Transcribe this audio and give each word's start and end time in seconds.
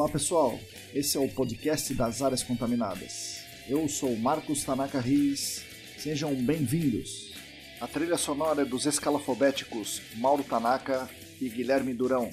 Olá 0.00 0.08
pessoal, 0.08 0.58
esse 0.94 1.18
é 1.18 1.20
o 1.20 1.28
podcast 1.28 1.92
das 1.92 2.22
áreas 2.22 2.42
contaminadas. 2.42 3.42
Eu 3.68 3.86
sou 3.86 4.16
Marcos 4.16 4.64
Tanaka 4.64 4.98
Riz, 4.98 5.62
sejam 5.98 6.34
bem-vindos. 6.36 7.34
A 7.78 7.86
trilha 7.86 8.16
sonora 8.16 8.62
é 8.62 8.64
dos 8.64 8.86
escalafobéticos 8.86 10.00
Mauro 10.16 10.42
Tanaka 10.42 11.06
e 11.38 11.50
Guilherme 11.50 11.92
Durão, 11.92 12.30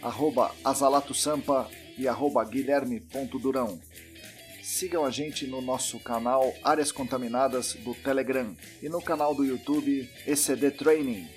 arroba 0.00 0.54
Azalato 0.64 1.12
Sampa 1.12 1.68
e 1.98 2.08
arroba 2.08 2.42
guilherme.durão. 2.42 3.78
Sigam 4.62 5.04
a 5.04 5.10
gente 5.10 5.46
no 5.46 5.60
nosso 5.60 6.00
canal 6.00 6.50
Áreas 6.64 6.90
Contaminadas 6.92 7.74
do 7.74 7.94
Telegram 7.94 8.56
e 8.82 8.88
no 8.88 9.02
canal 9.02 9.34
do 9.34 9.44
YouTube 9.44 10.08
ECD 10.26 10.70
Training. 10.70 11.28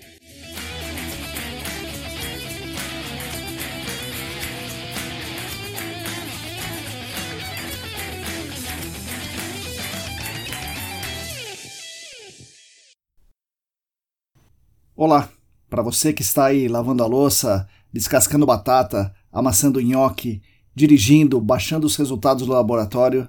Olá, 15.02 15.30
para 15.70 15.82
você 15.82 16.12
que 16.12 16.22
está 16.22 16.48
aí 16.48 16.68
lavando 16.68 17.02
a 17.02 17.08
louça, 17.08 17.66
descascando 17.90 18.46
batata, 18.46 19.16
amassando 19.32 19.80
nhoque, 19.80 20.42
dirigindo, 20.76 21.40
baixando 21.40 21.88
os 21.88 21.96
resultados 21.96 22.46
do 22.46 22.52
laboratório, 22.52 23.26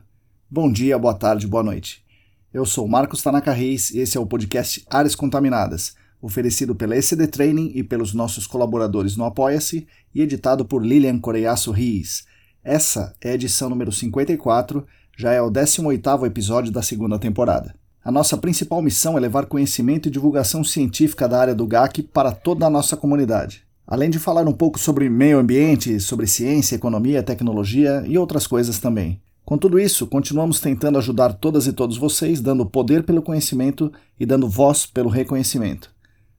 bom 0.51 0.69
dia, 0.69 0.99
boa 0.99 1.15
tarde, 1.15 1.47
boa 1.47 1.63
noite. 1.63 2.05
Eu 2.53 2.67
sou 2.67 2.89
Marcos 2.89 3.23
Tanaka 3.23 3.53
Reis 3.53 3.93
e 3.93 4.01
esse 4.01 4.19
é 4.19 4.21
o 4.21 4.27
podcast 4.27 4.85
Áreas 4.91 5.15
Contaminadas, 5.15 5.95
oferecido 6.21 6.75
pela 6.75 6.97
ECD 6.97 7.29
Training 7.29 7.71
e 7.73 7.85
pelos 7.85 8.13
nossos 8.15 8.49
colaboradores 8.49 9.17
no 9.17 9.25
Apoia-se 9.25 9.87
e 10.13 10.23
editado 10.23 10.65
por 10.65 10.85
Lilian 10.85 11.21
Coreiaço 11.21 11.71
Riz. 11.71 12.25
Essa 12.65 13.15
é 13.21 13.31
a 13.31 13.35
edição 13.35 13.71
número 13.71 13.93
54, 13.93 14.85
já 15.17 15.33
é 15.33 15.41
o 15.41 15.49
18º 15.49 16.27
episódio 16.27 16.73
da 16.73 16.83
segunda 16.83 17.17
temporada. 17.17 17.79
A 18.03 18.11
nossa 18.11 18.35
principal 18.39 18.81
missão 18.81 19.19
é 19.19 19.21
levar 19.21 19.45
conhecimento 19.45 20.09
e 20.09 20.11
divulgação 20.11 20.65
científica 20.65 21.29
da 21.29 21.39
área 21.39 21.55
do 21.55 21.67
GAC 21.67 22.03
para 22.03 22.33
toda 22.33 22.65
a 22.65 22.71
nossa 22.71 22.97
comunidade. 22.97 23.63
Além 23.87 24.09
de 24.09 24.19
falar 24.19 24.49
um 24.49 24.55
pouco 24.55 24.79
sobre 24.79 25.11
meio 25.11 25.39
ambiente, 25.39 26.01
sobre 26.01 26.27
ciência, 26.27 26.77
economia, 26.77 27.23
tecnologia 27.23 28.03
e 28.07 28.17
outras 28.17 28.47
coisas 28.47 28.79
também. 28.79 29.21
Com 29.45 29.59
tudo 29.59 29.79
isso, 29.79 30.07
continuamos 30.07 30.61
tentando 30.61 30.97
ajudar 30.97 31.35
todas 31.35 31.67
e 31.67 31.75
todos 31.75 31.99
vocês, 31.99 32.41
dando 32.41 32.65
poder 32.65 33.03
pelo 33.03 33.21
conhecimento 33.21 33.93
e 34.19 34.25
dando 34.25 34.49
voz 34.49 34.87
pelo 34.87 35.11
reconhecimento. 35.11 35.91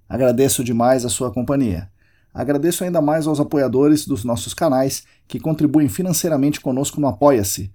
Agradeço 0.09 0.64
demais 0.64 1.06
a 1.06 1.09
sua 1.09 1.30
companhia. 1.30 1.92
Agradeço 2.34 2.84
ainda 2.84 3.02
mais 3.02 3.28
aos 3.28 3.39
apoiadores 3.39 4.08
dos 4.08 4.23
nossos 4.23 4.56
canais 4.56 5.04
que 5.28 5.39
contribuem 5.39 5.88
financeiramente 5.88 6.59
conosco 6.59 7.00
no 7.00 7.08
Apoia-se 7.08 7.72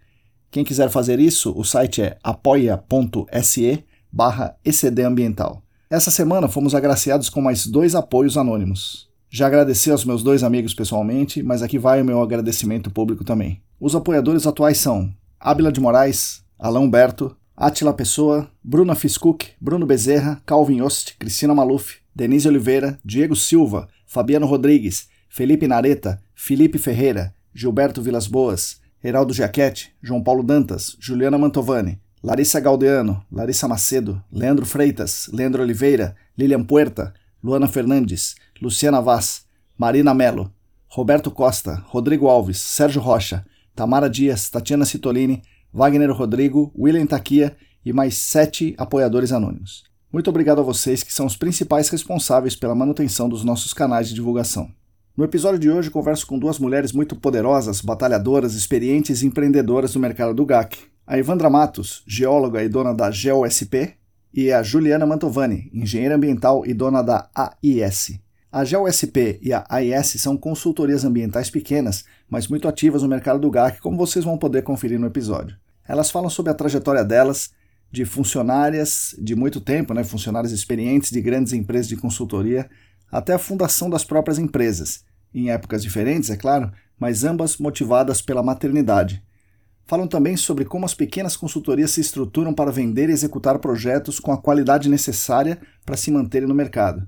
quem 0.50 0.64
quiser 0.64 0.90
fazer 0.90 1.20
isso, 1.20 1.52
o 1.56 1.64
site 1.64 2.02
é 2.02 2.18
apoia.se 2.22 3.84
barra 4.10 4.56
ecdambiental. 4.64 5.62
Essa 5.90 6.10
semana 6.10 6.48
fomos 6.48 6.74
agraciados 6.74 7.28
com 7.28 7.40
mais 7.40 7.66
dois 7.66 7.94
apoios 7.94 8.36
anônimos. 8.36 9.08
Já 9.30 9.46
agradeci 9.46 9.90
aos 9.90 10.04
meus 10.04 10.22
dois 10.22 10.42
amigos 10.42 10.72
pessoalmente, 10.72 11.42
mas 11.42 11.62
aqui 11.62 11.78
vai 11.78 12.00
o 12.00 12.04
meu 12.04 12.22
agradecimento 12.22 12.90
público 12.90 13.24
também. 13.24 13.60
Os 13.78 13.94
apoiadores 13.94 14.46
atuais 14.46 14.78
são 14.78 15.12
Ábila 15.38 15.70
de 15.70 15.80
Moraes, 15.80 16.42
Alain 16.58 16.84
Humberto, 16.84 17.36
Atila 17.56 17.92
Pessoa, 17.92 18.50
Bruna 18.62 18.94
Fiscook, 18.94 19.48
Bruno 19.60 19.86
Bezerra, 19.86 20.40
Calvin 20.46 20.78
Yost, 20.78 21.16
Cristina 21.18 21.54
Maluf, 21.54 21.98
Denise 22.14 22.48
Oliveira, 22.48 22.98
Diego 23.04 23.36
Silva, 23.36 23.88
Fabiano 24.06 24.46
Rodrigues, 24.46 25.08
Felipe 25.28 25.68
Nareta, 25.68 26.20
Felipe 26.34 26.78
Ferreira, 26.78 27.34
Gilberto 27.54 28.00
Vilas 28.00 28.26
Boas, 28.26 28.80
Heraldo 29.06 29.32
Giachetti, 29.32 29.92
João 30.02 30.20
Paulo 30.20 30.42
Dantas, 30.42 30.96
Juliana 30.98 31.38
Mantovani, 31.38 32.00
Larissa 32.24 32.58
Galdeano, 32.58 33.24
Larissa 33.30 33.68
Macedo, 33.68 34.20
Leandro 34.32 34.66
Freitas, 34.66 35.30
Leandro 35.32 35.62
Oliveira, 35.62 36.16
Lilian 36.36 36.64
Puerta, 36.64 37.14
Luana 37.40 37.68
Fernandes, 37.68 38.34
Luciana 38.60 39.00
Vaz, 39.00 39.44
Marina 39.78 40.12
Melo, 40.12 40.52
Roberto 40.88 41.30
Costa, 41.30 41.84
Rodrigo 41.86 42.26
Alves, 42.26 42.58
Sérgio 42.58 43.00
Rocha, 43.00 43.46
Tamara 43.76 44.10
Dias, 44.10 44.50
Tatiana 44.50 44.84
Citolini, 44.84 45.40
Wagner 45.72 46.10
Rodrigo, 46.10 46.72
William 46.76 47.06
Taquia 47.06 47.56
e 47.84 47.92
mais 47.92 48.18
sete 48.18 48.74
apoiadores 48.76 49.30
anônimos. 49.30 49.84
Muito 50.12 50.28
obrigado 50.28 50.60
a 50.60 50.64
vocês 50.64 51.04
que 51.04 51.12
são 51.12 51.26
os 51.26 51.36
principais 51.36 51.88
responsáveis 51.90 52.56
pela 52.56 52.74
manutenção 52.74 53.28
dos 53.28 53.44
nossos 53.44 53.72
canais 53.72 54.08
de 54.08 54.14
divulgação. 54.14 54.68
No 55.16 55.24
episódio 55.24 55.58
de 55.58 55.70
hoje, 55.70 55.90
converso 55.90 56.26
com 56.26 56.38
duas 56.38 56.58
mulheres 56.58 56.92
muito 56.92 57.16
poderosas, 57.16 57.80
batalhadoras, 57.80 58.52
experientes 58.52 59.22
e 59.22 59.26
empreendedoras 59.26 59.94
do 59.94 59.98
mercado 59.98 60.34
do 60.34 60.44
GAC. 60.44 60.76
A 61.06 61.16
Evandra 61.16 61.48
Matos, 61.48 62.02
geóloga 62.06 62.62
e 62.62 62.68
dona 62.68 62.92
da 62.92 63.10
GeoSP, 63.10 63.94
e 64.34 64.52
a 64.52 64.62
Juliana 64.62 65.06
Mantovani, 65.06 65.70
engenheira 65.72 66.16
ambiental 66.16 66.66
e 66.66 66.74
dona 66.74 67.00
da 67.00 67.30
AIS. 67.34 68.20
A 68.52 68.62
GeoSP 68.62 69.38
e 69.40 69.54
a 69.54 69.64
AIS 69.70 70.20
são 70.20 70.36
consultorias 70.36 71.02
ambientais 71.02 71.48
pequenas, 71.48 72.04
mas 72.28 72.46
muito 72.46 72.68
ativas 72.68 73.02
no 73.02 73.08
mercado 73.08 73.40
do 73.40 73.50
GAC, 73.50 73.80
como 73.80 73.96
vocês 73.96 74.22
vão 74.22 74.36
poder 74.36 74.64
conferir 74.64 75.00
no 75.00 75.06
episódio. 75.06 75.56
Elas 75.88 76.10
falam 76.10 76.28
sobre 76.28 76.52
a 76.52 76.54
trajetória 76.54 77.02
delas, 77.02 77.52
de 77.90 78.04
funcionárias 78.04 79.14
de 79.18 79.34
muito 79.34 79.62
tempo, 79.62 79.94
né, 79.94 80.04
funcionárias 80.04 80.52
experientes 80.52 81.10
de 81.10 81.22
grandes 81.22 81.54
empresas 81.54 81.88
de 81.88 81.96
consultoria, 81.96 82.68
até 83.10 83.32
a 83.32 83.38
fundação 83.38 83.88
das 83.88 84.04
próprias 84.04 84.38
empresas, 84.38 85.04
em 85.34 85.50
épocas 85.50 85.82
diferentes, 85.82 86.30
é 86.30 86.36
claro, 86.36 86.72
mas 86.98 87.24
ambas 87.24 87.58
motivadas 87.58 88.22
pela 88.22 88.42
maternidade. 88.42 89.22
Falam 89.86 90.08
também 90.08 90.36
sobre 90.36 90.64
como 90.64 90.84
as 90.84 90.94
pequenas 90.94 91.36
consultorias 91.36 91.92
se 91.92 92.00
estruturam 92.00 92.52
para 92.52 92.72
vender 92.72 93.08
e 93.08 93.12
executar 93.12 93.58
projetos 93.58 94.18
com 94.18 94.32
a 94.32 94.38
qualidade 94.38 94.88
necessária 94.88 95.60
para 95.84 95.96
se 95.96 96.10
manterem 96.10 96.48
no 96.48 96.54
mercado. 96.54 97.06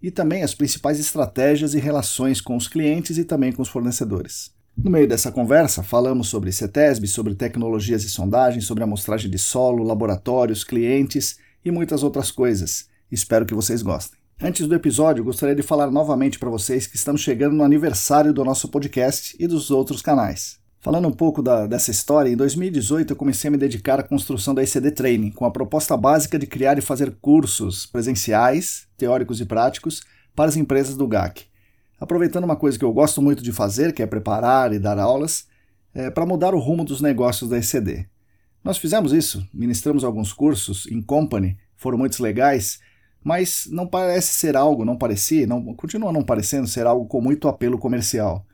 E 0.00 0.10
também 0.10 0.42
as 0.42 0.54
principais 0.54 1.00
estratégias 1.00 1.74
e 1.74 1.80
relações 1.80 2.40
com 2.40 2.56
os 2.56 2.68
clientes 2.68 3.18
e 3.18 3.24
também 3.24 3.50
com 3.50 3.62
os 3.62 3.68
fornecedores. 3.68 4.52
No 4.76 4.90
meio 4.90 5.08
dessa 5.08 5.32
conversa, 5.32 5.82
falamos 5.82 6.28
sobre 6.28 6.52
CETESB, 6.52 7.06
sobre 7.08 7.34
tecnologias 7.34 8.04
e 8.04 8.08
sondagens, 8.08 8.64
sobre 8.64 8.84
amostragem 8.84 9.30
de 9.30 9.38
solo, 9.38 9.82
laboratórios, 9.82 10.62
clientes 10.62 11.38
e 11.64 11.70
muitas 11.70 12.02
outras 12.02 12.30
coisas. 12.30 12.88
Espero 13.10 13.44
que 13.44 13.54
vocês 13.54 13.82
gostem. 13.82 14.19
Antes 14.42 14.66
do 14.66 14.74
episódio, 14.74 15.22
gostaria 15.22 15.54
de 15.54 15.62
falar 15.62 15.90
novamente 15.90 16.38
para 16.38 16.48
vocês 16.48 16.86
que 16.86 16.96
estamos 16.96 17.20
chegando 17.20 17.54
no 17.54 17.62
aniversário 17.62 18.32
do 18.32 18.42
nosso 18.42 18.68
podcast 18.70 19.36
e 19.38 19.46
dos 19.46 19.70
outros 19.70 20.00
canais. 20.00 20.58
Falando 20.80 21.06
um 21.08 21.12
pouco 21.12 21.42
da, 21.42 21.66
dessa 21.66 21.90
história, 21.90 22.30
em 22.30 22.36
2018 22.36 23.12
eu 23.12 23.16
comecei 23.16 23.48
a 23.48 23.50
me 23.50 23.58
dedicar 23.58 24.00
à 24.00 24.02
construção 24.02 24.54
da 24.54 24.62
ECD 24.62 24.92
Training, 24.92 25.30
com 25.30 25.44
a 25.44 25.50
proposta 25.50 25.94
básica 25.94 26.38
de 26.38 26.46
criar 26.46 26.78
e 26.78 26.80
fazer 26.80 27.14
cursos 27.20 27.84
presenciais, 27.84 28.88
teóricos 28.96 29.42
e 29.42 29.44
práticos, 29.44 30.02
para 30.34 30.48
as 30.48 30.56
empresas 30.56 30.96
do 30.96 31.06
GAC. 31.06 31.44
Aproveitando 32.00 32.44
uma 32.44 32.56
coisa 32.56 32.78
que 32.78 32.84
eu 32.84 32.94
gosto 32.94 33.20
muito 33.20 33.42
de 33.42 33.52
fazer, 33.52 33.92
que 33.92 34.02
é 34.02 34.06
preparar 34.06 34.72
e 34.72 34.78
dar 34.78 34.98
aulas, 34.98 35.46
é, 35.92 36.08
para 36.08 36.24
mudar 36.24 36.54
o 36.54 36.58
rumo 36.58 36.82
dos 36.82 37.02
negócios 37.02 37.50
da 37.50 37.58
ECD. 37.58 38.06
Nós 38.64 38.78
fizemos 38.78 39.12
isso, 39.12 39.46
ministramos 39.52 40.02
alguns 40.02 40.32
cursos 40.32 40.86
em 40.86 41.02
company, 41.02 41.58
foram 41.76 41.98
muito 41.98 42.22
legais, 42.22 42.80
mas 43.22 43.66
não 43.70 43.86
parece 43.86 44.32
ser 44.32 44.56
algo, 44.56 44.84
não 44.84 44.96
parecia, 44.96 45.46
não, 45.46 45.74
continua 45.74 46.12
não 46.12 46.22
parecendo 46.22 46.66
ser 46.66 46.86
algo 46.86 47.06
com 47.06 47.20
muito 47.20 47.48
apelo 47.48 47.78
comercial. 47.78 48.46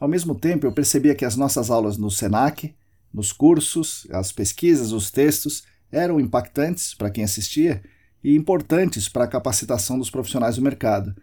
Ao 0.00 0.08
mesmo 0.08 0.34
tempo, 0.34 0.66
eu 0.66 0.72
percebia 0.72 1.14
que 1.14 1.24
as 1.24 1.36
nossas 1.36 1.70
aulas 1.70 1.96
no 1.96 2.10
SENAC, 2.10 2.74
nos 3.12 3.32
cursos, 3.32 4.06
as 4.10 4.32
pesquisas, 4.32 4.92
os 4.92 5.10
textos, 5.10 5.64
eram 5.90 6.20
impactantes 6.20 6.94
para 6.94 7.10
quem 7.10 7.24
assistia 7.24 7.82
e 8.22 8.34
importantes 8.34 9.08
para 9.08 9.24
a 9.24 9.28
capacitação 9.28 9.98
dos 9.98 10.10
profissionais 10.10 10.56
do 10.56 10.62
mercado, 10.62 11.14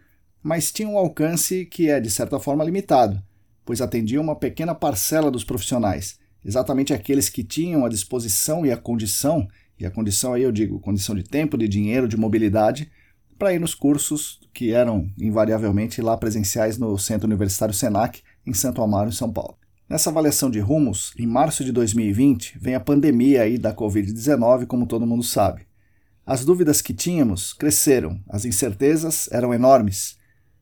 mas 0.42 0.72
tinham 0.72 0.94
um 0.94 0.98
alcance 0.98 1.66
que 1.66 1.90
é, 1.90 2.00
de 2.00 2.10
certa 2.10 2.40
forma, 2.40 2.64
limitado, 2.64 3.22
pois 3.66 3.82
atendiam 3.82 4.24
uma 4.24 4.36
pequena 4.36 4.74
parcela 4.74 5.30
dos 5.30 5.44
profissionais, 5.44 6.18
exatamente 6.44 6.94
aqueles 6.94 7.30
que 7.30 7.44
tinham 7.44 7.86
a 7.86 7.90
disposição 7.90 8.66
e 8.66 8.72
a 8.72 8.78
condição 8.78 9.48
e 9.80 9.86
a 9.86 9.92
condição 9.92 10.34
aí 10.34 10.44
eu 10.44 10.52
digo, 10.52 10.80
condição 10.80 11.16
de 11.16 11.24
tempo, 11.24 11.58
de 11.58 11.68
dinheiro, 11.68 12.08
de 12.08 12.18
mobilidade, 12.18 12.90
para 13.38 13.54
ir 13.54 13.60
nos 13.60 13.76
cursos 13.76 14.40
que 14.54 14.72
eram 14.72 15.12
invariavelmente 15.20 16.02
lá 16.02 16.16
presenciais 16.16 16.78
no 16.78 16.98
Centro 16.98 17.28
Universitário 17.28 17.74
Senac, 17.74 18.22
em 18.46 18.54
Santo 18.54 18.82
Amaro, 18.82 19.10
em 19.10 19.14
São 19.14 19.32
Paulo. 19.32 19.58
Nessa 19.90 20.10
avaliação 20.10 20.50
de 20.50 20.60
rumos, 20.60 21.14
em 21.18 21.28
março 21.28 21.64
de 21.64 21.72
2020, 21.72 22.58
vem 22.60 22.74
a 22.74 22.80
pandemia 22.80 23.42
aí 23.42 23.58
da 23.58 23.76
Covid-19, 23.76 24.66
como 24.66 24.88
todo 24.88 25.06
mundo 25.06 25.24
sabe. 25.24 25.68
As 26.26 26.46
dúvidas 26.46 26.82
que 26.82 26.94
tínhamos 26.94 27.52
cresceram, 27.54 28.20
as 28.30 28.46
incertezas 28.46 29.30
eram 29.32 29.54
enormes. 29.54 30.18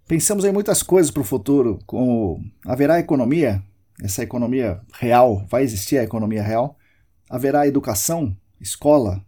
Pensamos 0.07 0.43
em 0.43 0.51
muitas 0.51 0.81
coisas 0.81 1.11
para 1.11 1.21
o 1.21 1.25
futuro, 1.25 1.79
como 1.85 2.43
haverá 2.65 2.99
economia? 2.99 3.63
Essa 4.01 4.23
economia 4.23 4.81
real, 4.93 5.45
vai 5.47 5.63
existir 5.63 5.99
a 5.99 6.03
economia 6.03 6.41
real? 6.41 6.75
Haverá 7.29 7.67
educação? 7.67 8.35
Escola? 8.61 9.25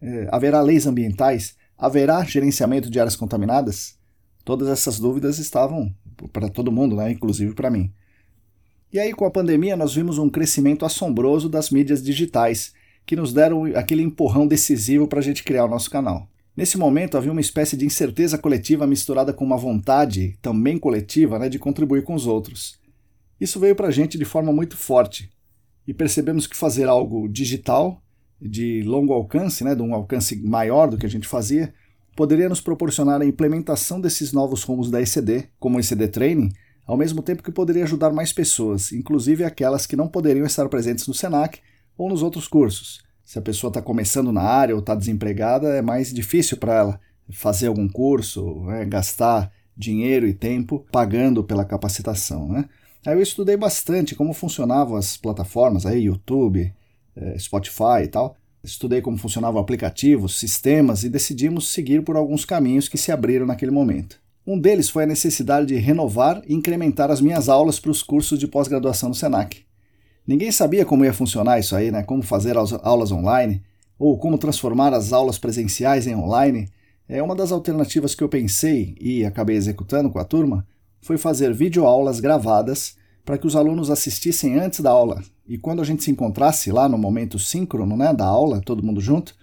É, 0.00 0.28
haverá 0.30 0.60
leis 0.60 0.86
ambientais? 0.86 1.56
Haverá 1.76 2.22
gerenciamento 2.24 2.90
de 2.90 3.00
áreas 3.00 3.16
contaminadas? 3.16 3.98
Todas 4.44 4.68
essas 4.68 5.00
dúvidas 5.00 5.38
estavam 5.38 5.92
para 6.32 6.48
todo 6.48 6.70
mundo, 6.70 6.96
né? 6.96 7.10
inclusive 7.10 7.54
para 7.54 7.70
mim. 7.70 7.92
E 8.92 8.98
aí, 8.98 9.12
com 9.12 9.24
a 9.24 9.30
pandemia, 9.30 9.76
nós 9.76 9.94
vimos 9.94 10.16
um 10.18 10.30
crescimento 10.30 10.84
assombroso 10.84 11.48
das 11.48 11.70
mídias 11.70 12.02
digitais, 12.02 12.72
que 13.04 13.16
nos 13.16 13.32
deram 13.32 13.64
aquele 13.74 14.02
empurrão 14.02 14.46
decisivo 14.46 15.06
para 15.06 15.18
a 15.18 15.22
gente 15.22 15.42
criar 15.42 15.64
o 15.64 15.68
nosso 15.68 15.90
canal. 15.90 16.28
Nesse 16.56 16.78
momento 16.78 17.18
havia 17.18 17.30
uma 17.30 17.40
espécie 17.40 17.76
de 17.76 17.84
incerteza 17.84 18.38
coletiva 18.38 18.86
misturada 18.86 19.32
com 19.32 19.44
uma 19.44 19.58
vontade, 19.58 20.38
também 20.40 20.78
coletiva, 20.78 21.38
né, 21.38 21.48
de 21.48 21.58
contribuir 21.58 22.02
com 22.02 22.14
os 22.14 22.26
outros. 22.26 22.78
Isso 23.38 23.60
veio 23.60 23.76
para 23.76 23.88
a 23.88 23.90
gente 23.90 24.16
de 24.16 24.24
forma 24.24 24.52
muito 24.52 24.76
forte 24.76 25.30
e 25.86 25.92
percebemos 25.92 26.46
que 26.46 26.56
fazer 26.56 26.88
algo 26.88 27.28
digital, 27.28 28.02
de 28.40 28.82
longo 28.82 29.12
alcance, 29.12 29.64
né, 29.64 29.74
de 29.74 29.82
um 29.82 29.94
alcance 29.94 30.36
maior 30.36 30.88
do 30.88 30.98
que 30.98 31.06
a 31.06 31.10
gente 31.10 31.26
fazia, 31.26 31.72
poderia 32.14 32.48
nos 32.48 32.60
proporcionar 32.60 33.20
a 33.20 33.26
implementação 33.26 34.00
desses 34.00 34.32
novos 34.32 34.62
rumos 34.62 34.90
da 34.90 35.00
ECD, 35.00 35.48
como 35.58 35.76
o 35.76 35.80
ECD 35.80 36.08
Training, 36.08 36.50
ao 36.86 36.96
mesmo 36.96 37.22
tempo 37.22 37.42
que 37.42 37.50
poderia 37.50 37.84
ajudar 37.84 38.10
mais 38.10 38.32
pessoas, 38.32 38.92
inclusive 38.92 39.44
aquelas 39.44 39.86
que 39.86 39.96
não 39.96 40.08
poderiam 40.08 40.46
estar 40.46 40.68
presentes 40.68 41.06
no 41.06 41.14
SENAC 41.14 41.60
ou 41.98 42.08
nos 42.08 42.22
outros 42.22 42.46
cursos. 42.46 43.04
Se 43.24 43.38
a 43.38 43.42
pessoa 43.42 43.70
está 43.70 43.82
começando 43.82 44.30
na 44.30 44.42
área 44.42 44.74
ou 44.74 44.80
está 44.80 44.94
desempregada, 44.94 45.68
é 45.68 45.82
mais 45.82 46.12
difícil 46.12 46.56
para 46.56 46.74
ela 46.74 47.00
fazer 47.30 47.66
algum 47.66 47.88
curso, 47.88 48.62
né, 48.66 48.84
gastar 48.84 49.52
dinheiro 49.76 50.26
e 50.26 50.32
tempo 50.32 50.86
pagando 50.92 51.42
pela 51.42 51.64
capacitação. 51.64 52.48
Né? 52.48 52.68
Aí 53.04 53.14
eu 53.14 53.22
estudei 53.22 53.56
bastante 53.56 54.14
como 54.14 54.32
funcionavam 54.32 54.96
as 54.96 55.16
plataformas, 55.16 55.84
aí, 55.84 56.04
YouTube, 56.04 56.72
Spotify 57.38 58.04
e 58.04 58.08
tal. 58.08 58.36
Estudei 58.62 59.00
como 59.00 59.16
funcionavam 59.16 59.60
aplicativos, 59.60 60.38
sistemas 60.38 61.04
e 61.04 61.08
decidimos 61.08 61.68
seguir 61.68 62.02
por 62.02 62.16
alguns 62.16 62.44
caminhos 62.44 62.88
que 62.88 62.98
se 62.98 63.12
abriram 63.12 63.46
naquele 63.46 63.70
momento. 63.70 64.18
Um 64.46 64.58
deles 64.58 64.88
foi 64.88 65.04
a 65.04 65.06
necessidade 65.06 65.66
de 65.66 65.76
renovar 65.76 66.42
e 66.46 66.54
incrementar 66.54 67.10
as 67.10 67.20
minhas 67.20 67.48
aulas 67.48 67.80
para 67.80 67.90
os 67.90 68.02
cursos 68.02 68.38
de 68.38 68.46
pós-graduação 68.46 69.08
no 69.08 69.14
SENAC. 69.14 69.64
Ninguém 70.26 70.50
sabia 70.50 70.84
como 70.84 71.04
ia 71.04 71.12
funcionar 71.12 71.58
isso 71.58 71.76
aí, 71.76 71.90
né? 71.90 72.02
Como 72.02 72.22
fazer 72.22 72.56
as 72.56 72.72
aulas 72.72 73.12
online 73.12 73.62
ou 73.98 74.18
como 74.18 74.38
transformar 74.38 74.92
as 74.92 75.12
aulas 75.12 75.38
presenciais 75.38 76.06
em 76.06 76.14
online. 76.14 76.68
É 77.08 77.22
uma 77.22 77.36
das 77.36 77.52
alternativas 77.52 78.14
que 78.14 78.22
eu 78.22 78.28
pensei 78.28 78.96
e 79.00 79.24
acabei 79.24 79.56
executando 79.56 80.10
com 80.10 80.18
a 80.18 80.24
turma 80.24 80.66
foi 81.00 81.16
fazer 81.16 81.54
videoaulas 81.54 82.18
gravadas 82.18 82.96
para 83.24 83.38
que 83.38 83.46
os 83.46 83.54
alunos 83.54 83.90
assistissem 83.90 84.58
antes 84.58 84.80
da 84.80 84.90
aula 84.90 85.22
e 85.48 85.56
quando 85.56 85.80
a 85.80 85.84
gente 85.84 86.02
se 86.02 86.10
encontrasse 86.10 86.72
lá 86.72 86.88
no 86.88 86.98
momento 86.98 87.38
síncrono 87.38 87.96
né, 87.96 88.12
da 88.12 88.26
aula, 88.26 88.60
todo 88.60 88.82
mundo 88.82 89.00
junto, 89.00 89.34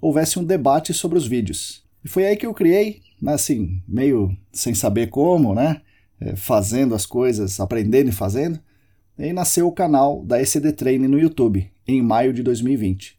houvesse 0.00 0.38
um 0.38 0.44
debate 0.44 0.92
sobre 0.92 1.16
os 1.16 1.26
vídeos. 1.26 1.84
E 2.04 2.08
foi 2.08 2.26
aí 2.26 2.36
que 2.36 2.46
eu 2.46 2.54
criei, 2.54 3.00
né, 3.20 3.34
assim, 3.34 3.82
meio 3.88 4.36
sem 4.52 4.74
saber 4.74 5.08
como, 5.08 5.54
né, 5.54 5.80
é, 6.20 6.36
fazendo 6.36 6.94
as 6.94 7.06
coisas, 7.06 7.58
aprendendo 7.58 8.10
e 8.10 8.12
fazendo, 8.12 8.60
e 9.18 9.32
nasceu 9.32 9.66
o 9.66 9.72
canal 9.72 10.22
da 10.24 10.40
ECD 10.40 10.72
Training 10.72 11.08
no 11.08 11.18
YouTube, 11.18 11.70
em 11.88 12.02
maio 12.02 12.32
de 12.32 12.42
2020. 12.42 13.18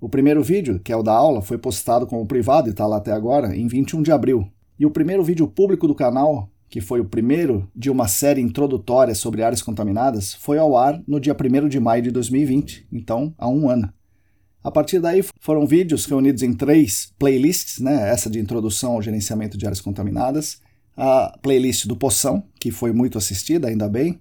O 0.00 0.08
primeiro 0.08 0.42
vídeo, 0.42 0.80
que 0.80 0.92
é 0.92 0.96
o 0.96 1.02
da 1.02 1.12
aula, 1.12 1.42
foi 1.42 1.58
postado 1.58 2.06
como 2.06 2.26
privado 2.26 2.68
e 2.68 2.70
está 2.70 2.86
lá 2.86 2.96
até 2.96 3.12
agora, 3.12 3.54
em 3.54 3.66
21 3.66 4.02
de 4.02 4.12
abril. 4.12 4.50
E 4.78 4.86
o 4.86 4.90
primeiro 4.90 5.22
vídeo 5.22 5.46
público 5.48 5.86
do 5.86 5.94
canal 5.94 6.50
que 6.68 6.80
foi 6.80 7.00
o 7.00 7.04
primeiro 7.04 7.70
de 7.74 7.90
uma 7.90 8.08
série 8.08 8.40
introdutória 8.40 9.14
sobre 9.14 9.42
áreas 9.42 9.62
contaminadas, 9.62 10.34
foi 10.34 10.58
ao 10.58 10.76
ar 10.76 11.02
no 11.06 11.20
dia 11.20 11.34
1 11.34 11.68
de 11.68 11.80
maio 11.80 12.02
de 12.02 12.10
2020, 12.10 12.86
então 12.92 13.34
há 13.38 13.48
um 13.48 13.68
ano. 13.68 13.92
A 14.62 14.70
partir 14.70 14.98
daí 14.98 15.24
foram 15.40 15.64
vídeos 15.64 16.06
reunidos 16.06 16.42
em 16.42 16.52
três 16.52 17.12
playlists, 17.18 17.78
né? 17.78 18.10
essa 18.10 18.28
de 18.28 18.40
introdução 18.40 18.92
ao 18.92 19.02
gerenciamento 19.02 19.56
de 19.56 19.64
áreas 19.64 19.80
contaminadas, 19.80 20.60
a 20.96 21.38
playlist 21.40 21.86
do 21.86 21.96
Poção, 21.96 22.42
que 22.58 22.72
foi 22.72 22.92
muito 22.92 23.16
assistida, 23.16 23.68
ainda 23.68 23.88
bem, 23.88 24.18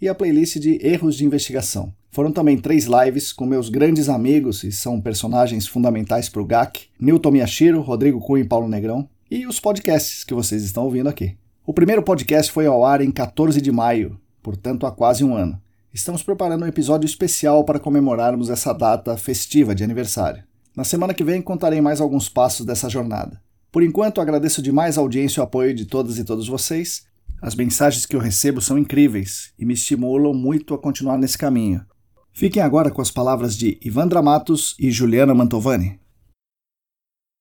e 0.00 0.08
a 0.08 0.14
playlist 0.14 0.58
de 0.58 0.78
erros 0.86 1.16
de 1.16 1.24
investigação. 1.24 1.92
Foram 2.10 2.30
também 2.30 2.56
três 2.56 2.86
lives 2.86 3.32
com 3.32 3.44
meus 3.44 3.68
grandes 3.68 4.08
amigos 4.08 4.62
e 4.62 4.70
são 4.70 5.00
personagens 5.00 5.66
fundamentais 5.66 6.28
para 6.28 6.42
o 6.42 6.46
GAC, 6.46 6.86
Newton 7.00 7.32
Miyashiro, 7.32 7.80
Rodrigo 7.80 8.20
Cunha 8.20 8.44
e 8.44 8.46
Paulo 8.46 8.68
Negrão, 8.68 9.08
e 9.30 9.46
os 9.46 9.60
podcasts 9.60 10.24
que 10.24 10.32
vocês 10.32 10.62
estão 10.62 10.84
ouvindo 10.84 11.08
aqui. 11.08 11.36
O 11.68 11.74
primeiro 11.74 12.02
podcast 12.02 12.50
foi 12.50 12.64
ao 12.64 12.82
ar 12.82 13.02
em 13.02 13.10
14 13.10 13.60
de 13.60 13.70
maio, 13.70 14.18
portanto 14.42 14.86
há 14.86 14.90
quase 14.90 15.22
um 15.22 15.36
ano. 15.36 15.60
Estamos 15.92 16.22
preparando 16.22 16.64
um 16.64 16.66
episódio 16.66 17.04
especial 17.04 17.62
para 17.62 17.78
comemorarmos 17.78 18.48
essa 18.48 18.72
data 18.72 19.14
festiva 19.18 19.74
de 19.74 19.84
aniversário. 19.84 20.42
Na 20.74 20.82
semana 20.82 21.12
que 21.12 21.22
vem 21.22 21.42
contarei 21.42 21.82
mais 21.82 22.00
alguns 22.00 22.26
passos 22.26 22.64
dessa 22.64 22.88
jornada. 22.88 23.38
Por 23.70 23.82
enquanto, 23.82 24.18
agradeço 24.18 24.62
demais 24.62 24.96
a 24.96 25.02
audiência 25.02 25.40
e 25.40 25.42
o 25.42 25.44
apoio 25.44 25.74
de 25.74 25.84
todas 25.84 26.16
e 26.16 26.24
todos 26.24 26.48
vocês. 26.48 27.04
As 27.42 27.54
mensagens 27.54 28.06
que 28.06 28.16
eu 28.16 28.20
recebo 28.20 28.62
são 28.62 28.78
incríveis 28.78 29.52
e 29.58 29.66
me 29.66 29.74
estimulam 29.74 30.32
muito 30.32 30.72
a 30.72 30.78
continuar 30.78 31.18
nesse 31.18 31.36
caminho. 31.36 31.84
Fiquem 32.32 32.62
agora 32.62 32.90
com 32.90 33.02
as 33.02 33.10
palavras 33.10 33.54
de 33.54 33.78
Ivandra 33.84 34.22
Matos 34.22 34.74
e 34.80 34.90
Juliana 34.90 35.34
Mantovani. 35.34 36.00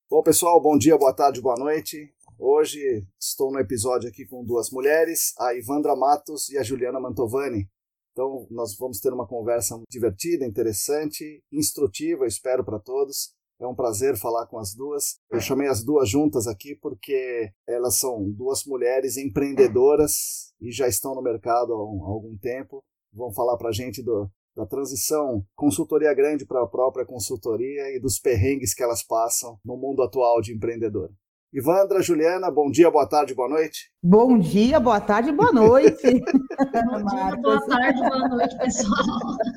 Bom, 0.09 0.21
pessoal, 0.21 0.61
bom 0.61 0.77
dia, 0.77 0.97
boa 0.97 1.13
tarde, 1.13 1.39
boa 1.39 1.55
noite. 1.55 2.16
Hoje 2.39 3.03
estou 3.19 3.51
no 3.51 3.59
episódio 3.59 4.07
aqui 4.07 4.23
com 4.23 4.45
duas 4.45 4.69
mulheres, 4.69 5.33
a 5.39 5.55
Ivandra 5.55 5.95
Matos 5.95 6.49
e 6.49 6.57
a 6.59 6.61
Juliana 6.61 6.99
Mantovani. 6.99 7.67
Então, 8.11 8.45
nós 8.51 8.77
vamos 8.77 8.99
ter 8.99 9.11
uma 9.11 9.27
conversa 9.27 9.75
divertida, 9.89 10.45
interessante, 10.45 11.41
instrutiva, 11.51 12.27
espero 12.27 12.63
para 12.63 12.77
todos. 12.77 13.33
É 13.59 13.65
um 13.65 13.73
prazer 13.73 14.15
falar 14.17 14.45
com 14.45 14.59
as 14.59 14.75
duas. 14.75 15.17
Eu 15.31 15.41
chamei 15.41 15.67
as 15.67 15.83
duas 15.83 16.07
juntas 16.07 16.45
aqui 16.45 16.75
porque 16.75 17.51
elas 17.67 17.97
são 17.97 18.29
duas 18.29 18.65
mulheres 18.65 19.17
empreendedoras 19.17 20.53
e 20.61 20.71
já 20.71 20.87
estão 20.87 21.15
no 21.15 21.23
mercado 21.23 21.73
há, 21.73 21.83
um, 21.83 22.03
algum 22.05 22.37
tempo. 22.37 22.83
Vão 23.11 23.33
falar 23.33 23.57
para 23.57 23.69
a 23.69 23.73
gente 23.73 24.03
do, 24.03 24.29
da 24.55 24.67
transição 24.67 25.43
consultoria 25.55 26.13
grande 26.13 26.45
para 26.45 26.61
a 26.61 26.67
própria 26.67 27.03
consultoria 27.03 27.95
e 27.95 27.99
dos 27.99 28.19
perrengues 28.19 28.75
que 28.75 28.83
elas 28.83 29.01
passam 29.01 29.57
no 29.65 29.75
mundo 29.75 30.03
atual 30.03 30.39
de 30.39 30.53
empreendedor. 30.53 31.11
Ivandra, 31.53 32.01
Juliana, 32.01 32.51
bom 32.51 32.69
dia, 32.69 32.91
boa 32.91 33.07
tarde, 33.07 33.33
boa 33.33 33.47
noite. 33.47 33.89
Bom 34.03 34.37
dia, 34.37 34.81
boa 34.81 34.99
tarde, 34.99 35.31
boa 35.31 35.51
noite. 35.53 36.03
bom 36.03 37.05
dia, 37.05 37.35
boa 37.37 37.65
tarde, 37.65 37.99
boa 38.01 38.27
noite, 38.27 38.57
pessoal. 38.57 39.01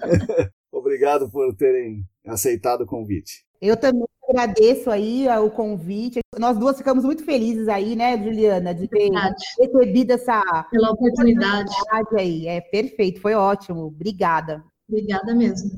Obrigado 0.72 1.28
por 1.28 1.52
terem 1.56 2.04
aceitado 2.24 2.82
o 2.82 2.86
convite. 2.86 3.44
Eu 3.60 3.76
também 3.76 4.06
agradeço 4.28 4.88
aí 4.88 5.26
o 5.40 5.50
convite. 5.50 6.20
Nós 6.38 6.56
duas 6.56 6.78
ficamos 6.78 7.04
muito 7.04 7.24
felizes 7.24 7.66
aí, 7.66 7.96
né, 7.96 8.16
Juliana, 8.22 8.72
de 8.72 8.86
ter 8.86 9.10
Verdade. 9.10 9.44
recebido 9.58 10.12
essa 10.12 10.40
Pela 10.70 10.92
oportunidade. 10.92 11.70
oportunidade 11.70 12.20
aí. 12.20 12.46
É 12.46 12.60
perfeito, 12.60 13.20
foi 13.20 13.34
ótimo. 13.34 13.86
Obrigada. 13.86 14.62
Obrigada 14.88 15.34
mesmo. 15.34 15.70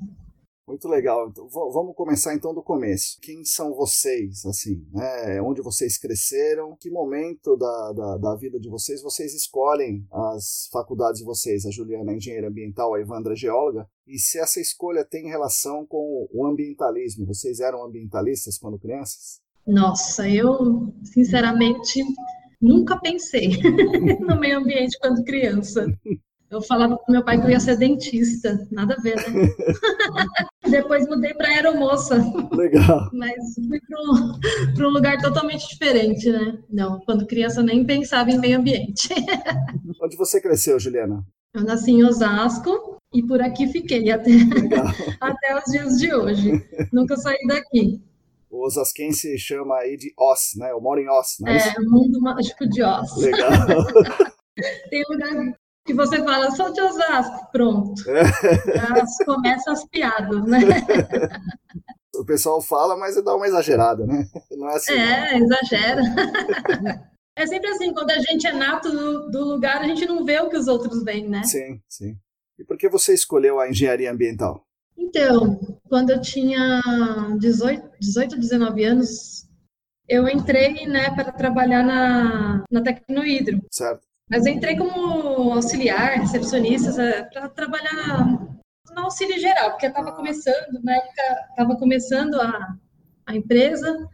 Muito 0.73 0.89
legal. 0.89 1.29
Então, 1.29 1.47
vamos 1.51 1.95
começar 1.95 2.35
então 2.35 2.55
do 2.55 2.63
começo. 2.63 3.19
Quem 3.21 3.45
são 3.45 3.75
vocês, 3.75 4.47
assim, 4.47 4.83
né? 4.91 5.39
Onde 5.43 5.61
vocês 5.61 5.99
cresceram? 5.99 6.75
Que 6.81 6.91
momento 6.91 7.59
da, 7.59 7.93
da, 7.93 8.17
da, 8.17 8.35
vida 8.37 8.59
de 8.59 8.71
vocês 8.71 9.03
vocês 9.03 9.35
escolhem 9.35 10.07
as 10.11 10.71
faculdades 10.73 11.19
de 11.19 11.27
vocês? 11.27 11.67
A 11.67 11.71
Juliana 11.71 12.13
é 12.13 12.17
engenheira 12.17 12.49
ambiental, 12.49 12.95
a 12.95 13.01
Evandra 13.01 13.35
é 13.35 13.37
geóloga. 13.37 13.87
E 14.07 14.19
se 14.19 14.39
essa 14.39 14.63
escolha 14.63 15.05
tem 15.05 15.29
relação 15.29 15.85
com 15.85 16.27
o 16.33 16.47
ambientalismo? 16.47 17.27
Vocês 17.27 17.61
eram 17.61 17.85
ambientalistas 17.85 18.57
quando 18.57 18.79
crianças? 18.79 19.43
Nossa, 19.67 20.27
eu, 20.27 20.91
sinceramente, 21.05 22.03
nunca 22.59 22.99
pensei 22.99 23.59
no 24.27 24.41
meio 24.41 24.61
ambiente 24.61 24.99
quando 25.03 25.23
criança. 25.23 25.85
Eu 26.51 26.63
falava 26.63 26.97
pro 26.97 27.13
meu 27.13 27.23
pai 27.23 27.39
que 27.39 27.47
eu 27.47 27.51
ia 27.51 27.61
ser 27.61 27.77
dentista, 27.77 28.67
nada 28.71 28.95
a 28.95 29.03
ver, 29.03 29.17
né? 29.17 29.49
Depois 30.69 31.09
mudei 31.09 31.35
para 31.35 31.49
aeromoça. 31.49 32.17
Legal. 32.53 33.11
Mas 33.13 33.55
fui 33.55 33.81
para 34.75 34.89
um 34.89 34.91
lugar 34.91 35.21
totalmente 35.21 35.69
diferente, 35.69 36.31
né? 36.31 36.59
Não, 36.71 37.01
quando 37.01 37.27
criança 37.27 37.63
nem 37.63 37.85
pensava 37.85 38.31
em 38.31 38.39
meio 38.39 38.59
ambiente. 38.59 39.09
Onde 40.01 40.17
você 40.17 40.41
cresceu, 40.41 40.79
Juliana? 40.79 41.25
Eu 41.55 41.65
nasci 41.65 41.91
em 41.91 42.05
Osasco 42.05 42.99
e 43.13 43.23
por 43.23 43.43
aqui 43.43 43.67
fiquei 43.67 44.11
até, 44.11 44.31
até 45.21 45.59
os 45.59 45.65
dias 45.65 45.99
de 45.99 46.15
hoje. 46.15 46.65
Nunca 46.93 47.17
saí 47.17 47.47
daqui. 47.47 48.01
O 48.51 48.67
osasquense 48.67 49.39
chama 49.39 49.79
aí 49.79 49.97
de 49.97 50.13
Os, 50.19 50.59
né? 50.59 50.71
Eu 50.71 50.81
moro 50.81 51.01
em 51.01 51.09
Os, 51.09 51.37
né? 51.41 51.57
É, 51.57 51.81
mundo 51.81 52.21
mágico 52.21 52.69
de 52.69 52.83
Os. 52.83 53.17
Legal. 53.17 53.51
Tem 54.91 55.03
lugar 55.09 55.33
que 55.85 55.95
você 55.95 56.19
fala, 56.23 56.51
sou 56.53 56.73
de 56.73 56.81
Osasco, 56.81 57.51
pronto. 57.51 58.03
Já 58.05 59.25
começa 59.25 59.73
as 59.73 59.85
piadas, 59.87 60.45
né? 60.45 60.59
O 62.15 62.27
pessoal 62.27 62.61
fala, 62.61 62.95
mas 62.95 63.21
dá 63.25 63.35
uma 63.35 63.47
exagerada, 63.47 64.07
né? 64.07 64.29
Não 64.51 64.69
é 64.69 64.77
assim. 64.77 64.93
É, 64.93 65.39
não. 65.39 65.47
exagera. 65.47 66.03
É 67.35 67.47
sempre 67.47 67.71
assim, 67.71 67.95
quando 67.95 68.11
a 68.11 68.19
gente 68.19 68.47
é 68.47 68.53
nato 68.53 68.91
do, 68.91 69.31
do, 69.31 69.45
lugar, 69.45 69.81
a 69.81 69.89
gente 69.89 70.05
não 70.05 70.23
vê 70.23 70.39
o 70.41 70.51
que 70.51 70.57
os 70.57 70.69
outros 70.69 71.03
veem, 71.03 71.31
né? 71.31 71.43
Sim, 71.45 71.81
sim. 71.89 72.15
E 72.59 72.65
por 72.65 72.77
que 72.77 72.91
você 72.91 73.15
escolheu 73.15 73.59
a 73.59 73.71
engenharia 73.71 74.13
ambiental? 74.13 74.67
Então, 74.97 75.59
quando 75.89 76.11
eu 76.11 76.21
tinha 76.21 76.83
18, 77.39 77.91
18 77.99 78.39
19 78.39 78.85
anos, 78.85 79.49
eu 80.07 80.29
entrei 80.29 80.87
né, 80.87 81.09
para 81.15 81.33
trabalhar 81.33 81.83
na, 81.83 82.65
na 82.71 82.83
Tecnohidro. 82.83 83.65
Certo 83.71 84.07
Mas 84.29 84.47
entrei 84.47 84.77
como 84.77 85.22
auxiliar, 85.53 86.19
recepcionista, 86.19 87.03
é, 87.03 87.23
para 87.25 87.49
trabalhar 87.49 88.53
no 88.95 89.03
auxílio 89.03 89.39
geral, 89.39 89.71
porque 89.71 89.87
estava 89.87 90.13
começando, 90.13 90.83
na 90.83 90.97
época, 90.97 91.23
estava 91.51 91.77
começando 91.77 92.35
a, 92.41 92.77
a 93.27 93.37
empresa, 93.37 94.09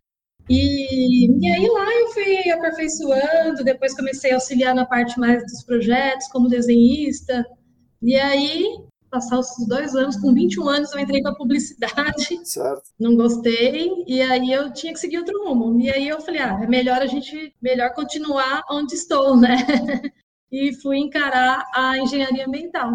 e, 0.49 1.27
e 1.27 1.53
aí 1.53 1.69
lá 1.69 1.95
eu 1.95 2.09
fui 2.09 2.51
aperfeiçoando, 2.51 3.65
depois 3.65 3.95
comecei 3.95 4.31
a 4.31 4.37
auxiliar 4.37 4.75
na 4.75 4.87
parte 4.87 5.19
mais 5.19 5.43
dos 5.43 5.63
projetos, 5.65 6.29
como 6.29 6.49
desenhista, 6.49 7.45
e 8.01 8.17
aí, 8.17 8.65
passar 9.11 9.39
os 9.39 9.49
dois 9.67 9.95
anos, 9.95 10.17
com 10.17 10.33
21 10.33 10.69
anos 10.69 10.93
eu 10.93 11.01
entrei 11.01 11.21
para 11.21 11.35
publicidade, 11.35 12.39
certo. 12.47 12.83
não 12.99 13.17
gostei, 13.17 14.05
e 14.07 14.23
aí 14.23 14.53
eu 14.53 14.73
tinha 14.73 14.93
que 14.93 15.01
seguir 15.01 15.19
outro 15.19 15.45
rumo, 15.45 15.79
e 15.81 15.91
aí 15.91 16.09
eu 16.09 16.21
falei, 16.21 16.41
ah, 16.41 16.61
é 16.63 16.67
melhor 16.67 17.03
a 17.03 17.07
gente, 17.07 17.55
melhor 17.61 17.93
continuar 17.93 18.63
onde 18.71 18.95
estou, 18.95 19.37
né? 19.37 19.57
e 20.51 20.73
fui 20.75 20.99
encarar 20.99 21.65
a 21.75 21.99
engenharia 21.99 22.47
ambiental. 22.47 22.91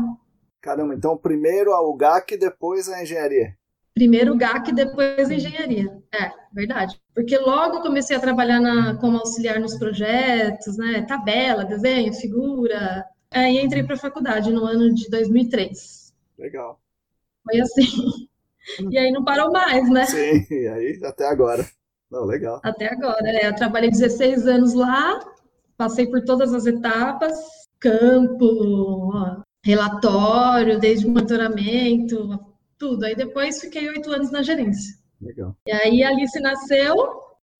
Caramba, 0.61 0.95
então 0.95 1.17
primeiro 1.17 1.73
a 1.73 1.81
UGAC, 1.81 2.37
depois 2.37 2.87
a 2.89 3.01
engenharia. 3.01 3.55
Primeiro 3.93 4.33
o 4.33 4.37
GAC, 4.37 4.73
depois 4.73 5.29
a 5.29 5.35
engenharia. 5.35 6.01
É, 6.11 6.31
verdade. 6.51 6.99
Porque 7.13 7.37
logo 7.37 7.81
comecei 7.81 8.17
a 8.17 8.19
trabalhar 8.19 8.59
na, 8.59 8.95
como 8.95 9.17
auxiliar 9.17 9.59
nos 9.59 9.77
projetos, 9.77 10.77
né? 10.77 11.05
Tabela, 11.07 11.63
desenho, 11.63 12.11
figura. 12.13 13.05
Aí 13.29 13.59
entrei 13.59 13.83
para 13.83 13.93
a 13.93 13.99
faculdade 13.99 14.51
no 14.51 14.65
ano 14.65 14.93
de 14.93 15.07
2003. 15.09 16.11
Legal. 16.39 16.79
Foi 17.43 17.59
assim. 17.61 18.27
E 18.89 18.97
aí 18.97 19.11
não 19.11 19.23
parou 19.23 19.51
mais, 19.51 19.89
né? 19.89 20.05
Sim, 20.05 20.45
e 20.49 20.67
aí 20.67 20.99
até 21.03 21.27
agora. 21.27 21.67
Não, 22.09 22.25
legal. 22.25 22.61
Até 22.63 22.91
agora. 22.91 23.27
É, 23.27 23.47
eu 23.47 23.55
trabalhei 23.55 23.91
16 23.91 24.47
anos 24.47 24.73
lá, 24.73 25.19
passei 25.77 26.07
por 26.07 26.23
todas 26.23 26.53
as 26.53 26.65
etapas, 26.65 27.33
campo, 27.79 29.41
relatório, 29.63 30.79
desde 30.79 31.07
monitoramento, 31.07 32.39
tudo. 32.77 33.05
Aí 33.05 33.15
depois 33.15 33.61
fiquei 33.61 33.89
oito 33.89 34.11
anos 34.11 34.31
na 34.31 34.41
gerência. 34.41 34.95
Legal. 35.21 35.55
E 35.65 35.71
aí 35.71 36.03
a 36.03 36.09
Alice 36.09 36.39
nasceu. 36.39 36.95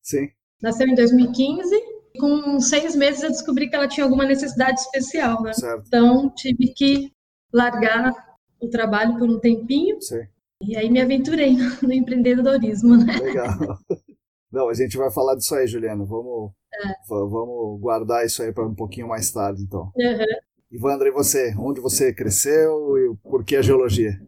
Sim. 0.02 0.30
Nasceu 0.62 0.88
em 0.88 0.96
2015. 0.96 1.94
Com 2.20 2.60
seis 2.60 2.96
meses 2.96 3.24
eu 3.24 3.30
descobri 3.30 3.70
que 3.70 3.76
ela 3.76 3.88
tinha 3.88 4.04
alguma 4.04 4.26
necessidade 4.26 4.80
especial, 4.80 5.42
né? 5.42 5.54
Certo. 5.54 5.84
Então 5.88 6.30
tive 6.36 6.74
que 6.74 7.12
largar 7.52 8.14
o 8.60 8.70
trabalho 8.70 9.18
por 9.18 9.30
um 9.30 9.40
tempinho. 9.40 10.00
Sim. 10.02 10.28
E 10.62 10.78
aí 10.78 10.90
me 10.90 11.02
aventurei 11.02 11.56
no 11.82 11.92
empreendedorismo, 11.92 12.98
né? 12.98 13.18
Legal. 13.18 13.80
Não, 14.52 14.70
a 14.70 14.74
gente 14.74 14.96
vai 14.98 15.12
falar 15.12 15.36
disso 15.36 15.56
aí, 15.56 15.66
Juliana. 15.66 16.06
Vamos, 16.06 16.52
é. 16.86 16.96
vamos 17.10 17.80
guardar 17.80 18.26
isso 18.26 18.42
aí 18.42 18.52
para 18.52 18.66
um 18.66 18.76
pouquinho 18.76 19.08
mais 19.08 19.32
tarde, 19.32 19.64
então. 19.64 19.92
Uhum. 19.96 20.26
Ivandra, 20.72 21.08
e 21.08 21.12
você? 21.12 21.54
Onde 21.58 21.80
você 21.80 22.14
cresceu 22.14 22.98
e 22.98 23.16
por 23.30 23.44
que 23.44 23.56
a 23.56 23.62
geologia? 23.62 24.20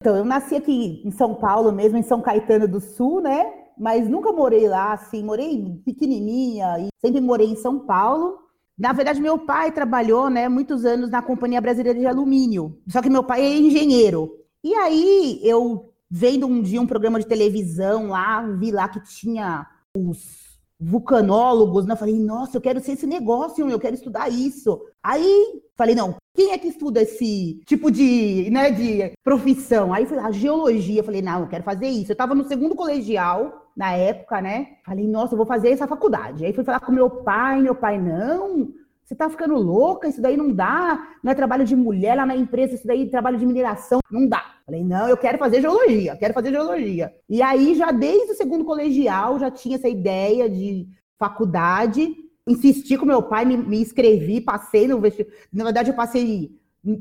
Então, 0.00 0.16
eu 0.16 0.24
nasci 0.24 0.56
aqui 0.56 1.02
em 1.04 1.10
São 1.10 1.34
Paulo 1.34 1.70
mesmo, 1.70 1.98
em 1.98 2.02
São 2.02 2.22
Caetano 2.22 2.66
do 2.66 2.80
Sul, 2.80 3.20
né? 3.20 3.52
Mas 3.78 4.08
nunca 4.08 4.32
morei 4.32 4.66
lá, 4.66 4.94
assim, 4.94 5.22
morei 5.22 5.62
pequenininha 5.84 6.78
e 6.80 6.88
sempre 6.98 7.20
morei 7.20 7.48
em 7.48 7.56
São 7.56 7.78
Paulo. 7.80 8.38
Na 8.78 8.94
verdade, 8.94 9.20
meu 9.20 9.38
pai 9.38 9.72
trabalhou, 9.72 10.30
né, 10.30 10.48
muitos 10.48 10.86
anos 10.86 11.10
na 11.10 11.20
Companhia 11.20 11.60
Brasileira 11.60 11.98
de 11.98 12.06
Alumínio. 12.06 12.80
Só 12.88 13.02
que 13.02 13.10
meu 13.10 13.22
pai 13.22 13.42
é 13.42 13.58
engenheiro. 13.58 14.32
E 14.64 14.74
aí, 14.74 15.38
eu 15.42 15.92
vendo 16.10 16.46
um 16.46 16.62
dia 16.62 16.80
um 16.80 16.86
programa 16.86 17.20
de 17.20 17.26
televisão 17.26 18.08
lá, 18.08 18.40
vi 18.58 18.70
lá 18.70 18.88
que 18.88 19.02
tinha 19.04 19.66
os 19.94 20.49
vulcanólogos, 20.80 21.84
né? 21.84 21.92
Eu 21.92 21.98
falei, 21.98 22.18
nossa, 22.18 22.56
eu 22.56 22.60
quero 22.60 22.80
ser 22.80 22.92
esse 22.92 23.06
negócio, 23.06 23.68
eu 23.68 23.78
quero 23.78 23.94
estudar 23.94 24.28
isso. 24.30 24.80
Aí 25.02 25.62
falei, 25.76 25.94
não, 25.94 26.16
quem 26.34 26.52
é 26.52 26.58
que 26.58 26.68
estuda 26.68 27.02
esse 27.02 27.60
tipo 27.66 27.90
de, 27.90 28.48
né, 28.50 28.70
de 28.70 29.12
profissão? 29.22 29.92
Aí 29.92 30.06
foi 30.06 30.18
a 30.18 30.30
geologia, 30.30 31.04
falei, 31.04 31.22
não, 31.22 31.40
eu 31.42 31.48
quero 31.48 31.64
fazer 31.64 31.88
isso. 31.88 32.12
Eu 32.12 32.14
estava 32.14 32.34
no 32.34 32.44
segundo 32.44 32.74
colegial 32.74 33.70
na 33.76 33.92
época, 33.92 34.40
né? 34.40 34.76
Falei, 34.84 35.06
nossa, 35.06 35.34
eu 35.34 35.36
vou 35.36 35.46
fazer 35.46 35.70
essa 35.70 35.86
faculdade. 35.86 36.44
Aí 36.44 36.52
fui 36.52 36.64
falar 36.64 36.80
com 36.80 36.92
meu 36.92 37.10
pai, 37.10 37.60
meu 37.60 37.74
pai, 37.74 37.98
não, 37.98 38.68
você 39.10 39.16
tá 39.16 39.28
ficando 39.28 39.56
louca, 39.56 40.06
isso 40.06 40.22
daí 40.22 40.36
não 40.36 40.52
dá, 40.52 41.16
não 41.20 41.32
é 41.32 41.34
trabalho 41.34 41.64
de 41.64 41.74
mulher 41.74 42.14
lá 42.14 42.24
na 42.24 42.36
empresa, 42.36 42.76
isso 42.76 42.86
daí 42.86 43.02
é 43.02 43.06
trabalho 43.06 43.36
de 43.36 43.44
mineração, 43.44 43.98
não 44.08 44.24
dá. 44.28 44.54
Falei, 44.64 44.84
não, 44.84 45.08
eu 45.08 45.16
quero 45.16 45.36
fazer 45.36 45.60
geologia, 45.60 46.16
quero 46.16 46.32
fazer 46.32 46.52
geologia. 46.52 47.12
E 47.28 47.42
aí, 47.42 47.74
já 47.74 47.90
desde 47.90 48.30
o 48.30 48.36
segundo 48.36 48.64
colegial, 48.64 49.36
já 49.40 49.50
tinha 49.50 49.74
essa 49.74 49.88
ideia 49.88 50.48
de 50.48 50.86
faculdade, 51.18 52.14
insisti 52.46 52.96
com 52.96 53.04
meu 53.04 53.20
pai, 53.20 53.44
me, 53.44 53.56
me 53.56 53.80
inscrevi, 53.80 54.40
passei 54.40 54.86
no 54.86 55.00
vestibular. 55.00 55.36
Na 55.52 55.64
verdade, 55.64 55.90
eu 55.90 55.96
passei 55.96 56.52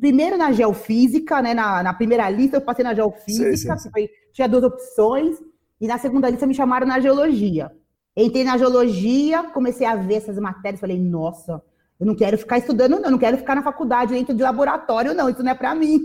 primeiro 0.02 0.36
na 0.36 0.52
geofísica, 0.52 1.44
né? 1.44 1.54
Na, 1.54 1.84
na 1.84 1.94
primeira 1.94 2.28
lista 2.28 2.58
eu 2.58 2.62
passei 2.62 2.84
na 2.84 2.96
geofísica, 2.96 3.78
sim, 3.78 3.90
sim, 3.90 3.92
sim. 3.96 4.10
tinha 4.34 4.50
duas 4.50 4.64
opções, 4.64 5.38
e 5.80 5.86
na 5.86 6.00
segunda 6.00 6.28
lista 6.28 6.48
me 6.48 6.56
chamaram 6.56 6.88
na 6.88 7.00
geologia. 7.00 7.72
Entrei 8.18 8.44
na 8.44 8.58
geologia, 8.58 9.44
comecei 9.44 9.86
a 9.86 9.96
ver 9.96 10.16
essas 10.16 10.40
matérias, 10.40 10.82
falei, 10.82 11.00
nossa, 11.00 11.62
eu 12.00 12.06
não 12.06 12.16
quero 12.16 12.38
ficar 12.38 12.58
estudando, 12.58 12.92
não, 12.92 13.04
eu 13.04 13.12
não 13.12 13.18
quero 13.18 13.38
ficar 13.38 13.56
na 13.56 13.64
faculdade 13.64 14.14
dentro 14.14 14.34
de 14.34 14.42
laboratório, 14.42 15.14
não, 15.14 15.30
isso 15.30 15.44
não 15.44 15.52
é 15.52 15.56
para 15.56 15.76
mim. 15.76 16.00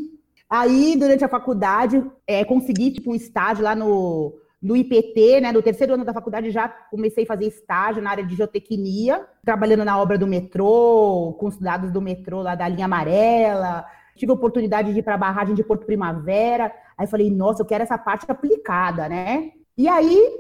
Aí, 0.51 0.97
durante 0.97 1.25
a 1.25 1.29
faculdade, 1.29 2.05
é, 2.27 2.45
consegui 2.45 2.91
tipo, 2.91 3.13
um 3.13 3.15
estágio 3.15 3.65
lá 3.65 3.75
no, 3.75 4.35
no 4.61 4.77
IPT, 4.77 5.41
né? 5.41 5.53
No 5.53 5.63
terceiro 5.63 5.95
ano 5.95 6.05
da 6.05 6.13
faculdade 6.13 6.51
já 6.51 6.69
comecei 6.69 7.25
a 7.25 7.27
fazer 7.27 7.47
estágio 7.47 8.03
na 8.03 8.11
área 8.11 8.25
de 8.25 8.35
geotecnia, 8.35 9.25
trabalhando 9.45 9.85
na 9.85 9.99
obra 9.99 10.19
do 10.19 10.27
metrô, 10.27 11.37
com 11.39 11.47
os 11.47 11.59
dados 11.59 11.91
do 11.93 12.01
metrô 12.01 12.43
lá 12.43 12.55
da 12.55 12.69
linha 12.69 12.87
amarela. 12.87 13.85
Tive 14.17 14.33
a 14.33 14.35
oportunidade 14.35 14.93
de 14.93 14.99
ir 14.99 15.03
para 15.03 15.15
a 15.15 15.19
barragem 15.19 15.55
de 15.55 15.63
Porto 15.63 15.87
Primavera. 15.87 16.73
Aí 16.97 17.07
falei, 17.07 17.31
nossa, 17.31 17.63
eu 17.63 17.67
quero 17.67 17.83
essa 17.83 17.99
parte 17.99 18.25
aplicada, 18.29 19.09
né? 19.09 19.51
E 19.77 19.89
aí 19.89 20.31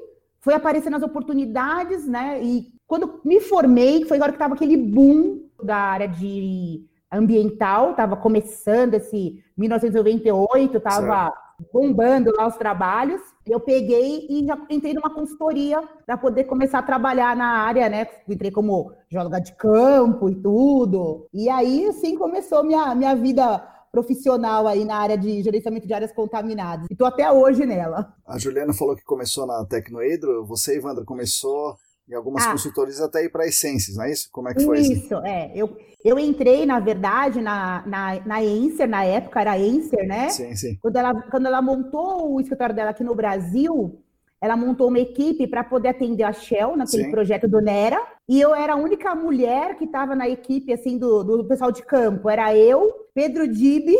foi 0.40 0.54
aparecendo 0.54 0.96
as 0.96 1.02
oportunidades, 1.02 2.06
né? 2.06 2.40
E 2.42 2.74
quando 2.87 3.21
me 3.25 3.41
formei, 3.41 4.05
foi 4.05 4.17
agora 4.17 4.33
que 4.33 4.37
estava 4.37 4.55
aquele 4.55 4.76
boom 4.76 5.43
da 5.62 5.76
área 5.76 6.09
de 6.09 6.85
ambiental, 7.11 7.93
estava 7.93 8.17
começando 8.17 8.95
esse 8.95 9.43
1998, 9.57 10.76
estava 10.76 11.33
bombando 11.73 12.33
lá 12.37 12.47
os 12.47 12.57
trabalhos. 12.57 13.21
Eu 13.47 13.61
peguei 13.61 14.26
e 14.29 14.45
já 14.45 14.59
entrei 14.69 14.93
numa 14.93 15.11
consultoria 15.11 15.83
para 16.05 16.17
poder 16.17 16.45
começar 16.45 16.81
a 16.81 16.83
trabalhar 16.83 17.37
na 17.37 17.47
área, 17.47 17.88
né? 17.88 18.07
Entrei 18.29 18.50
como 18.50 18.93
geóloga 19.09 19.41
de 19.41 19.55
campo 19.55 20.29
e 20.29 20.35
tudo. 20.35 21.29
E 21.33 21.49
aí, 21.49 21.87
assim, 21.87 22.17
começou 22.17 22.64
minha, 22.64 22.95
minha 22.95 23.14
vida 23.14 23.59
profissional 23.93 24.67
aí 24.67 24.85
na 24.85 24.97
área 24.97 25.17
de 25.17 25.41
gerenciamento 25.41 25.87
de 25.87 25.95
áreas 25.95 26.12
contaminadas. 26.12 26.87
E 26.91 26.95
estou 26.95 27.07
até 27.07 27.31
hoje 27.31 27.64
nela. 27.64 28.12
A 28.26 28.37
Juliana 28.38 28.73
falou 28.73 28.97
que 28.97 29.05
começou 29.05 29.47
na 29.47 29.64
Tecnohidro. 29.64 30.45
Você, 30.47 30.76
Ivandra, 30.76 31.05
começou 31.05 31.76
algumas 32.14 32.47
ah, 32.47 32.52
consultorias 32.52 33.00
até 33.00 33.25
ir 33.25 33.30
para 33.30 33.47
Essências, 33.47 33.97
não 33.97 34.04
é 34.04 34.12
isso? 34.12 34.28
Como 34.30 34.49
é 34.49 34.54
que 34.54 34.64
foi 34.64 34.80
isso? 34.80 34.92
Isso, 34.92 35.14
é. 35.18 35.50
Eu, 35.54 35.76
eu 36.04 36.18
entrei, 36.18 36.66
na 36.66 36.80
verdade, 36.80 37.40
na, 37.40 37.83
na, 37.87 38.21
na 38.26 38.44
Enser, 38.44 38.88
na 38.88 39.04
época 39.04 39.40
era 39.40 39.59
Enser, 39.59 40.06
né? 40.06 40.28
Sim, 40.30 40.54
sim. 40.54 40.78
Quando 40.80 40.97
ela, 40.97 41.23
quando 41.30 41.47
ela 41.47 41.62
montou 41.62 42.35
o 42.35 42.40
escritório 42.40 42.75
dela 42.75 42.90
aqui 42.90 43.02
no 43.02 43.14
Brasil, 43.14 44.00
ela 44.40 44.56
montou 44.56 44.88
uma 44.88 44.99
equipe 44.99 45.47
para 45.47 45.64
poder 45.64 45.88
atender 45.88 46.23
a 46.23 46.33
Shell 46.33 46.76
naquele 46.76 47.04
sim. 47.04 47.11
projeto 47.11 47.49
do 47.49 47.62
Nera. 47.62 47.99
E 48.28 48.38
eu 48.40 48.54
era 48.54 48.75
a 48.75 48.76
única 48.76 49.14
mulher 49.14 49.76
que 49.76 49.85
estava 49.85 50.14
na 50.14 50.28
equipe, 50.28 50.73
assim, 50.73 50.99
do, 50.99 51.25
do 51.25 51.44
pessoal 51.47 51.73
de 51.73 51.83
campo. 51.83 52.28
Era 52.28 52.54
eu, 52.54 52.92
Pedro 53.14 53.47
Dibi, 53.47 53.97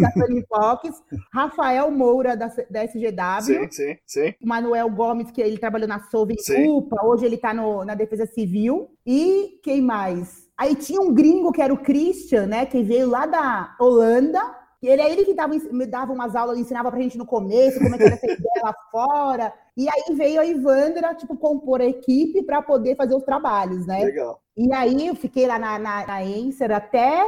da 0.00 0.10
Tony 0.10 0.44
Fox, 0.48 1.00
Rafael 1.32 1.90
Moura, 1.92 2.36
da, 2.36 2.48
da 2.68 2.84
SGW. 2.84 3.40
Sim, 3.40 3.70
sim, 3.70 3.96
sim. 4.04 4.34
Manuel 4.42 4.90
Gomes, 4.90 5.30
que 5.30 5.40
ele 5.40 5.58
trabalhou 5.58 5.86
na 5.86 6.00
Solve 6.10 6.34
Culpa, 6.44 7.06
hoje 7.06 7.24
ele 7.24 7.36
está 7.36 7.54
na 7.54 7.94
Defesa 7.94 8.26
Civil. 8.26 8.90
E 9.06 9.60
quem 9.62 9.80
mais? 9.80 10.48
Aí 10.56 10.74
tinha 10.74 11.00
um 11.00 11.14
gringo 11.14 11.52
que 11.52 11.62
era 11.62 11.72
o 11.72 11.78
Christian, 11.78 12.46
né? 12.46 12.66
Que 12.66 12.82
veio 12.82 13.08
lá 13.08 13.26
da 13.26 13.76
Holanda. 13.78 14.40
E 14.82 14.88
ele 14.88 15.02
é 15.02 15.12
ele 15.12 15.24
que 15.24 15.34
dava, 15.34 15.54
me 15.54 15.86
dava 15.86 16.12
umas 16.12 16.34
aulas, 16.34 16.58
ensinava 16.58 16.90
pra 16.90 17.00
gente 17.00 17.18
no 17.18 17.26
começo, 17.26 17.78
como 17.78 17.94
é 17.94 17.98
que 17.98 18.04
era 18.04 18.14
essa 18.14 18.26
ideia 18.26 18.62
lá 18.62 18.74
fora. 18.90 19.52
E 19.76 19.88
aí 19.88 20.16
veio 20.16 20.40
a 20.40 20.46
Ivandra, 20.46 21.14
tipo, 21.14 21.36
compor 21.36 21.80
a 21.80 21.86
equipe 21.86 22.42
para 22.42 22.60
poder 22.60 22.96
fazer 22.96 23.14
os 23.14 23.24
trabalhos, 23.24 23.86
né? 23.86 24.04
Legal. 24.04 24.40
E 24.56 24.72
aí 24.72 25.06
eu 25.06 25.14
fiquei 25.14 25.46
lá 25.46 25.58
na, 25.58 25.78
na, 25.78 26.06
na 26.06 26.24
Enser 26.24 26.72
até 26.72 27.24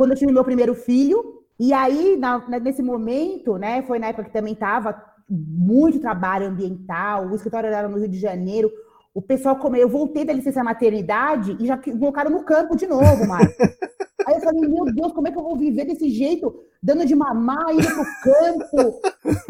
quando 0.00 0.12
eu 0.12 0.16
tive 0.16 0.32
meu 0.32 0.42
primeiro 0.42 0.74
filho. 0.74 1.42
E 1.58 1.74
aí, 1.74 2.16
na, 2.16 2.38
nesse 2.58 2.82
momento, 2.82 3.58
né, 3.58 3.82
foi 3.82 3.98
na 3.98 4.06
época 4.06 4.24
que 4.24 4.32
também 4.32 4.54
tava 4.54 4.98
muito 5.28 6.00
trabalho 6.00 6.46
ambiental, 6.46 7.26
o 7.26 7.34
escritório 7.34 7.68
era 7.68 7.86
no 7.86 7.98
Rio 7.98 8.08
de 8.08 8.18
Janeiro, 8.18 8.72
o 9.12 9.20
pessoal 9.20 9.56
comeu. 9.56 9.82
Eu 9.82 9.90
voltei 9.90 10.24
da 10.24 10.32
licença 10.32 10.64
maternidade 10.64 11.54
e 11.60 11.66
já 11.66 11.76
colocaram 11.76 12.30
no 12.30 12.44
campo 12.44 12.74
de 12.76 12.86
novo, 12.86 13.26
Mário. 13.28 13.52
Aí 14.26 14.36
eu 14.36 14.40
falei, 14.40 14.60
meu 14.62 14.86
Deus, 14.86 15.12
como 15.12 15.28
é 15.28 15.32
que 15.32 15.38
eu 15.38 15.42
vou 15.42 15.56
viver 15.56 15.84
desse 15.84 16.08
jeito, 16.08 16.54
dando 16.82 17.04
de 17.04 17.14
mamar, 17.14 17.70
indo 17.72 17.86
pro 17.86 18.22
campo? 18.22 19.00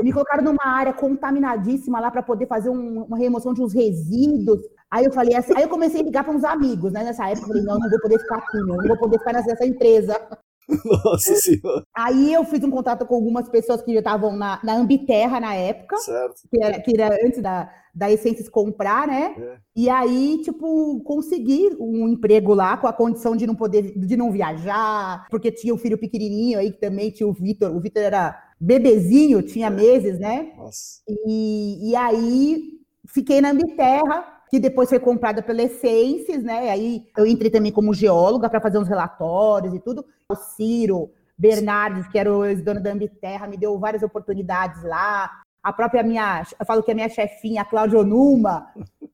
Me 0.02 0.12
colocaram 0.12 0.42
numa 0.42 0.66
área 0.66 0.92
contaminadíssima 0.92 2.00
lá 2.00 2.11
para 2.11 2.25
poder 2.25 2.47
fazer 2.47 2.71
um, 2.71 3.04
uma 3.04 3.19
remoção 3.19 3.54
de 3.54 3.62
uns 3.62 3.73
resíduos. 3.73 4.61
Aí 4.90 5.04
eu 5.04 5.12
falei 5.12 5.37
assim, 5.37 5.52
aí 5.56 5.62
eu 5.62 5.68
comecei 5.68 6.00
a 6.00 6.04
ligar 6.04 6.25
para 6.25 6.35
uns 6.35 6.44
amigos, 6.44 6.92
né? 6.92 7.04
Nessa 7.04 7.28
época, 7.28 7.44
eu 7.44 7.49
falei, 7.49 7.62
não, 7.62 7.78
não 7.78 7.88
vou 7.88 8.00
poder 8.00 8.18
ficar 8.18 8.38
aqui, 8.38 8.59
não, 8.59 8.76
não 8.76 8.88
vou 8.88 8.99
poder 8.99 9.18
ficar 9.18 9.32
nessa 9.32 9.64
empresa. 9.64 10.20
Nossa 11.04 11.35
Senhora. 11.37 11.85
Aí 11.97 12.32
eu 12.32 12.44
fiz 12.44 12.62
um 12.64 12.70
contato 12.70 13.06
com 13.06 13.14
algumas 13.14 13.49
pessoas 13.49 13.82
que 13.82 13.92
já 13.92 14.00
estavam 14.00 14.37
na, 14.37 14.61
na 14.62 14.75
Ambiterra 14.75 15.40
na 15.40 15.54
época. 15.54 15.97
Certo. 15.99 16.42
Que 16.50 16.62
era, 16.62 16.80
que 16.80 17.00
era 17.00 17.26
antes 17.26 17.42
da, 17.42 17.70
da 17.94 18.11
Essências 18.11 18.49
comprar, 18.49 19.06
né? 19.06 19.35
É. 19.38 19.59
E 19.76 19.88
aí, 19.88 20.40
tipo, 20.42 21.00
consegui 21.04 21.76
um 21.78 22.09
emprego 22.09 22.54
lá 22.54 22.76
com 22.76 22.87
a 22.87 22.92
condição 22.92 23.37
de 23.37 23.47
não 23.47 23.54
poder, 23.54 23.97
de 23.97 24.16
não 24.16 24.32
viajar, 24.32 25.26
porque 25.30 25.50
tinha 25.50 25.75
o 25.75 25.78
filho 25.78 25.99
pequenininho 25.99 26.59
aí, 26.59 26.73
que 26.73 26.80
também 26.80 27.11
tinha 27.11 27.28
o 27.28 27.32
Vitor. 27.32 27.75
O 27.75 27.80
Vitor 27.80 28.02
era 28.02 28.40
bebezinho, 28.61 29.42
tinha 29.42 29.68
é. 29.68 29.70
meses, 29.70 30.18
né? 30.18 30.52
Nossa. 30.56 31.00
E, 31.26 31.90
e 31.90 31.97
aí 31.97 32.80
fiquei 33.06 33.40
na 33.40 33.50
Ambiterra 33.50 34.39
que 34.50 34.59
depois 34.59 34.88
foi 34.88 34.99
comprada 34.99 35.42
pela 35.42 35.62
Essências, 35.62 36.42
né? 36.42 36.71
Aí 36.71 37.07
eu 37.16 37.25
entrei 37.25 37.50
também 37.50 37.71
como 37.71 37.95
geóloga 37.95 38.50
para 38.50 38.61
fazer 38.61 38.78
uns 38.78 38.88
relatórios 38.88 39.73
e 39.73 39.78
tudo. 39.78 40.04
O 40.28 40.35
Ciro 40.35 41.11
Bernardes, 41.38 42.09
que 42.09 42.19
era 42.19 42.37
o 42.37 42.45
ex-dono 42.45 42.83
da 42.83 42.90
Ambiterra, 42.90 43.47
me 43.47 43.57
deu 43.57 43.78
várias 43.78 44.02
oportunidades 44.02 44.83
lá. 44.83 45.30
A 45.62 45.73
própria 45.73 46.02
minha, 46.02 46.45
eu 46.59 46.66
falo 46.66 46.83
que 46.83 46.90
a 46.90 46.95
minha 46.95 47.09
chefinha, 47.09 47.62
a 47.62 47.64
Cláudia 47.64 48.00
Onuma, 48.00 48.66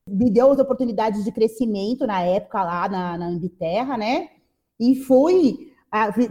me 0.07 0.31
deu 0.31 0.51
as 0.51 0.57
oportunidades 0.57 1.23
de 1.23 1.31
crescimento 1.31 2.07
na 2.07 2.21
época 2.21 2.63
lá 2.63 2.89
na, 2.89 3.17
na 3.17 3.27
Ambiterra, 3.27 3.95
né? 3.95 4.29
E 4.79 4.95
fui, 4.95 5.71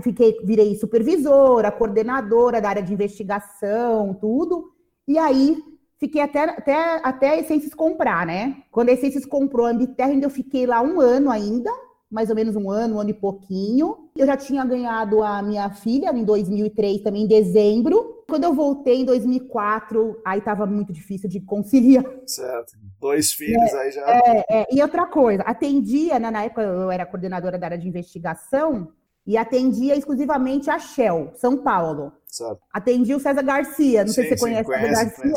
fiquei, 0.02 0.36
virei 0.42 0.74
supervisora, 0.74 1.70
coordenadora 1.70 2.60
da 2.60 2.70
área 2.70 2.82
de 2.82 2.92
investigação, 2.92 4.14
tudo. 4.14 4.72
E 5.06 5.16
aí 5.16 5.62
fiquei 5.98 6.20
até, 6.20 6.44
até, 6.44 7.00
até 7.02 7.30
a 7.30 7.38
Essências 7.38 7.74
comprar, 7.74 8.26
né? 8.26 8.62
Quando 8.70 8.90
a 8.90 8.92
Essências 8.92 9.24
comprou 9.24 9.66
a 9.66 9.70
Ambiterra, 9.70 10.10
ainda 10.10 10.26
eu 10.26 10.30
fiquei 10.30 10.66
lá 10.66 10.82
um 10.82 11.00
ano 11.00 11.30
ainda, 11.30 11.70
mais 12.10 12.30
ou 12.30 12.36
menos 12.36 12.54
um 12.54 12.70
ano, 12.70 12.96
um 12.96 13.00
ano 13.00 13.10
e 13.10 13.14
pouquinho. 13.14 14.10
Eu 14.16 14.26
já 14.26 14.36
tinha 14.36 14.64
ganhado 14.64 15.22
a 15.22 15.42
minha 15.42 15.68
filha 15.70 16.10
em 16.10 16.24
2003, 16.24 17.02
também 17.02 17.24
em 17.24 17.28
dezembro. 17.28 18.24
Quando 18.28 18.44
eu 18.44 18.54
voltei 18.54 19.00
em 19.00 19.04
2004, 19.04 20.20
aí 20.24 20.38
estava 20.38 20.66
muito 20.66 20.92
difícil 20.92 21.28
de 21.28 21.40
conciliar. 21.40 22.04
Certo. 22.26 22.72
Dois 23.00 23.32
filhos 23.32 23.72
é, 23.72 23.78
aí 23.78 23.90
já. 23.90 24.08
É, 24.08 24.44
é. 24.48 24.66
E 24.72 24.82
outra 24.82 25.06
coisa, 25.06 25.42
atendia, 25.42 26.18
né, 26.18 26.30
na 26.30 26.44
época 26.44 26.62
eu 26.62 26.90
era 26.90 27.06
coordenadora 27.06 27.58
da 27.58 27.66
área 27.66 27.78
de 27.78 27.88
investigação, 27.88 28.88
e 29.26 29.36
atendia 29.36 29.96
exclusivamente 29.96 30.70
a 30.70 30.78
Shell, 30.78 31.32
São 31.34 31.56
Paulo. 31.56 32.12
Certo. 32.26 32.60
Atendia 32.72 33.16
o 33.16 33.20
César 33.20 33.42
Garcia, 33.42 34.04
não 34.04 34.08
sim, 34.08 34.14
sei 34.14 34.24
se 34.24 34.30
você 34.30 34.36
sim, 34.36 34.44
conhece 34.44 34.70
o 34.70 34.74
César 34.74 35.04
Garcia. 35.04 35.34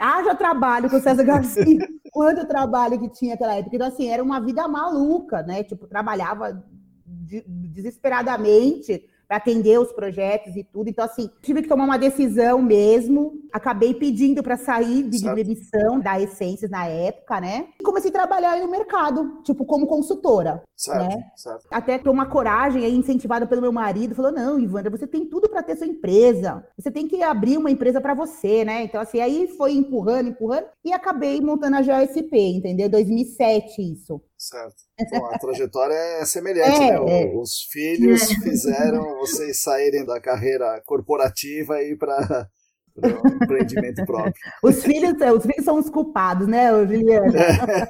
Ah, 0.00 0.22
já 0.24 0.34
trabalho 0.34 0.88
com 0.88 0.96
o 0.96 1.00
César 1.00 1.22
Garcia. 1.24 1.88
Quanto 2.10 2.46
trabalho 2.46 2.98
que 2.98 3.10
tinha 3.10 3.32
naquela 3.32 3.56
época. 3.56 3.76
Então, 3.76 3.88
assim, 3.88 4.08
era 4.08 4.22
uma 4.22 4.40
vida 4.40 4.66
maluca, 4.66 5.42
né? 5.42 5.62
Tipo, 5.62 5.86
trabalhava 5.86 6.64
desesperadamente 7.04 9.04
para 9.28 9.36
atender 9.36 9.78
os 9.78 9.92
projetos 9.92 10.56
e 10.56 10.64
tudo. 10.64 10.88
Então, 10.88 11.04
assim, 11.04 11.28
tive 11.42 11.60
que 11.60 11.68
tomar 11.68 11.84
uma 11.84 11.98
decisão 11.98 12.62
mesmo. 12.62 13.42
Acabei 13.52 13.92
pedindo 13.92 14.42
para 14.42 14.56
sair 14.56 15.02
de 15.02 15.18
certo. 15.18 15.36
demissão 15.36 16.00
da 16.00 16.18
Essências 16.18 16.70
na 16.70 16.86
época, 16.86 17.38
né? 17.38 17.68
E 17.78 17.84
comecei 17.84 18.10
a 18.10 18.14
trabalhar 18.14 18.52
aí 18.52 18.62
no 18.62 18.70
mercado, 18.70 19.42
tipo, 19.42 19.66
como 19.66 19.86
consultora. 19.86 20.62
Certo, 20.74 21.08
né? 21.08 21.24
certo. 21.36 21.66
Até 21.70 21.98
tomar 21.98 22.26
coragem 22.26 22.84
aí, 22.84 22.94
incentivada 22.94 23.46
pelo 23.46 23.60
meu 23.60 23.72
marido, 23.72 24.14
falou: 24.14 24.32
não, 24.32 24.58
Ivandra, 24.58 24.90
você 24.90 25.06
tem 25.06 25.26
tudo 25.26 25.48
para 25.48 25.62
ter 25.62 25.76
sua 25.76 25.86
empresa. 25.86 26.64
Você 26.78 26.90
tem 26.90 27.06
que 27.06 27.22
abrir 27.22 27.58
uma 27.58 27.70
empresa 27.70 28.00
para 28.00 28.14
você, 28.14 28.64
né? 28.64 28.84
Então, 28.84 29.00
assim, 29.00 29.20
aí 29.20 29.46
foi 29.48 29.72
empurrando, 29.72 30.30
empurrando, 30.30 30.66
e 30.84 30.92
acabei 30.92 31.40
montando 31.40 31.76
a 31.76 31.82
GOSP, 31.82 32.56
entendeu? 32.56 32.88
2007, 32.88 33.92
isso. 33.92 34.22
Certo. 34.38 34.76
Bom, 35.10 35.26
a 35.26 35.38
trajetória 35.38 35.94
é 35.94 36.24
semelhante, 36.24 36.80
é, 36.80 37.00
né? 37.00 37.22
É. 37.22 37.36
Os 37.36 37.62
filhos 37.62 38.22
é. 38.22 38.34
fizeram 38.36 39.18
vocês 39.18 39.60
saírem 39.60 40.04
da 40.04 40.20
carreira 40.20 40.80
corporativa 40.86 41.82
e 41.82 41.92
ir 41.92 41.98
para 41.98 42.48
o 42.96 43.44
empreendimento 43.44 44.04
próprio. 44.06 44.34
Os 44.62 44.82
filhos, 44.82 45.14
os 45.36 45.44
filhos 45.44 45.64
são 45.64 45.78
os 45.78 45.90
culpados, 45.90 46.46
né, 46.48 46.70
Juliana? 46.86 47.32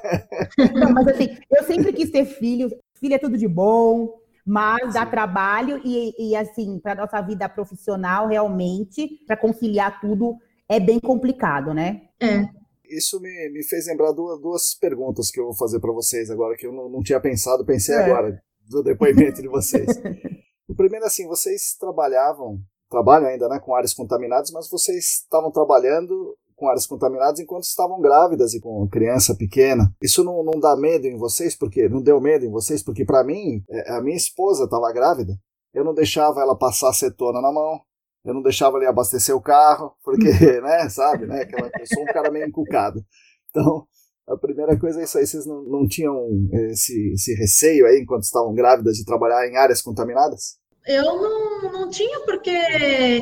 Não, 0.73 0.93
mas 0.93 1.07
assim, 1.07 1.37
eu 1.51 1.63
sempre 1.63 1.93
quis 1.93 2.09
ter 2.11 2.25
filhos. 2.25 2.73
Filho 2.95 3.15
é 3.15 3.19
tudo 3.19 3.37
de 3.37 3.47
bom, 3.47 4.19
mas 4.45 4.87
Sim. 4.87 4.93
dá 4.93 5.05
trabalho 5.05 5.81
e, 5.83 6.13
e 6.31 6.35
assim, 6.35 6.79
para 6.79 6.95
nossa 6.95 7.21
vida 7.21 7.47
profissional, 7.47 8.27
realmente, 8.27 9.19
para 9.25 9.37
conciliar 9.37 9.99
tudo, 9.99 10.35
é 10.67 10.79
bem 10.79 10.99
complicado, 10.99 11.73
né? 11.73 12.01
É 12.19 12.58
isso 12.89 13.19
me, 13.19 13.49
me 13.51 13.63
fez 13.63 13.87
lembrar 13.87 14.11
duas, 14.11 14.39
duas 14.41 14.75
perguntas 14.75 15.31
que 15.31 15.39
eu 15.39 15.45
vou 15.45 15.55
fazer 15.55 15.79
para 15.79 15.91
vocês 15.91 16.29
agora, 16.29 16.55
que 16.57 16.67
eu 16.67 16.71
não, 16.71 16.89
não 16.89 17.01
tinha 17.01 17.19
pensado, 17.19 17.65
pensei 17.65 17.95
é. 17.95 17.99
agora, 17.99 18.41
do 18.67 18.83
depoimento 18.83 19.41
de 19.41 19.47
vocês. 19.47 19.87
o 20.67 20.75
primeiro, 20.75 21.05
assim, 21.05 21.27
vocês 21.27 21.75
trabalhavam, 21.79 22.59
trabalham 22.89 23.27
ainda 23.27 23.47
né, 23.47 23.59
com 23.59 23.75
áreas 23.75 23.93
contaminadas, 23.93 24.51
mas 24.51 24.69
vocês 24.69 25.21
estavam 25.23 25.51
trabalhando 25.51 26.35
com 26.55 26.67
áreas 26.67 26.85
contaminadas 26.85 27.39
enquanto 27.39 27.63
estavam 27.63 28.01
grávidas 28.01 28.53
e 28.53 28.59
com 28.59 28.87
criança 28.87 29.33
pequena. 29.33 29.91
Isso 30.03 30.23
não, 30.23 30.43
não 30.43 30.59
dá 30.59 30.75
medo 30.75 31.07
em 31.07 31.17
vocês? 31.17 31.55
Porque 31.55 31.87
não 31.87 32.01
deu 32.01 32.19
medo 32.19 32.45
em 32.45 32.51
vocês? 32.51 32.83
Porque 32.83 33.05
para 33.05 33.23
mim, 33.23 33.63
é, 33.69 33.93
a 33.93 34.01
minha 34.01 34.17
esposa 34.17 34.65
estava 34.65 34.91
grávida, 34.91 35.39
eu 35.73 35.83
não 35.83 35.93
deixava 35.93 36.41
ela 36.41 36.57
passar 36.57 36.89
acetona 36.89 37.41
na 37.41 37.51
mão, 37.51 37.79
eu 38.25 38.33
não 38.33 38.41
deixava 38.41 38.77
ele 38.77 38.87
abastecer 38.87 39.35
o 39.35 39.41
carro, 39.41 39.93
porque, 40.03 40.29
né, 40.61 40.89
sabe, 40.89 41.25
né, 41.25 41.41
aquela, 41.41 41.69
eu 41.79 41.85
sou 41.85 42.03
um 42.03 42.07
cara 42.07 42.31
meio 42.31 42.47
encucado. 42.47 43.03
Então, 43.49 43.85
a 44.27 44.37
primeira 44.37 44.77
coisa 44.77 45.01
é 45.01 45.03
isso 45.03 45.17
aí, 45.17 45.25
vocês 45.25 45.45
não, 45.45 45.63
não 45.63 45.87
tinham 45.87 46.27
esse, 46.69 47.13
esse 47.13 47.33
receio 47.33 47.85
aí, 47.85 47.99
enquanto 48.01 48.23
estavam 48.23 48.53
grávidas, 48.53 48.95
de 48.97 49.05
trabalhar 49.05 49.47
em 49.47 49.57
áreas 49.57 49.81
contaminadas? 49.81 50.59
Eu 50.87 51.03
não, 51.03 51.71
não 51.71 51.89
tinha, 51.89 52.21
porque 52.21 52.49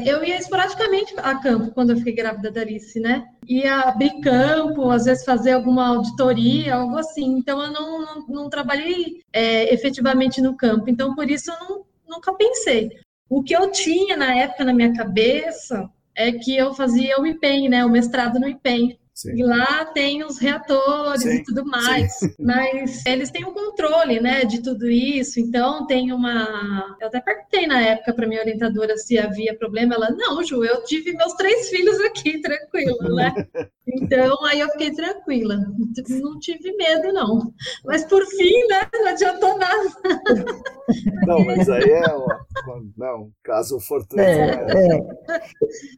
eu 0.06 0.24
ia 0.24 0.38
esporadicamente 0.38 1.14
a 1.18 1.38
campo 1.42 1.74
quando 1.74 1.90
eu 1.90 1.98
fiquei 1.98 2.14
grávida 2.14 2.52
da 2.52 2.62
Alice, 2.62 3.00
né? 3.00 3.26
Ia 3.48 3.82
abrir 3.82 4.22
campo, 4.22 4.90
às 4.90 5.06
vezes 5.06 5.26
fazer 5.26 5.52
alguma 5.52 5.88
auditoria, 5.88 6.76
algo 6.76 6.98
assim. 6.98 7.26
Então, 7.38 7.62
eu 7.62 7.72
não, 7.72 8.02
não, 8.02 8.28
não 8.28 8.50
trabalhei 8.50 9.22
é, 9.34 9.74
efetivamente 9.74 10.42
no 10.42 10.56
campo. 10.56 10.90
Então, 10.90 11.16
por 11.16 11.30
isso, 11.30 11.52
eu 11.52 11.60
não, 11.60 11.86
nunca 12.08 12.34
pensei. 12.36 12.90
O 13.30 13.44
que 13.44 13.56
eu 13.56 13.72
tinha 13.72 14.16
na 14.16 14.36
época 14.36 14.64
na 14.64 14.74
minha 14.74 14.94
cabeça 14.94 15.90
é 16.16 16.32
que 16.32 16.56
eu 16.56 16.74
fazia 16.74 17.20
o 17.20 17.28
IPEM, 17.28 17.70
né, 17.70 17.86
o 17.86 17.90
mestrado 17.90 18.40
no 18.40 18.48
IPEM. 18.48 18.98
Sim. 19.18 19.36
E 19.36 19.44
lá 19.44 19.84
tem 19.84 20.24
os 20.24 20.38
reatores 20.38 21.24
sim, 21.24 21.38
e 21.38 21.44
tudo 21.44 21.66
mais. 21.66 22.20
Sim. 22.20 22.36
Mas 22.40 23.04
eles 23.04 23.32
têm 23.32 23.46
o 23.46 23.50
um 23.50 23.54
controle, 23.54 24.20
né, 24.20 24.46
de 24.46 24.62
tudo 24.62 24.88
isso. 24.88 25.40
Então 25.40 25.88
tem 25.88 26.12
uma. 26.12 26.96
Eu 27.02 27.08
até 27.08 27.20
perguntei 27.20 27.66
na 27.66 27.82
época 27.82 28.14
para 28.14 28.28
minha 28.28 28.42
orientadora 28.42 28.96
se 28.96 29.18
havia 29.18 29.58
problema. 29.58 29.96
Ela, 29.96 30.12
não, 30.12 30.44
Ju, 30.44 30.64
eu 30.64 30.84
tive 30.84 31.14
meus 31.14 31.34
três 31.34 31.68
filhos 31.68 32.00
aqui, 32.02 32.40
tranquila, 32.42 33.16
né? 33.16 33.34
Então 33.90 34.44
aí 34.44 34.60
eu 34.60 34.70
fiquei 34.72 34.92
tranquila. 34.92 35.56
Não 36.10 36.38
tive 36.40 36.76
medo, 36.76 37.14
não. 37.14 37.54
Mas 37.86 38.04
por 38.04 38.22
fim, 38.26 38.68
né, 38.68 38.86
não 38.94 39.08
adiantou 39.08 39.58
nada. 39.58 39.90
Não, 41.26 41.44
mas 41.44 41.68
aí 41.68 41.84
é 41.84 42.16
um, 42.16 42.28
não, 42.96 43.30
caso 43.44 43.78
fortuito. 43.78 44.22
É, 44.22 44.66
né? 44.66 44.96
é. 44.96 45.42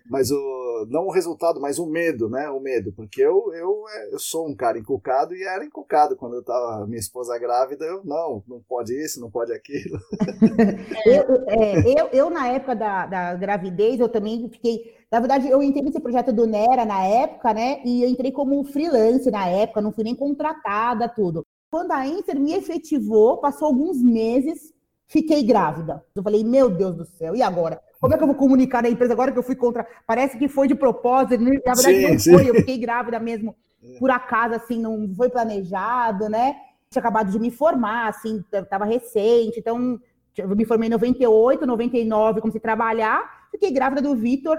Mas 0.10 0.32
o, 0.32 0.88
não 0.90 1.06
o 1.06 1.12
resultado, 1.12 1.62
mas 1.62 1.78
o 1.78 1.86
medo, 1.86 2.28
né? 2.28 2.50
O 2.50 2.60
medo. 2.60 2.92
Porque 2.94 3.09
eu, 3.17 3.54
eu, 3.54 3.84
é, 3.89 4.13
eu 4.13 4.19
sou 4.19 4.48
um 4.48 4.56
cara 4.56 4.78
encucado 4.78 5.36
e 5.36 5.43
era 5.43 5.65
encucado 5.65 6.15
quando 6.15 6.36
eu 6.36 6.43
tava 6.43 6.86
minha 6.86 7.00
esposa 7.00 7.38
grávida. 7.38 7.86
Eu, 7.86 8.04
não, 8.04 8.43
não 8.48 8.62
pode 8.62 8.93
isso, 8.93 9.19
não 9.19 9.30
pode 9.30 9.54
aquilo. 9.54 10.00
eu, 11.06 11.43
é, 11.48 12.02
eu, 12.02 12.08
eu, 12.12 12.30
na 12.30 12.48
época 12.50 12.76
da, 12.76 13.06
da 13.06 13.36
gravidez, 13.36 14.00
eu 14.00 14.10
também 14.10 14.50
fiquei. 14.50 14.95
Na 15.12 15.19
verdade, 15.19 15.50
eu 15.50 15.63
entrei 15.63 15.84
nesse 15.84 16.00
projeto 16.00 16.32
do 16.32 16.45
NERA 16.45 16.86
na 16.86 17.04
época, 17.04 17.54
né? 17.54 17.82
E 17.84 18.04
eu 18.04 18.10
entrei 18.10 18.32
como 18.32 18.63
freelance 18.63 19.32
na 19.32 19.48
época, 19.48 19.82
não 19.82 19.91
fui 19.91 20.04
nem 20.04 20.15
contratada, 20.15 21.10
tudo. 21.10 21.43
Quando 21.72 21.91
a 21.91 22.06
Inter 22.06 22.39
me 22.39 22.54
efetivou, 22.54 23.38
passou 23.38 23.67
alguns 23.67 24.02
meses, 24.02 24.74
fiquei 25.10 25.43
grávida. 25.43 26.04
Eu 26.15 26.24
falei, 26.24 26.43
meu 26.43 26.69
Deus 26.69 26.95
do 26.95 27.04
céu, 27.04 27.36
e 27.36 27.41
agora? 27.41 27.82
Como 28.00 28.13
é 28.13 28.17
que 28.17 28.24
eu 28.24 28.28
vou 28.28 28.36
comunicar 28.36 28.84
na 28.84 28.89
empresa 28.89 29.12
agora 29.12 29.32
que 29.32 29.39
eu 29.39 29.43
fui 29.43 29.56
contra? 29.56 29.86
Parece 30.08 30.38
que 30.38 30.48
foi 30.48 30.67
de 30.67 30.76
propósito, 30.76 31.43
na 31.43 31.50
verdade 31.50 31.82
sim, 31.82 32.12
não 32.12 32.19
sim. 32.19 32.32
foi, 32.32 32.50
eu 32.50 32.56
fiquei 32.56 32.78
grávida 32.78 33.19
mesmo, 33.19 33.56
por 33.98 34.10
acaso, 34.12 34.56
assim, 34.56 34.80
não 34.80 35.13
foi 35.15 35.30
planejado, 35.30 36.30
né? 36.30 36.56
Tinha 36.89 37.02
acabado 37.02 37.32
de 37.32 37.39
me 37.39 37.52
formar, 37.52 38.08
assim, 38.08 38.43
estava 38.54 38.86
recente, 38.86 39.60
então 39.60 40.00
eu 40.38 40.56
me 40.56 40.63
formei 40.63 40.88
em 40.88 40.91
98, 40.91 41.65
99, 41.65 42.41
comecei 42.41 42.60
a 42.60 42.62
trabalhar, 42.62 43.48
fiquei 43.52 43.72
grávida 43.72 44.02
do 44.02 44.15
Vitor 44.15 44.58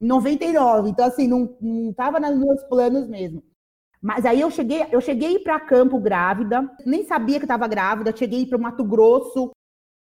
em 0.00 0.06
99, 0.06 0.90
então 0.90 1.06
assim, 1.06 1.26
não, 1.26 1.56
não 1.60 1.92
tava 1.92 2.20
nos 2.20 2.38
meus 2.38 2.62
planos 2.64 3.08
mesmo. 3.08 3.42
Mas 4.02 4.26
aí 4.26 4.40
eu 4.40 4.50
cheguei, 4.50 4.86
eu 4.92 5.00
cheguei 5.00 5.38
para 5.38 5.58
Campo 5.58 5.98
grávida, 5.98 6.68
nem 6.84 7.04
sabia 7.04 7.38
que 7.38 7.46
estava 7.46 7.66
grávida, 7.66 8.14
cheguei 8.14 8.44
para 8.44 8.58
o 8.58 8.60
Mato 8.60 8.84
Grosso, 8.84 9.50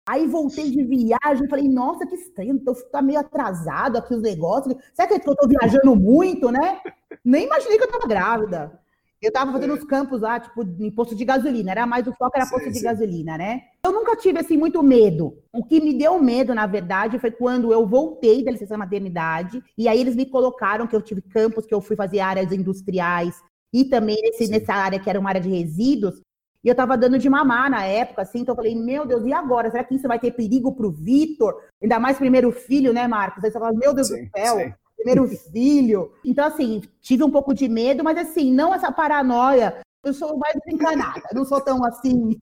Aí 0.07 0.27
voltei 0.27 0.71
de 0.71 0.83
viagem, 0.83 1.49
falei, 1.49 1.69
nossa, 1.69 2.07
que 2.07 2.17
estranho, 2.17 2.59
tô, 2.59 2.75
tá 2.91 3.01
meio 3.01 3.21
atrasado 3.21 3.97
aqui 3.97 4.15
os 4.15 4.23
negócios. 4.23 4.75
Será 4.93 5.07
que 5.07 5.15
eu 5.15 5.37
tô 5.37 5.47
viajando 5.47 5.95
muito, 5.95 6.51
né? 6.51 6.81
Nem 7.25 7.47
imaginei 7.47 7.79
que 7.79 7.85
eu 7.85 7.91
tava 7.91 8.09
grávida. 8.09 8.81
Eu 9.23 9.29
estava 9.29 9.53
fazendo 9.53 9.75
os 9.75 9.85
campos 9.85 10.21
lá, 10.21 10.41
tipo, 10.41 10.65
em 10.65 10.91
posto 10.91 11.15
de 11.15 11.25
gasolina. 11.25 11.71
Era 11.71 11.87
mais 11.87 12.05
o 12.09 12.12
foco 12.12 12.33
era 12.35 12.45
sim, 12.45 12.51
posto 12.51 12.65
sim. 12.65 12.73
de 12.73 12.81
gasolina, 12.81 13.38
né? 13.38 13.62
Eu 13.87 13.93
nunca 13.93 14.17
tive, 14.17 14.41
assim, 14.41 14.57
muito 14.57 14.83
medo. 14.83 15.38
O 15.53 15.65
que 15.65 15.81
me 15.81 15.97
deu 15.97 16.21
medo, 16.21 16.53
na 16.53 16.67
verdade, 16.67 17.21
foi 17.21 17.31
quando 17.31 17.73
eu 17.73 17.87
voltei 17.87 18.45
da 18.45 18.51
licença 18.51 18.77
maternidade. 18.77 19.62
E 19.79 19.87
aí 19.87 20.01
eles 20.01 20.17
me 20.17 20.27
colocaram 20.27 20.88
que 20.88 20.97
eu 20.97 21.01
tive 21.01 21.23
campos, 21.23 21.65
que 21.65 21.73
eu 21.73 21.81
fui 21.81 21.95
fazer 21.95 22.19
áreas 22.19 22.51
industriais. 22.51 23.41
E 23.73 23.85
também 23.85 24.21
nesse, 24.21 24.49
nessa 24.49 24.75
área 24.75 24.99
que 24.99 25.09
era 25.09 25.21
uma 25.21 25.29
área 25.29 25.41
de 25.41 25.49
resíduos. 25.49 26.21
E 26.64 26.68
eu 26.68 26.75
tava 26.75 26.96
dando 26.96 27.18
de 27.18 27.29
mamar 27.29 27.68
na 27.68 27.85
época, 27.85 28.22
assim, 28.22 28.40
então 28.40 28.53
eu 28.53 28.57
falei, 28.57 28.75
meu 28.77 29.05
Deus, 29.05 29.25
e 29.25 29.33
agora? 29.33 29.70
Será 29.70 29.83
que 29.83 29.96
isso 29.96 30.07
vai 30.07 30.18
ter 30.18 30.31
perigo 30.31 30.72
pro 30.75 30.92
Vitor? 30.92 31.55
Ainda 31.83 31.98
mais 31.98 32.18
primeiro 32.18 32.53
filho, 32.53 32.92
né, 32.92 33.09
Marcos? 33.09 33.42
Aí 33.42 33.51
você 33.51 33.59
fala, 33.59 33.72
meu 33.72 33.92
Deus 33.92 34.09
sim, 34.09 34.25
do 34.25 34.31
céu, 34.31 34.59
sim. 34.59 34.72
primeiro 34.96 35.27
filho. 35.27 36.12
Então, 36.25 36.46
assim, 36.46 36.83
tive 37.01 37.25
um 37.25 37.31
pouco 37.31 37.53
de 37.53 37.68
medo, 37.68 38.05
mas 38.05 38.16
assim, 38.16 38.53
não 38.53 38.72
essa 38.72 38.92
paranoia. 38.92 39.81
Eu 40.05 40.12
sou 40.12 40.37
mais 40.37 40.55
desencanada, 40.65 41.23
não 41.33 41.45
sou 41.45 41.61
tão 41.61 41.85
assim. 41.85 42.37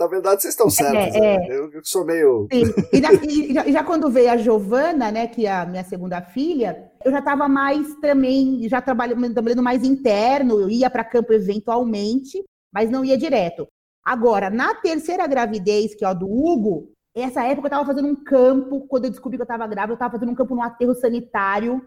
Na 0.00 0.06
verdade, 0.06 0.40
vocês 0.40 0.54
estão 0.54 0.70
certos. 0.70 1.14
É, 1.16 1.20
né? 1.20 1.46
é. 1.46 1.52
Eu, 1.52 1.70
eu, 1.70 1.80
sou 1.84 2.04
meio. 2.04 2.48
Sim. 2.50 2.64
E, 2.92 3.00
já, 3.00 3.12
e 3.12 3.54
já, 3.54 3.70
já, 3.70 3.84
quando 3.84 4.10
veio 4.10 4.30
a 4.30 4.38
Giovana, 4.38 5.12
né, 5.12 5.26
que 5.26 5.44
é 5.44 5.52
a 5.52 5.66
minha 5.66 5.84
segunda 5.84 6.22
filha, 6.22 6.90
eu 7.04 7.10
já 7.10 7.18
estava 7.18 7.46
mais 7.46 7.94
também, 7.96 8.66
já 8.68 8.80
trabalhando, 8.80 9.34
trabalhando 9.34 9.62
mais 9.62 9.84
interno, 9.84 10.60
eu 10.60 10.70
ia 10.70 10.88
para 10.88 11.04
campo 11.04 11.34
eventualmente, 11.34 12.42
mas 12.72 12.88
não 12.88 13.04
ia 13.04 13.18
direto. 13.18 13.68
Agora, 14.02 14.48
na 14.48 14.74
terceira 14.76 15.26
gravidez, 15.26 15.94
que 15.94 16.04
é 16.04 16.08
a 16.08 16.14
do 16.14 16.26
Hugo, 16.26 16.90
essa 17.14 17.42
época 17.42 17.66
eu 17.66 17.68
estava 17.68 17.86
fazendo 17.86 18.08
um 18.08 18.16
campo, 18.16 18.86
quando 18.86 19.06
eu 19.06 19.10
descobri 19.10 19.36
que 19.36 19.42
eu 19.42 19.44
estava 19.44 19.66
grávida, 19.66 19.92
eu 19.92 19.96
estava 19.96 20.12
fazendo 20.12 20.30
um 20.30 20.34
campo 20.34 20.54
no 20.54 20.62
aterro 20.62 20.94
sanitário, 20.94 21.86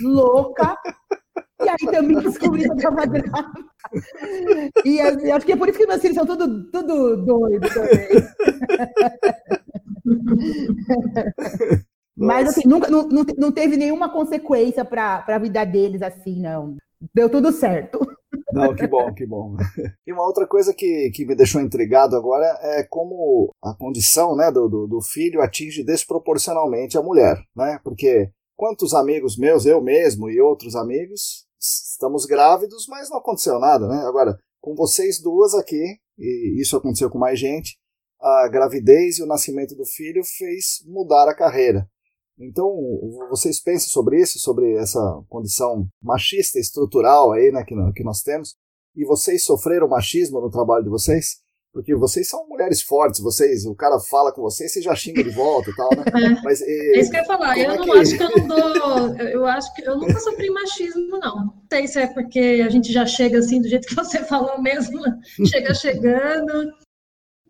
louca. 0.00 0.78
E 1.60 1.68
aí 1.68 1.92
também 1.92 2.18
descobri 2.20 2.62
que 2.62 2.70
eu 2.70 2.76
estava 2.76 3.06
grávida. 3.06 3.68
E 4.84 5.00
assim, 5.00 5.30
acho 5.30 5.46
que 5.46 5.52
é 5.52 5.56
por 5.56 5.68
isso 5.68 5.78
que 5.78 5.86
meus 5.86 6.00
filhos 6.00 6.16
são 6.16 6.26
tudo, 6.26 6.70
tudo 6.70 7.16
doidos 7.24 7.74
também. 7.74 8.08
Mas 12.16 12.48
assim, 12.48 12.62
nunca, 12.66 12.90
não, 12.90 13.08
não 13.08 13.52
teve 13.52 13.76
nenhuma 13.76 14.12
consequência 14.12 14.84
para 14.84 15.24
a 15.26 15.38
vida 15.38 15.64
deles, 15.64 16.02
assim, 16.02 16.40
não. 16.40 16.76
Deu 17.14 17.30
tudo 17.30 17.52
certo. 17.52 18.00
Não, 18.52 18.74
que 18.74 18.86
bom, 18.86 19.12
que 19.14 19.26
bom. 19.26 19.56
E 20.06 20.12
uma 20.12 20.24
outra 20.24 20.46
coisa 20.46 20.74
que, 20.74 21.10
que 21.14 21.24
me 21.24 21.36
deixou 21.36 21.60
intrigado 21.60 22.16
agora 22.16 22.46
é 22.60 22.82
como 22.82 23.50
a 23.62 23.74
condição 23.74 24.34
né, 24.34 24.50
do, 24.50 24.68
do, 24.68 24.86
do 24.86 25.00
filho 25.00 25.40
atinge 25.40 25.84
desproporcionalmente 25.84 26.98
a 26.98 27.02
mulher, 27.02 27.36
né? 27.54 27.78
Porque 27.84 28.30
quantos 28.56 28.94
amigos 28.94 29.36
meus, 29.38 29.64
eu 29.64 29.80
mesmo 29.80 30.28
e 30.28 30.40
outros 30.40 30.74
amigos, 30.74 31.46
estamos 31.58 32.24
grávidos, 32.24 32.86
mas 32.88 33.10
não 33.10 33.18
aconteceu 33.18 33.58
nada, 33.58 33.86
né? 33.88 34.04
Agora, 34.06 34.38
com 34.60 34.74
vocês 34.74 35.20
duas 35.20 35.54
aqui, 35.54 35.98
e 36.18 36.60
isso 36.60 36.76
aconteceu 36.76 37.10
com 37.10 37.18
mais 37.18 37.38
gente, 37.38 37.78
a 38.20 38.48
gravidez 38.48 39.18
e 39.18 39.22
o 39.22 39.26
nascimento 39.26 39.74
do 39.74 39.84
filho 39.84 40.22
fez 40.24 40.82
mudar 40.86 41.28
a 41.28 41.34
carreira. 41.34 41.88
Então, 42.38 42.68
vocês 43.30 43.60
pensam 43.60 43.88
sobre 43.88 44.20
isso, 44.20 44.38
sobre 44.38 44.74
essa 44.76 45.00
condição 45.28 45.88
machista 46.00 46.58
estrutural 46.58 47.32
aí, 47.32 47.50
né, 47.50 47.64
que, 47.64 47.74
que 47.94 48.04
nós 48.04 48.22
temos? 48.22 48.56
E 48.94 49.04
vocês 49.04 49.44
sofreram 49.44 49.88
machismo 49.88 50.40
no 50.40 50.50
trabalho 50.50 50.84
de 50.84 50.90
vocês? 50.90 51.40
Porque 51.72 51.94
vocês 51.94 52.28
são 52.28 52.48
mulheres 52.48 52.82
fortes, 52.82 53.20
vocês, 53.20 53.66
o 53.66 53.74
cara 53.74 54.00
fala 54.00 54.32
com 54.32 54.42
vocês, 54.42 54.72
você 54.72 54.80
já 54.80 54.94
xinga 54.94 55.22
de 55.22 55.30
volta 55.30 55.70
e 55.70 55.76
tal, 55.76 55.90
né? 55.90 56.04
É, 56.06 56.42
Mas, 56.42 56.60
e, 56.60 56.64
é 56.64 57.00
isso 57.00 57.10
que 57.10 57.16
eu 57.16 57.20
ia 57.20 57.26
falar. 57.26 57.58
Eu 57.58 57.70
é 57.70 57.76
não 57.76 57.84
que... 57.84 57.98
acho 57.98 58.16
que 58.16 58.22
eu 58.22 58.30
não 58.30 58.48
dou. 58.48 59.16
Eu 59.18 59.46
acho 59.46 59.74
que 59.74 59.82
eu 59.82 59.96
nunca 59.96 60.18
sofri 60.18 60.50
machismo, 60.50 61.18
não. 61.18 61.36
Não 61.36 61.62
sei 61.70 61.86
se 61.86 62.00
é 62.00 62.06
porque 62.06 62.62
a 62.66 62.70
gente 62.70 62.92
já 62.92 63.04
chega 63.04 63.38
assim, 63.38 63.60
do 63.60 63.68
jeito 63.68 63.86
que 63.86 63.94
você 63.94 64.18
falou 64.24 64.60
mesmo, 64.60 65.00
chega 65.46 65.74
chegando. 65.74 66.72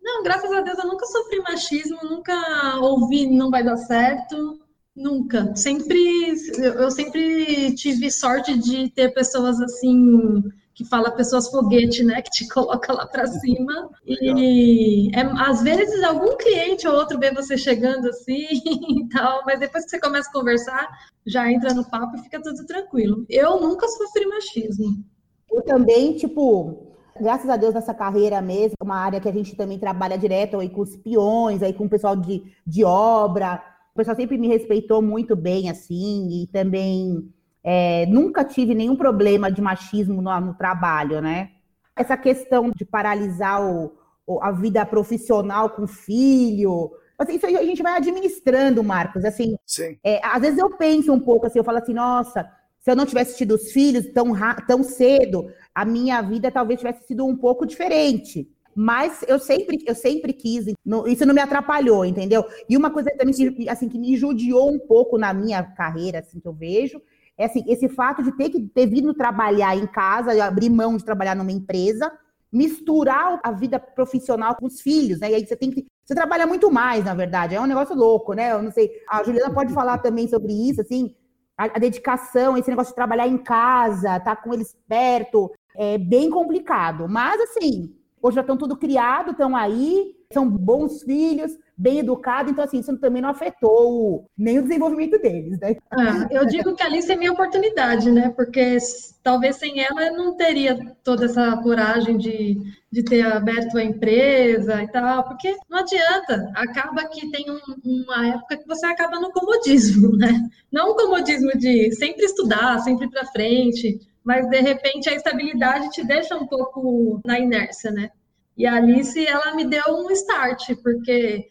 Não, 0.01 0.23
graças 0.23 0.51
a 0.51 0.61
Deus 0.61 0.77
eu 0.77 0.87
nunca 0.87 1.05
sofri 1.05 1.39
machismo, 1.39 1.97
nunca 2.03 2.79
ouvi 2.81 3.25
não 3.25 3.49
vai 3.49 3.63
dar 3.63 3.77
certo. 3.77 4.59
Nunca. 4.95 5.55
Sempre, 5.55 6.35
eu 6.57 6.91
sempre 6.91 7.73
tive 7.73 8.11
sorte 8.11 8.57
de 8.57 8.89
ter 8.89 9.13
pessoas 9.13 9.61
assim 9.61 10.43
que 10.79 10.85
fala 10.85 11.11
pessoas 11.11 11.49
foguete, 11.49 12.05
né, 12.05 12.21
que 12.21 12.29
te 12.29 12.47
coloca 12.53 12.93
lá 12.93 13.05
para 13.05 13.27
cima. 13.27 13.89
E 14.07 15.11
é, 15.13 15.21
às 15.37 15.61
vezes 15.61 16.01
algum 16.01 16.37
cliente 16.37 16.87
ou 16.87 16.95
outro 16.95 17.19
vê 17.19 17.33
você 17.33 17.57
chegando 17.57 18.07
assim 18.07 18.47
e 18.63 19.09
tal, 19.09 19.43
mas 19.45 19.59
depois 19.59 19.83
que 19.83 19.89
você 19.89 19.99
começa 19.99 20.29
a 20.29 20.31
conversar, 20.31 20.87
já 21.27 21.51
entra 21.51 21.73
no 21.73 21.83
papo 21.89 22.15
e 22.15 22.21
fica 22.21 22.41
tudo 22.41 22.65
tranquilo. 22.65 23.25
Eu 23.29 23.59
nunca 23.59 23.89
sofri 23.89 24.25
machismo. 24.25 25.03
Eu 25.51 25.61
também, 25.63 26.15
tipo, 26.15 26.93
graças 27.19 27.49
a 27.49 27.57
Deus 27.57 27.73
nessa 27.73 27.93
carreira 27.93 28.41
mesmo, 28.41 28.75
uma 28.81 28.99
área 28.99 29.19
que 29.19 29.27
a 29.27 29.33
gente 29.33 29.57
também 29.57 29.77
trabalha 29.77 30.17
direto 30.17 30.61
aí 30.61 30.69
com 30.69 30.79
os 30.79 30.95
peões, 30.95 31.61
aí 31.61 31.73
com 31.73 31.87
o 31.87 31.89
pessoal 31.89 32.15
de, 32.15 32.41
de 32.65 32.85
obra, 32.85 33.61
o 33.93 33.97
pessoal 33.97 34.15
sempre 34.15 34.37
me 34.37 34.47
respeitou 34.47 35.01
muito 35.01 35.35
bem, 35.35 35.69
assim, 35.69 36.43
e 36.43 36.47
também 36.47 37.29
é, 37.63 38.05
nunca 38.05 38.43
tive 38.43 38.73
nenhum 38.73 38.95
problema 38.95 39.51
de 39.51 39.61
machismo 39.61 40.21
no, 40.21 40.39
no, 40.41 40.53
trabalho, 40.53 41.21
né? 41.21 41.51
Essa 41.95 42.15
questão 42.15 42.71
de 42.71 42.85
paralisar 42.85 43.61
o, 43.61 43.91
o, 44.25 44.41
a 44.41 44.51
vida 44.51 44.85
profissional 44.85 45.69
com 45.69 45.85
filho, 45.85 46.91
assim, 47.17 47.35
isso 47.35 47.45
a 47.45 47.63
gente 47.63 47.83
vai 47.83 47.97
administrando, 47.97 48.83
Marcos, 48.83 49.25
assim, 49.25 49.55
é, 50.03 50.25
às 50.25 50.41
vezes 50.41 50.57
eu 50.57 50.69
penso 50.77 51.11
um 51.11 51.19
pouco, 51.19 51.45
assim, 51.45 51.59
eu 51.59 51.65
falo 51.65 51.79
assim, 51.79 51.93
nossa, 51.93 52.49
se 52.79 52.89
eu 52.89 52.95
não 52.95 53.05
tivesse 53.05 53.37
tido 53.37 53.55
os 53.55 53.71
filhos 53.71 54.07
tão, 54.13 54.31
tão 54.65 54.83
cedo, 54.83 55.51
a 55.75 55.83
minha 55.83 56.21
vida 56.21 56.49
talvez 56.49 56.79
tivesse 56.79 57.05
sido 57.07 57.25
um 57.25 57.35
pouco 57.35 57.65
diferente. 57.65 58.49
Mas 58.73 59.25
eu 59.27 59.37
sempre, 59.39 59.83
eu 59.85 59.95
sempre 59.95 60.31
quis, 60.31 60.65
isso 61.07 61.25
não 61.25 61.33
me 61.33 61.41
atrapalhou, 61.41 62.05
entendeu? 62.05 62.45
E 62.69 62.77
uma 62.77 62.89
coisa 62.89 63.11
também 63.17 63.33
que, 63.33 63.67
assim, 63.67 63.89
que 63.89 63.99
me 63.99 64.15
judiou 64.15 64.71
um 64.71 64.79
pouco 64.79 65.17
na 65.17 65.33
minha 65.33 65.61
carreira, 65.63 66.19
assim, 66.19 66.39
que 66.39 66.47
eu 66.47 66.53
vejo, 66.53 67.01
é 67.39 67.45
assim, 67.45 67.63
esse 67.67 67.87
fato 67.87 68.21
de 68.21 68.31
ter 68.33 68.49
que 68.49 68.61
ter 68.61 68.85
vindo 68.85 69.13
trabalhar 69.13 69.75
em 69.75 69.87
casa, 69.87 70.43
abrir 70.43 70.69
mão 70.69 70.97
de 70.97 71.05
trabalhar 71.05 71.35
numa 71.35 71.51
empresa, 71.51 72.11
misturar 72.51 73.39
a 73.41 73.51
vida 73.51 73.79
profissional 73.79 74.55
com 74.55 74.67
os 74.67 74.81
filhos, 74.81 75.19
né? 75.19 75.31
E 75.31 75.35
aí 75.35 75.47
você 75.47 75.55
tem 75.55 75.71
que. 75.71 75.87
Você 76.05 76.13
trabalha 76.13 76.45
muito 76.45 76.69
mais, 76.69 77.05
na 77.05 77.13
verdade. 77.13 77.55
É 77.55 77.61
um 77.61 77.65
negócio 77.65 77.95
louco, 77.95 78.33
né? 78.33 78.51
Eu 78.51 78.61
não 78.61 78.71
sei. 78.71 78.91
A 79.09 79.23
Juliana 79.23 79.53
pode 79.53 79.73
falar 79.73 79.99
também 79.99 80.27
sobre 80.27 80.51
isso, 80.51 80.81
assim, 80.81 81.15
a, 81.57 81.65
a 81.65 81.79
dedicação, 81.79 82.57
esse 82.57 82.69
negócio 82.69 82.91
de 82.91 82.95
trabalhar 82.95 83.27
em 83.27 83.37
casa, 83.37 84.19
tá 84.19 84.35
com 84.35 84.53
eles 84.53 84.75
perto, 84.87 85.51
é 85.77 85.97
bem 85.97 86.29
complicado. 86.29 87.07
Mas, 87.07 87.39
assim, 87.39 87.95
Hoje 88.21 88.35
já 88.35 88.41
estão 88.41 88.57
tudo 88.57 88.75
criado, 88.75 89.31
estão 89.31 89.55
aí, 89.55 90.13
são 90.31 90.49
bons 90.49 91.03
filhos, 91.03 91.57
bem 91.79 91.99
educados, 91.99 92.51
então 92.51 92.65
assim, 92.65 92.79
isso 92.79 92.97
também 92.97 93.21
não 93.21 93.29
afetou 93.29 94.29
nem 94.37 94.59
o 94.59 94.63
desenvolvimento 94.63 95.17
deles, 95.17 95.57
né? 95.61 95.77
Ah, 95.89 96.27
eu 96.29 96.45
digo 96.45 96.75
que 96.75 96.83
a 96.83 96.87
Alice 96.87 97.09
é 97.09 97.15
minha 97.15 97.31
oportunidade, 97.31 98.11
né? 98.11 98.33
Porque 98.35 98.77
talvez 99.23 99.55
sem 99.55 99.79
ela 99.81 100.07
eu 100.07 100.17
não 100.17 100.35
teria 100.35 100.77
toda 101.05 101.23
essa 101.23 101.55
coragem 101.63 102.17
de, 102.17 102.57
de 102.91 103.01
ter 103.01 103.21
aberto 103.21 103.77
a 103.77 103.83
empresa 103.83 104.83
e 104.83 104.91
tal, 104.91 105.23
porque 105.23 105.55
não 105.69 105.79
adianta, 105.79 106.51
acaba 106.53 107.07
que 107.07 107.31
tem 107.31 107.45
um, 107.49 107.59
uma 107.85 108.27
época 108.27 108.57
que 108.57 108.67
você 108.67 108.85
acaba 108.85 109.17
no 109.17 109.31
comodismo, 109.31 110.15
né? 110.19 110.49
Não 110.69 110.91
um 110.91 110.95
comodismo 110.97 111.57
de 111.57 111.93
sempre 111.93 112.25
estudar, 112.25 112.77
sempre 112.79 113.09
para 113.09 113.25
frente, 113.27 114.01
mas 114.21 114.49
de 114.49 114.59
repente 114.59 115.09
a 115.09 115.15
estabilidade 115.15 115.91
te 115.91 116.05
deixa 116.05 116.35
um 116.35 116.45
pouco 116.45 117.21
na 117.23 117.39
inércia, 117.39 117.89
né? 117.89 118.11
E 118.57 118.65
a 118.65 118.75
Alice, 118.75 119.25
ela 119.25 119.55
me 119.55 119.63
deu 119.63 119.83
um 119.87 120.11
start, 120.11 120.75
porque 120.83 121.47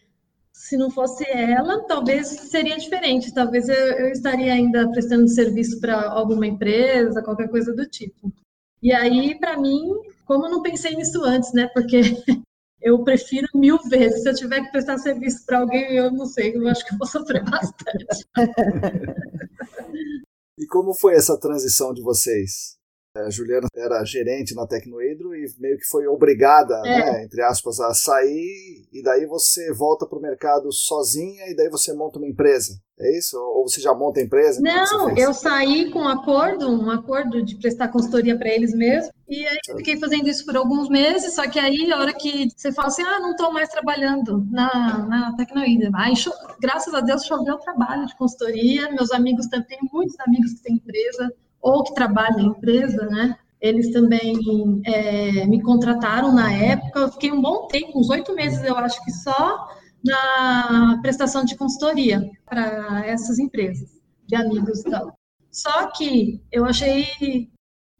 se 0.69 0.77
não 0.77 0.91
fosse 0.91 1.27
ela, 1.27 1.83
talvez 1.87 2.27
seria 2.27 2.77
diferente. 2.77 3.33
Talvez 3.33 3.67
eu, 3.67 3.75
eu 3.75 4.09
estaria 4.09 4.53
ainda 4.53 4.87
prestando 4.91 5.27
serviço 5.27 5.79
para 5.79 6.11
alguma 6.11 6.45
empresa, 6.45 7.23
qualquer 7.23 7.49
coisa 7.49 7.73
do 7.73 7.87
tipo. 7.87 8.31
E 8.81 8.93
aí, 8.93 9.37
para 9.39 9.57
mim, 9.57 9.89
como 10.25 10.45
eu 10.45 10.51
não 10.51 10.61
pensei 10.61 10.95
nisso 10.95 11.23
antes, 11.23 11.51
né? 11.53 11.67
Porque 11.73 12.01
eu 12.79 13.03
prefiro 13.03 13.47
mil 13.55 13.79
vezes. 13.89 14.21
Se 14.21 14.29
eu 14.29 14.35
tiver 14.35 14.61
que 14.61 14.71
prestar 14.71 14.99
serviço 14.99 15.43
para 15.43 15.59
alguém, 15.59 15.95
eu 15.95 16.11
não 16.11 16.27
sei, 16.27 16.55
eu 16.55 16.67
acho 16.67 16.85
que 16.85 16.93
eu 16.93 16.99
vou 16.99 17.07
sofrer 17.07 17.43
bastante. 17.43 18.27
E 20.61 20.67
como 20.67 20.93
foi 20.93 21.15
essa 21.15 21.39
transição 21.39 21.93
de 21.93 22.01
vocês? 22.01 22.77
A 23.25 23.29
Juliana 23.29 23.67
era 23.75 24.03
gerente 24.03 24.55
na 24.55 24.67
Tecnohidro 24.67 25.35
e 25.35 25.45
meio 25.59 25.77
que 25.77 25.87
foi 25.89 26.07
obrigada, 26.07 26.81
é. 26.85 26.99
né, 26.99 27.23
entre 27.25 27.41
aspas, 27.41 27.79
a 27.79 27.93
sair 27.93 28.87
e 28.91 29.01
daí 29.03 29.25
você 29.25 29.73
volta 29.73 30.05
para 30.05 30.17
o 30.17 30.21
mercado 30.21 30.71
sozinha 30.71 31.47
e 31.47 31.55
daí 31.55 31.69
você 31.69 31.93
monta 31.93 32.19
uma 32.19 32.27
empresa. 32.27 32.79
É 32.99 33.17
isso? 33.17 33.37
Ou 33.37 33.65
você 33.67 33.79
já 33.79 33.93
monta 33.93 34.19
a 34.19 34.23
empresa? 34.23 34.59
Não, 34.61 35.17
eu 35.17 35.33
saí 35.33 35.89
com 35.89 35.99
um 35.99 36.07
acordo, 36.07 36.69
um 36.69 36.91
acordo 36.91 37.41
de 37.41 37.55
prestar 37.55 37.87
consultoria 37.87 38.37
para 38.37 38.49
eles 38.49 38.73
mesmo. 38.73 39.13
E 39.29 39.47
aí 39.47 39.59
fiquei 39.77 39.97
fazendo 39.97 40.27
isso 40.27 40.43
por 40.45 40.57
alguns 40.57 40.89
meses, 40.89 41.33
só 41.33 41.47
que 41.47 41.57
aí 41.57 41.89
a 41.93 41.97
hora 41.97 42.13
que 42.13 42.49
você 42.53 42.73
fala 42.73 42.89
assim, 42.89 43.03
ah, 43.03 43.19
não 43.21 43.31
estou 43.31 43.53
mais 43.53 43.69
trabalhando 43.69 44.45
na, 44.51 45.05
na 45.07 45.35
Tecnoída. 45.37 45.89
Aí, 45.95 46.13
graças 46.59 46.93
a 46.93 46.99
Deus, 46.99 47.23
choveu 47.23 47.57
trabalho 47.57 48.05
de 48.05 48.17
consultoria. 48.17 48.91
Meus 48.91 49.11
amigos 49.11 49.47
também, 49.47 49.79
muitos 49.93 50.19
amigos 50.19 50.53
que 50.55 50.63
têm 50.63 50.75
empresa, 50.75 51.33
ou 51.61 51.83
que 51.83 51.93
trabalham 51.93 52.39
em 52.39 52.47
empresa, 52.47 53.05
né? 53.07 53.37
Eles 53.61 53.91
também 53.91 54.81
é, 54.85 55.45
me 55.45 55.61
contrataram 55.61 56.33
na 56.33 56.51
época. 56.51 56.99
Eu 56.99 57.11
fiquei 57.11 57.31
um 57.31 57.41
bom 57.41 57.67
tempo, 57.67 57.99
uns 57.99 58.09
oito 58.09 58.33
meses, 58.33 58.63
eu 58.63 58.77
acho 58.77 59.03
que 59.03 59.11
só 59.11 59.69
na 60.03 60.97
prestação 61.01 61.43
de 61.43 61.57
consultoria 61.57 62.29
para 62.45 63.05
essas 63.05 63.37
empresas 63.37 63.89
de 64.25 64.35
amigos 64.35 64.79
e 64.81 64.89
tal. 64.89 65.17
Só 65.51 65.87
que 65.91 66.41
eu 66.51 66.63
achei, 66.63 67.49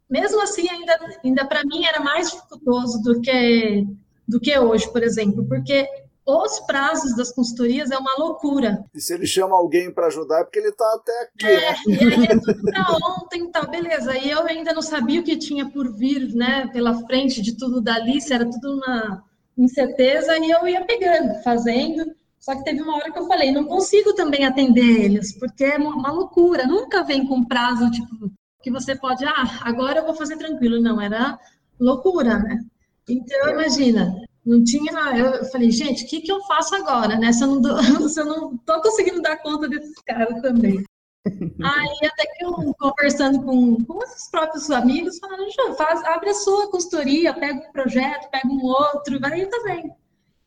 mesmo 0.08 0.40
assim, 0.42 0.68
ainda, 0.68 0.98
ainda 1.22 1.44
para 1.44 1.64
mim 1.64 1.84
era 1.84 2.00
mais 2.00 2.30
dificultoso 2.30 3.02
do 3.02 3.20
que 3.20 3.86
do 4.26 4.38
que 4.38 4.56
hoje, 4.56 4.90
por 4.92 5.02
exemplo, 5.02 5.44
porque 5.48 5.84
os 6.30 6.60
prazos 6.60 7.16
das 7.16 7.32
consultorias 7.32 7.90
é 7.90 7.98
uma 7.98 8.14
loucura. 8.18 8.84
E 8.94 9.00
se 9.00 9.14
ele 9.14 9.26
chama 9.26 9.56
alguém 9.56 9.92
para 9.92 10.06
ajudar, 10.06 10.40
é 10.40 10.44
porque 10.44 10.58
ele 10.58 10.68
está 10.68 10.94
até 10.94 11.22
aqui. 11.22 11.46
É, 11.46 11.70
né? 11.70 11.76
e 11.86 12.14
aí 12.14 12.24
é 12.24 12.38
tudo 12.38 12.62
para 12.62 12.86
ontem, 12.92 13.50
tá, 13.50 13.62
beleza. 13.62 14.16
E 14.16 14.30
eu 14.30 14.42
ainda 14.46 14.72
não 14.72 14.82
sabia 14.82 15.20
o 15.20 15.24
que 15.24 15.36
tinha 15.36 15.68
por 15.68 15.92
vir, 15.96 16.34
né, 16.34 16.68
pela 16.72 16.94
frente 17.06 17.42
de 17.42 17.56
tudo 17.56 17.80
da 17.80 17.94
Alice, 17.94 18.32
era 18.32 18.48
tudo 18.48 18.74
uma 18.74 19.24
incerteza, 19.56 20.38
e 20.38 20.50
eu 20.50 20.66
ia 20.66 20.84
pegando, 20.84 21.42
fazendo. 21.42 22.14
Só 22.38 22.54
que 22.54 22.64
teve 22.64 22.80
uma 22.80 22.96
hora 22.96 23.12
que 23.12 23.18
eu 23.18 23.26
falei, 23.26 23.52
não 23.52 23.64
consigo 23.64 24.14
também 24.14 24.46
atender 24.46 25.04
eles, 25.04 25.38
porque 25.38 25.64
é 25.64 25.76
uma 25.76 26.10
loucura. 26.10 26.66
Nunca 26.66 27.02
vem 27.02 27.26
com 27.26 27.44
prazo, 27.44 27.90
tipo, 27.90 28.30
que 28.62 28.70
você 28.70 28.96
pode, 28.96 29.24
ah, 29.24 29.60
agora 29.62 30.00
eu 30.00 30.06
vou 30.06 30.14
fazer 30.14 30.36
tranquilo. 30.36 30.80
Não, 30.80 31.00
era 31.00 31.38
loucura, 31.78 32.38
né? 32.38 32.64
Então, 33.08 33.50
imagina, 33.50 34.14
não 34.44 34.62
tinha. 34.64 34.92
Eu 35.16 35.44
falei, 35.46 35.70
gente, 35.70 36.04
o 36.04 36.06
que, 36.06 36.20
que 36.20 36.32
eu 36.32 36.40
faço 36.42 36.74
agora, 36.74 37.18
né? 37.18 37.32
Se 37.32 37.44
eu, 37.44 37.48
não 37.48 37.60
dou, 37.60 37.78
se 38.08 38.20
eu 38.20 38.24
não 38.24 38.56
tô 38.58 38.80
conseguindo 38.80 39.22
dar 39.22 39.36
conta 39.38 39.68
desses 39.68 39.94
caras 40.06 40.40
também. 40.40 40.84
Aí 41.62 42.08
até 42.08 42.26
que 42.26 42.44
eu 42.44 42.74
conversando 42.78 43.42
com, 43.42 43.84
com 43.84 43.98
os 43.98 44.28
próprios 44.30 44.70
amigos, 44.70 45.18
falando, 45.18 45.76
faz, 45.76 46.02
abre 46.04 46.30
a 46.30 46.34
sua 46.34 46.70
consultoria, 46.70 47.34
pega 47.34 47.68
um 47.68 47.72
projeto, 47.72 48.30
pega 48.30 48.48
um 48.48 48.64
outro, 48.64 49.20
vai 49.20 49.44
também. 49.46 49.94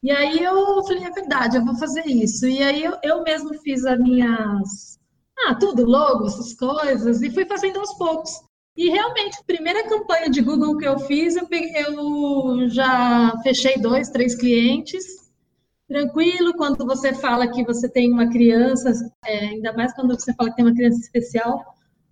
E 0.02 0.12
aí 0.12 0.44
eu 0.44 0.84
falei, 0.84 1.06
é 1.06 1.12
verdade, 1.12 1.58
eu 1.58 1.64
vou 1.64 1.76
fazer 1.78 2.06
isso. 2.06 2.46
E 2.46 2.62
aí 2.62 2.84
eu, 2.84 2.98
eu 3.04 3.24
mesmo 3.24 3.54
fiz 3.60 3.86
as 3.86 3.98
minhas, 3.98 5.00
ah, 5.48 5.56
tudo, 5.56 5.86
logo, 5.86 6.26
essas 6.26 6.54
coisas, 6.54 7.22
e 7.22 7.32
fui 7.32 7.46
fazendo 7.46 7.80
aos 7.80 7.94
poucos. 7.94 8.42
E 8.76 8.90
realmente, 8.90 9.38
a 9.40 9.44
primeira 9.44 9.88
campanha 9.88 10.30
de 10.30 10.42
Google 10.42 10.78
que 10.78 10.88
eu 10.88 10.98
fiz, 11.00 11.36
eu, 11.36 11.48
eu 11.50 12.70
já 12.70 13.34
fechei 13.44 13.78
dois, 13.78 14.10
três 14.10 14.36
clientes. 14.36 15.04
Tranquilo, 15.88 16.54
quando 16.56 16.86
você 16.86 17.14
fala 17.14 17.48
que 17.52 17.64
você 17.64 17.88
tem 17.88 18.12
uma 18.12 18.30
criança, 18.32 18.92
é, 19.26 19.40
ainda 19.50 19.74
mais 19.74 19.94
quando 19.94 20.20
você 20.20 20.34
fala 20.34 20.50
que 20.50 20.56
tem 20.56 20.66
uma 20.66 20.74
criança 20.74 21.00
especial, 21.00 21.64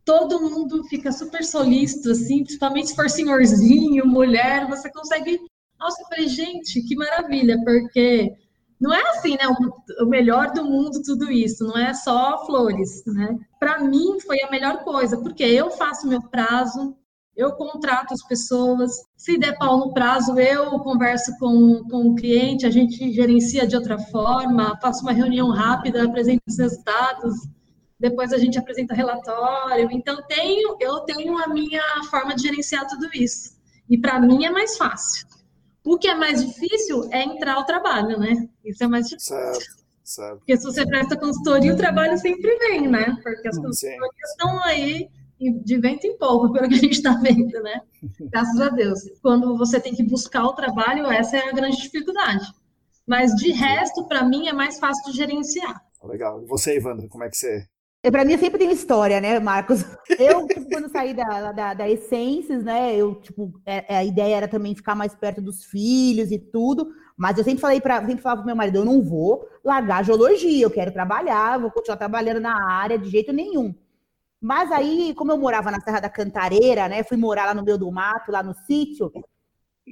todo 0.05 0.39
mundo 0.39 0.83
fica 0.83 1.11
super 1.11 1.43
solícito, 1.43 2.11
assim, 2.11 2.43
principalmente 2.43 2.89
se 2.89 2.95
for 2.95 3.09
senhorzinho, 3.09 4.05
mulher, 4.05 4.67
você 4.67 4.91
consegue. 4.91 5.39
Nossa, 5.79 5.99
eu 6.01 6.07
falei, 6.07 6.27
gente, 6.27 6.81
que 6.83 6.95
maravilha, 6.95 7.59
porque 7.63 8.35
não 8.81 8.91
é 8.91 9.01
assim, 9.11 9.33
né? 9.33 9.47
O, 10.01 10.05
melhor 10.07 10.51
do 10.51 10.65
mundo, 10.65 11.03
tudo 11.03 11.31
isso, 11.31 11.63
não 11.63 11.77
é 11.77 11.93
só 11.93 12.43
flores, 12.47 13.03
né? 13.05 13.37
Para 13.59 13.79
mim 13.79 14.19
foi 14.19 14.41
a 14.41 14.49
melhor 14.49 14.83
coisa, 14.83 15.21
porque 15.21 15.43
eu 15.43 15.69
faço 15.69 16.07
meu 16.07 16.21
prazo, 16.23 16.97
eu 17.37 17.51
contrato 17.51 18.11
as 18.11 18.23
pessoas, 18.23 18.91
se 19.15 19.37
der 19.37 19.55
pau 19.59 19.77
no 19.77 19.93
prazo, 19.93 20.37
eu 20.39 20.79
converso 20.79 21.31
com, 21.37 21.83
com 21.89 22.09
o 22.09 22.15
cliente, 22.15 22.65
a 22.65 22.71
gente 22.71 23.13
gerencia 23.13 23.67
de 23.67 23.75
outra 23.75 23.99
forma, 23.99 24.77
faço 24.81 25.03
uma 25.03 25.13
reunião 25.13 25.51
rápida, 25.51 26.03
apresento 26.03 26.41
os 26.47 26.57
resultados, 26.57 27.35
depois 27.99 28.33
a 28.33 28.37
gente 28.39 28.57
apresenta 28.57 28.95
relatório. 28.95 29.89
Então, 29.91 30.23
tenho, 30.27 30.75
eu 30.79 31.01
tenho 31.01 31.37
a 31.37 31.47
minha 31.47 31.83
forma 32.09 32.33
de 32.33 32.41
gerenciar 32.41 32.87
tudo 32.87 33.07
isso. 33.13 33.51
E 33.87 33.95
para 33.95 34.19
mim 34.19 34.43
é 34.43 34.49
mais 34.49 34.75
fácil. 34.75 35.27
O 35.83 35.97
que 35.97 36.07
é 36.07 36.15
mais 36.15 36.45
difícil 36.45 37.09
é 37.11 37.23
entrar 37.23 37.55
ao 37.55 37.65
trabalho, 37.65 38.19
né? 38.19 38.47
Isso 38.63 38.83
é 38.83 38.87
mais 38.87 39.07
difícil. 39.07 39.35
Certo, 39.35 39.83
certo. 40.03 40.37
Porque 40.37 40.57
se 40.57 40.63
você 40.63 40.85
presta 40.85 41.17
consultoria, 41.17 41.73
o 41.73 41.77
trabalho 41.77 42.17
sempre 42.17 42.55
vem, 42.57 42.87
né? 42.87 43.17
Porque 43.23 43.47
as 43.47 43.57
consultorias 43.57 43.77
Sim. 43.77 44.31
estão 44.31 44.63
aí 44.63 45.09
de 45.63 45.79
vento 45.79 46.05
em 46.05 46.17
pouco, 46.17 46.51
pelo 46.53 46.69
que 46.69 46.75
a 46.75 46.77
gente 46.77 46.93
está 46.93 47.13
vendo, 47.13 47.61
né? 47.63 47.81
Graças 48.19 48.59
a 48.61 48.69
Deus. 48.69 48.99
Quando 49.21 49.57
você 49.57 49.79
tem 49.79 49.95
que 49.95 50.03
buscar 50.03 50.45
o 50.45 50.53
trabalho, 50.53 51.07
essa 51.07 51.37
é 51.37 51.49
a 51.49 51.53
grande 51.53 51.77
dificuldade. 51.81 52.45
Mas 53.07 53.33
de 53.35 53.51
resto, 53.51 54.07
para 54.07 54.23
mim, 54.23 54.47
é 54.47 54.53
mais 54.53 54.77
fácil 54.77 55.11
de 55.11 55.17
gerenciar. 55.17 55.83
Legal. 56.03 56.41
E 56.43 56.45
você, 56.45 56.77
Ivandro, 56.77 57.07
como 57.09 57.23
é 57.23 57.29
que 57.29 57.37
você 57.37 57.67
para 58.09 58.25
mim 58.25 58.35
sempre 58.35 58.57
tem 58.57 58.71
história, 58.71 59.21
né, 59.21 59.39
Marcos? 59.39 59.83
Eu, 60.17 60.47
tipo, 60.47 60.67
quando 60.69 60.89
saí 60.89 61.13
da, 61.13 61.51
da, 61.51 61.73
da 61.75 61.89
Essências, 61.89 62.63
né, 62.63 62.95
eu, 62.95 63.15
tipo, 63.15 63.53
é, 63.65 63.93
é, 63.93 63.97
a 63.97 64.03
ideia 64.03 64.37
era 64.37 64.47
também 64.47 64.73
ficar 64.75 64.95
mais 64.95 65.13
perto 65.13 65.39
dos 65.39 65.63
filhos 65.65 66.31
e 66.31 66.39
tudo, 66.39 66.91
mas 67.15 67.37
eu 67.37 67.43
sempre 67.43 67.61
falei 67.61 67.79
para, 67.79 67.99
sempre 68.05 68.21
falava 68.21 68.41
pro 68.41 68.47
meu 68.47 68.55
marido, 68.55 68.77
eu 68.77 68.85
não 68.85 69.01
vou 69.01 69.47
largar 69.63 69.99
a 69.99 70.03
geologia, 70.03 70.63
eu 70.63 70.71
quero 70.71 70.91
trabalhar, 70.91 71.59
vou 71.59 71.69
continuar 71.69 71.97
trabalhando 71.97 72.39
na 72.39 72.71
área 72.71 72.97
de 72.97 73.09
jeito 73.09 73.31
nenhum. 73.31 73.73
Mas 74.41 74.71
aí, 74.71 75.13
como 75.15 75.31
eu 75.31 75.37
morava 75.37 75.69
na 75.69 75.79
Serra 75.79 75.99
da 75.99 76.09
Cantareira, 76.09 76.89
né, 76.89 77.03
fui 77.03 77.17
morar 77.17 77.45
lá 77.45 77.53
no 77.53 77.63
meio 77.63 77.77
do 77.77 77.91
mato, 77.91 78.31
lá 78.31 78.41
no 78.41 78.55
sítio, 78.65 79.11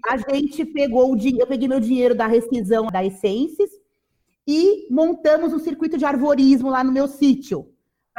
a 0.08 0.18
gente 0.18 0.66
pegou 0.66 1.12
o 1.12 1.16
dinheiro, 1.16 1.44
eu 1.44 1.48
peguei 1.48 1.68
meu 1.68 1.80
dinheiro 1.80 2.16
da 2.16 2.26
rescisão 2.26 2.88
da 2.88 3.06
Essências 3.06 3.70
e 4.48 4.88
montamos 4.90 5.54
um 5.54 5.60
circuito 5.60 5.98
de 5.98 6.06
arvorismo 6.06 6.70
lá 6.70 6.84
no 6.84 6.92
meu 6.92 7.08
sítio 7.08 7.72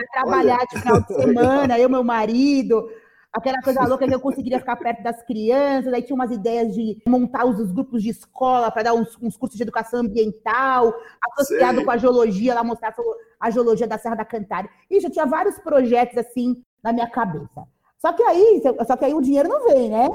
para 0.06 0.22
trabalhar 0.22 0.58
Olha. 0.58 0.66
de 0.66 0.80
final 0.80 1.00
de 1.00 1.14
semana, 1.14 1.78
eu, 1.78 1.88
meu 1.88 2.04
marido, 2.04 2.88
aquela 3.32 3.60
coisa 3.62 3.86
louca 3.86 4.06
que 4.06 4.14
eu 4.14 4.20
conseguiria 4.20 4.58
ficar 4.58 4.76
perto 4.76 5.02
das 5.02 5.22
crianças, 5.22 5.92
aí 5.92 6.02
tinha 6.02 6.14
umas 6.14 6.30
ideias 6.30 6.74
de 6.74 7.00
montar 7.06 7.44
os, 7.46 7.58
os 7.58 7.72
grupos 7.72 8.02
de 8.02 8.10
escola 8.10 8.70
para 8.70 8.84
dar 8.84 8.94
uns, 8.94 9.16
uns, 9.20 9.36
cursos 9.36 9.56
de 9.56 9.62
educação 9.62 10.00
ambiental, 10.00 10.94
associado 11.30 11.76
Sei. 11.76 11.84
com 11.84 11.90
a 11.90 11.96
geologia, 11.96 12.54
lá 12.54 12.64
mostrar 12.64 12.94
a 13.38 13.50
geologia 13.50 13.86
da 13.86 13.98
Serra 13.98 14.16
da 14.16 14.24
Cantária. 14.24 14.70
E 14.90 15.00
já 15.00 15.10
tinha 15.10 15.26
vários 15.26 15.58
projetos 15.58 16.16
assim 16.18 16.62
na 16.82 16.92
minha 16.92 17.08
cabeça. 17.08 17.66
Só 17.98 18.12
que 18.12 18.22
aí, 18.22 18.62
só 18.86 18.96
que 18.96 19.04
aí 19.04 19.14
o 19.14 19.20
dinheiro 19.20 19.48
não 19.48 19.64
vem, 19.66 19.90
né? 19.90 20.08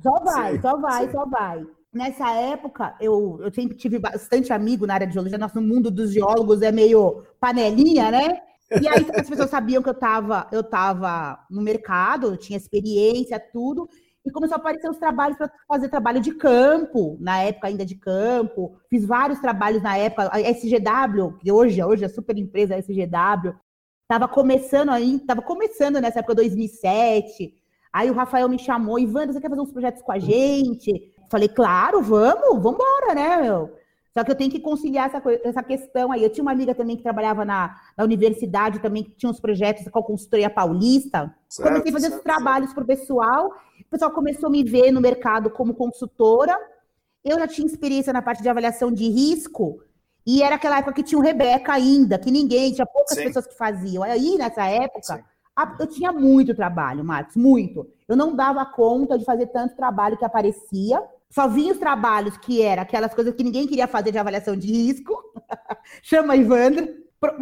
Só 0.00 0.20
vai, 0.22 0.60
só 0.60 0.76
vai, 0.76 1.10
só 1.10 1.26
vai. 1.26 1.66
Nessa 1.92 2.30
época, 2.30 2.94
eu, 3.00 3.38
eu 3.40 3.52
sempre 3.52 3.76
tive 3.76 3.98
bastante 3.98 4.52
amigo 4.52 4.86
na 4.86 4.94
área 4.94 5.06
de 5.06 5.14
geologia. 5.14 5.38
Nosso 5.38 5.60
mundo 5.60 5.90
dos 5.90 6.12
geólogos 6.12 6.60
é 6.62 6.70
meio 6.70 7.24
panelinha, 7.40 8.10
né? 8.10 8.42
E 8.70 8.88
aí 8.88 9.06
as 9.14 9.28
pessoas 9.28 9.50
sabiam 9.50 9.82
que 9.82 9.88
eu 9.88 9.92
estava 9.94 10.48
eu 10.50 10.62
tava 10.62 11.38
no 11.50 11.62
mercado, 11.62 12.28
eu 12.28 12.36
tinha 12.36 12.56
experiência, 12.56 13.38
tudo, 13.38 13.88
e 14.24 14.30
começou 14.30 14.56
a 14.56 14.58
aparecer 14.58 14.90
os 14.90 14.98
trabalhos 14.98 15.38
para 15.38 15.50
fazer 15.68 15.88
trabalho 15.88 16.20
de 16.20 16.34
campo, 16.34 17.16
na 17.20 17.38
época 17.42 17.68
ainda 17.68 17.86
de 17.86 17.94
campo. 17.94 18.76
Fiz 18.90 19.06
vários 19.06 19.38
trabalhos 19.38 19.82
na 19.82 19.96
época, 19.96 20.30
a 20.32 20.40
SGW, 20.40 21.38
que 21.38 21.52
hoje, 21.52 21.82
hoje 21.82 22.04
é 22.04 22.08
super 22.08 22.36
empresa 22.36 22.74
a 22.74 22.78
SGW, 22.78 23.54
estava 24.02 24.26
começando 24.26 24.90
aí, 24.90 25.14
estava 25.14 25.42
começando 25.42 26.00
nessa 26.00 26.18
época 26.18 26.34
2007. 26.34 27.54
Aí 27.92 28.10
o 28.10 28.14
Rafael 28.14 28.48
me 28.48 28.58
chamou, 28.58 28.98
Ivan, 28.98 29.28
você 29.28 29.40
quer 29.40 29.48
fazer 29.48 29.60
uns 29.60 29.72
projetos 29.72 30.02
com 30.02 30.10
a 30.10 30.18
gente? 30.18 31.14
Falei, 31.30 31.48
claro, 31.48 32.02
vamos, 32.02 32.62
vamos 32.62 32.74
embora, 32.74 33.14
né, 33.14 33.36
meu? 33.42 33.75
Só 34.16 34.24
que 34.24 34.30
eu 34.30 34.34
tenho 34.34 34.50
que 34.50 34.60
conciliar 34.60 35.08
essa, 35.08 35.22
essa 35.44 35.62
questão 35.62 36.10
aí. 36.10 36.22
Eu 36.22 36.30
tinha 36.30 36.40
uma 36.40 36.52
amiga 36.52 36.74
também 36.74 36.96
que 36.96 37.02
trabalhava 37.02 37.44
na, 37.44 37.76
na 37.94 38.02
universidade, 38.02 38.78
também 38.78 39.04
que 39.04 39.10
tinha 39.10 39.28
uns 39.28 39.38
projetos 39.38 39.86
com 39.88 39.98
a 39.98 40.02
consultoria 40.02 40.48
paulista. 40.48 41.34
Certo, 41.46 41.68
Comecei 41.68 41.90
a 41.90 41.92
fazer 41.92 42.06
certo, 42.08 42.12
esses 42.14 42.24
trabalhos 42.24 42.72
para 42.72 42.82
o 42.82 42.86
pessoal. 42.86 43.52
O 43.78 43.90
pessoal 43.90 44.10
começou 44.12 44.46
a 44.46 44.50
me 44.50 44.64
ver 44.64 44.90
no 44.90 45.02
mercado 45.02 45.50
como 45.50 45.74
consultora. 45.74 46.58
Eu 47.22 47.38
já 47.38 47.46
tinha 47.46 47.66
experiência 47.66 48.10
na 48.10 48.22
parte 48.22 48.42
de 48.42 48.48
avaliação 48.48 48.90
de 48.90 49.06
risco. 49.06 49.82
E 50.26 50.42
era 50.42 50.54
aquela 50.54 50.78
época 50.78 50.94
que 50.94 51.02
tinha 51.02 51.18
o 51.18 51.22
Rebeca 51.22 51.74
ainda, 51.74 52.18
que 52.18 52.30
ninguém, 52.30 52.72
tinha 52.72 52.86
poucas 52.86 53.18
Sim. 53.18 53.24
pessoas 53.24 53.46
que 53.46 53.54
faziam. 53.54 54.02
Aí, 54.02 54.38
nessa 54.38 54.64
época, 54.64 55.22
a, 55.54 55.76
eu 55.78 55.86
tinha 55.86 56.10
muito 56.10 56.54
trabalho, 56.54 57.04
Marcos, 57.04 57.36
muito. 57.36 57.86
Eu 58.08 58.16
não 58.16 58.34
dava 58.34 58.64
conta 58.64 59.18
de 59.18 59.26
fazer 59.26 59.48
tanto 59.48 59.76
trabalho 59.76 60.16
que 60.16 60.24
aparecia 60.24 61.02
só 61.30 61.48
vinha 61.48 61.72
os 61.72 61.78
trabalhos 61.78 62.36
que 62.36 62.62
era 62.62 62.82
aquelas 62.82 63.14
coisas 63.14 63.34
que 63.34 63.44
ninguém 63.44 63.66
queria 63.66 63.86
fazer 63.86 64.12
de 64.12 64.18
avaliação 64.18 64.56
de 64.56 64.68
risco. 64.68 65.14
Chama 66.02 66.36
Ivandro. 66.36 66.88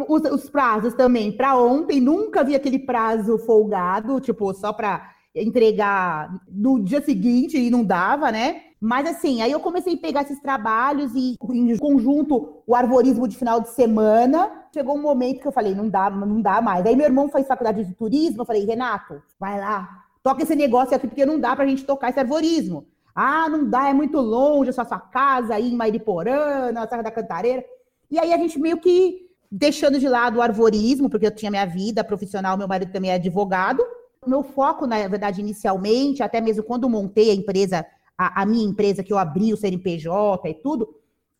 Os, 0.07 0.21
os 0.31 0.49
prazos 0.49 0.93
também 0.93 1.31
para 1.35 1.57
ontem, 1.57 1.99
nunca 1.99 2.43
vi 2.43 2.55
aquele 2.55 2.79
prazo 2.79 3.37
folgado, 3.37 4.21
tipo, 4.21 4.53
só 4.53 4.71
para 4.71 5.11
entregar 5.35 6.33
no 6.49 6.81
dia 6.81 7.01
seguinte 7.01 7.57
e 7.57 7.69
não 7.69 7.83
dava, 7.83 8.31
né? 8.31 8.61
Mas 8.79 9.07
assim, 9.07 9.41
aí 9.41 9.51
eu 9.51 9.59
comecei 9.59 9.95
a 9.95 9.97
pegar 9.97 10.21
esses 10.21 10.39
trabalhos 10.39 11.13
e 11.15 11.35
em 11.51 11.77
conjunto 11.77 12.61
o 12.65 12.75
arborismo 12.75 13.27
de 13.27 13.35
final 13.35 13.59
de 13.59 13.69
semana. 13.69 14.49
Chegou 14.73 14.95
um 14.95 15.01
momento 15.01 15.41
que 15.41 15.47
eu 15.47 15.51
falei, 15.51 15.73
não 15.73 15.89
dá, 15.89 16.09
não 16.09 16.41
dá 16.41 16.61
mais. 16.61 16.85
Aí 16.85 16.95
meu 16.95 17.05
irmão 17.05 17.27
faz 17.27 17.47
faculdade 17.47 17.83
de 17.83 17.93
turismo, 17.93 18.41
eu 18.41 18.45
falei, 18.45 18.65
Renato, 18.65 19.21
vai 19.39 19.59
lá, 19.59 19.89
toca 20.23 20.43
esse 20.43 20.55
negócio 20.55 20.95
aqui 20.95 21.07
porque 21.07 21.25
não 21.25 21.39
dá 21.39 21.55
pra 21.55 21.65
gente 21.65 21.83
tocar 21.83 22.09
esse 22.09 22.19
arborismo. 22.19 22.85
Ah, 23.15 23.47
não 23.47 23.69
dá, 23.69 23.87
é 23.87 23.93
muito 23.93 24.19
longe 24.19 24.69
essa 24.69 24.83
sua 24.83 24.99
casa 24.99 25.55
aí 25.55 25.71
em 25.71 25.75
Mairiporã, 25.75 26.73
na 26.73 26.85
Serra 26.85 27.01
da 27.01 27.11
Cantareira. 27.11 27.63
E 28.11 28.19
aí 28.19 28.33
a 28.33 28.37
gente 28.37 28.59
meio 28.59 28.77
que 28.77 29.25
deixando 29.49 29.97
de 29.97 30.09
lado 30.09 30.37
o 30.37 30.41
arvorismo, 30.41 31.09
porque 31.09 31.25
eu 31.25 31.33
tinha 31.33 31.49
minha 31.49 31.65
vida 31.65 32.03
profissional, 32.03 32.57
meu 32.57 32.67
marido 32.67 32.91
também 32.91 33.11
é 33.11 33.15
advogado. 33.15 33.81
Meu 34.27 34.43
foco, 34.43 34.85
na 34.85 35.07
verdade, 35.07 35.39
inicialmente, 35.39 36.21
até 36.21 36.41
mesmo 36.41 36.63
quando 36.63 36.89
montei 36.89 37.31
a 37.31 37.33
empresa, 37.33 37.85
a, 38.17 38.41
a 38.41 38.45
minha 38.45 38.67
empresa, 38.67 39.03
que 39.03 39.13
eu 39.13 39.17
abri 39.17 39.53
o 39.53 39.57
CNPJ 39.57 40.49
e 40.49 40.53
tudo, 40.55 40.89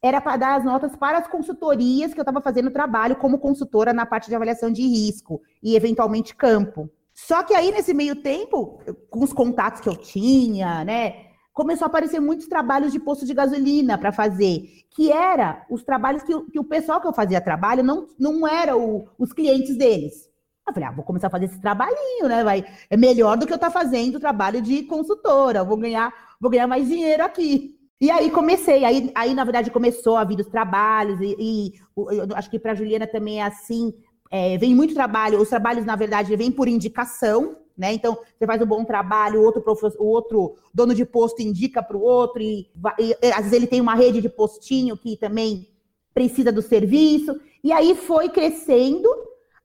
era 0.01 0.21
para 0.21 0.37
dar 0.37 0.55
as 0.55 0.63
notas 0.63 0.95
para 0.95 1.17
as 1.17 1.27
consultorias 1.27 2.13
que 2.13 2.19
eu 2.19 2.23
estava 2.23 2.39
fazendo 2.39 2.71
trabalho 2.71 3.15
como 3.15 3.39
consultora 3.39 3.91
na 3.91 4.05
parte 4.05 4.29
de 4.29 4.35
avaliação 4.35 4.71
de 4.71 4.83
risco 4.83 5.41
e, 5.61 5.75
eventualmente, 5.75 6.35
campo. 6.35 6.89
Só 7.13 7.43
que 7.43 7.53
aí, 7.53 7.71
nesse 7.71 7.93
meio 7.93 8.17
tempo, 8.17 8.79
com 9.09 9.23
os 9.23 9.33
contatos 9.33 9.81
que 9.81 9.89
eu 9.89 9.95
tinha, 9.95 10.85
né, 10.85 11.25
começou 11.55 11.85
a 11.85 11.87
aparecer 11.87 12.19
muitos 12.19 12.47
trabalhos 12.47 12.91
de 12.91 12.99
posto 12.99 13.25
de 13.25 13.33
gasolina 13.33 13.97
para 13.97 14.11
fazer, 14.11 14.69
que 14.93 15.09
era 15.09 15.65
os 15.69 15.83
trabalhos 15.83 16.21
que, 16.21 16.37
que, 16.51 16.59
o 16.59 16.65
pessoal 16.65 16.99
que 16.99 17.07
eu 17.07 17.13
fazia 17.13 17.39
trabalho 17.39 17.81
não, 17.81 18.07
não 18.19 18.45
era 18.45 18.77
o, 18.77 19.07
os 19.17 19.31
clientes 19.31 19.77
deles. 19.77 20.29
Eu 20.67 20.73
falei, 20.73 20.89
ah, 20.89 20.91
vou 20.91 21.05
começar 21.05 21.27
a 21.27 21.29
fazer 21.29 21.45
esse 21.45 21.61
trabalhinho, 21.61 22.27
né? 22.27 22.43
Vai, 22.43 22.65
é 22.89 22.97
melhor 22.97 23.37
do 23.37 23.47
que 23.47 23.53
eu 23.53 23.55
estar 23.55 23.71
tá 23.71 23.73
fazendo 23.73 24.19
trabalho 24.19 24.61
de 24.61 24.83
consultora, 24.83 25.63
vou 25.63 25.77
ganhar, 25.77 26.13
vou 26.41 26.51
ganhar 26.51 26.67
mais 26.67 26.89
dinheiro 26.89 27.23
aqui. 27.23 27.79
E 28.01 28.11
aí 28.11 28.29
comecei, 28.29 28.83
aí, 28.83 29.09
aí 29.15 29.33
na 29.33 29.45
verdade 29.45 29.71
começou 29.71 30.17
a 30.17 30.25
vir 30.25 30.41
os 30.41 30.47
trabalhos, 30.47 31.21
e, 31.21 31.37
e 31.39 31.73
eu 31.95 32.35
acho 32.35 32.49
que 32.49 32.59
para 32.59 32.75
Juliana 32.75 33.07
também 33.07 33.39
é 33.39 33.43
assim, 33.43 33.93
é, 34.29 34.57
vem 34.57 34.75
muito 34.75 34.93
trabalho, 34.93 35.39
os 35.39 35.47
trabalhos, 35.47 35.85
na 35.85 35.95
verdade, 35.95 36.35
vêm 36.35 36.51
por 36.51 36.67
indicação, 36.67 37.55
né? 37.77 37.93
Então, 37.93 38.17
você 38.37 38.45
faz 38.45 38.61
um 38.61 38.65
bom 38.65 38.83
trabalho, 38.83 39.41
o 39.41 39.43
outro, 39.43 39.63
o 39.99 40.05
outro 40.05 40.55
dono 40.73 40.93
de 40.95 41.05
posto 41.05 41.41
indica 41.41 41.83
para 41.83 41.97
o 41.97 42.01
outro, 42.01 42.41
e, 42.41 42.69
e, 42.99 43.15
às 43.31 43.43
vezes 43.43 43.53
ele 43.53 43.67
tem 43.67 43.81
uma 43.81 43.95
rede 43.95 44.21
de 44.21 44.29
postinho 44.29 44.97
que 44.97 45.17
também 45.17 45.67
precisa 46.13 46.51
do 46.51 46.61
serviço. 46.61 47.39
E 47.63 47.71
aí 47.71 47.95
foi 47.95 48.29
crescendo 48.29 49.09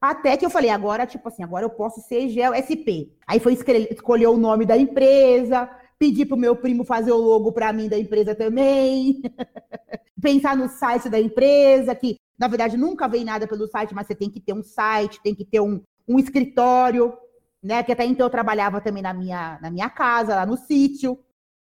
até 0.00 0.36
que 0.36 0.46
eu 0.46 0.50
falei, 0.50 0.70
agora, 0.70 1.06
tipo 1.06 1.28
assim, 1.28 1.42
agora 1.42 1.66
eu 1.66 1.70
posso 1.70 2.00
ser 2.00 2.28
GeoSP. 2.30 3.12
Aí 3.26 3.38
foi 3.38 3.52
escolher 3.52 4.28
o 4.28 4.36
nome 4.38 4.64
da 4.64 4.76
empresa, 4.76 5.68
pedir 5.98 6.24
para 6.24 6.36
o 6.36 6.40
meu 6.40 6.56
primo 6.56 6.84
fazer 6.84 7.12
o 7.12 7.18
logo 7.18 7.52
para 7.52 7.70
mim 7.72 7.86
da 7.86 7.98
empresa 7.98 8.34
também, 8.34 9.20
pensar 10.20 10.56
no 10.56 10.68
site 10.70 11.10
da 11.10 11.20
empresa, 11.20 11.94
que 11.94 12.16
na 12.38 12.48
verdade 12.48 12.78
nunca 12.78 13.06
vem 13.06 13.22
nada 13.22 13.46
pelo 13.46 13.66
site, 13.66 13.94
mas 13.94 14.06
você 14.06 14.14
tem 14.14 14.30
que 14.30 14.40
ter 14.40 14.54
um 14.54 14.62
site, 14.62 15.20
tem 15.22 15.34
que 15.34 15.44
ter 15.44 15.60
um, 15.60 15.82
um 16.08 16.18
escritório 16.18 17.12
né? 17.62 17.82
Que 17.82 17.92
até 17.92 18.04
então 18.04 18.26
eu 18.26 18.30
trabalhava 18.30 18.80
também 18.80 19.02
na 19.02 19.12
minha, 19.12 19.58
na 19.60 19.70
minha 19.70 19.90
casa, 19.90 20.34
lá 20.34 20.46
no 20.46 20.56
sítio. 20.56 21.18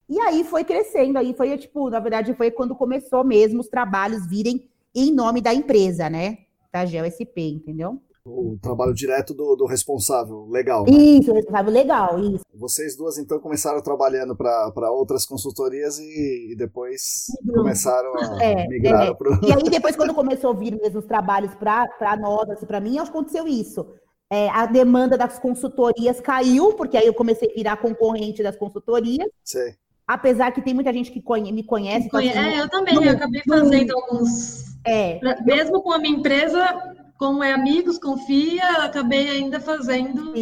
E 0.09 0.19
aí 0.19 0.43
foi 0.43 0.63
crescendo, 0.63 1.17
aí 1.17 1.33
foi, 1.33 1.57
tipo, 1.57 1.89
na 1.89 1.99
verdade, 1.99 2.33
foi 2.33 2.51
quando 2.51 2.75
começou 2.75 3.23
mesmo 3.23 3.61
os 3.61 3.67
trabalhos 3.67 4.27
virem 4.27 4.69
em 4.93 5.13
nome 5.13 5.41
da 5.41 5.53
empresa, 5.53 6.09
né? 6.09 6.39
Da 6.71 6.85
GeoSP, 6.85 7.41
entendeu? 7.41 7.99
O 8.25 8.57
trabalho 8.61 8.93
direto 8.93 9.33
do, 9.33 9.55
do 9.55 9.65
responsável, 9.65 10.47
legal. 10.49 10.85
Né? 10.85 10.91
Isso, 10.91 11.33
responsável 11.33 11.73
legal, 11.73 12.19
isso. 12.19 12.43
Vocês 12.53 12.95
duas, 12.95 13.17
então, 13.17 13.37
começaram 13.39 13.81
trabalhando 13.81 14.33
para 14.33 14.91
outras 14.91 15.25
consultorias 15.25 15.99
e, 15.99 16.53
e 16.53 16.55
depois 16.55 17.25
uhum. 17.45 17.55
começaram 17.55 18.13
a 18.15 18.41
é, 18.41 18.67
migrar 18.67 19.07
é. 19.07 19.13
para 19.13 19.39
E 19.43 19.51
aí, 19.51 19.69
depois, 19.69 19.95
quando 19.95 20.13
começou 20.13 20.51
a 20.51 20.53
vir 20.53 20.79
mesmo 20.79 20.99
os 20.99 21.05
trabalhos 21.05 21.53
para 21.55 22.17
nós, 22.17 22.49
assim, 22.49 22.65
para 22.65 22.79
mim, 22.79 22.97
aconteceu 22.97 23.45
isso 23.45 23.85
é, 24.33 24.49
a 24.49 24.65
demanda 24.65 25.15
das 25.15 25.37
consultorias 25.37 26.19
caiu, 26.19 26.73
porque 26.73 26.97
aí 26.97 27.05
eu 27.05 27.13
comecei 27.13 27.51
a 27.51 27.53
virar 27.53 27.77
concorrente 27.77 28.41
das 28.41 28.55
consultorias. 28.55 29.29
Sim. 29.43 29.75
Apesar 30.07 30.51
que 30.51 30.61
tem 30.61 30.73
muita 30.73 30.91
gente 30.91 31.11
que 31.11 31.21
conhe 31.21 31.51
me 31.51 31.63
conhece. 31.63 32.07
Então, 32.07 32.19
assim, 32.19 32.29
é, 32.29 32.59
eu 32.59 32.67
também, 32.67 32.95
eu 32.95 33.11
acabei 33.11 33.43
fazendo 33.47 33.93
alguns. 33.95 34.75
É, 34.85 35.19
mesmo 35.45 35.83
com 35.83 35.91
a 35.91 35.99
minha 35.99 36.17
empresa, 36.17 36.95
como 37.19 37.43
é 37.43 37.53
amigos, 37.53 37.99
confia, 37.99 38.67
acabei 38.79 39.29
ainda 39.29 39.59
fazendo 39.59 40.33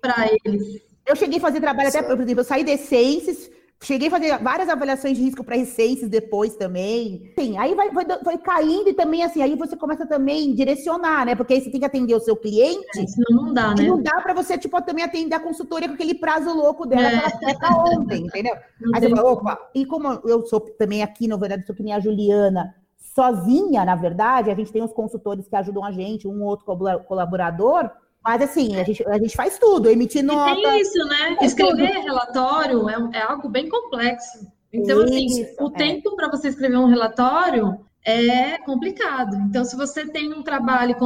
para 0.00 0.28
eles. 0.44 0.82
Eu 1.06 1.14
cheguei 1.14 1.38
a 1.38 1.40
fazer 1.40 1.60
trabalho 1.60 1.92
certo. 1.92 2.06
até, 2.06 2.16
por 2.16 2.22
exemplo, 2.22 2.40
eu 2.40 2.44
saí 2.44 2.64
de 2.64 2.72
Essências, 2.72 3.48
Cheguei 3.80 4.08
a 4.08 4.10
fazer 4.10 4.38
várias 4.38 4.68
avaliações 4.68 5.16
de 5.16 5.22
risco 5.22 5.44
para 5.44 5.54
recentes 5.54 6.08
depois 6.08 6.56
também. 6.56 7.32
Sim, 7.38 7.56
aí 7.56 7.76
vai, 7.76 7.90
vai, 7.90 8.04
vai, 8.24 8.36
caindo 8.36 8.88
e 8.88 8.94
também, 8.94 9.22
assim, 9.22 9.40
aí 9.40 9.54
você 9.54 9.76
começa 9.76 10.04
também 10.04 10.50
a 10.50 10.54
direcionar, 10.54 11.24
né? 11.24 11.36
Porque 11.36 11.54
aí 11.54 11.60
você 11.60 11.70
tem 11.70 11.78
que 11.78 11.86
atender 11.86 12.14
o 12.14 12.20
seu 12.20 12.36
cliente. 12.36 12.98
É, 12.98 13.06
senão 13.06 13.44
não 13.44 13.54
dá, 13.54 13.74
né? 13.76 13.84
Não 13.84 14.02
dá 14.02 14.20
para 14.20 14.34
você, 14.34 14.58
tipo, 14.58 14.82
também 14.82 15.04
atender 15.04 15.36
a 15.36 15.40
consultoria 15.40 15.86
com 15.86 15.94
aquele 15.94 16.14
prazo 16.14 16.52
louco 16.52 16.86
dela 16.86 17.08
é. 17.08 17.54
que 17.54 17.64
ela 17.64 17.84
ontem, 17.84 18.26
entendeu? 18.26 18.56
Não 18.80 18.96
aí 18.96 19.00
você 19.00 19.10
fala, 19.10 19.30
opa, 19.30 19.70
e 19.72 19.86
como 19.86 20.20
eu 20.24 20.44
sou 20.46 20.60
também 20.60 21.04
aqui, 21.04 21.28
na 21.28 21.36
verdade, 21.36 21.64
sou 21.64 21.74
que 21.74 21.82
nem 21.84 21.94
a 21.94 22.00
Juliana, 22.00 22.74
sozinha, 22.96 23.84
na 23.84 23.94
verdade, 23.94 24.50
a 24.50 24.54
gente 24.56 24.72
tem 24.72 24.82
os 24.82 24.92
consultores 24.92 25.46
que 25.46 25.54
ajudam 25.54 25.84
a 25.84 25.92
gente, 25.92 26.26
um 26.26 26.42
ou 26.42 26.48
outro 26.48 26.66
colaborador 27.06 27.88
mas 28.22 28.42
assim, 28.42 28.76
a 28.76 28.84
gente, 28.84 29.06
a 29.06 29.18
gente 29.18 29.36
faz 29.36 29.58
tudo, 29.58 29.88
emitir 29.88 30.22
nota. 30.22 30.58
E 30.58 30.62
tem 30.62 30.80
isso, 30.80 30.98
né? 31.06 31.36
Escrever 31.40 31.92
tudo. 31.92 32.02
relatório 32.02 32.88
é, 32.88 33.18
é, 33.18 33.22
algo 33.22 33.48
bem 33.48 33.68
complexo. 33.68 34.46
Então, 34.72 35.02
assim, 35.02 35.26
isso, 35.26 35.42
assim, 35.42 35.54
o 35.60 35.68
é. 35.68 35.70
tempo 35.72 36.14
para 36.16 36.28
você 36.28 36.48
escrever 36.48 36.76
um 36.76 36.86
relatório 36.86 37.78
é 38.04 38.58
complicado. 38.58 39.36
Então, 39.48 39.64
se 39.64 39.76
você 39.76 40.06
tem 40.06 40.32
um 40.32 40.42
trabalho, 40.42 40.96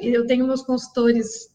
eu 0.00 0.26
tenho 0.26 0.46
meus 0.46 0.62
consultores, 0.62 1.48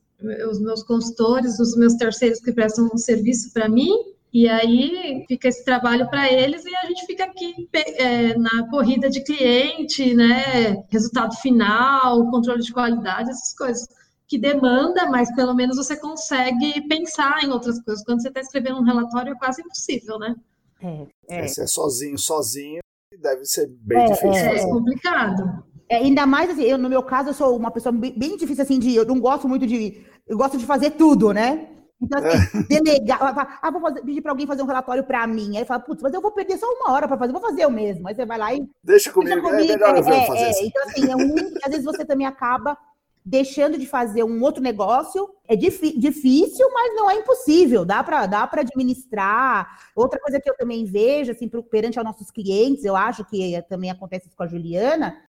os 0.50 0.60
meus 0.62 0.84
consultores, 0.84 1.60
os 1.60 1.76
meus 1.76 1.96
terceiros 1.96 2.40
que 2.40 2.52
prestam 2.52 2.90
um 2.94 2.98
serviço 2.98 3.52
para 3.54 3.68
mim, 3.68 3.92
e 4.32 4.48
aí 4.48 5.26
fica 5.28 5.48
esse 5.48 5.66
trabalho 5.66 6.08
para 6.10 6.32
eles 6.32 6.64
e 6.64 6.76
a 6.76 6.86
gente 6.86 7.06
fica 7.06 7.24
aqui 7.24 7.68
é, 7.74 8.38
na 8.38 8.70
corrida 8.70 9.10
de 9.10 9.24
cliente, 9.24 10.14
né? 10.14 10.84
Resultado 10.90 11.36
final, 11.38 12.30
controle 12.30 12.62
de 12.62 12.72
qualidade, 12.72 13.32
essas 13.32 13.56
coisas 13.56 13.88
que 14.30 14.38
demanda, 14.38 15.10
mas 15.10 15.34
pelo 15.36 15.56
menos 15.56 15.76
você 15.76 15.98
consegue 15.98 16.88
pensar 16.88 17.44
em 17.44 17.50
outras 17.50 17.82
coisas. 17.82 18.06
Quando 18.06 18.22
você 18.22 18.28
está 18.28 18.40
escrevendo 18.40 18.80
um 18.80 18.84
relatório, 18.84 19.34
é 19.34 19.36
quase 19.36 19.62
impossível, 19.64 20.20
né? 20.20 20.36
É, 20.80 21.08
é. 21.28 21.48
Se 21.48 21.64
é 21.64 21.68
sozinho, 21.68 22.18
sozinho, 22.18 22.80
deve 23.20 23.44
ser 23.46 23.68
bem 23.82 24.04
é, 24.04 24.06
difícil. 24.06 24.32
É, 24.32 24.56
é 24.56 24.70
complicado. 24.70 25.64
É, 25.90 25.96
ainda 25.98 26.28
mais 26.28 26.52
assim, 26.52 26.62
eu, 26.62 26.78
no 26.78 26.88
meu 26.88 27.02
caso, 27.02 27.30
eu 27.30 27.34
sou 27.34 27.58
uma 27.58 27.72
pessoa 27.72 27.92
bem, 27.92 28.14
bem, 28.18 28.38
difícil 28.38 28.64
assim 28.64 28.78
de. 28.78 28.96
Eu 28.96 29.04
não 29.04 29.20
gosto 29.20 29.50
muito 29.50 29.66
de. 29.66 30.06
Eu 30.28 30.38
gosto 30.38 30.60
de 30.60 30.66
fazer 30.66 30.92
tudo, 30.92 31.34
né? 31.34 31.68
Então, 32.00 32.24
assim, 32.24 32.60
é. 32.72 32.82
delegar. 32.82 33.60
Ah, 33.64 33.72
vou 33.72 33.82
fazer, 33.82 34.02
pedir 34.04 34.22
para 34.22 34.32
alguém 34.32 34.46
fazer 34.46 34.62
um 34.62 34.68
relatório 34.68 35.04
para 35.04 35.26
mim. 35.26 35.58
Aí 35.58 35.66
fala, 35.66 35.80
putz, 35.80 36.04
mas 36.04 36.14
eu 36.14 36.22
vou 36.22 36.32
perder 36.32 36.60
só 36.60 36.68
uma 36.68 36.94
hora 36.94 37.08
para 37.08 37.18
fazer, 37.18 37.34
vou 37.34 37.42
fazer 37.42 37.64
eu 37.64 37.72
mesmo. 37.72 38.08
Aí 38.08 38.14
você 38.14 38.28
vai 38.28 38.38
lá 38.38 38.54
e. 38.54 38.64
Deixa 38.84 39.12
comigo, 39.12 39.42
deixa 39.42 39.50
comigo. 39.50 39.72
é 39.72 39.76
melhor 39.76 39.96
eu 39.96 40.04
é, 40.04 40.28
fazer. 40.28 40.40
É, 40.40 40.66
então, 40.68 40.84
assim, 40.84 41.12
é 41.12 41.16
um, 41.16 41.36
às 41.64 41.72
vezes 41.72 41.84
você 41.84 42.06
também 42.06 42.28
acaba 42.28 42.78
deixando 43.26 43.78
de 43.78 43.86
fazer 43.86 44.24
um 44.24 44.42
outro 44.42 44.62
negócio. 44.62 45.30
É 45.48 45.56
difícil, 45.56 46.70
mas 46.74 46.96
não 46.96 47.10
é 47.10 47.16
impossível. 47.16 47.86
Dá 47.86 48.04
para 48.04 48.26
dá 48.26 48.48
para 48.48 48.62
administrar. 48.62 49.92
Outra 49.96 50.20
coisa 50.20 50.40
que 50.40 50.50
eu 50.50 50.56
também 50.56 50.86
vejo, 50.86 51.32
assim, 51.32 51.50
perante 51.70 51.98
aos 51.98 52.06
nossos 52.06 52.32
clientes, 52.32 52.86
eu 52.86 52.96
acho 52.96 53.26
que 53.26 53.62
também 53.70 53.92
acontece 53.92 54.28
isso 54.28 54.36
com 54.36 54.44
a 54.44 54.48
Juliana. 54.48 55.22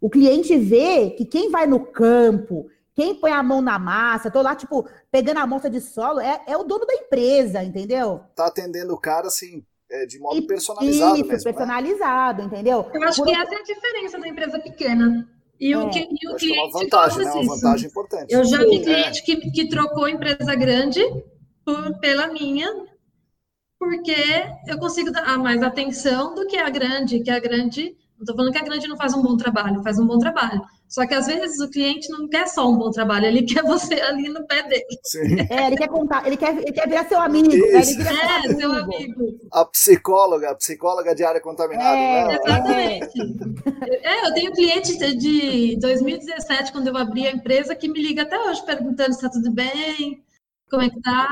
O 0.00 0.08
cliente 0.08 0.56
vê 0.56 1.10
que 1.10 1.24
quem 1.24 1.50
vai 1.50 1.66
no 1.66 1.84
campo, 1.84 2.70
quem 2.94 3.14
põe 3.14 3.32
a 3.32 3.42
mão 3.42 3.60
na 3.60 3.78
massa, 3.78 4.30
tô 4.30 4.42
lá, 4.42 4.54
tipo, 4.54 4.88
pegando 5.10 5.38
a 5.38 5.42
amostra 5.42 5.70
de 5.70 5.80
solo, 5.80 6.20
é, 6.20 6.40
é 6.46 6.56
o 6.56 6.64
dono 6.64 6.86
da 6.86 6.94
empresa, 6.94 7.62
entendeu? 7.62 8.20
Tá 8.34 8.46
atendendo 8.46 8.94
o 8.94 9.00
cara, 9.00 9.26
assim, 9.26 9.64
é, 9.90 10.06
de 10.06 10.18
modo 10.18 10.46
personalizado 10.46 11.16
isso, 11.16 11.26
mesmo, 11.26 11.28
né? 11.28 11.42
personalizado, 11.42 12.42
né? 12.42 12.46
entendeu? 12.46 12.90
Eu 12.92 13.02
acho 13.04 13.22
Por... 13.22 13.26
que 13.26 13.34
essa 13.34 13.54
é 13.54 13.58
a 13.58 13.62
diferença 13.62 14.18
da 14.18 14.28
empresa 14.28 14.58
pequena. 14.60 15.28
E 15.60 15.74
o, 15.74 15.88
é. 15.88 15.90
que, 15.90 15.98
e 15.98 16.28
o 16.28 16.36
cliente 16.36 16.58
é 16.58 16.62
uma 16.62 16.70
vantagem, 16.70 17.24
né? 17.24 17.32
uma 17.32 17.54
vantagem 17.54 17.88
importante. 17.88 18.32
Eu 18.32 18.44
já 18.44 18.58
vi 18.58 18.80
cliente 18.80 19.20
é. 19.20 19.24
que, 19.24 19.50
que 19.50 19.68
trocou 19.68 20.08
empresa 20.08 20.54
grande 20.54 21.00
por, 21.64 21.98
pela 21.98 22.28
minha, 22.28 22.68
porque 23.78 24.14
eu 24.66 24.78
consigo 24.78 25.10
dar 25.10 25.38
mais 25.38 25.62
atenção 25.62 26.34
do 26.34 26.46
que 26.46 26.56
a 26.56 26.70
grande, 26.70 27.20
que 27.20 27.30
a 27.30 27.40
grande 27.40 27.96
não 28.18 28.24
estou 28.24 28.34
falando 28.34 28.52
que 28.52 28.58
a 28.58 28.64
grande 28.64 28.88
não 28.88 28.96
faz 28.96 29.14
um 29.14 29.22
bom 29.22 29.36
trabalho, 29.36 29.82
faz 29.82 29.98
um 29.98 30.06
bom 30.06 30.18
trabalho. 30.18 30.60
Só 30.88 31.06
que 31.06 31.14
às 31.14 31.26
vezes 31.26 31.60
o 31.60 31.70
cliente 31.70 32.08
não 32.08 32.26
quer 32.26 32.48
só 32.48 32.68
um 32.68 32.78
bom 32.78 32.90
trabalho, 32.90 33.26
ele 33.26 33.42
quer 33.46 33.62
você 33.62 33.94
ali 34.00 34.28
no 34.28 34.46
pé 34.46 34.62
dele. 34.62 34.86
Sim. 35.04 35.36
É, 35.50 35.66
ele 35.66 35.76
quer 35.76 35.88
contar, 35.88 36.26
ele 36.26 36.36
quer, 36.36 36.56
ele 36.56 36.72
quer 36.72 36.88
virar 36.88 37.06
seu 37.06 37.20
amigo. 37.20 37.48
Né? 37.48 37.56
É, 37.56 37.78
é 37.78 38.54
seu 38.54 38.72
amigo. 38.72 39.38
A 39.52 39.64
psicóloga, 39.66 40.50
a 40.50 40.54
psicóloga 40.54 41.14
de 41.14 41.24
área 41.24 41.40
contaminada. 41.40 41.96
É, 41.96 42.26
né? 42.26 42.34
Exatamente. 42.34 43.20
É. 44.02 44.26
eu 44.26 44.34
tenho 44.34 44.52
cliente 44.52 44.96
de 45.16 45.76
2017, 45.80 46.72
quando 46.72 46.88
eu 46.88 46.96
abri 46.96 47.26
a 47.26 47.32
empresa, 47.32 47.74
que 47.74 47.88
me 47.88 48.00
liga 48.00 48.22
até 48.22 48.38
hoje 48.38 48.64
perguntando 48.64 49.12
se 49.12 49.18
está 49.18 49.28
tudo 49.28 49.52
bem, 49.52 50.22
como 50.70 50.82
é 50.82 50.88
que 50.88 51.00
tá. 51.00 51.28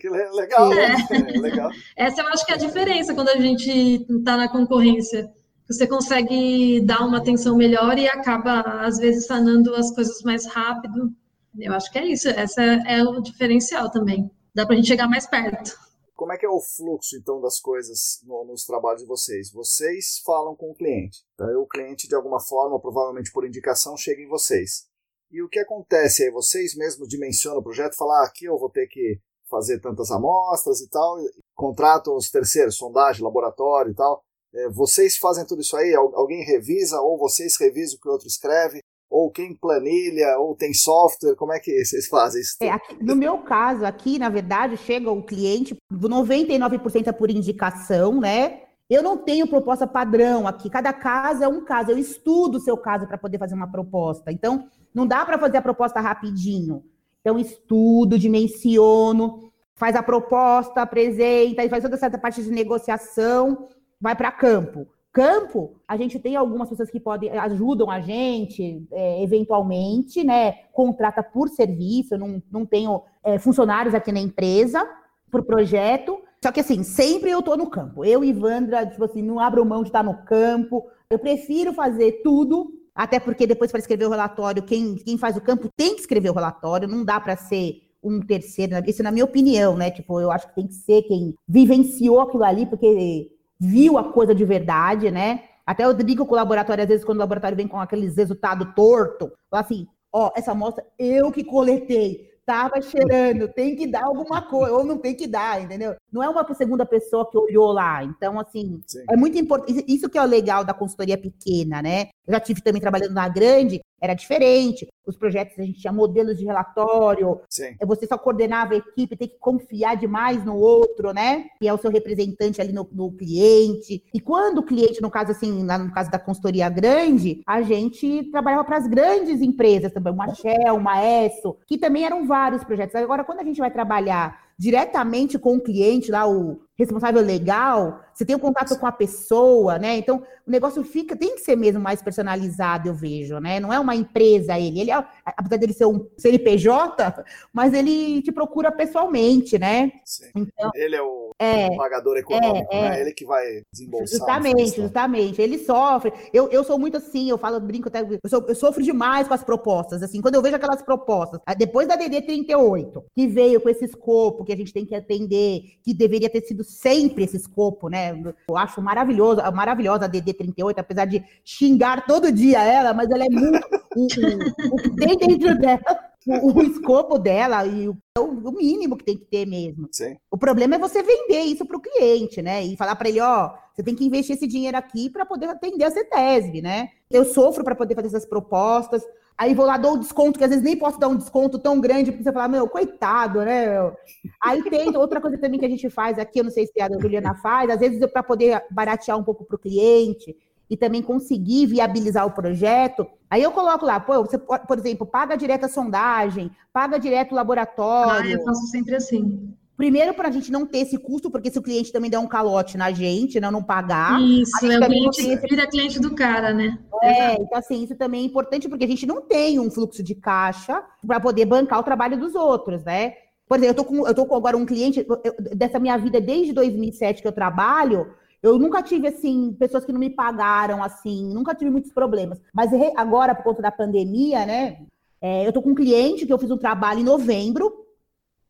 Que 0.00 0.08
legal, 0.08 0.72
é. 0.72 0.96
é. 1.10 1.38
legal. 1.38 1.70
Essa 1.94 2.22
eu 2.22 2.28
acho 2.28 2.46
que 2.46 2.52
é 2.52 2.54
a 2.54 2.58
diferença 2.58 3.14
quando 3.14 3.28
a 3.28 3.36
gente 3.36 3.70
está 4.08 4.36
na 4.36 4.48
concorrência. 4.48 5.30
Você 5.68 5.86
consegue 5.86 6.80
dar 6.84 7.06
uma 7.06 7.18
atenção 7.18 7.56
melhor 7.56 7.98
e 7.98 8.06
acaba, 8.06 8.60
às 8.84 8.98
vezes, 8.98 9.26
sanando 9.26 9.74
as 9.74 9.94
coisas 9.94 10.22
mais 10.22 10.46
rápido. 10.46 11.10
Eu 11.58 11.72
acho 11.72 11.90
que 11.90 11.98
é 11.98 12.06
isso. 12.06 12.28
Essa 12.28 12.62
é, 12.62 13.02
o 13.02 13.20
diferencial 13.20 13.90
também. 13.90 14.30
Dá 14.54 14.66
para 14.66 14.74
a 14.74 14.76
gente 14.76 14.88
chegar 14.88 15.08
mais 15.08 15.26
perto. 15.26 15.72
Como 16.14 16.32
é 16.32 16.36
que 16.36 16.46
é 16.46 16.48
o 16.48 16.60
fluxo, 16.60 17.16
então, 17.16 17.40
das 17.40 17.58
coisas 17.58 18.20
no, 18.24 18.44
nos 18.44 18.64
trabalhos 18.64 19.02
de 19.02 19.08
vocês? 19.08 19.50
Vocês 19.50 20.20
falam 20.24 20.54
com 20.54 20.70
o 20.70 20.74
cliente. 20.74 21.24
Então, 21.34 21.48
o 21.60 21.66
cliente, 21.66 22.06
de 22.06 22.14
alguma 22.14 22.40
forma, 22.40 22.78
provavelmente 22.78 23.32
por 23.32 23.46
indicação, 23.46 23.96
chega 23.96 24.22
em 24.22 24.28
vocês. 24.28 24.86
E 25.30 25.42
o 25.42 25.48
que 25.48 25.58
acontece 25.58 26.24
aí? 26.24 26.30
Vocês 26.30 26.76
mesmos 26.76 27.08
dimensionam 27.08 27.58
o 27.58 27.62
projeto, 27.62 27.96
falar 27.96 28.22
ah, 28.22 28.26
aqui 28.26 28.44
eu 28.44 28.58
vou 28.58 28.70
ter 28.70 28.86
que 28.86 29.18
fazer 29.50 29.80
tantas 29.80 30.10
amostras 30.10 30.80
e 30.80 30.88
tal, 30.88 31.18
e 31.20 31.28
contratam 31.54 32.16
os 32.16 32.30
terceiros, 32.30 32.76
sondagem, 32.76 33.24
laboratório 33.24 33.90
e 33.90 33.94
tal. 33.94 34.22
É, 34.54 34.68
vocês 34.68 35.16
fazem 35.16 35.44
tudo 35.44 35.62
isso 35.62 35.76
aí? 35.76 35.94
Alguém 35.94 36.44
revisa 36.44 37.00
ou 37.00 37.18
vocês 37.18 37.54
revisam 37.58 37.96
o 37.96 38.00
que 38.00 38.08
o 38.08 38.12
outro 38.12 38.28
escreve? 38.28 38.80
Ou 39.10 39.30
quem 39.30 39.54
planilha, 39.54 40.38
ou 40.38 40.56
tem 40.56 40.72
software, 40.72 41.36
como 41.36 41.52
é 41.52 41.60
que 41.60 41.70
vocês 41.84 42.06
fazem 42.08 42.40
isso? 42.40 42.56
É, 42.60 42.70
aqui, 42.70 42.96
no 43.02 43.14
meu 43.14 43.38
caso, 43.38 43.84
aqui, 43.84 44.18
na 44.18 44.28
verdade, 44.28 44.76
chega 44.76 45.10
o 45.10 45.22
cliente, 45.22 45.76
99% 45.92 47.06
é 47.08 47.12
por 47.12 47.30
indicação, 47.30 48.20
né? 48.20 48.62
Eu 48.88 49.02
não 49.02 49.16
tenho 49.16 49.46
proposta 49.46 49.86
padrão 49.86 50.46
aqui. 50.46 50.68
Cada 50.68 50.92
caso 50.92 51.42
é 51.42 51.48
um 51.48 51.64
caso. 51.64 51.90
Eu 51.90 51.98
estudo 51.98 52.58
o 52.58 52.60
seu 52.60 52.76
caso 52.76 53.06
para 53.06 53.16
poder 53.16 53.38
fazer 53.38 53.54
uma 53.54 53.70
proposta. 53.70 54.30
Então, 54.30 54.68
não 54.94 55.06
dá 55.06 55.24
para 55.24 55.38
fazer 55.38 55.56
a 55.56 55.62
proposta 55.62 56.00
rapidinho. 56.00 56.84
Então, 57.20 57.38
estudo, 57.38 58.18
dimensiono, 58.18 59.50
faz 59.74 59.96
a 59.96 60.02
proposta, 60.02 60.82
apresenta, 60.82 61.64
e 61.64 61.68
faz 61.68 61.82
toda 61.82 61.96
essa 61.96 62.10
parte 62.18 62.42
de 62.42 62.50
negociação, 62.50 63.68
vai 64.04 64.14
para 64.14 64.30
campo. 64.30 64.86
Campo, 65.10 65.76
a 65.88 65.96
gente 65.96 66.18
tem 66.18 66.36
algumas 66.36 66.68
pessoas 66.68 66.90
que 66.90 67.00
podem 67.00 67.30
ajudam 67.30 67.90
a 67.90 68.00
gente, 68.00 68.86
é, 68.92 69.22
eventualmente, 69.22 70.22
né? 70.22 70.52
Contrata 70.72 71.22
por 71.22 71.48
serviço, 71.48 72.18
não, 72.18 72.42
não 72.50 72.66
tenho 72.66 73.00
é, 73.22 73.38
funcionários 73.38 73.94
aqui 73.94 74.12
na 74.12 74.20
empresa 74.20 74.86
por 75.30 75.42
projeto, 75.44 76.18
só 76.42 76.52
que 76.52 76.60
assim, 76.60 76.82
sempre 76.82 77.30
eu 77.30 77.40
tô 77.40 77.56
no 77.56 77.70
campo. 77.70 78.04
Eu 78.04 78.22
e 78.22 78.28
Ivandra, 78.28 78.84
tipo 78.84 79.04
assim, 79.04 79.22
não 79.22 79.40
abro 79.40 79.64
mão 79.64 79.82
de 79.82 79.88
estar 79.88 80.02
no 80.02 80.22
campo. 80.24 80.84
Eu 81.08 81.18
prefiro 81.18 81.72
fazer 81.72 82.20
tudo, 82.22 82.70
até 82.94 83.18
porque 83.18 83.46
depois 83.46 83.70
para 83.70 83.80
escrever 83.80 84.04
o 84.04 84.10
relatório, 84.10 84.62
quem, 84.62 84.96
quem 84.96 85.16
faz 85.16 85.34
o 85.34 85.40
campo 85.40 85.70
tem 85.74 85.94
que 85.94 86.02
escrever 86.02 86.28
o 86.28 86.34
relatório, 86.34 86.86
não 86.86 87.02
dá 87.02 87.18
para 87.18 87.36
ser 87.36 87.80
um 88.02 88.20
terceiro, 88.20 88.74
isso 88.86 89.02
na 89.02 89.10
minha 89.10 89.24
opinião, 89.24 89.76
né? 89.76 89.90
Tipo, 89.90 90.20
eu 90.20 90.30
acho 90.30 90.48
que 90.48 90.54
tem 90.56 90.66
que 90.66 90.74
ser 90.74 91.02
quem 91.04 91.34
vivenciou 91.48 92.20
aquilo 92.20 92.44
ali, 92.44 92.66
porque 92.66 93.30
viu 93.64 93.98
a 93.98 94.12
coisa 94.12 94.34
de 94.34 94.44
verdade, 94.44 95.10
né? 95.10 95.44
Até 95.66 95.84
eu 95.84 95.94
brinco 95.94 96.26
com 96.26 96.34
o 96.34 96.36
laboratório, 96.36 96.82
às 96.82 96.88
vezes, 96.88 97.04
quando 97.04 97.18
o 97.18 97.20
laboratório 97.20 97.56
vem 97.56 97.66
com 97.66 97.80
aqueles 97.80 98.16
resultados 98.16 98.68
torto, 98.74 99.32
assim, 99.50 99.86
ó, 100.12 100.30
essa 100.36 100.52
amostra 100.52 100.84
eu 100.98 101.32
que 101.32 101.42
coletei 101.42 102.34
tava 102.46 102.80
cheirando, 102.82 103.48
tem 103.48 103.74
que 103.74 103.86
dar 103.86 104.04
alguma 104.04 104.42
coisa, 104.42 104.74
ou 104.74 104.84
não 104.84 104.98
tem 104.98 105.14
que 105.14 105.26
dar, 105.26 105.62
entendeu? 105.62 105.96
Não 106.12 106.22
é 106.22 106.28
uma 106.28 106.46
segunda 106.54 106.84
pessoa 106.84 107.28
que 107.30 107.38
olhou 107.38 107.72
lá. 107.72 108.04
Então, 108.04 108.38
assim, 108.38 108.80
Sim. 108.86 109.04
é 109.08 109.16
muito 109.16 109.38
importante. 109.38 109.84
Isso 109.88 110.08
que 110.08 110.18
é 110.18 110.22
o 110.22 110.26
legal 110.26 110.64
da 110.64 110.74
consultoria 110.74 111.16
pequena, 111.16 111.80
né? 111.80 112.08
Eu 112.26 112.34
já 112.34 112.40
tive 112.40 112.60
também 112.60 112.80
trabalhando 112.80 113.14
na 113.14 113.28
grande, 113.28 113.80
era 114.04 114.14
diferente. 114.14 114.86
Os 115.06 115.16
projetos 115.16 115.58
a 115.58 115.62
gente 115.62 115.80
tinha 115.80 115.92
modelos 115.92 116.38
de 116.38 116.44
relatório. 116.44 117.40
Sim. 117.48 117.74
É, 117.80 117.86
você 117.86 118.06
só 118.06 118.16
coordenava 118.16 118.74
a 118.74 118.76
equipe, 118.76 119.16
tem 119.16 119.28
que 119.28 119.38
confiar 119.38 119.96
demais 119.96 120.44
no 120.44 120.56
outro, 120.56 121.12
né? 121.12 121.46
Que 121.58 121.66
é 121.68 121.72
o 121.72 121.78
seu 121.78 121.90
representante 121.90 122.60
ali 122.60 122.72
no, 122.72 122.88
no 122.92 123.12
cliente. 123.12 124.02
E 124.12 124.20
quando 124.20 124.58
o 124.58 124.62
cliente, 124.62 125.02
no 125.02 125.10
caso 125.10 125.30
assim, 125.30 125.62
no 125.62 125.92
caso 125.92 126.10
da 126.10 126.18
consultoria 126.18 126.68
grande, 126.68 127.42
a 127.46 127.62
gente 127.62 128.24
trabalhava 128.30 128.64
para 128.64 128.76
as 128.76 128.86
grandes 128.86 129.40
empresas 129.40 129.92
também, 129.92 130.12
uma 130.12 130.34
Shell, 130.34 130.76
uma 130.76 131.02
ESSO, 131.02 131.56
que 131.66 131.78
também 131.78 132.04
eram 132.04 132.26
vários 132.26 132.62
projetos. 132.64 132.94
Agora, 132.94 133.24
quando 133.24 133.40
a 133.40 133.44
gente 133.44 133.58
vai 133.58 133.70
trabalhar 133.70 134.44
diretamente 134.58 135.38
com 135.38 135.56
o 135.56 135.60
cliente, 135.60 136.10
lá 136.10 136.26
o 136.26 136.60
responsável 136.76 137.22
legal, 137.22 138.00
você 138.12 138.24
tem 138.24 138.34
o 138.34 138.38
um 138.38 138.42
contato 138.42 138.78
com 138.78 138.86
a 138.86 138.92
pessoa, 138.92 139.78
né? 139.78 139.96
Então, 139.96 140.22
o 140.46 140.50
negócio 140.50 140.82
fica, 140.84 141.16
tem 141.16 141.34
que 141.34 141.40
ser 141.40 141.56
mesmo 141.56 141.80
mais 141.80 142.02
personalizado, 142.02 142.88
eu 142.88 142.94
vejo, 142.94 143.38
né? 143.38 143.60
Não 143.60 143.72
é 143.72 143.78
uma 143.78 143.94
empresa 143.94 144.58
ele, 144.58 144.80
ele 144.80 144.90
é, 144.90 145.04
apesar 145.24 145.56
dele 145.56 145.72
ser 145.72 145.86
um 145.86 146.08
CNPJ, 146.18 147.24
mas 147.52 147.72
ele 147.72 148.22
te 148.22 148.32
procura 148.32 148.72
pessoalmente, 148.72 149.58
né? 149.58 149.92
Sim. 150.04 150.30
Então, 150.34 150.70
ele 150.74 150.96
é 150.96 151.02
o, 151.02 151.24
é, 151.38 151.76
pagador 151.76 152.16
econômico, 152.16 152.72
é, 152.72 152.82
né? 152.82 152.98
É. 152.98 153.00
Ele 153.02 153.12
que 153.12 153.24
vai 153.24 153.62
desembolsar. 153.72 154.18
Justamente, 154.18 154.80
justamente. 154.80 155.40
Ele 155.40 155.58
sofre. 155.58 156.12
Eu, 156.32 156.48
eu 156.50 156.62
sou 156.64 156.78
muito 156.78 156.96
assim, 156.96 157.28
eu 157.28 157.38
falo, 157.38 157.60
brinco 157.60 157.88
até, 157.88 158.00
eu, 158.00 158.18
sou, 158.28 158.44
eu 158.46 158.54
sofro 158.54 158.82
demais 158.82 159.28
com 159.28 159.34
as 159.34 159.44
propostas, 159.44 160.02
assim, 160.02 160.20
quando 160.20 160.34
eu 160.34 160.42
vejo 160.42 160.56
aquelas 160.56 160.82
propostas, 160.82 161.40
depois 161.56 161.86
da 161.86 161.96
DD 161.96 162.22
38, 162.22 163.04
que 163.14 163.26
veio 163.26 163.60
com 163.60 163.68
esse 163.68 163.84
escopo 163.84 164.44
que 164.44 164.52
a 164.52 164.56
gente 164.56 164.72
tem 164.72 164.84
que 164.84 164.94
atender, 164.94 165.62
que 165.82 165.94
deveria 165.94 166.30
ter 166.30 166.42
sido 166.42 166.63
sempre 166.64 167.24
esse 167.24 167.36
escopo, 167.36 167.88
né? 167.88 168.12
Eu 168.48 168.56
acho 168.56 168.80
maravilhoso, 168.82 169.40
maravilhosa 169.52 170.06
a 170.06 170.08
DD38, 170.08 170.74
apesar 170.78 171.04
de 171.04 171.22
xingar 171.44 172.06
todo 172.06 172.32
dia 172.32 172.62
ela, 172.62 172.92
mas 172.92 173.10
ela 173.10 173.24
é 173.24 173.28
muito. 173.28 173.66
o, 173.94 174.02
o, 174.02 174.74
o 174.74 174.76
que 174.76 174.90
tem 174.96 175.16
dentro 175.16 175.58
dela, 175.58 175.98
o, 176.26 176.58
o 176.58 176.62
escopo 176.62 177.18
dela 177.18 177.66
e 177.66 177.88
o, 177.88 177.96
o, 178.18 178.52
mínimo 178.52 178.96
que 178.96 179.04
tem 179.04 179.16
que 179.16 179.26
ter 179.26 179.46
mesmo. 179.46 179.88
Sim. 179.92 180.16
O 180.30 180.38
problema 180.38 180.76
é 180.76 180.78
você 180.78 181.02
vender 181.02 181.42
isso 181.42 181.64
para 181.66 181.76
o 181.76 181.80
cliente, 181.80 182.40
né? 182.40 182.64
E 182.64 182.76
falar 182.76 182.96
para 182.96 183.08
ele, 183.08 183.20
ó, 183.20 183.52
você 183.74 183.82
tem 183.82 183.94
que 183.94 184.04
investir 184.04 184.36
esse 184.36 184.46
dinheiro 184.46 184.76
aqui 184.76 185.10
para 185.10 185.26
poder 185.26 185.48
atender 185.48 185.84
a 185.84 185.90
CETESB, 185.90 186.62
né? 186.62 186.88
Eu 187.16 187.24
sofro 187.24 187.64
para 187.64 187.74
poder 187.74 187.94
fazer 187.94 188.08
essas 188.08 188.26
propostas. 188.26 189.02
Aí 189.36 189.52
vou 189.52 189.66
lá, 189.66 189.76
dou 189.76 189.94
o 189.94 189.98
desconto, 189.98 190.38
que 190.38 190.44
às 190.44 190.50
vezes 190.50 190.64
nem 190.64 190.76
posso 190.76 190.98
dar 190.98 191.08
um 191.08 191.16
desconto 191.16 191.58
tão 191.58 191.80
grande, 191.80 192.12
porque 192.12 192.22
você 192.22 192.32
fala, 192.32 192.46
meu, 192.46 192.68
coitado, 192.68 193.40
né? 193.40 193.66
Meu? 193.66 193.96
Aí 194.40 194.62
tem 194.70 194.96
outra 194.96 195.20
coisa 195.20 195.36
também 195.38 195.58
que 195.58 195.66
a 195.66 195.68
gente 195.68 195.90
faz 195.90 196.18
aqui, 196.18 196.38
eu 196.38 196.44
não 196.44 196.52
sei 196.52 196.66
se 196.66 196.80
a 196.80 196.88
Juliana 197.00 197.34
faz, 197.34 197.68
às 197.68 197.80
vezes 197.80 197.98
para 198.12 198.22
poder 198.22 198.62
baratear 198.70 199.18
um 199.18 199.24
pouco 199.24 199.44
para 199.44 199.56
o 199.56 199.58
cliente 199.58 200.36
e 200.70 200.76
também 200.76 201.02
conseguir 201.02 201.66
viabilizar 201.66 202.26
o 202.26 202.30
projeto. 202.30 203.06
Aí 203.28 203.42
eu 203.42 203.50
coloco 203.50 203.84
lá, 203.84 203.98
pô, 203.98 204.22
você, 204.22 204.38
por 204.38 204.78
exemplo, 204.78 205.04
paga 205.04 205.36
direto 205.36 205.64
a 205.64 205.68
sondagem, 205.68 206.50
paga 206.72 206.98
direto 206.98 207.32
o 207.32 207.34
laboratório. 207.34 208.30
Ah, 208.30 208.32
eu 208.32 208.44
faço 208.44 208.66
sempre 208.68 208.94
assim. 208.94 209.52
Primeiro, 209.76 210.14
para 210.14 210.28
a 210.28 210.30
gente 210.30 210.52
não 210.52 210.64
ter 210.64 210.78
esse 210.78 210.96
custo, 210.96 211.30
porque 211.30 211.50
se 211.50 211.58
o 211.58 211.62
cliente 211.62 211.92
também 211.92 212.08
der 212.08 212.18
um 212.18 212.28
calote 212.28 212.76
na 212.76 212.92
gente, 212.92 213.40
não, 213.40 213.50
não 213.50 213.62
pagar. 213.62 214.20
Isso, 214.22 214.64
é 214.64 214.78
o 214.78 214.86
cliente 214.86 215.20
esse... 215.20 215.36
vira 215.48 215.66
cliente 215.66 215.98
do 215.98 216.14
cara, 216.14 216.52
né? 216.52 216.78
É, 217.02 217.34
então 217.34 217.58
assim, 217.58 217.82
isso 217.82 217.96
também 217.96 218.22
é 218.22 218.24
importante, 218.24 218.68
porque 218.68 218.84
a 218.84 218.88
gente 218.88 219.04
não 219.04 219.20
tem 219.20 219.58
um 219.58 219.70
fluxo 219.70 220.02
de 220.02 220.14
caixa 220.14 220.82
para 221.04 221.18
poder 221.18 221.44
bancar 221.44 221.80
o 221.80 221.82
trabalho 221.82 222.16
dos 222.16 222.34
outros, 222.36 222.84
né? 222.84 223.14
Por 223.48 223.58
exemplo, 223.58 223.70
eu 223.70 223.74
tô 223.74 223.84
com, 223.84 224.06
eu 224.06 224.14
tô 224.14 224.26
com 224.26 224.36
agora 224.36 224.56
um 224.56 224.64
cliente, 224.64 225.04
eu, 225.06 225.34
dessa 225.54 225.78
minha 225.78 225.96
vida 225.98 226.20
desde 226.20 226.52
2007 226.52 227.20
que 227.20 227.28
eu 227.28 227.32
trabalho, 227.32 228.14
eu 228.42 228.58
nunca 228.58 228.82
tive, 228.82 229.08
assim, 229.08 229.56
pessoas 229.58 229.84
que 229.84 229.92
não 229.92 229.98
me 229.98 230.10
pagaram, 230.10 230.82
assim, 230.82 231.32
nunca 231.32 231.54
tive 231.54 231.70
muitos 231.70 231.92
problemas. 231.92 232.38
Mas 232.52 232.70
agora, 232.96 233.34
por 233.34 233.42
conta 233.42 233.62
da 233.62 233.72
pandemia, 233.72 234.46
né, 234.46 234.78
é, 235.20 235.46
eu 235.46 235.52
tô 235.52 235.62
com 235.62 235.70
um 235.70 235.74
cliente 235.74 236.26
que 236.26 236.32
eu 236.32 236.38
fiz 236.38 236.50
um 236.50 236.58
trabalho 236.58 237.00
em 237.00 237.04
novembro, 237.04 237.83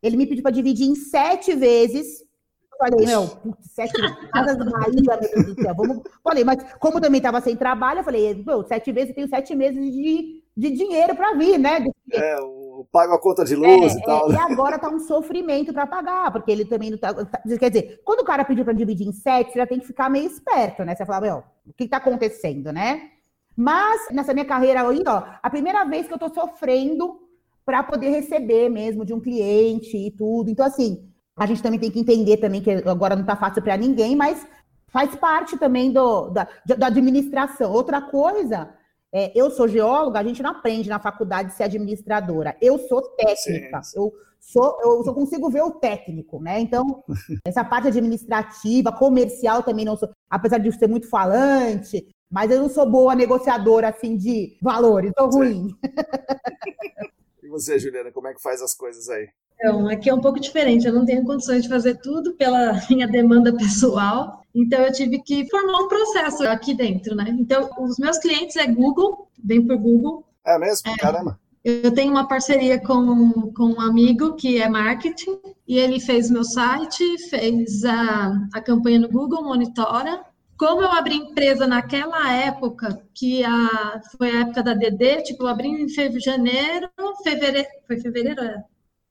ele 0.05 0.19
me 0.19 0.27
pediu 0.27 0.43
para 0.43 0.53
dividir 0.53 0.87
em 0.87 0.95
sete 0.95 1.55
vezes. 1.55 2.21
Eu 2.21 2.79
falei, 2.79 3.07
meu, 3.07 3.27
putz, 3.29 3.71
sete 3.73 3.93
casas 4.31 4.59
do 4.59 4.71
Bahia, 4.71 4.93
meu 4.93 5.19
Deus 5.19 5.47
do 5.47 5.63
céu. 5.63 5.75
Vamos... 5.75 6.03
Falei, 6.23 6.45
mas 6.45 6.63
como 6.79 7.01
também 7.01 7.19
estava 7.19 7.41
sem 7.41 7.57
trabalho, 7.57 8.01
eu 8.01 8.05
falei, 8.05 8.45
sete 8.69 8.93
vezes, 8.93 9.11
eu 9.11 9.15
tenho 9.15 9.29
sete 9.29 9.55
meses 9.55 9.81
de, 9.81 10.43
de 10.55 10.71
dinheiro 10.73 11.15
para 11.15 11.33
vir, 11.35 11.59
né? 11.59 11.87
É, 12.13 12.35
eu 12.39 12.87
pago 12.93 13.15
a 13.15 13.21
conta 13.21 13.45
de 13.45 13.57
luz 13.57 13.95
é, 13.95 13.99
e 13.99 14.03
tal. 14.03 14.31
É, 14.31 14.35
e 14.35 14.37
agora 14.37 14.79
tá 14.79 14.91
um 14.91 14.99
sofrimento 14.99 15.73
para 15.73 15.87
pagar, 15.87 16.31
porque 16.33 16.51
ele 16.51 16.67
também 16.67 16.91
não 16.91 16.99
tá, 16.99 17.15
tá. 17.15 17.41
Quer 17.59 17.71
dizer, 17.71 18.03
quando 18.05 18.21
o 18.21 18.25
cara 18.25 18.45
pediu 18.45 18.65
para 18.65 18.75
dividir 18.75 19.07
em 19.07 19.13
sete, 19.13 19.53
você 19.53 19.59
já 19.61 19.67
tem 19.67 19.79
que 19.79 19.87
ficar 19.87 20.11
meio 20.11 20.27
esperto, 20.27 20.85
né? 20.85 20.95
Você 20.95 21.07
fala, 21.07 21.21
meu, 21.21 21.45
o 21.67 21.73
que 21.73 21.85
está 21.85 21.97
acontecendo, 21.97 22.73
né? 22.73 23.11
Mas 23.57 24.09
nessa 24.11 24.35
minha 24.35 24.45
carreira 24.45 24.87
aí, 24.87 25.03
ó, 25.07 25.23
a 25.43 25.49
primeira 25.49 25.85
vez 25.85 26.07
que 26.07 26.13
eu 26.13 26.19
tô 26.19 26.29
sofrendo 26.29 27.24
para 27.65 27.83
poder 27.83 28.11
receber 28.11 28.69
mesmo 28.69 29.05
de 29.05 29.15
um 29.15 29.21
cliente 29.21 29.97
e 29.97 30.11
tudo. 30.11 30.51
Então, 30.51 30.67
assim, 30.67 31.09
a 31.37 31.47
gente 31.47 31.63
também 31.63 31.81
tem 31.81 31.91
que 31.91 31.99
entender 31.99 32.37
também 32.37 32.63
que 32.63 32.71
agora 32.71 33.17
não 33.17 33.23
está 33.23 33.37
fácil 33.37 33.63
para 33.63 33.77
ninguém, 33.77 34.15
mas 34.15 34.47
faz 34.89 35.15
parte 35.17 35.59
também 35.59 35.91
do, 35.91 36.29
da, 36.31 36.47
da 36.79 36.87
administração. 36.87 37.73
Outra 37.73 38.01
coisa, 38.01 38.73
é, 39.13 39.33
eu 39.35 39.51
sou 39.51 39.67
geóloga, 39.67 40.21
a 40.21 40.25
gente 40.25 40.43
não 40.43 40.51
aprende 40.51 40.89
na 40.89 41.01
faculdade 41.01 41.49
de 41.49 41.55
ser 41.57 41.65
administradora. 41.65 42.57
Eu 42.61 42.79
sou 42.79 43.03
técnica. 43.17 43.83
Sim, 43.83 43.91
sim. 43.91 43.99
Eu 43.99 44.13
sou, 44.39 44.79
eu 44.83 45.03
só 45.03 45.15
consigo 45.15 45.51
ver 45.51 45.63
o 45.63 45.73
técnico, 45.73 46.41
né? 46.41 46.61
Então, 46.61 47.03
essa 47.45 47.65
parte 47.65 47.89
administrativa, 47.89 48.93
comercial 48.93 49.63
também 49.63 49.85
não 49.85 49.97
sou, 49.97 50.11
apesar 50.31 50.59
de 50.59 50.71
ser 50.71 50.89
muito 50.89 51.09
falante, 51.09 52.07
mas 52.31 52.51
eu 52.51 52.61
não 52.61 52.69
sou 52.69 52.89
boa 52.89 53.15
negociadora 53.15 53.89
assim 53.89 54.17
de 54.17 54.59
valores, 54.61 55.13
sou 55.19 55.31
ruim. 55.31 55.71
você, 57.55 57.79
Juliana, 57.79 58.11
como 58.11 58.29
é 58.29 58.35
que 58.35 58.43
faz 58.43 58.61
as 58.61 58.75
coisas 58.75 59.09
aí? 59.09 59.29
Então, 59.55 59.89
aqui 59.89 60.11
é 60.11 60.15
um 60.15 60.21
pouco 60.21 60.41
diferente, 60.41 60.87
eu 60.87 60.93
não 60.93 61.05
tenho 61.05 61.25
condições 61.25 61.63
de 61.63 61.69
fazer 61.69 61.97
tudo 62.01 62.35
pela 62.35 62.73
minha 62.91 63.07
demanda 63.07 63.55
pessoal, 63.57 64.43
então 64.55 64.81
eu 64.81 64.93
tive 64.93 65.23
que 65.23 65.49
formar 65.49 65.85
um 65.85 65.89
processo 65.89 66.47
aqui 66.49 66.75
dentro, 66.75 67.15
né? 67.15 67.35
Então, 67.39 67.71
os 67.79 67.99
meus 67.99 68.19
clientes 68.19 68.57
é 68.57 68.67
Google, 68.67 69.29
vem 69.43 69.65
por 69.65 69.77
Google. 69.77 70.25
É 70.45 70.59
mesmo? 70.59 70.91
É. 70.91 70.97
Caramba! 70.97 71.39
Eu 71.65 71.95
tenho 71.95 72.11
uma 72.11 72.29
parceria 72.29 72.79
com, 72.79 73.51
com 73.53 73.65
um 73.71 73.81
amigo 73.81 74.35
que 74.35 74.61
é 74.61 74.69
marketing, 74.69 75.39
e 75.67 75.79
ele 75.79 75.99
fez 75.99 76.29
meu 76.29 76.45
site, 76.45 77.03
fez 77.31 77.85
a, 77.87 78.33
a 78.53 78.61
campanha 78.61 78.99
no 78.99 79.09
Google, 79.09 79.43
monitora, 79.43 80.23
como 80.59 80.83
eu 80.83 80.91
abri 80.91 81.17
empresa 81.17 81.67
naquela 81.67 82.33
época, 82.33 83.03
que 83.15 83.45
a, 83.45 84.01
foi 84.17 84.31
a 84.31 84.41
época 84.41 84.63
da 84.63 84.75
DD, 84.75 85.23
tipo, 85.23 85.45
eu 85.45 85.49
abri 85.49 85.69
em 85.69 85.89
fevereiro, 85.89 86.21
janeiro, 86.21 86.91
fevereiro, 87.23 87.69
foi 87.87 88.01
fevereiro, 88.01 88.41
é? 88.43 88.65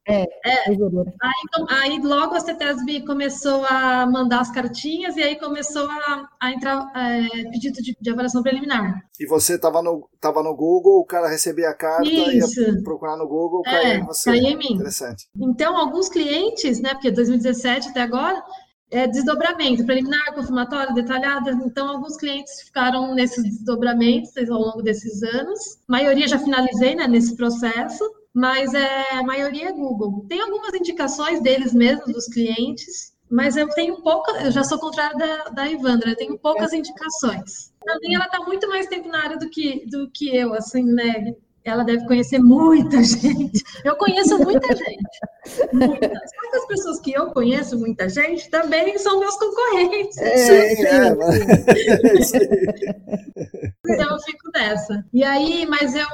É, 0.06 0.24
é. 0.46 0.70
Aí, 0.70 0.76
aí, 1.70 2.02
logo 2.02 2.36
a 2.36 2.39
CETESB 2.39 3.06
começou 3.06 3.66
a 3.66 4.06
mandar 4.06 4.41
as 4.41 4.52
cartinhas 4.52 5.16
e 5.16 5.24
aí 5.24 5.38
começou 5.38 5.89
a, 5.89 6.28
a 6.41 6.52
entrar 6.52 6.91
é, 6.94 7.50
pedido 7.50 7.82
de, 7.82 7.96
de, 8.00 8.10
avaliação 8.10 8.44
preliminar. 8.44 9.02
E 9.18 9.26
você 9.26 9.56
estava 9.56 9.82
no, 9.82 10.10
tava 10.20 10.44
no 10.44 10.54
Google, 10.54 11.00
o 11.00 11.06
cara 11.06 11.30
recebia 11.30 11.70
a 11.70 11.74
carta, 11.74 12.04
Isso. 12.04 12.62
ia 12.62 12.84
procurar 12.84 13.16
no 13.16 13.26
Google, 13.26 13.62
é, 13.66 13.72
caía 13.72 13.96
em 13.96 14.06
você. 14.06 14.32
Caía 14.32 14.50
em 14.50 14.58
mim. 14.58 14.74
Interessante. 14.74 15.30
Então, 15.38 15.78
alguns 15.78 16.10
clientes, 16.10 16.82
né, 16.82 16.89
porque 16.94 17.10
2017 17.10 17.89
até 17.89 18.02
agora, 18.02 18.44
é, 18.94 19.08
desdobramento, 19.08 19.86
preliminar, 19.86 20.34
confirmatório, 20.36 20.94
detalhada. 20.94 21.52
Então, 21.66 21.89
alguns 21.89 22.16
clientes 22.16 22.62
ficaram 22.62 23.16
nesses 23.16 23.44
desdobramentos 23.44 24.32
ao 24.50 24.60
longo 24.60 24.84
desses 24.84 25.24
anos. 25.24 25.80
A 25.89 25.91
maioria 25.91 26.28
já 26.28 26.38
finalizei 26.38 26.94
né, 26.94 27.08
nesse 27.08 27.36
processo, 27.36 28.04
mas 28.34 28.74
é, 28.74 29.16
a 29.16 29.24
maioria 29.24 29.70
é 29.70 29.74
Google. 29.74 30.26
Tem 30.30 30.39
algumas 30.39 30.74
indicações 30.76 31.41
deles 31.41 31.74
mesmos, 31.74 32.14
dos 32.14 32.28
clientes, 32.28 33.14
mas 33.30 33.58
eu 33.58 33.68
tenho 33.70 34.00
pouca, 34.04 34.32
eu 34.44 34.52
já 34.52 34.64
sou 34.64 34.78
contrária 34.78 35.18
da, 35.18 35.50
da 35.50 35.68
Ivandra, 35.68 36.12
eu 36.12 36.16
tenho 36.16 36.38
poucas 36.38 36.72
indicações. 36.72 37.74
Também 37.84 38.14
ela 38.14 38.26
está 38.26 38.39
muito 38.41 38.70
mais 38.70 38.86
tempo 38.86 39.10
na 39.10 39.24
área 39.24 39.38
do 39.38 39.50
que, 39.50 39.88
do 39.88 40.10
que 40.12 40.36
eu, 40.36 40.54
assim, 40.54 40.84
né? 40.84 41.34
Ela 41.64 41.84
deve 41.84 42.05
conhecer 42.05 42.39
muita 42.39 43.01
gente. 43.03 43.64
Eu 43.84 43.95
conheço 43.95 44.38
muita 44.38 44.68
gente. 44.76 45.20
Muitas. 45.72 46.32
Só 46.32 46.49
que 46.49 46.57
as 46.57 46.68
pessoas 46.68 46.99
que 46.99 47.11
eu 47.14 47.28
conheço, 47.32 47.80
muita 47.80 48.09
gente, 48.09 48.49
também 48.49 48.97
são 48.97 49.20
meus 49.20 49.36
concorrentes. 49.38 50.18
É, 50.18 50.38
sim, 50.38 50.86
é. 50.86 51.07
Então 53.88 54.09
eu 54.11 54.20
fico 54.22 54.49
nessa. 54.53 55.05
E 55.14 55.24
aí, 55.24 55.66
mas 55.66 55.95
eu, 55.95 56.07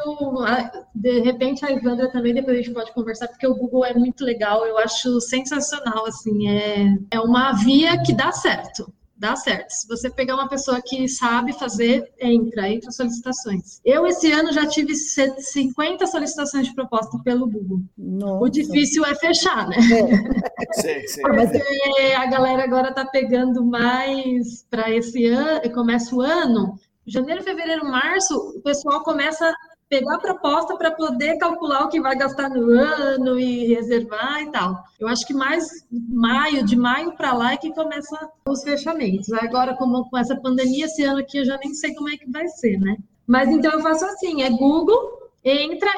de 0.95 1.19
repente, 1.21 1.65
a 1.65 1.71
Ivandra 1.71 2.11
também, 2.11 2.33
depois 2.33 2.57
a 2.57 2.61
gente 2.61 2.73
pode 2.73 2.93
conversar, 2.93 3.27
porque 3.27 3.47
o 3.47 3.55
Google 3.55 3.85
é 3.85 3.93
muito 3.93 4.23
legal, 4.23 4.65
eu 4.65 4.77
acho 4.77 5.19
sensacional, 5.21 6.05
assim, 6.05 6.49
é, 6.49 6.97
é 7.11 7.19
uma 7.19 7.53
via 7.53 8.01
que 8.03 8.13
dá 8.13 8.31
certo 8.31 8.93
dá 9.19 9.35
certo. 9.35 9.69
Se 9.71 9.87
você 9.87 10.09
pegar 10.09 10.35
uma 10.35 10.47
pessoa 10.47 10.81
que 10.81 11.07
sabe 11.09 11.51
fazer, 11.51 12.09
entra, 12.19 12.69
entra 12.69 12.89
solicitações. 12.89 13.81
Eu, 13.83 14.07
esse 14.07 14.31
ano, 14.31 14.53
já 14.53 14.65
tive 14.65 14.95
50 14.95 16.07
solicitações 16.07 16.67
de 16.67 16.73
proposta 16.73 17.19
pelo 17.23 17.45
Google. 17.45 17.81
Nossa. 17.97 18.45
O 18.45 18.49
difícil 18.49 19.05
é 19.05 19.13
fechar, 19.15 19.67
né? 19.67 19.75
É. 19.77 20.71
sim, 20.81 21.07
sim. 21.07 21.21
Porque 21.21 22.13
a 22.15 22.25
galera 22.27 22.63
agora 22.63 22.93
tá 22.93 23.05
pegando 23.05 23.63
mais 23.63 24.65
para 24.69 24.89
esse 24.89 25.25
ano, 25.25 25.69
começa 25.73 26.15
o 26.15 26.21
ano, 26.21 26.79
janeiro, 27.05 27.43
fevereiro, 27.43 27.85
março, 27.85 28.35
o 28.55 28.61
pessoal 28.61 29.03
começa 29.03 29.53
pegar 29.89 30.15
a 30.15 30.19
proposta 30.19 30.77
para 30.77 30.91
poder 30.91 31.37
calcular 31.37 31.85
o 31.85 31.89
que 31.89 31.99
vai 31.99 32.15
gastar 32.15 32.49
no 32.49 32.69
ano 32.69 33.39
e 33.39 33.73
reservar 33.73 34.41
e 34.43 34.51
tal. 34.51 34.83
Eu 34.99 35.07
acho 35.07 35.25
que 35.25 35.33
mais 35.33 35.85
maio, 35.91 36.63
de 36.63 36.75
maio 36.75 37.13
para 37.13 37.33
lá 37.33 37.53
é 37.53 37.57
que 37.57 37.73
começa 37.73 38.29
os 38.47 38.63
fechamentos. 38.63 39.33
Agora, 39.33 39.75
como 39.75 40.07
com 40.07 40.17
essa 40.17 40.35
pandemia, 40.35 40.85
esse 40.85 41.03
ano 41.03 41.19
aqui 41.19 41.39
eu 41.39 41.45
já 41.45 41.57
nem 41.57 41.73
sei 41.73 41.95
como 41.95 42.09
é 42.09 42.17
que 42.17 42.29
vai 42.29 42.47
ser, 42.47 42.77
né? 42.79 42.97
Mas 43.25 43.49
então 43.49 43.71
eu 43.71 43.81
faço 43.81 44.05
assim, 44.05 44.43
é 44.43 44.49
Google, 44.49 45.19
entra, 45.43 45.89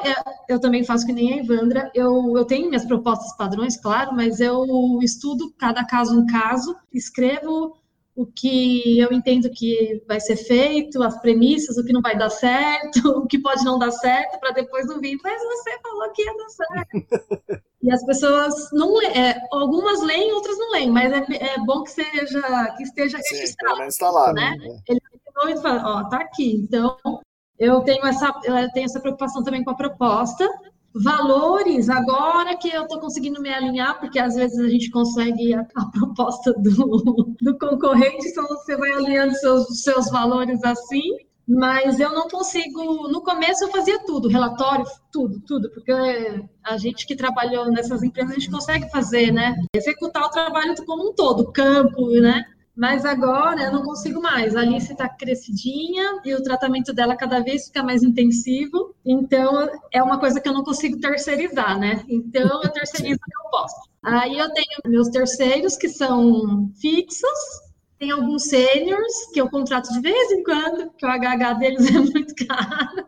eu 0.48 0.58
também 0.58 0.84
faço 0.84 1.06
que 1.06 1.12
nem 1.12 1.34
a 1.34 1.36
Evandra, 1.38 1.90
eu, 1.94 2.36
eu 2.36 2.44
tenho 2.44 2.68
minhas 2.68 2.84
propostas 2.84 3.36
padrões, 3.36 3.76
claro, 3.76 4.14
mas 4.14 4.40
eu 4.40 4.66
estudo 5.02 5.52
cada 5.58 5.84
caso 5.84 6.18
um 6.18 6.26
caso, 6.26 6.76
escrevo 6.92 7.76
o 8.14 8.26
que 8.26 8.98
eu 8.98 9.12
entendo 9.12 9.50
que 9.50 10.02
vai 10.06 10.20
ser 10.20 10.36
feito, 10.36 11.02
as 11.02 11.18
premissas, 11.20 11.78
o 11.78 11.84
que 11.84 11.92
não 11.92 12.02
vai 12.02 12.16
dar 12.16 12.30
certo, 12.30 13.00
o 13.18 13.26
que 13.26 13.38
pode 13.38 13.64
não 13.64 13.78
dar 13.78 13.90
certo, 13.90 14.38
para 14.38 14.50
depois 14.50 14.86
não 14.86 15.00
vir, 15.00 15.18
mas 15.22 15.42
você 15.42 15.78
falou 15.82 16.12
que 16.12 16.22
ia 16.22 16.36
dar 16.36 16.48
certo. 16.48 17.62
e 17.82 17.90
as 17.90 18.04
pessoas 18.04 18.70
não 18.72 19.00
é, 19.02 19.40
algumas 19.50 20.02
leem, 20.02 20.32
outras 20.32 20.58
não 20.58 20.72
leem, 20.72 20.90
mas 20.90 21.12
é, 21.12 21.24
é 21.54 21.58
bom 21.64 21.82
que 21.82 21.90
seja 21.90 22.74
que 22.76 22.82
esteja 22.82 23.18
Sim, 23.22 23.36
registrado. 23.36 23.76
Pelo 23.76 23.88
está 23.88 24.10
lá, 24.10 24.32
né? 24.32 24.56
né? 24.58 24.78
Ele 24.88 25.00
e 25.48 25.60
fala, 25.60 25.82
ó, 25.84 26.08
tá 26.08 26.18
aqui. 26.18 26.54
Então, 26.62 26.96
eu 27.58 27.80
tenho 27.80 28.04
essa, 28.06 28.32
eu 28.44 28.70
tenho 28.72 28.84
essa 28.84 29.00
preocupação 29.00 29.42
também 29.42 29.64
com 29.64 29.70
a 29.70 29.76
proposta, 29.76 30.48
valores, 30.94 31.88
agora 31.88 32.56
que 32.56 32.68
eu 32.68 32.82
estou 32.82 33.00
conseguindo 33.00 33.40
me 33.40 33.52
alinhar, 33.52 33.98
porque 33.98 34.18
às 34.18 34.34
vezes 34.34 34.58
a 34.58 34.68
gente 34.68 34.90
consegue 34.90 35.54
a, 35.54 35.66
a 35.76 35.86
proposta 35.90 36.52
do, 36.54 37.34
do 37.40 37.58
concorrente, 37.58 38.28
então 38.28 38.46
você 38.46 38.76
vai 38.76 38.92
alinhando 38.92 39.34
seus, 39.34 39.82
seus 39.82 40.10
valores 40.10 40.62
assim, 40.64 41.02
mas 41.48 41.98
eu 41.98 42.12
não 42.12 42.28
consigo. 42.28 43.08
No 43.08 43.22
começo 43.22 43.64
eu 43.64 43.70
fazia 43.70 44.04
tudo, 44.04 44.28
relatório, 44.28 44.84
tudo, 45.10 45.40
tudo, 45.40 45.70
porque 45.70 45.92
a 46.62 46.76
gente 46.76 47.06
que 47.06 47.16
trabalhou 47.16 47.70
nessas 47.70 48.02
empresas, 48.02 48.32
a 48.32 48.38
gente 48.38 48.50
consegue 48.50 48.90
fazer, 48.90 49.32
né? 49.32 49.54
Executar 49.74 50.24
o 50.24 50.30
trabalho 50.30 50.74
como 50.86 51.10
um 51.10 51.14
todo, 51.14 51.52
campo, 51.52 52.08
né? 52.20 52.44
Mas 52.74 53.04
agora 53.04 53.64
eu 53.64 53.72
não 53.72 53.82
consigo 53.82 54.20
mais. 54.20 54.56
A 54.56 54.60
Alice 54.60 54.92
está 54.92 55.08
crescidinha 55.08 56.20
e 56.24 56.34
o 56.34 56.42
tratamento 56.42 56.92
dela 56.92 57.14
cada 57.14 57.40
vez 57.40 57.66
fica 57.66 57.82
mais 57.82 58.02
intensivo. 58.02 58.94
Então, 59.04 59.68
é 59.92 60.02
uma 60.02 60.18
coisa 60.18 60.40
que 60.40 60.48
eu 60.48 60.54
não 60.54 60.64
consigo 60.64 60.98
terceirizar, 60.98 61.78
né? 61.78 62.02
Então, 62.08 62.62
eu 62.62 62.70
terceirizo 62.70 63.20
o 63.20 63.30
que 63.30 63.46
eu 63.46 63.50
posso. 63.50 63.92
Aí 64.02 64.38
eu 64.38 64.50
tenho 64.52 64.80
meus 64.86 65.08
terceiros, 65.08 65.76
que 65.76 65.88
são 65.88 66.70
fixos, 66.80 67.28
tem 68.02 68.10
alguns 68.10 68.48
sêniors 68.48 69.30
que 69.32 69.40
eu 69.40 69.48
contrato 69.48 69.92
de 69.92 70.00
vez 70.00 70.32
em 70.32 70.42
quando, 70.42 70.90
porque 70.90 71.06
o 71.06 71.08
HH 71.08 71.52
deles 71.60 71.86
é 71.94 72.00
muito 72.00 72.34
caro. 72.48 73.06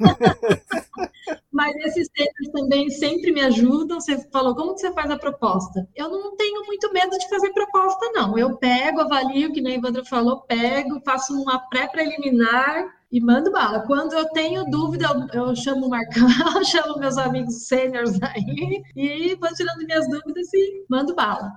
Mas 1.52 1.76
esses 1.76 2.08
sêniors 2.16 2.48
também 2.52 2.90
sempre 2.90 3.30
me 3.30 3.40
ajudam. 3.42 4.00
Você 4.00 4.18
falou, 4.32 4.56
como 4.56 4.74
que 4.74 4.80
você 4.80 4.92
faz 4.92 5.08
a 5.12 5.16
proposta? 5.16 5.88
Eu 5.94 6.08
não 6.08 6.34
tenho 6.34 6.66
muito 6.66 6.92
medo 6.92 7.16
de 7.16 7.28
fazer 7.28 7.52
proposta, 7.52 8.10
não. 8.14 8.36
Eu 8.36 8.56
pego, 8.56 9.02
avalio, 9.02 9.52
que 9.52 9.60
nem 9.60 9.74
a 9.74 9.76
Ivandra 9.76 10.04
falou, 10.04 10.40
pego, 10.40 11.00
faço 11.04 11.40
uma 11.40 11.60
pré-preliminar 11.68 12.84
e 13.12 13.20
mando 13.20 13.52
bala. 13.52 13.86
Quando 13.86 14.14
eu 14.14 14.28
tenho 14.30 14.64
dúvida, 14.64 15.06
eu, 15.32 15.46
eu 15.50 15.54
chamo 15.54 15.86
o 15.86 15.90
Marcão, 15.90 16.26
chamo 16.66 16.98
meus 16.98 17.16
amigos 17.16 17.68
sêniors 17.68 18.20
aí 18.22 18.82
e 18.96 19.36
vou 19.36 19.54
tirando 19.54 19.86
minhas 19.86 20.08
dúvidas 20.08 20.52
e 20.52 20.84
mando 20.90 21.14
bala. 21.14 21.52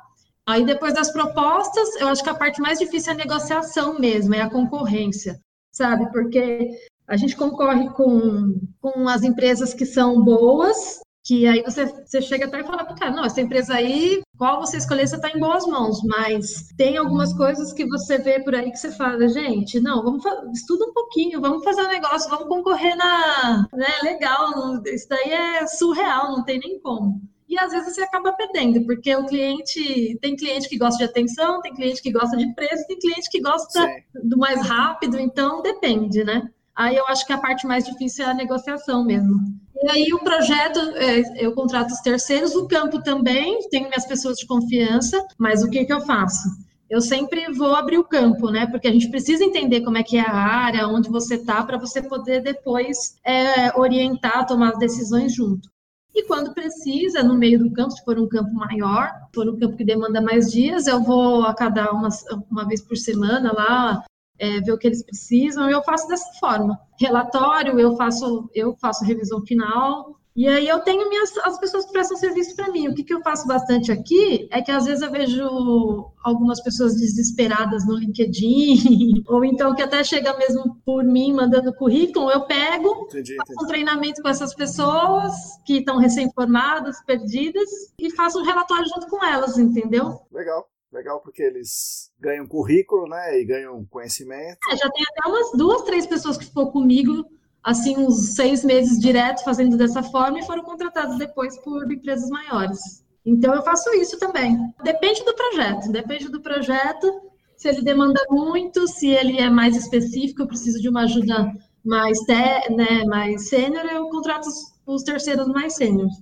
Aí 0.48 0.64
depois 0.64 0.94
das 0.94 1.12
propostas, 1.12 1.96
eu 2.00 2.08
acho 2.08 2.24
que 2.24 2.30
a 2.30 2.36
parte 2.36 2.62
mais 2.62 2.78
difícil 2.78 3.12
é 3.12 3.16
a 3.16 3.18
negociação 3.18 3.98
mesmo, 4.00 4.36
é 4.36 4.42
a 4.42 4.50
concorrência, 4.50 5.40
sabe? 5.72 6.12
Porque 6.12 6.70
a 7.08 7.18
gente 7.18 7.36
concorre 7.36 7.90
com, 7.90 8.60
com 8.80 9.10
as 9.10 9.24
empresas 9.24 9.74
que 9.74 9.86
são 9.86 10.24
boas, 10.24 11.00
que 11.24 11.48
aí 11.48 11.64
você, 11.64 11.88
você 11.88 12.22
chega 12.22 12.46
até 12.46 12.60
e 12.60 12.64
fala 12.64 12.86
cara, 12.94 13.10
não, 13.10 13.26
essa 13.26 13.42
empresa 13.42 13.74
aí, 13.74 14.22
qual 14.38 14.60
você 14.60 14.78
escolher, 14.78 15.08
você 15.08 15.16
está 15.16 15.32
em 15.32 15.40
boas 15.40 15.66
mãos, 15.66 16.04
mas 16.04 16.68
tem 16.78 16.98
algumas 16.98 17.34
coisas 17.34 17.74
que 17.74 17.88
você 17.88 18.20
vê 18.20 18.40
por 18.44 18.54
aí 18.54 18.70
que 18.70 18.78
você 18.78 18.92
fala, 18.92 19.28
gente, 19.28 19.80
não, 19.80 20.04
vamos 20.04 20.24
estuda 20.54 20.86
um 20.86 20.94
pouquinho, 20.94 21.42
vamos 21.42 21.64
fazer 21.64 21.82
um 21.82 21.88
negócio, 21.88 22.30
vamos 22.30 22.48
concorrer 22.48 22.96
na, 22.96 23.68
né, 23.74 23.88
legal, 24.04 24.80
isso 24.86 25.08
daí 25.10 25.32
é 25.32 25.66
surreal, 25.66 26.32
não 26.32 26.44
tem 26.44 26.60
nem 26.60 26.80
como 26.80 27.20
e 27.48 27.58
às 27.60 27.72
vezes 27.72 27.94
você 27.94 28.02
acaba 28.02 28.34
perdendo, 28.34 28.86
porque 28.86 29.16
o 29.16 29.26
cliente 29.26 30.18
tem 30.22 30.36
cliente 30.36 30.68
que 30.68 30.78
gosta 30.78 30.98
de 30.98 31.10
atenção, 31.10 31.62
tem 31.62 31.74
cliente 31.74 32.02
que 32.02 32.12
gosta 32.12 32.36
de 32.36 32.54
preço, 32.54 32.88
tem 32.88 32.98
cliente 32.98 33.30
que 33.30 33.42
gosta 33.42 33.82
Sim. 33.82 34.28
do 34.28 34.38
mais 34.38 34.66
rápido, 34.68 35.20
então 35.20 35.62
depende, 35.62 36.24
né? 36.24 36.50
Aí 36.76 36.96
eu 36.96 37.08
acho 37.08 37.26
que 37.26 37.32
a 37.32 37.38
parte 37.38 37.66
mais 37.66 37.86
difícil 37.86 38.26
é 38.26 38.30
a 38.30 38.34
negociação 38.34 39.06
mesmo. 39.06 39.40
E 39.82 39.90
aí 39.90 40.14
o 40.14 40.20
projeto, 40.20 40.80
é, 40.96 41.46
eu 41.46 41.54
contrato 41.54 41.92
os 41.92 42.02
terceiros, 42.02 42.56
o 42.56 42.68
campo 42.68 43.02
também, 43.02 43.60
tenho 43.70 43.88
minhas 43.88 44.06
pessoas 44.06 44.38
de 44.38 44.46
confiança, 44.46 45.26
mas 45.38 45.64
o 45.64 45.70
que, 45.70 45.86
que 45.86 45.94
eu 45.94 46.02
faço? 46.02 46.50
Eu 46.90 47.02
sempre 47.02 47.52
vou 47.54 47.76
abrir 47.76 47.98
o 47.98 48.04
campo, 48.04 48.52
né? 48.52 48.68
Porque 48.68 48.88
a 48.88 48.92
gente 48.92 49.10
precisa 49.10 49.44
entender 49.44 49.82
como 49.82 49.98
é 49.98 50.04
que 50.04 50.18
é 50.18 50.22
a 50.22 50.34
área, 50.34 50.88
onde 50.88 51.10
você 51.10 51.36
está, 51.36 51.64
para 51.64 51.78
você 51.78 52.02
poder 52.02 52.42
depois 52.42 53.16
é, 53.24 53.78
orientar, 53.78 54.46
tomar 54.46 54.70
as 54.70 54.80
decisões 54.80 55.34
junto. 55.34 55.70
E 56.16 56.24
quando 56.24 56.54
precisa, 56.54 57.22
no 57.22 57.38
meio 57.38 57.60
do 57.60 57.70
campo, 57.72 57.92
se 57.92 58.04
for 58.06 58.18
um 58.18 58.28
campo 58.28 58.54
maior, 58.54 59.12
for 59.34 59.50
um 59.50 59.60
campo 59.60 59.76
que 59.76 59.84
demanda 59.84 60.22
mais 60.22 60.50
dias, 60.50 60.88
eu 60.88 61.04
vou 61.04 61.44
a 61.44 61.54
cada 61.54 61.92
uma, 61.92 62.08
uma 62.50 62.66
vez 62.66 62.82
por 62.82 62.96
semana 62.96 63.52
lá 63.52 64.06
é, 64.40 64.62
ver 64.62 64.72
o 64.72 64.78
que 64.78 64.88
eles 64.88 65.04
precisam. 65.04 65.70
Eu 65.70 65.84
faço 65.84 66.08
dessa 66.08 66.32
forma. 66.40 66.80
Relatório, 66.98 67.78
eu 67.78 67.98
faço, 67.98 68.50
eu 68.54 68.78
faço 68.80 69.04
revisão 69.04 69.46
final, 69.46 70.18
e 70.36 70.50
aí 70.50 70.68
eu 70.68 70.80
tenho 70.82 71.08
minhas 71.08 71.36
as 71.38 71.58
pessoas 71.58 71.86
que 71.86 71.94
prestam 71.94 72.18
serviço 72.18 72.56
para 72.58 72.70
mim. 72.70 72.90
O 72.90 72.94
que, 72.94 73.04
que 73.04 73.14
eu 73.14 73.22
faço 73.22 73.48
bastante 73.48 73.90
aqui 73.90 74.50
é 74.52 74.62
que 74.62 74.70
às 74.70 74.84
vezes 74.84 75.02
eu 75.02 75.10
vejo 75.10 76.12
algumas 76.22 76.62
pessoas 76.62 76.96
desesperadas 76.96 77.88
no 77.88 77.96
LinkedIn, 77.96 79.24
ou 79.30 79.46
então 79.46 79.74
que 79.74 79.82
até 79.82 80.04
chega 80.04 80.38
mesmo 80.38 80.76
por 80.86 81.06
mim 81.06 81.32
mandando 81.32 81.74
currículo, 81.74 82.30
eu 82.30 82.46
pego, 82.46 83.06
entendi, 83.06 83.36
faço 83.38 83.64
um 83.64 83.68
treinamento 83.68 84.22
com 84.22 84.28
essas 84.28 84.54
pessoas 84.54 85.34
que 85.66 85.78
estão 85.78 86.00
recém-formadas, 86.00 87.02
perdidas, 87.06 87.70
e 87.98 88.12
faço 88.12 88.40
um 88.40 88.44
relatório 88.44 88.88
junto 88.94 89.08
com 89.08 89.24
elas, 89.24 89.58
entendeu? 89.58 90.20
Legal. 90.34 90.68
legal 90.92 91.22
porque 91.22 91.44
eles 91.44 92.12
ganham 92.20 92.46
currículo, 92.46 93.08
né, 93.08 93.40
e 93.40 93.46
ganham 93.46 93.86
conhecimento. 93.86 94.58
É, 94.70 94.76
já 94.76 94.90
tem 94.90 95.04
até 95.10 95.30
umas 95.30 95.52
duas, 95.54 95.84
três 95.84 96.06
pessoas 96.06 96.38
que 96.38 96.46
ficou 96.46 96.72
comigo, 96.72 97.26
assim, 97.66 97.98
uns 97.98 98.36
seis 98.36 98.64
meses 98.64 99.00
direto 99.00 99.44
fazendo 99.44 99.76
dessa 99.76 100.04
forma 100.04 100.40
e 100.40 100.46
foram 100.46 100.64
contratados 100.64 101.18
depois 101.18 101.58
por 101.64 101.92
empresas 101.92 102.30
maiores. 102.30 103.04
Então 103.26 103.56
eu 103.56 103.64
faço 103.64 103.90
isso 103.96 104.20
também. 104.20 104.56
Depende 104.84 105.26
do 105.26 105.34
projeto, 105.34 105.92
depende 105.92 106.30
do 106.30 106.42
projeto, 106.42 107.12
se 107.58 107.68
ele 107.68 107.82
demanda 107.82 108.22
muito, 108.30 108.88
se 108.88 109.08
ele 109.08 109.40
é 109.40 109.50
mais 109.50 109.76
específico, 109.76 110.44
eu 110.44 110.48
preciso 110.48 110.80
de 110.80 110.88
uma 110.88 111.04
ajuda 111.04 111.52
mais, 111.84 112.18
né, 112.28 113.04
mais 113.06 113.50
sênior, 113.50 113.86
eu 113.86 114.08
contrato 114.10 114.46
os, 114.46 114.56
os 114.86 115.04
terceiros 115.04 115.48
mais 115.48 115.74
sêniores. 115.76 116.14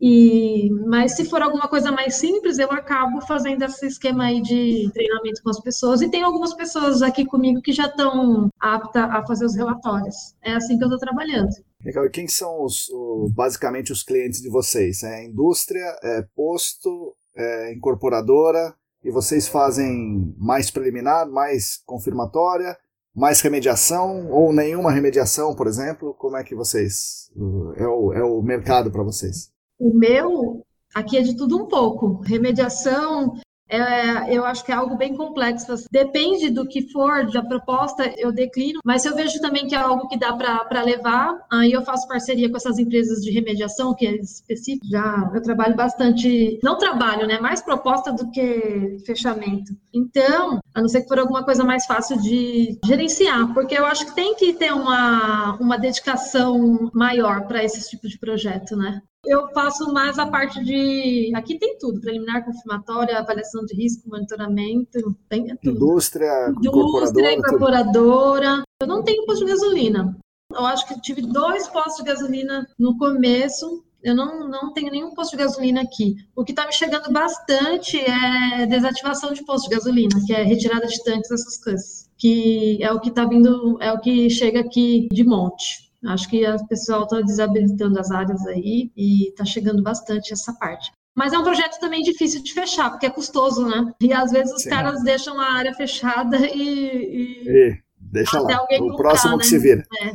E, 0.00 0.68
mas 0.86 1.16
se 1.16 1.24
for 1.24 1.40
alguma 1.40 1.68
coisa 1.68 1.90
mais 1.90 2.16
simples, 2.16 2.58
eu 2.58 2.70
acabo 2.70 3.20
fazendo 3.22 3.62
esse 3.64 3.86
esquema 3.86 4.24
aí 4.24 4.42
de 4.42 4.90
treinamento 4.92 5.42
com 5.42 5.50
as 5.50 5.60
pessoas. 5.60 6.02
E 6.02 6.10
tem 6.10 6.22
algumas 6.22 6.54
pessoas 6.54 7.02
aqui 7.02 7.24
comigo 7.24 7.62
que 7.62 7.72
já 7.72 7.86
estão 7.86 8.50
aptas 8.60 9.02
a 9.02 9.24
fazer 9.24 9.46
os 9.46 9.56
relatórios. 9.56 10.34
É 10.42 10.54
assim 10.54 10.76
que 10.76 10.84
eu 10.84 10.88
estou 10.88 11.00
trabalhando. 11.00 11.50
Legal. 11.82 12.04
E 12.04 12.10
quem 12.10 12.28
são 12.28 12.62
os, 12.62 12.88
o, 12.90 13.30
basicamente 13.34 13.92
os 13.92 14.02
clientes 14.02 14.40
de 14.42 14.50
vocês? 14.50 15.02
É 15.02 15.24
indústria, 15.24 15.96
é 16.02 16.22
posto, 16.34 17.14
é 17.34 17.72
incorporadora? 17.72 18.74
E 19.02 19.10
vocês 19.10 19.48
fazem 19.48 20.34
mais 20.36 20.70
preliminar, 20.70 21.26
mais 21.26 21.80
confirmatória, 21.86 22.76
mais 23.14 23.40
remediação 23.40 24.30
ou 24.30 24.52
nenhuma 24.52 24.90
remediação, 24.90 25.54
por 25.54 25.66
exemplo? 25.66 26.12
Como 26.14 26.36
é 26.36 26.44
que 26.44 26.54
vocês. 26.54 27.30
É 27.76 27.86
o, 27.86 28.12
é 28.12 28.22
o 28.22 28.42
mercado 28.42 28.90
para 28.90 29.02
vocês? 29.02 29.55
O 29.78 29.92
meu, 29.92 30.64
aqui 30.94 31.18
é 31.18 31.22
de 31.22 31.36
tudo 31.36 31.56
um 31.56 31.66
pouco. 31.66 32.20
Remediação, 32.22 33.38
é, 33.68 34.32
eu 34.32 34.44
acho 34.44 34.64
que 34.64 34.70
é 34.70 34.74
algo 34.74 34.96
bem 34.96 35.16
complexo. 35.16 35.74
Depende 35.90 36.50
do 36.50 36.66
que 36.66 36.90
for, 36.92 37.30
da 37.30 37.42
proposta, 37.42 38.12
eu 38.16 38.30
declino, 38.30 38.80
mas 38.84 39.02
se 39.02 39.08
eu 39.08 39.16
vejo 39.16 39.40
também 39.40 39.66
que 39.66 39.74
é 39.74 39.78
algo 39.78 40.08
que 40.08 40.18
dá 40.18 40.32
para 40.32 40.82
levar, 40.82 41.36
aí 41.50 41.72
eu 41.72 41.82
faço 41.82 42.06
parceria 42.06 42.48
com 42.48 42.56
essas 42.56 42.78
empresas 42.78 43.20
de 43.20 43.30
remediação, 43.30 43.94
que 43.94 44.06
é 44.06 44.14
específico. 44.16 44.86
Já 44.88 45.30
eu 45.34 45.42
trabalho 45.42 45.74
bastante, 45.74 46.60
não 46.62 46.78
trabalho, 46.78 47.26
né? 47.26 47.40
Mais 47.40 47.60
proposta 47.60 48.12
do 48.12 48.30
que 48.30 48.98
fechamento. 49.04 49.76
Então, 49.92 50.60
a 50.74 50.80
não 50.80 50.88
ser 50.88 51.02
que 51.02 51.08
for 51.08 51.18
alguma 51.18 51.44
coisa 51.44 51.64
mais 51.64 51.86
fácil 51.86 52.20
de 52.20 52.78
gerenciar, 52.84 53.52
porque 53.52 53.76
eu 53.76 53.86
acho 53.86 54.06
que 54.06 54.14
tem 54.14 54.34
que 54.36 54.52
ter 54.52 54.72
uma, 54.72 55.56
uma 55.56 55.76
dedicação 55.76 56.90
maior 56.94 57.46
para 57.46 57.64
esse 57.64 57.88
tipo 57.88 58.06
de 58.06 58.18
projeto, 58.18 58.76
né? 58.76 59.02
Eu 59.24 59.48
faço 59.48 59.92
mais 59.92 60.18
a 60.18 60.26
parte 60.26 60.62
de. 60.64 61.32
Aqui 61.34 61.58
tem 61.58 61.76
tudo: 61.78 62.00
preliminar, 62.00 62.44
confirmatória, 62.44 63.18
avaliação 63.18 63.64
de 63.64 63.74
risco, 63.74 64.08
monitoramento, 64.08 65.16
tem 65.28 65.50
é 65.50 65.56
tudo. 65.56 65.76
Indústria, 65.76 66.48
Indústria, 66.50 67.32
incorporadora. 67.32 68.62
Eu 68.80 68.86
não 68.86 69.02
tenho 69.02 69.26
posto 69.26 69.44
de 69.44 69.52
gasolina. 69.52 70.16
Eu 70.52 70.64
acho 70.64 70.86
que 70.86 71.00
tive 71.00 71.22
dois 71.22 71.66
postos 71.68 72.04
de 72.04 72.10
gasolina 72.10 72.66
no 72.78 72.96
começo. 72.96 73.84
Eu 74.02 74.14
não, 74.14 74.48
não 74.48 74.72
tenho 74.72 74.92
nenhum 74.92 75.12
posto 75.14 75.32
de 75.32 75.42
gasolina 75.42 75.82
aqui. 75.82 76.14
O 76.36 76.44
que 76.44 76.52
está 76.52 76.64
me 76.64 76.72
chegando 76.72 77.12
bastante 77.12 77.98
é 77.98 78.64
desativação 78.66 79.32
de 79.32 79.44
posto 79.44 79.68
de 79.68 79.74
gasolina, 79.74 80.14
que 80.24 80.32
é 80.32 80.44
retirada 80.44 80.86
de 80.86 81.02
tanques, 81.02 81.30
essas 81.30 81.58
coisas. 81.58 82.08
Que 82.16 82.78
é 82.80 82.92
o 82.92 83.00
que 83.00 83.08
está 83.08 83.24
vindo, 83.24 83.76
é 83.82 83.92
o 83.92 83.98
que 83.98 84.30
chega 84.30 84.60
aqui 84.60 85.08
de 85.10 85.24
monte. 85.24 85.85
Acho 86.06 86.28
que 86.28 86.46
o 86.46 86.66
pessoal 86.66 87.02
está 87.02 87.20
desabilitando 87.20 87.98
as 87.98 88.10
áreas 88.10 88.46
aí 88.46 88.90
e 88.96 89.28
está 89.28 89.44
chegando 89.44 89.82
bastante 89.82 90.32
essa 90.32 90.52
parte. 90.54 90.92
Mas 91.14 91.32
é 91.32 91.38
um 91.38 91.42
projeto 91.42 91.80
também 91.80 92.02
difícil 92.02 92.42
de 92.42 92.52
fechar, 92.52 92.90
porque 92.90 93.06
é 93.06 93.10
custoso, 93.10 93.66
né? 93.66 93.92
E 94.00 94.12
às 94.12 94.30
vezes 94.30 94.52
os 94.52 94.62
Sim. 94.62 94.70
caras 94.70 95.02
deixam 95.02 95.40
a 95.40 95.52
área 95.54 95.72
fechada 95.72 96.36
e. 96.36 96.62
e... 96.62 97.48
e 97.48 97.78
deixa 97.98 98.38
lá. 98.38 98.62
o 98.62 98.66
comprar, 98.66 98.96
próximo 98.96 99.32
né? 99.32 99.38
que 99.38 99.46
se 99.46 99.58
vira. 99.58 99.82
É. 100.02 100.12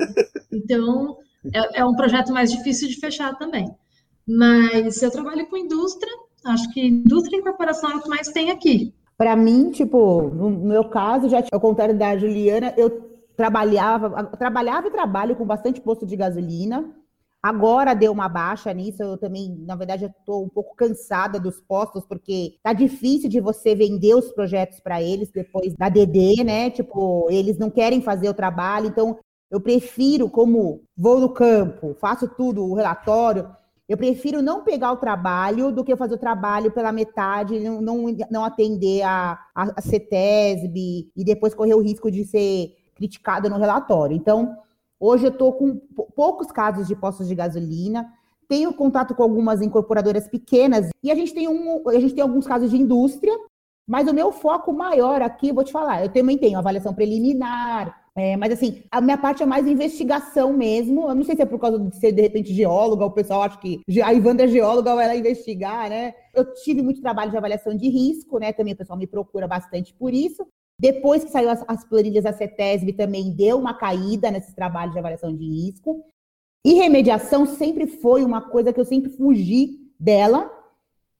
Então, 0.54 1.18
é, 1.54 1.80
é 1.80 1.86
um 1.86 1.96
projeto 1.96 2.32
mais 2.32 2.52
difícil 2.52 2.88
de 2.88 3.00
fechar 3.00 3.36
também. 3.38 3.74
Mas 4.28 5.02
eu 5.02 5.10
trabalho 5.10 5.48
com 5.48 5.58
indústria, 5.58 6.12
acho 6.46 6.72
que 6.72 6.88
indústria 6.88 7.38
e 7.38 7.40
incorporação 7.40 7.92
é 7.92 7.96
o 7.96 8.02
que 8.02 8.10
mais 8.10 8.28
tem 8.28 8.52
aqui. 8.52 8.94
Para 9.18 9.36
mim, 9.36 9.72
tipo, 9.72 10.30
no 10.34 10.50
meu 10.50 10.84
caso, 10.84 11.30
já 11.30 11.44
ao 11.52 11.60
contrário 11.60 11.98
da 11.98 12.18
Juliana, 12.18 12.74
eu 12.78 13.11
trabalhava, 13.42 14.24
trabalhava 14.38 14.88
e 14.88 14.92
trabalho 14.92 15.36
com 15.36 15.44
bastante 15.44 15.82
posto 15.82 16.06
de 16.06 16.16
gasolina. 16.16 16.94
Agora 17.42 17.96
deu 17.96 18.12
uma 18.12 18.30
baixa 18.30 18.72
nisso, 18.72 19.02
eu 19.02 19.18
também, 19.18 19.58
na 19.66 19.76
verdade, 19.76 20.06
estou 20.06 20.46
um 20.46 20.50
pouco 20.50 20.76
cansada 20.76 21.40
dos 21.40 21.60
postos, 21.60 22.06
porque 22.06 22.60
tá 22.62 22.72
difícil 22.72 23.28
de 23.28 23.40
você 23.40 23.74
vender 23.74 24.14
os 24.14 24.32
projetos 24.32 24.80
para 24.80 25.02
eles 25.02 25.32
depois 25.32 25.74
da 25.74 25.90
DD, 25.90 26.44
né? 26.44 26.70
Tipo, 26.70 27.28
eles 27.32 27.58
não 27.58 27.72
querem 27.72 28.00
fazer 28.00 28.30
o 28.30 28.34
trabalho, 28.34 28.90
então 28.90 29.18
eu 29.50 29.60
prefiro, 29.60 30.30
como 30.30 30.84
vou 30.96 31.20
no 31.20 31.30
campo, 31.30 31.96
faço 32.00 32.28
tudo, 32.28 32.64
o 32.64 32.76
relatório, 32.76 33.50
eu 33.90 33.98
prefiro 33.98 34.44
não 34.44 34.64
pegar 34.64 34.92
o 34.92 34.98
trabalho 34.98 35.72
do 35.72 35.84
que 35.84 35.96
fazer 35.96 36.14
o 36.14 36.20
trabalho 36.20 36.72
pela 36.72 36.92
metade, 36.92 37.60
não, 37.60 37.82
não, 37.82 38.06
não 38.30 38.46
atender 38.46 39.02
a, 39.02 39.40
a, 39.56 39.74
a 39.78 39.82
CETESB 39.82 41.12
e 41.16 41.26
depois 41.26 41.56
correr 41.56 41.74
o 41.74 41.82
risco 41.82 42.12
de 42.12 42.24
ser 42.24 42.70
criticada 43.02 43.50
no 43.50 43.58
relatório. 43.58 44.16
Então, 44.16 44.56
hoje 45.00 45.26
eu 45.26 45.32
estou 45.32 45.54
com 45.54 45.76
poucos 46.16 46.52
casos 46.52 46.88
de 46.88 46.96
postos 46.96 47.28
de 47.28 47.34
gasolina, 47.34 48.08
tenho 48.48 48.74
contato 48.74 49.16
com 49.16 49.24
algumas 49.24 49.62
incorporadoras 49.62 50.28
pequenas 50.28 50.90
e 51.02 51.12
a 51.12 51.16
gente 51.16 51.34
tem, 51.34 51.48
um, 51.48 51.90
a 51.90 52.00
gente 52.00 52.14
tem 52.14 52.22
alguns 52.22 52.46
casos 52.46 52.70
de 52.70 52.78
indústria, 52.78 53.34
mas 53.88 54.08
o 54.08 54.14
meu 54.14 54.32
foco 54.32 54.72
maior 54.72 55.22
aqui, 55.22 55.52
vou 55.52 55.64
te 55.64 55.72
falar, 55.72 56.04
eu 56.04 56.14
também 56.14 56.38
tenho 56.38 56.60
avaliação 56.60 56.94
preliminar, 56.94 58.00
é, 58.14 58.36
mas 58.36 58.52
assim, 58.52 58.84
a 58.92 59.00
minha 59.00 59.18
parte 59.18 59.42
é 59.42 59.46
mais 59.46 59.66
investigação 59.66 60.52
mesmo. 60.52 61.10
Eu 61.10 61.16
não 61.16 61.24
sei 61.24 61.36
se 61.36 61.42
é 61.42 61.46
por 61.46 61.60
causa 61.60 61.80
de 61.80 61.96
ser, 61.96 62.12
de 62.12 62.22
repente, 62.22 62.54
geóloga, 62.54 63.06
o 63.06 63.12
pessoal 63.12 63.42
acha 63.42 63.58
que 63.58 63.82
a 64.04 64.14
Ivandra 64.14 64.46
é 64.46 64.50
geóloga, 64.50 64.94
vai 64.94 65.08
lá 65.08 65.16
investigar, 65.16 65.90
né? 65.90 66.14
Eu 66.34 66.54
tive 66.56 66.82
muito 66.82 67.02
trabalho 67.02 67.32
de 67.32 67.38
avaliação 67.38 67.74
de 67.76 67.88
risco, 67.90 68.38
né? 68.38 68.52
Também 68.52 68.74
o 68.74 68.78
pessoal 68.78 69.00
me 69.00 69.08
procura 69.08 69.48
bastante 69.48 69.94
por 69.94 70.14
isso. 70.14 70.46
Depois 70.82 71.24
que 71.24 71.30
saiu 71.30 71.52
as, 71.52 71.64
as 71.68 71.84
planilhas 71.86 72.24
da 72.24 72.34
CETESB, 72.34 72.94
também 72.94 73.32
deu 73.32 73.60
uma 73.60 73.72
caída 73.72 74.32
nesses 74.32 74.52
trabalhos 74.56 74.94
de 74.94 74.98
avaliação 74.98 75.32
de 75.32 75.46
risco. 75.48 76.04
E 76.66 76.74
remediação 76.74 77.46
sempre 77.46 77.86
foi 77.86 78.26
uma 78.26 78.42
coisa 78.42 78.74
que 78.74 78.80
eu 78.80 78.86
sempre 78.86 79.12
fugi 79.12 79.78
dela, 80.00 80.52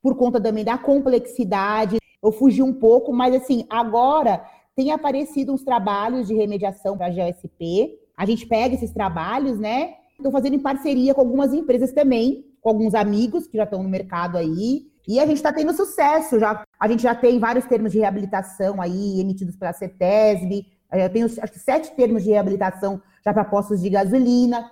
por 0.02 0.16
conta 0.16 0.42
também 0.42 0.66
da 0.66 0.80
complexidade. 0.80 1.98
Eu 2.24 2.32
fugi 2.32 2.64
um 2.64 2.74
pouco, 2.74 3.14
mas 3.14 3.36
assim, 3.36 3.68
agora 3.70 4.44
tem 4.76 4.90
aparecido 4.90 5.54
uns 5.54 5.64
trabalhos 5.64 6.28
de 6.28 6.34
remediação 6.34 6.98
para 6.98 7.06
a 7.06 7.12
GSP. 7.12 8.00
A 8.18 8.26
gente 8.26 8.48
pega 8.48 8.74
esses 8.74 8.92
trabalhos, 8.92 9.60
né? 9.60 9.94
Estou 10.18 10.32
fazendo 10.32 10.56
em 10.56 10.60
parceria 10.60 11.14
com 11.14 11.22
algumas 11.22 11.54
empresas 11.54 11.92
também, 11.92 12.44
com 12.62 12.70
alguns 12.70 12.96
amigos 12.96 13.46
que 13.46 13.58
já 13.58 13.66
estão 13.66 13.84
no 13.84 13.90
mercado 13.90 14.40
aí. 14.40 14.88
E 15.08 15.20
a 15.20 15.26
gente 15.26 15.38
está 15.38 15.52
tendo 15.52 15.74
sucesso. 15.74 16.40
Já, 16.40 16.64
a 16.80 16.88
gente 16.88 17.04
já 17.04 17.16
tem 17.16 17.40
vários 17.40 17.66
termos 17.66 17.92
de 17.92 18.00
reabilitação 18.00 18.82
aí 18.82 19.20
emitidos 19.20 19.56
pela 19.56 19.74
CETESB. 19.74 20.66
Eu 20.92 21.10
tenho 21.10 21.26
acho 21.26 21.54
que 21.54 21.60
sete 21.60 21.92
termos 21.92 22.24
de 22.24 22.32
reabilitação 22.32 23.02
já 23.24 23.34
para 23.34 23.46
postos 23.46 23.82
de 23.82 23.90
gasolina. 23.90 24.70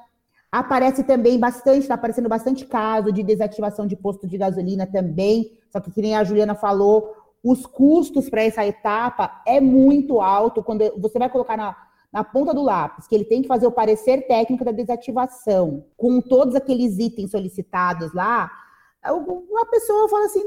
Aparece 0.52 1.04
também 1.04 1.40
bastante, 1.40 1.82
está 1.82 1.94
aparecendo 1.94 2.28
bastante 2.28 2.66
caso 2.66 3.12
de 3.12 3.22
desativação 3.22 3.86
de 3.86 3.96
posto 3.96 4.28
de 4.28 4.38
gasolina 4.38 4.88
também. 4.88 5.52
Só 5.72 5.80
que, 5.80 5.92
que 5.92 6.02
nem 6.02 6.16
a 6.16 6.24
Juliana 6.24 6.56
falou, 6.56 7.16
os 7.44 7.66
custos 7.66 8.30
para 8.30 8.44
essa 8.44 8.66
etapa 8.66 9.42
é 9.46 9.62
muito 9.62 10.20
alto. 10.20 10.64
Quando 10.64 10.92
você 10.98 11.20
vai 11.20 11.30
colocar 11.30 11.56
na, 11.56 11.76
na 12.12 12.24
ponta 12.24 12.54
do 12.54 12.64
lápis, 12.64 13.08
que 13.08 13.16
ele 13.16 13.26
tem 13.26 13.42
que 13.42 13.48
fazer 13.48 13.68
o 13.68 13.72
parecer 13.72 14.28
técnico 14.28 14.66
da 14.66 14.72
desativação, 14.72 15.86
com 15.96 16.20
todos 16.20 16.56
aqueles 16.56 16.98
itens 16.98 17.32
solicitados 17.32 18.12
lá, 18.14 18.52
uma 19.06 19.66
pessoa 19.66 20.10
fala 20.10 20.26
assim, 20.26 20.44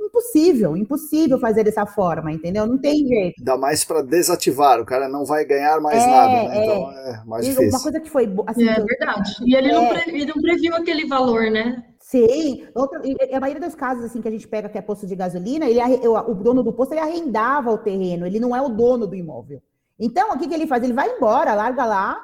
impossível, 0.00 0.76
impossível 0.76 1.38
fazer 1.38 1.64
dessa 1.64 1.84
forma, 1.84 2.32
entendeu? 2.32 2.66
Não 2.66 2.78
tem 2.78 3.06
jeito. 3.06 3.34
Ainda 3.38 3.56
mais 3.56 3.84
para 3.84 4.02
desativar, 4.02 4.80
o 4.80 4.86
cara 4.86 5.08
não 5.08 5.24
vai 5.24 5.44
ganhar 5.44 5.80
mais 5.80 6.02
é, 6.02 6.06
nada, 6.06 6.48
né? 6.48 6.64
Então 6.64 6.90
é, 6.92 7.10
é 7.10 7.24
mais 7.24 7.44
difícil. 7.44 7.70
Uma 7.70 7.82
coisa 7.82 8.00
que 8.00 8.10
foi 8.10 8.32
assim, 8.46 8.68
É 8.68 8.80
verdade. 8.80 9.36
E 9.44 9.54
ele, 9.56 9.70
é, 9.70 9.72
não 9.72 9.88
pre, 9.88 10.02
ele 10.06 10.26
não 10.26 10.40
previu 10.40 10.76
aquele 10.76 11.06
valor, 11.06 11.50
né? 11.50 11.84
Sim, 12.00 12.64
outra, 12.72 13.00
a 13.32 13.40
maioria 13.40 13.66
dos 13.66 13.74
casos 13.74 14.04
assim 14.04 14.22
que 14.22 14.28
a 14.28 14.30
gente 14.30 14.46
pega 14.46 14.68
que 14.68 14.78
é 14.78 14.82
posto 14.82 15.08
de 15.08 15.16
gasolina, 15.16 15.66
ele, 15.66 15.80
o 16.06 16.34
dono 16.34 16.62
do 16.62 16.72
posto 16.72 16.92
ele 16.92 17.00
arrendava 17.00 17.72
o 17.72 17.78
terreno, 17.78 18.24
ele 18.24 18.38
não 18.38 18.54
é 18.54 18.62
o 18.62 18.68
dono 18.68 19.08
do 19.08 19.16
imóvel. 19.16 19.60
Então, 19.98 20.30
o 20.30 20.38
que, 20.38 20.46
que 20.46 20.54
ele 20.54 20.66
faz? 20.66 20.84
Ele 20.84 20.92
vai 20.92 21.16
embora, 21.16 21.54
larga 21.54 21.84
lá, 21.84 22.20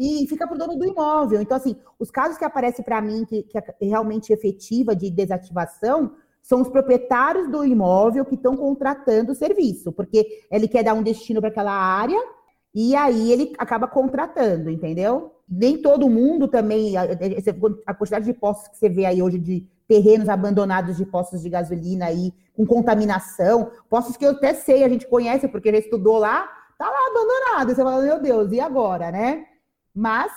e 0.00 0.26
fica 0.26 0.46
para 0.46 0.56
o 0.56 0.58
dono 0.58 0.76
do 0.76 0.86
imóvel. 0.86 1.42
Então, 1.42 1.54
assim, 1.54 1.76
os 1.98 2.10
casos 2.10 2.38
que 2.38 2.44
aparecem 2.44 2.82
para 2.82 3.02
mim 3.02 3.26
que, 3.26 3.42
que 3.42 3.58
é 3.58 3.64
realmente 3.82 4.32
efetiva 4.32 4.96
de 4.96 5.10
desativação 5.10 6.12
são 6.42 6.62
os 6.62 6.70
proprietários 6.70 7.50
do 7.50 7.62
imóvel 7.62 8.24
que 8.24 8.34
estão 8.34 8.56
contratando 8.56 9.32
o 9.32 9.34
serviço, 9.34 9.92
porque 9.92 10.26
ele 10.50 10.66
quer 10.66 10.82
dar 10.82 10.94
um 10.94 11.02
destino 11.02 11.38
para 11.38 11.50
aquela 11.50 11.74
área 11.74 12.18
e 12.74 12.96
aí 12.96 13.30
ele 13.30 13.52
acaba 13.58 13.86
contratando, 13.86 14.70
entendeu? 14.70 15.34
Nem 15.46 15.76
todo 15.82 16.08
mundo 16.08 16.48
também, 16.48 16.96
a, 16.96 17.94
quantidade 17.94 18.24
de 18.24 18.32
postos 18.32 18.68
que 18.68 18.78
você 18.78 18.88
vê 18.88 19.04
aí 19.04 19.22
hoje 19.22 19.38
de 19.38 19.68
terrenos 19.86 20.30
abandonados 20.30 20.96
de 20.96 21.04
postos 21.04 21.42
de 21.42 21.50
gasolina 21.50 22.06
aí, 22.06 22.32
com 22.56 22.64
contaminação, 22.64 23.70
postos 23.90 24.16
que 24.16 24.24
eu 24.24 24.30
até 24.30 24.54
sei, 24.54 24.82
a 24.82 24.88
gente 24.88 25.06
conhece, 25.06 25.46
porque 25.46 25.70
já 25.70 25.78
estudou 25.78 26.16
lá, 26.16 26.48
tá 26.78 26.88
lá 26.88 27.10
abandonado. 27.10 27.74
Você 27.74 27.82
fala, 27.82 28.02
meu 28.02 28.18
Deus, 28.22 28.50
e 28.50 28.60
agora, 28.60 29.10
né? 29.10 29.49
Mas 29.94 30.32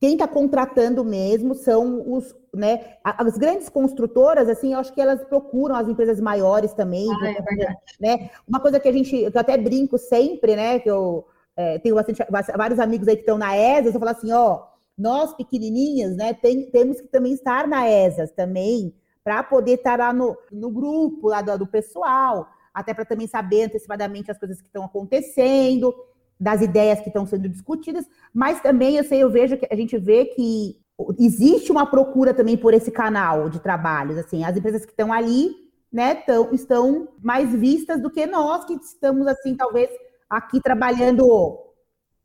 quem 0.00 0.14
está 0.14 0.26
contratando 0.26 1.04
mesmo 1.04 1.54
são 1.54 2.12
os, 2.12 2.34
né, 2.52 2.96
as 3.04 3.38
grandes 3.38 3.68
construtoras, 3.68 4.48
assim, 4.48 4.72
eu 4.72 4.80
acho 4.80 4.92
que 4.92 5.00
elas 5.00 5.22
procuram 5.22 5.76
as 5.76 5.88
empresas 5.88 6.20
maiores 6.20 6.72
também. 6.72 7.08
Ah, 7.08 7.28
é 7.28 7.40
verdade. 7.40 7.76
Né? 8.00 8.30
Uma 8.46 8.58
coisa 8.58 8.80
que 8.80 8.88
a 8.88 8.92
gente, 8.92 9.10
que 9.10 9.24
eu 9.24 9.40
até 9.40 9.56
brinco 9.56 9.96
sempre, 9.96 10.56
né, 10.56 10.80
que 10.80 10.90
eu 10.90 11.24
é, 11.56 11.78
tenho 11.78 11.94
bastante, 11.94 12.20
vários 12.30 12.80
amigos 12.80 13.06
aí 13.06 13.14
que 13.14 13.22
estão 13.22 13.38
na 13.38 13.56
ESA, 13.56 13.90
eu 13.90 13.92
falo 13.92 14.08
assim, 14.08 14.32
ó, 14.32 14.64
nós 14.98 15.34
pequenininhas, 15.34 16.16
né, 16.16 16.34
tem, 16.34 16.68
temos 16.70 17.00
que 17.00 17.06
também 17.08 17.34
estar 17.34 17.68
na 17.68 17.88
ESAS 17.88 18.32
também, 18.32 18.94
para 19.22 19.42
poder 19.42 19.74
estar 19.74 19.98
lá 19.98 20.12
no, 20.12 20.36
no 20.50 20.70
grupo 20.70 21.28
lá 21.28 21.40
do, 21.42 21.58
do 21.58 21.66
pessoal, 21.66 22.48
até 22.74 22.92
para 22.92 23.04
também 23.04 23.28
saber 23.28 23.64
antecipadamente 23.64 24.30
as 24.30 24.38
coisas 24.38 24.60
que 24.60 24.66
estão 24.66 24.84
acontecendo, 24.84 25.94
das 26.42 26.60
ideias 26.60 27.00
que 27.00 27.08
estão 27.08 27.24
sendo 27.24 27.48
discutidas, 27.48 28.04
mas 28.34 28.60
também 28.60 28.96
eu 28.96 29.04
sei, 29.04 29.22
eu 29.22 29.30
vejo 29.30 29.56
que 29.56 29.66
a 29.70 29.76
gente 29.76 29.96
vê 29.96 30.24
que 30.24 30.76
existe 31.20 31.70
uma 31.70 31.86
procura 31.86 32.34
também 32.34 32.56
por 32.56 32.74
esse 32.74 32.90
canal 32.90 33.48
de 33.48 33.60
trabalhos, 33.60 34.18
assim, 34.18 34.42
as 34.42 34.56
empresas 34.56 34.84
que 34.84 34.90
estão 34.90 35.12
ali, 35.12 35.52
né, 35.92 36.16
tão, 36.16 36.52
estão 36.52 37.08
mais 37.22 37.54
vistas 37.54 38.02
do 38.02 38.10
que 38.10 38.26
nós 38.26 38.64
que 38.64 38.74
estamos 38.74 39.24
assim, 39.28 39.54
talvez 39.54 39.88
aqui 40.28 40.60
trabalhando 40.60 41.60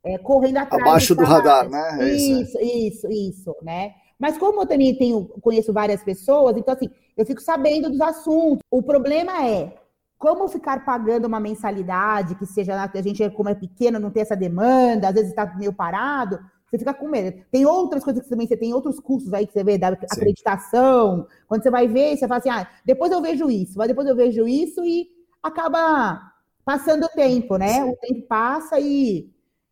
é, 0.03 0.17
correndo 0.17 0.57
atrás 0.57 0.81
abaixo 0.81 1.13
do 1.13 1.23
radar, 1.23 1.69
né? 1.69 1.97
É 2.01 2.13
isso, 2.15 2.57
isso, 2.59 3.07
isso, 3.11 3.55
né? 3.61 3.93
Mas 4.17 4.35
como 4.35 4.61
eu 4.61 4.65
também 4.65 4.95
tenho, 4.95 5.25
conheço 5.41 5.71
várias 5.71 6.03
pessoas, 6.03 6.57
então 6.57 6.73
assim, 6.73 6.89
eu 7.15 7.23
fico 7.23 7.41
sabendo 7.41 7.87
dos 7.87 8.01
assuntos. 8.01 8.63
O 8.71 8.81
problema 8.81 9.45
é 9.45 9.73
como 10.17 10.47
ficar 10.47 10.83
pagando 10.83 11.25
uma 11.25 11.39
mensalidade 11.39 12.35
que 12.35 12.45
seja 12.45 12.73
a 12.81 13.01
gente 13.01 13.29
como 13.31 13.49
é 13.49 13.55
pequeno 13.55 13.99
não 13.99 14.09
tem 14.09 14.21
essa 14.23 14.35
demanda, 14.35 15.09
às 15.09 15.13
vezes 15.13 15.29
está 15.29 15.45
meio 15.55 15.71
parado, 15.73 16.39
você 16.69 16.77
fica 16.79 16.93
com 16.93 17.07
medo. 17.07 17.43
Tem 17.51 17.65
outras 17.65 18.03
coisas 18.03 18.23
que 18.23 18.29
também 18.29 18.47
você 18.47 18.57
tem 18.57 18.73
outros 18.73 18.99
cursos 18.99 19.33
aí 19.33 19.47
que 19.47 19.53
você 19.53 19.63
vê 19.63 19.77
da 19.77 19.89
Sim. 19.91 19.97
acreditação. 20.11 21.27
Quando 21.47 21.63
você 21.63 21.71
vai 21.71 21.87
ver, 21.87 22.17
você 22.17 22.27
fala 22.27 22.39
assim: 22.39 22.49
"Ah, 22.49 22.67
depois 22.85 23.11
eu 23.11 23.21
vejo 23.21 23.49
isso, 23.49 23.77
mas 23.77 23.87
depois 23.87 24.07
eu 24.07 24.15
vejo 24.15 24.47
isso" 24.47 24.83
e 24.83 25.07
acaba 25.41 26.21
passando 26.65 27.05
o 27.05 27.09
tempo, 27.09 27.57
né? 27.57 27.73
Sim. 27.83 27.89
O 27.91 27.95
tempo 27.97 28.27
passa 28.27 28.79
e, 28.79 29.29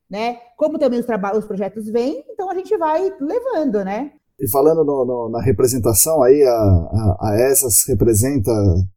né? 0.10 0.36
Como 0.58 0.78
também 0.80 1.00
os 1.00 1.06
trabalhos, 1.06 1.40
os 1.40 1.46
projetos 1.48 1.88
vêm, 1.90 2.24
então 2.30 2.50
a 2.50 2.56
gente 2.56 2.78
vai 2.78 3.12
levando, 3.20 3.84
né? 3.84 4.14
E 4.40 4.50
falando 4.50 4.84
no, 4.84 5.06
no, 5.06 5.30
na 5.30 5.42
representação, 5.42 6.22
aí 6.22 6.44
a, 6.44 6.52
a, 6.52 7.18
a 7.22 7.52
ESAS 7.52 7.84
representa 7.88 8.52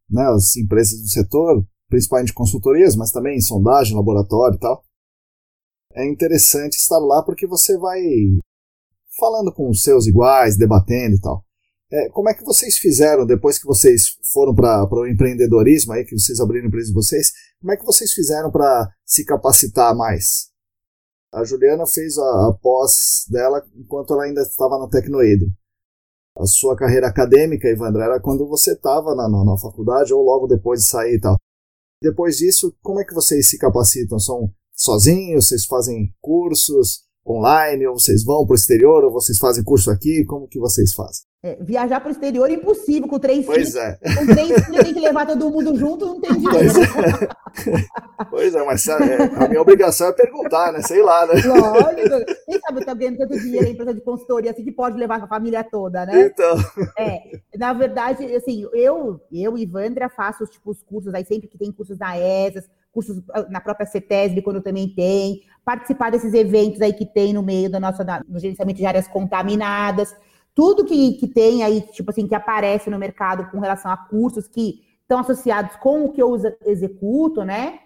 né, 0.09 0.23
as 0.35 0.57
empresas 0.57 0.99
do 1.01 1.07
setor, 1.07 1.65
principalmente 1.89 2.33
consultorias, 2.33 2.95
mas 2.95 3.11
também 3.11 3.39
sondagem, 3.39 3.95
laboratório 3.95 4.55
e 4.55 4.59
tal. 4.59 4.83
É 5.93 6.05
interessante 6.07 6.73
estar 6.73 6.99
lá 6.99 7.23
porque 7.23 7.47
você 7.47 7.77
vai 7.77 8.01
falando 9.17 9.53
com 9.53 9.69
os 9.69 9.81
seus 9.81 10.07
iguais, 10.07 10.57
debatendo 10.57 11.15
e 11.15 11.21
tal. 11.21 11.43
É, 11.91 12.09
como 12.09 12.29
é 12.29 12.33
que 12.33 12.43
vocês 12.43 12.77
fizeram 12.77 13.25
depois 13.25 13.57
que 13.57 13.65
vocês 13.65 14.17
foram 14.31 14.53
para 14.53 14.87
o 14.91 15.07
empreendedorismo, 15.07 15.93
aí 15.93 16.05
que 16.05 16.17
vocês 16.17 16.39
abriram 16.39 16.65
a 16.65 16.67
empresa 16.67 16.89
de 16.89 16.93
vocês? 16.93 17.31
Como 17.59 17.73
é 17.73 17.77
que 17.77 17.85
vocês 17.85 18.11
fizeram 18.11 18.51
para 18.51 18.89
se 19.05 19.25
capacitar 19.25 19.95
mais? 19.95 20.48
A 21.31 21.43
Juliana 21.43 21.85
fez 21.85 22.17
a, 22.17 22.47
a 22.47 22.53
pós 22.53 23.25
dela 23.29 23.63
enquanto 23.75 24.13
ela 24.13 24.23
ainda 24.23 24.41
estava 24.41 24.79
na 24.79 24.87
Tecnoedro. 24.87 25.47
A 26.37 26.45
sua 26.45 26.75
carreira 26.75 27.07
acadêmica, 27.07 27.67
Evandro, 27.67 28.01
era 28.01 28.19
quando 28.19 28.47
você 28.47 28.73
estava 28.73 29.13
na, 29.13 29.29
na, 29.29 29.43
na, 29.43 29.57
faculdade 29.57 30.13
ou 30.13 30.23
logo 30.23 30.47
depois 30.47 30.81
de 30.81 30.87
sair 30.87 31.15
e 31.15 31.19
tal. 31.19 31.35
Depois 32.01 32.37
disso, 32.37 32.75
como 32.81 32.99
é 32.99 33.03
que 33.03 33.13
vocês 33.13 33.47
se 33.47 33.57
capacitam? 33.57 34.17
São 34.17 34.49
sozinhos? 34.73 35.47
Vocês 35.47 35.65
fazem 35.65 36.13
cursos 36.21 37.03
online? 37.27 37.85
Ou 37.87 37.99
vocês 37.99 38.23
vão 38.23 38.45
para 38.45 38.53
o 38.53 38.55
exterior? 38.55 39.03
Ou 39.03 39.11
vocês 39.11 39.37
fazem 39.37 39.63
curso 39.63 39.91
aqui? 39.91 40.23
Como 40.25 40.47
que 40.47 40.59
vocês 40.59 40.93
fazem? 40.93 41.28
É, 41.41 41.57
viajar 41.61 42.01
para 42.01 42.09
o 42.09 42.11
exterior 42.11 42.49
é 42.49 42.53
impossível 42.53 43.07
com 43.07 43.17
três 43.17 43.45
pois 43.45 43.69
filhos. 43.69 43.75
É. 43.77 43.97
Com 44.17 44.25
três 44.25 44.65
filhos 44.65 44.83
tem 44.83 44.93
que 44.93 44.99
levar 44.99 45.25
todo 45.25 45.49
mundo 45.49 45.73
junto, 45.77 46.05
não 46.05 46.19
tem 46.19 46.33
dinheiro. 46.33 46.51
Pois 46.51 47.67
é, 47.67 47.87
pois 48.29 48.55
é 48.55 48.65
mas 48.65 48.85
é, 48.89 49.23
a 49.37 49.47
minha 49.47 49.61
obrigação 49.61 50.09
é 50.09 50.11
perguntar, 50.11 50.73
né? 50.73 50.81
Sei 50.81 51.01
lá, 51.01 51.25
né? 51.25 51.41
Lógico. 51.45 52.35
Quem 52.45 52.59
sabe 52.59 52.83
tá 52.83 52.93
ganhando 52.93 53.19
tanto 53.19 53.39
dinheiro 53.39 53.67
em 53.67 53.71
empresa 53.71 53.93
de 53.93 54.01
consultoria 54.01 54.51
assim 54.51 54.65
que 54.65 54.71
pode 54.73 54.97
levar 54.97 55.23
a 55.23 55.27
família 55.27 55.63
toda, 55.63 56.05
né? 56.05 56.25
Então. 56.25 56.57
É, 56.97 57.39
na 57.57 57.71
verdade, 57.71 58.35
assim, 58.35 58.67
eu, 58.73 59.21
eu 59.31 59.57
e 59.57 59.63
Ivandra 59.63 60.09
faço 60.09 60.45
tipo, 60.45 60.71
os 60.71 60.83
cursos 60.83 61.13
aí 61.13 61.23
sempre 61.23 61.47
que 61.47 61.57
tem 61.57 61.71
cursos 61.71 61.97
na 61.97 62.17
ESAS, 62.17 62.69
cursos 62.91 63.23
ah, 63.33 63.45
na 63.49 63.61
própria 63.61 63.87
CETESB, 63.87 64.41
quando 64.41 64.61
também 64.61 64.93
tem, 64.93 65.39
participar 65.63 66.11
desses 66.11 66.33
eventos 66.33 66.81
aí 66.81 66.91
que 66.91 67.05
tem 67.05 67.31
no 67.31 67.41
meio 67.41 67.71
da 67.71 67.79
nossa, 67.79 68.03
do 68.27 68.39
gerenciamento 68.39 68.79
de 68.79 68.85
áreas 68.85 69.07
contaminadas 69.07 70.13
tudo 70.59 70.83
que, 70.83 71.13
que 71.13 71.25
tem 71.25 71.63
aí, 71.63 71.79
tipo 71.79 72.11
assim, 72.11 72.27
que 72.27 72.35
aparece 72.35 72.89
no 72.89 72.99
mercado 72.99 73.49
com 73.49 73.61
relação 73.61 73.89
a 73.89 73.95
cursos 73.95 74.45
que 74.45 74.81
estão 75.03 75.17
associados 75.17 75.77
com 75.77 76.03
o 76.03 76.11
que 76.11 76.21
eu 76.21 76.35
executo, 76.65 77.45
né? 77.45 77.79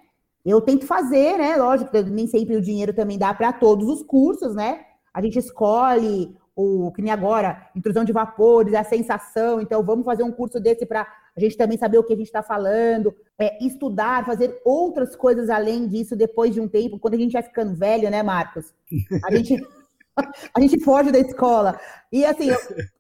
Eu 0.44 0.60
tento 0.60 0.88
fazer, 0.88 1.38
né? 1.38 1.56
Lógico, 1.56 1.96
nem 2.10 2.26
sempre 2.26 2.56
o 2.56 2.62
dinheiro 2.62 2.92
também 2.92 3.20
dá 3.20 3.32
para 3.32 3.54
todos 3.54 3.88
os 3.88 4.02
cursos, 4.02 4.56
né? 4.56 4.80
A 5.14 5.22
gente 5.22 5.38
escolhe 5.38 6.36
o 6.56 6.92
que 6.92 7.04
nem 7.04 7.12
agora, 7.12 7.70
intrusão 7.76 8.04
de 8.04 8.12
vapores, 8.12 8.74
a 8.74 8.84
sensação. 8.84 9.62
Então, 9.62 9.84
vamos 9.84 10.04
fazer 10.04 10.24
um 10.24 10.32
curso 10.32 10.60
desse 10.60 10.84
para 10.84 11.06
a 11.38 11.40
gente 11.40 11.56
também 11.56 11.78
saber 11.78 12.00
o 12.00 12.04
que 12.04 12.14
a 12.14 12.18
gente 12.18 12.26
está 12.26 12.42
falando, 12.42 13.14
é, 13.38 13.64
estudar, 13.64 14.26
fazer 14.26 14.60
outras 14.66 15.16
coisas 15.16 15.48
além 15.48 15.88
disso 15.88 16.16
depois 16.16 16.52
de 16.52 16.60
um 16.60 16.68
tempo, 16.68 16.98
quando 16.98 17.14
a 17.14 17.18
gente 17.18 17.34
vai 17.34 17.44
ficando 17.44 17.76
velho, 17.76 18.10
né, 18.10 18.24
Marcos? 18.24 18.74
A 19.24 19.32
gente 19.36 19.62
a 20.56 20.60
gente 20.62 20.80
foge 20.84 21.12
da 21.12 21.20
escola. 21.20 21.80
E 22.12 22.24
assim, 22.24 22.50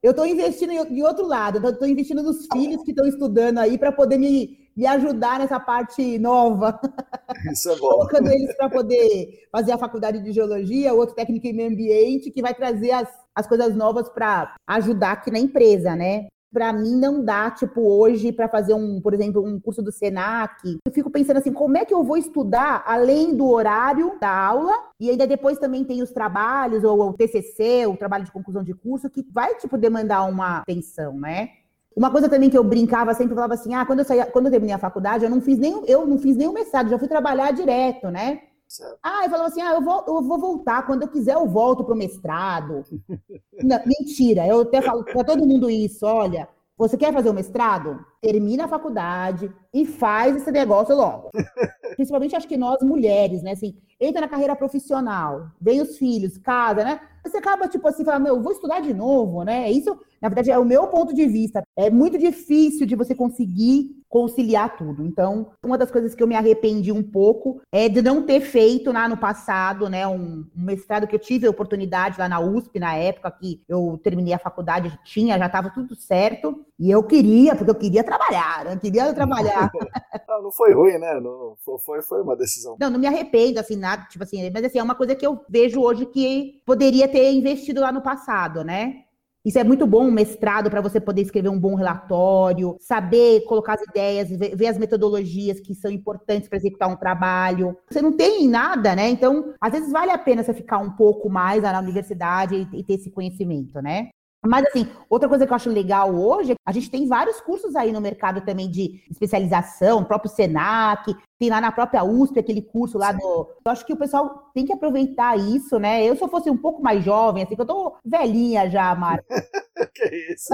eu 0.01 0.11
estou 0.11 0.25
investindo 0.25 0.71
em, 0.71 1.03
outro 1.03 1.27
lado, 1.27 1.67
estou 1.69 1.87
investindo 1.87 2.23
nos 2.23 2.47
filhos 2.51 2.83
que 2.83 2.91
estão 2.91 3.05
estudando 3.07 3.59
aí 3.59 3.77
para 3.77 3.91
poder 3.91 4.17
me, 4.17 4.57
me 4.75 4.85
ajudar 4.87 5.39
nessa 5.39 5.59
parte 5.59 6.17
nova. 6.17 6.79
Isso 7.51 7.69
é 7.69 7.75
bom. 7.75 7.89
Colocando 7.89 8.29
eles 8.29 8.55
para 8.57 8.69
poder 8.69 9.47
fazer 9.51 9.71
a 9.71 9.77
faculdade 9.77 10.23
de 10.23 10.31
geologia, 10.31 10.93
outro 10.93 11.15
técnico 11.15 11.45
em 11.45 11.53
meio 11.53 11.69
ambiente, 11.69 12.31
que 12.31 12.41
vai 12.41 12.53
trazer 12.53 12.91
as, 12.91 13.09
as 13.35 13.47
coisas 13.47 13.75
novas 13.75 14.09
para 14.09 14.55
ajudar 14.67 15.11
aqui 15.11 15.29
na 15.29 15.39
empresa, 15.39 15.95
né? 15.95 16.27
Para 16.53 16.71
mim 16.71 16.95
não 16.95 17.25
dá, 17.25 17.49
tipo, 17.49 17.81
hoje 17.81 18.31
para 18.31 18.47
fazer 18.47 18.75
um, 18.75 19.01
por 19.01 19.13
exemplo, 19.13 19.43
um 19.43 19.59
curso 19.59 19.81
do 19.81 19.91
Senac. 19.91 20.77
Eu 20.85 20.93
fico 20.93 21.09
pensando 21.09 21.37
assim, 21.37 21.51
como 21.51 21.75
é 21.75 21.83
que 21.83 21.93
eu 21.93 22.03
vou 22.03 22.15
estudar 22.15 22.83
além 22.85 23.35
do 23.35 23.49
horário 23.49 24.17
da 24.21 24.29
aula? 24.29 24.73
E 24.99 25.09
ainda 25.09 25.25
depois 25.25 25.57
também 25.57 25.83
tem 25.83 26.03
os 26.03 26.11
trabalhos 26.11 26.83
ou 26.83 27.09
o 27.09 27.13
TCC, 27.13 27.87
o 27.87 27.97
trabalho 27.97 28.23
de 28.23 28.31
conclusão 28.31 28.63
de 28.63 28.73
curso 28.73 29.09
que 29.09 29.25
vai 29.31 29.55
tipo 29.55 29.77
demandar 29.77 30.23
uma 30.23 30.59
atenção, 30.59 31.19
né? 31.19 31.49
Uma 31.95 32.11
coisa 32.11 32.29
também 32.29 32.49
que 32.49 32.57
eu 32.57 32.63
brincava 32.63 33.13
sempre 33.13 33.35
falava 33.35 33.55
assim: 33.55 33.73
"Ah, 33.73 33.85
quando 33.85 33.99
eu 33.99 34.05
saía, 34.05 34.25
quando 34.25 34.45
eu 34.45 34.51
terminei 34.51 34.75
a 34.75 34.79
faculdade, 34.79 35.23
eu 35.23 35.29
não 35.29 35.41
fiz 35.41 35.57
nem 35.57 35.83
eu 35.87 36.05
não 36.07 36.17
fiz 36.17 36.35
nenhum 36.35 36.53
mestrado, 36.53 36.89
já 36.89 36.97
fui 36.97 37.07
trabalhar 37.07 37.51
direto, 37.51 38.09
né?" 38.09 38.41
Certo. 38.73 38.97
Ah, 39.03 39.23
e 39.23 39.29
falou 39.29 39.45
assim: 39.45 39.61
ah, 39.61 39.73
eu 39.75 39.81
vou, 39.83 40.03
eu 40.07 40.23
vou 40.23 40.39
voltar, 40.39 40.83
quando 40.87 41.03
eu 41.03 41.07
quiser 41.07 41.35
eu 41.35 41.47
volto 41.47 41.83
para 41.83 41.93
o 41.93 41.97
mestrado. 41.97 42.83
Não, 43.63 43.79
mentira, 43.85 44.47
eu 44.47 44.61
até 44.61 44.81
falo 44.81 45.03
para 45.03 45.23
todo 45.23 45.45
mundo 45.45 45.69
isso: 45.69 46.03
olha, 46.07 46.49
você 46.75 46.97
quer 46.97 47.13
fazer 47.13 47.29
o 47.29 47.33
mestrado? 47.35 48.03
Termina 48.19 48.65
a 48.65 48.67
faculdade 48.67 49.53
e 49.71 49.85
faz 49.85 50.35
esse 50.35 50.51
negócio 50.51 50.95
logo. 50.95 51.29
Principalmente 51.95 52.35
acho 52.35 52.47
que 52.47 52.57
nós 52.57 52.81
mulheres, 52.81 53.43
né? 53.43 53.51
Assim, 53.51 53.77
entra 53.99 54.21
na 54.21 54.27
carreira 54.27 54.55
profissional, 54.55 55.51
vem 55.61 55.79
os 55.79 55.95
filhos, 55.99 56.39
casa, 56.39 56.83
né? 56.83 56.99
Você 57.23 57.37
acaba, 57.37 57.67
tipo 57.67 57.87
assim, 57.87 58.03
falando, 58.03 58.23
meu, 58.23 58.41
vou 58.41 58.51
estudar 58.51 58.79
de 58.81 58.93
novo, 58.93 59.43
né? 59.43 59.71
Isso, 59.71 59.97
na 60.21 60.29
verdade, 60.29 60.51
é 60.51 60.57
o 60.57 60.65
meu 60.65 60.87
ponto 60.87 61.13
de 61.13 61.25
vista. 61.25 61.63
É 61.75 61.89
muito 61.89 62.17
difícil 62.17 62.85
de 62.85 62.95
você 62.95 63.15
conseguir 63.15 64.03
conciliar 64.13 64.77
tudo. 64.77 65.03
Então, 65.03 65.53
uma 65.65 65.75
das 65.75 65.89
coisas 65.89 66.13
que 66.13 66.21
eu 66.21 66.27
me 66.27 66.35
arrependi 66.35 66.91
um 66.91 67.01
pouco 67.01 67.59
é 67.71 67.89
de 67.89 67.99
não 67.99 68.21
ter 68.21 68.41
feito 68.41 68.91
lá 68.91 69.09
no 69.09 69.17
passado, 69.17 69.89
né, 69.89 70.05
um, 70.07 70.45
um 70.55 70.63
mestrado 70.63 71.07
que 71.07 71.15
eu 71.15 71.19
tive 71.19 71.47
a 71.47 71.49
oportunidade 71.49 72.19
lá 72.19 72.29
na 72.29 72.39
USP, 72.39 72.79
na 72.79 72.93
época 72.95 73.31
que 73.31 73.63
eu 73.67 73.99
terminei 74.03 74.31
a 74.31 74.37
faculdade, 74.37 74.99
tinha, 75.03 75.35
já 75.35 75.47
estava 75.47 75.71
tudo 75.71 75.95
certo. 75.95 76.63
E 76.77 76.91
eu 76.91 77.01
queria, 77.01 77.55
porque 77.55 77.71
eu 77.71 77.75
queria 77.75 78.03
trabalhar, 78.03 78.71
eu 78.71 78.79
queria 78.79 79.11
trabalhar. 79.13 79.71
não, 80.29 80.43
não 80.43 80.51
foi 80.51 80.73
ruim, 80.73 80.99
né? 80.99 81.19
Não, 81.19 81.55
foi, 81.83 82.03
foi 82.03 82.21
uma 82.21 82.35
decisão. 82.35 82.77
Não, 82.79 82.91
não 82.91 82.99
me 82.99 83.07
arrependo, 83.07 83.59
assim, 83.59 83.75
nada, 83.75 84.05
tipo 84.09 84.23
assim, 84.23 84.47
mas 84.51 84.63
assim, 84.63 84.77
é 84.77 84.83
uma 84.83 84.93
coisa 84.93 85.15
que 85.15 85.25
eu 85.25 85.39
vejo 85.49 85.81
hoje 85.81 86.05
que 86.05 86.61
poderia 86.65 87.07
ter 87.13 87.31
investido 87.31 87.79
lá 87.79 87.91
no 87.91 88.01
passado, 88.01 88.63
né? 88.63 89.03
Isso 89.45 89.59
é 89.59 89.63
muito 89.63 89.85
bom, 89.85 90.07
um 90.07 90.11
mestrado, 90.11 90.69
para 90.69 90.81
você 90.81 91.01
poder 91.01 91.21
escrever 91.21 91.49
um 91.49 91.59
bom 91.59 91.75
relatório, 91.75 92.77
saber 92.79 93.41
colocar 93.41 93.73
as 93.73 93.81
ideias, 93.81 94.29
ver 94.29 94.67
as 94.67 94.77
metodologias 94.77 95.59
que 95.59 95.75
são 95.75 95.91
importantes 95.91 96.47
para 96.47 96.57
executar 96.57 96.89
um 96.89 96.95
trabalho. 96.95 97.77
Você 97.91 98.01
não 98.01 98.13
tem 98.13 98.47
nada, 98.47 98.95
né? 98.95 99.09
Então, 99.09 99.53
às 99.59 99.73
vezes 99.73 99.91
vale 99.91 100.11
a 100.11 100.17
pena 100.17 100.43
você 100.43 100.53
ficar 100.53 100.77
um 100.77 100.91
pouco 100.91 101.29
mais 101.29 101.61
na 101.61 101.77
universidade 101.79 102.67
e, 102.73 102.83
ter 102.83 102.93
esse 102.93 103.11
conhecimento, 103.11 103.81
né? 103.81 104.09
Mas, 104.45 104.65
assim, 104.65 104.87
outra 105.09 105.29
coisa 105.29 105.45
que 105.45 105.51
eu 105.51 105.55
acho 105.55 105.69
legal 105.69 106.13
hoje, 106.15 106.53
a 106.65 106.71
gente 106.71 106.89
tem 106.89 107.07
vários 107.07 107.39
cursos 107.41 107.75
aí 107.75 107.91
no 107.91 108.01
mercado 108.01 108.41
também 108.41 108.69
de 108.69 109.01
especialização, 109.09 110.03
próprio 110.03 110.31
SENAC, 110.31 111.15
tem 111.43 111.49
lá 111.49 111.59
na 111.59 111.73
própria 111.73 112.05
USP 112.05 112.39
aquele 112.39 112.61
curso 112.61 112.97
lá 112.97 113.11
do. 113.11 113.49
Eu 113.65 113.71
acho 113.71 113.85
que 113.85 113.91
o 113.91 113.97
pessoal 113.97 114.49
tem 114.53 114.65
que 114.65 114.71
aproveitar 114.71 115.37
isso, 115.37 115.77
né? 115.77 116.01
Eu, 116.01 116.15
se 116.15 116.23
eu 116.23 116.29
fosse 116.29 116.49
um 116.49 116.55
pouco 116.55 116.81
mais 116.81 117.03
jovem, 117.03 117.43
assim, 117.43 117.53
que 117.53 117.61
eu 117.61 117.65
tô 117.65 117.97
velhinha 118.05 118.69
já, 118.69 118.95
Marco. 118.95 119.25
que 119.93 120.05
isso? 120.31 120.53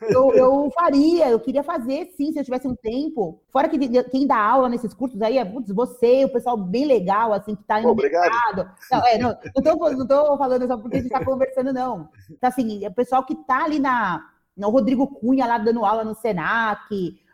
eu, 0.00 0.32
eu 0.32 0.70
faria, 0.74 1.28
eu 1.28 1.38
queria 1.38 1.62
fazer 1.62 2.06
sim, 2.16 2.32
se 2.32 2.38
eu 2.38 2.44
tivesse 2.44 2.66
um 2.66 2.74
tempo. 2.74 3.42
Fora 3.52 3.68
que 3.68 3.78
quem 4.04 4.26
dá 4.26 4.38
aula 4.38 4.70
nesses 4.70 4.94
cursos 4.94 5.20
aí 5.20 5.36
é 5.36 5.44
putz, 5.44 5.70
você, 5.70 6.24
o 6.24 6.32
pessoal 6.32 6.56
bem 6.56 6.86
legal, 6.86 7.34
assim, 7.34 7.54
que 7.54 7.64
tá 7.64 7.78
no 7.82 7.90
Obrigado. 7.90 8.22
mercado. 8.22 8.70
Não, 8.90 9.06
é, 9.06 9.18
não, 9.18 9.36
não, 9.54 9.62
tô, 9.62 9.90
não 9.90 10.06
tô 10.06 10.38
falando 10.38 10.66
só 10.66 10.78
porque 10.78 10.96
a 10.96 11.00
gente 11.02 11.12
tá 11.12 11.22
conversando, 11.22 11.74
não. 11.74 12.08
Então, 12.30 12.48
assim, 12.48 12.82
é 12.82 12.88
o 12.88 12.94
pessoal 12.94 13.22
que 13.22 13.34
tá 13.34 13.64
ali 13.64 13.78
na. 13.78 14.30
O 14.56 14.70
Rodrigo 14.70 15.06
Cunha 15.06 15.46
lá 15.46 15.58
dando 15.58 15.84
aula 15.84 16.04
no 16.04 16.14
Senac, 16.14 16.88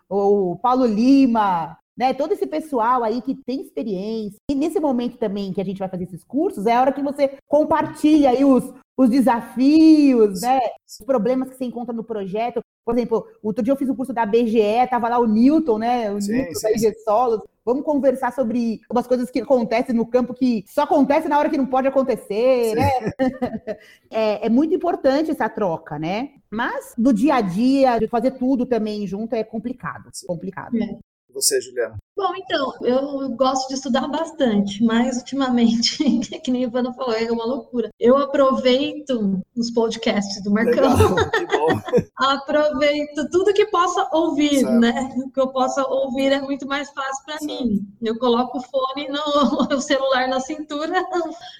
o 0.08 0.56
Paulo 0.56 0.84
Lima, 0.84 1.78
né? 2.00 2.14
Todo 2.14 2.32
esse 2.32 2.46
pessoal 2.46 3.04
aí 3.04 3.20
que 3.20 3.34
tem 3.34 3.60
experiência. 3.60 4.38
E 4.50 4.54
nesse 4.54 4.80
momento 4.80 5.18
também 5.18 5.52
que 5.52 5.60
a 5.60 5.64
gente 5.64 5.78
vai 5.78 5.88
fazer 5.88 6.04
esses 6.04 6.24
cursos, 6.24 6.64
é 6.64 6.72
a 6.72 6.80
hora 6.80 6.92
que 6.92 7.02
você 7.02 7.36
compartilha 7.46 8.30
aí 8.30 8.42
os, 8.42 8.72
os 8.96 9.10
desafios, 9.10 10.40
né? 10.40 10.60
Os 10.88 11.04
problemas 11.04 11.50
que 11.50 11.56
você 11.56 11.66
encontra 11.66 11.94
no 11.94 12.02
projeto. 12.02 12.62
Por 12.86 12.94
exemplo, 12.94 13.26
outro 13.42 13.62
dia 13.62 13.74
eu 13.74 13.76
fiz 13.76 13.86
o 13.86 13.92
um 13.92 13.96
curso 13.96 14.14
da 14.14 14.24
BGE, 14.24 14.88
tava 14.88 15.10
lá 15.10 15.18
o 15.18 15.26
Newton, 15.26 15.76
né? 15.76 16.10
O 16.10 16.18
sim, 16.22 16.32
Newton 16.32 16.54
sim, 16.54 16.62
da 16.62 16.70
IG 16.70 16.94
Solos. 17.04 17.42
Vamos 17.66 17.84
conversar 17.84 18.32
sobre 18.32 18.80
umas 18.90 19.06
coisas 19.06 19.30
que 19.30 19.42
acontecem 19.42 19.94
no 19.94 20.06
campo 20.06 20.32
que 20.32 20.64
só 20.68 20.84
acontece 20.84 21.28
na 21.28 21.38
hora 21.38 21.50
que 21.50 21.58
não 21.58 21.66
pode 21.66 21.86
acontecer, 21.86 22.70
sim. 22.70 22.76
né? 22.76 22.90
é, 24.10 24.46
é, 24.46 24.48
muito 24.48 24.74
importante 24.74 25.30
essa 25.30 25.50
troca, 25.50 25.98
né? 25.98 26.30
Mas 26.50 26.94
no 26.96 27.12
dia 27.12 27.34
a 27.34 27.40
dia, 27.42 27.98
de 27.98 28.08
fazer 28.08 28.30
tudo 28.30 28.64
também 28.64 29.06
junto 29.06 29.34
é 29.34 29.44
complicado. 29.44 30.08
Complicado. 30.26 30.74
É 30.78 31.09
você, 31.32 31.60
Juliana? 31.60 31.96
Bom, 32.20 32.34
então, 32.36 32.74
eu 32.82 33.30
gosto 33.30 33.66
de 33.68 33.76
estudar 33.76 34.06
bastante, 34.06 34.84
mas 34.84 35.16
ultimamente, 35.16 35.96
que 36.44 36.50
nem 36.50 36.64
a 36.64 36.66
Ivana 36.66 36.92
falou, 36.92 37.14
é 37.14 37.32
uma 37.32 37.46
loucura. 37.46 37.88
Eu 37.98 38.18
aproveito 38.18 39.40
os 39.56 39.70
podcasts 39.70 40.44
do 40.44 40.50
Marcão. 40.50 40.94
Legal, 40.94 41.30
que 41.30 41.46
bom. 41.46 41.80
aproveito 42.20 43.26
tudo 43.30 43.54
que 43.54 43.64
possa 43.66 44.06
ouvir, 44.12 44.60
certo. 44.60 44.80
né? 44.80 45.14
O 45.16 45.30
que 45.30 45.40
eu 45.40 45.48
possa 45.48 45.82
ouvir 45.88 46.30
é 46.30 46.42
muito 46.42 46.66
mais 46.68 46.90
fácil 46.90 47.24
para 47.24 47.38
mim. 47.40 47.88
Eu 48.02 48.18
coloco 48.18 48.58
o 48.58 48.62
fone 48.62 49.08
no 49.08 49.72
o 49.74 49.80
celular 49.80 50.28
na 50.28 50.40
cintura, 50.40 51.02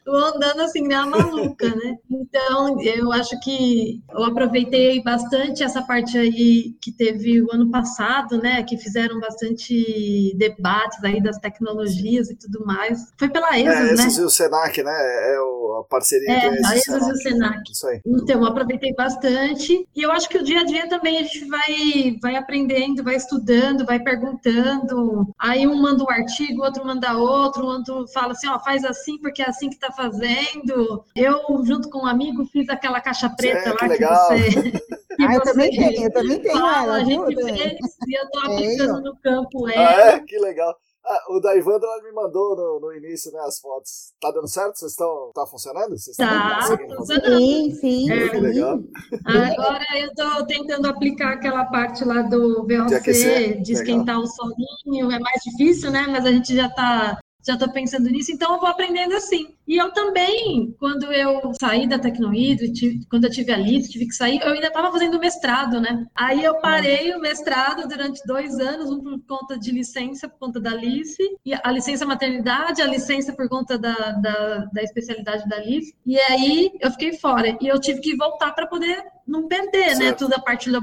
vou 0.04 0.24
andando 0.26 0.61
assim, 0.61 0.82
né, 0.86 1.00
maluca, 1.06 1.74
né? 1.74 1.96
Então, 2.11 2.78
eu 2.82 3.11
acho 3.12 3.40
que 3.40 4.02
eu 4.12 4.24
aproveitei 4.24 5.02
bastante 5.02 5.62
essa 5.62 5.80
parte 5.80 6.18
aí 6.18 6.74
que 6.82 6.92
teve 6.92 7.40
o 7.40 7.50
ano 7.50 7.70
passado, 7.70 8.36
né? 8.36 8.62
Que 8.62 8.76
fizeram 8.76 9.18
bastante 9.18 10.34
debates 10.55 11.03
aí 11.05 11.22
das 11.22 11.38
tecnologias 11.38 12.30
e 12.30 12.36
tudo 12.36 12.64
mais. 12.64 13.12
Foi 13.18 13.28
pela 13.28 13.59
ESAS, 13.59 13.74
é, 13.74 13.84
né? 13.84 13.92
ESAS 13.92 14.18
e 14.18 14.22
o 14.22 14.30
SENAC, 14.30 14.82
né? 14.82 14.92
É 14.92 15.36
a 15.78 15.84
parceria 15.88 16.30
é, 16.30 16.48
a 16.48 16.76
ESAS 16.76 17.09
e 17.09 17.12
o 17.12 17.16
SENAC. 17.16 17.70
Isso 17.70 17.86
aí. 17.86 18.01
Então, 18.05 18.44
aproveitei 18.44 18.94
bastante. 18.94 19.86
E 19.94 20.03
eu 20.03 20.12
acho 20.12 20.28
que 20.28 20.38
o 20.38 20.44
dia 20.44 20.61
a 20.61 20.64
dia 20.64 20.88
também 20.88 21.18
a 21.18 21.22
gente 21.22 21.44
vai, 21.46 22.18
vai 22.20 22.36
aprendendo, 22.36 23.03
vai 23.03 23.16
estudando, 23.16 23.86
vai 23.86 23.98
perguntando. 24.01 25.28
Aí 25.38 25.66
um 25.66 25.80
manda 25.80 26.05
um 26.05 26.11
artigo, 26.11 26.64
outro 26.64 26.84
manda 26.84 27.16
outro, 27.16 27.64
outro 27.64 28.07
fala 28.09 28.32
assim, 28.32 28.48
ó, 28.48 28.59
faz 28.59 28.84
assim 28.84 29.18
porque 29.18 29.42
é 29.42 29.48
assim 29.48 29.70
que 29.70 29.78
tá 29.78 29.90
fazendo. 29.92 31.05
Eu, 31.14 31.40
junto 31.64 31.88
com 31.88 32.01
um 32.01 32.07
amigo, 32.07 32.44
fiz 32.46 32.68
aquela 32.68 33.01
caixa 33.01 33.28
preta 33.30 33.68
é, 33.68 33.72
lá 33.72 33.76
que, 33.76 33.86
legal. 33.86 34.28
você... 34.28 34.72
Que 35.20 35.26
ah, 35.26 35.34
eu 35.34 35.42
também 35.42 35.70
tenho, 35.70 36.04
eu 36.04 36.12
também 36.12 36.40
tenho 36.40 36.58
fala, 36.58 36.82
ela. 36.82 36.96
A 36.96 37.04
gente 37.04 37.34
fez 37.34 37.78
e 38.08 38.18
eu 38.18 38.30
tô 38.30 38.38
aplicando 38.48 39.02
no 39.02 39.16
campo 39.20 39.68
ela. 39.68 39.88
Ah, 39.88 40.00
é? 40.12 40.20
Que 40.20 40.38
legal. 40.38 40.74
Ah, 41.04 41.24
o 41.28 41.40
da 41.40 41.54
Ivandra 41.56 41.88
me 42.02 42.12
mandou 42.12 42.56
no, 42.56 42.80
no, 42.80 42.94
início 42.94 43.30
né, 43.32 43.40
as 43.40 43.58
fotos. 43.60 44.14
Tá 44.18 44.30
dando 44.30 44.48
certo? 44.48 44.78
Vocês 44.78 44.92
estão. 44.92 45.30
Tá 45.34 45.46
funcionando? 45.46 45.98
Vocês 45.98 46.16
tá, 46.16 46.60
funcionando. 46.96 47.38
Sim, 47.38 47.70
sim. 47.72 48.10
É. 48.10 48.40
legal. 48.40 48.78
Agora 49.26 49.84
eu 49.98 50.14
tô 50.14 50.46
tentando 50.46 50.86
aplicar 50.86 51.34
aquela 51.34 51.66
parte 51.66 52.02
lá 52.02 52.22
do 52.22 52.66
VOC, 52.66 53.12
de, 53.12 53.62
de 53.62 53.72
esquentar 53.72 54.16
legal. 54.16 54.22
o 54.22 54.26
solinho. 54.26 55.12
É 55.12 55.18
mais 55.18 55.42
difícil, 55.44 55.90
né? 55.90 56.06
Mas 56.08 56.24
a 56.24 56.32
gente 56.32 56.54
já 56.54 56.70
tá 56.70 57.18
já 57.47 57.55
estou 57.55 57.70
pensando 57.70 58.09
nisso, 58.09 58.32
então 58.32 58.55
eu 58.55 58.61
vou 58.61 58.68
aprendendo 58.68 59.14
assim. 59.14 59.55
E 59.66 59.76
eu 59.76 59.93
também, 59.93 60.74
quando 60.78 61.12
eu 61.12 61.53
saí 61.61 61.88
da 61.88 61.99
Tecnoído, 61.99 62.64
quando 63.09 63.24
eu 63.24 63.30
tive 63.30 63.53
a 63.53 63.57
Lice, 63.57 63.91
tive 63.91 64.07
que 64.07 64.14
sair, 64.14 64.41
eu 64.43 64.53
ainda 64.53 64.66
estava 64.66 64.91
fazendo 64.91 65.18
mestrado, 65.18 65.80
né? 65.80 66.07
Aí 66.14 66.43
eu 66.43 66.61
parei 66.61 67.14
o 67.14 67.20
mestrado 67.20 67.86
durante 67.86 68.20
dois 68.26 68.59
anos, 68.59 68.91
um 68.91 69.01
por 69.01 69.20
conta 69.28 69.59
de 69.59 69.70
licença, 69.70 70.28
por 70.28 70.38
conta 70.38 70.61
da 70.61 70.74
Lice, 70.74 71.22
e 71.47 71.55
a 71.55 71.70
licença 71.70 72.05
maternidade, 72.05 72.82
a 72.82 72.86
licença 72.86 73.32
por 73.32 73.49
conta 73.49 73.78
da, 73.78 73.95
da, 74.12 74.59
da 74.72 74.82
especialidade 74.82 75.49
da 75.49 75.59
Lice, 75.59 75.95
e 76.05 76.18
aí 76.18 76.72
eu 76.80 76.91
fiquei 76.91 77.12
fora. 77.16 77.57
E 77.61 77.68
eu 77.68 77.80
tive 77.80 78.01
que 78.01 78.16
voltar 78.16 78.53
para 78.53 78.66
poder 78.66 79.05
não 79.31 79.47
perder, 79.47 79.87
né, 79.87 79.95
certo. 79.95 80.03
né? 80.03 80.12
Toda 80.12 80.37
a 80.37 80.41
parte 80.41 80.68
do 80.70 80.83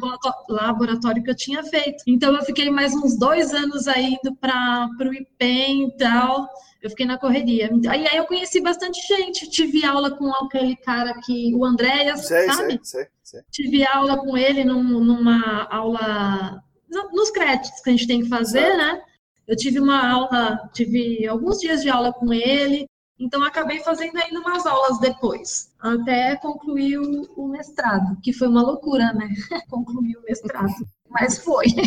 laboratório 0.50 1.22
que 1.22 1.30
eu 1.30 1.36
tinha 1.36 1.62
feito. 1.64 2.04
Então 2.08 2.34
eu 2.34 2.44
fiquei 2.46 2.70
mais 2.72 2.96
uns 2.96 3.18
dois 3.20 3.54
anos 3.54 3.88
aí 3.88 4.18
indo 4.24 4.36
para 4.36 4.90
o 5.02 5.14
IPEM 5.14 5.88
e 5.88 5.98
tal. 5.98 6.48
Eu 6.82 6.90
fiquei 6.90 7.06
na 7.06 7.18
correria. 7.18 7.70
Aí, 7.90 8.08
aí 8.08 8.18
eu 8.18 8.26
conheci 8.26 8.62
bastante 8.62 9.06
gente. 9.06 9.50
Tive 9.50 9.86
aula 9.86 10.12
com 10.12 10.32
aquele 10.46 10.76
cara 10.78 11.14
que, 11.26 11.54
o 11.54 11.66
Andréas, 11.66 12.28
sabe? 12.28 12.54
Sei, 12.54 12.80
sei, 12.84 13.08
sei. 13.24 13.42
Tive 13.52 13.86
aula 13.86 14.18
com 14.18 14.38
ele 14.38 14.64
num, 14.64 14.84
numa 14.84 15.68
aula, 15.70 16.64
nos 17.12 17.32
créditos 17.32 17.82
que 17.82 17.90
a 17.90 17.94
gente 17.94 18.08
tem 18.08 18.22
que 18.22 18.30
fazer, 18.30 18.62
certo. 18.62 18.78
né? 18.78 19.02
Eu 19.48 19.56
tive 19.56 19.80
uma 19.80 20.10
aula, 20.10 20.70
tive 20.74 21.28
alguns 21.28 21.60
dias 21.60 21.82
de 21.82 21.90
aula 21.90 22.14
com 22.14 22.32
ele. 22.32 22.88
Então, 23.20 23.44
acabei 23.44 23.80
fazendo 23.80 24.16
ainda 24.18 24.40
umas 24.40 24.66
aulas 24.66 25.00
depois, 25.00 25.74
até 25.90 26.36
concluir 26.38 26.98
o, 27.00 27.22
o 27.36 27.48
mestrado, 27.48 28.18
que 28.22 28.34
foi 28.34 28.48
uma 28.48 28.62
loucura, 28.62 29.14
né? 29.14 29.30
concluir 29.70 30.18
o 30.18 30.24
mestrado 30.24 30.74
mas 31.10 31.40
foi. 31.40 31.66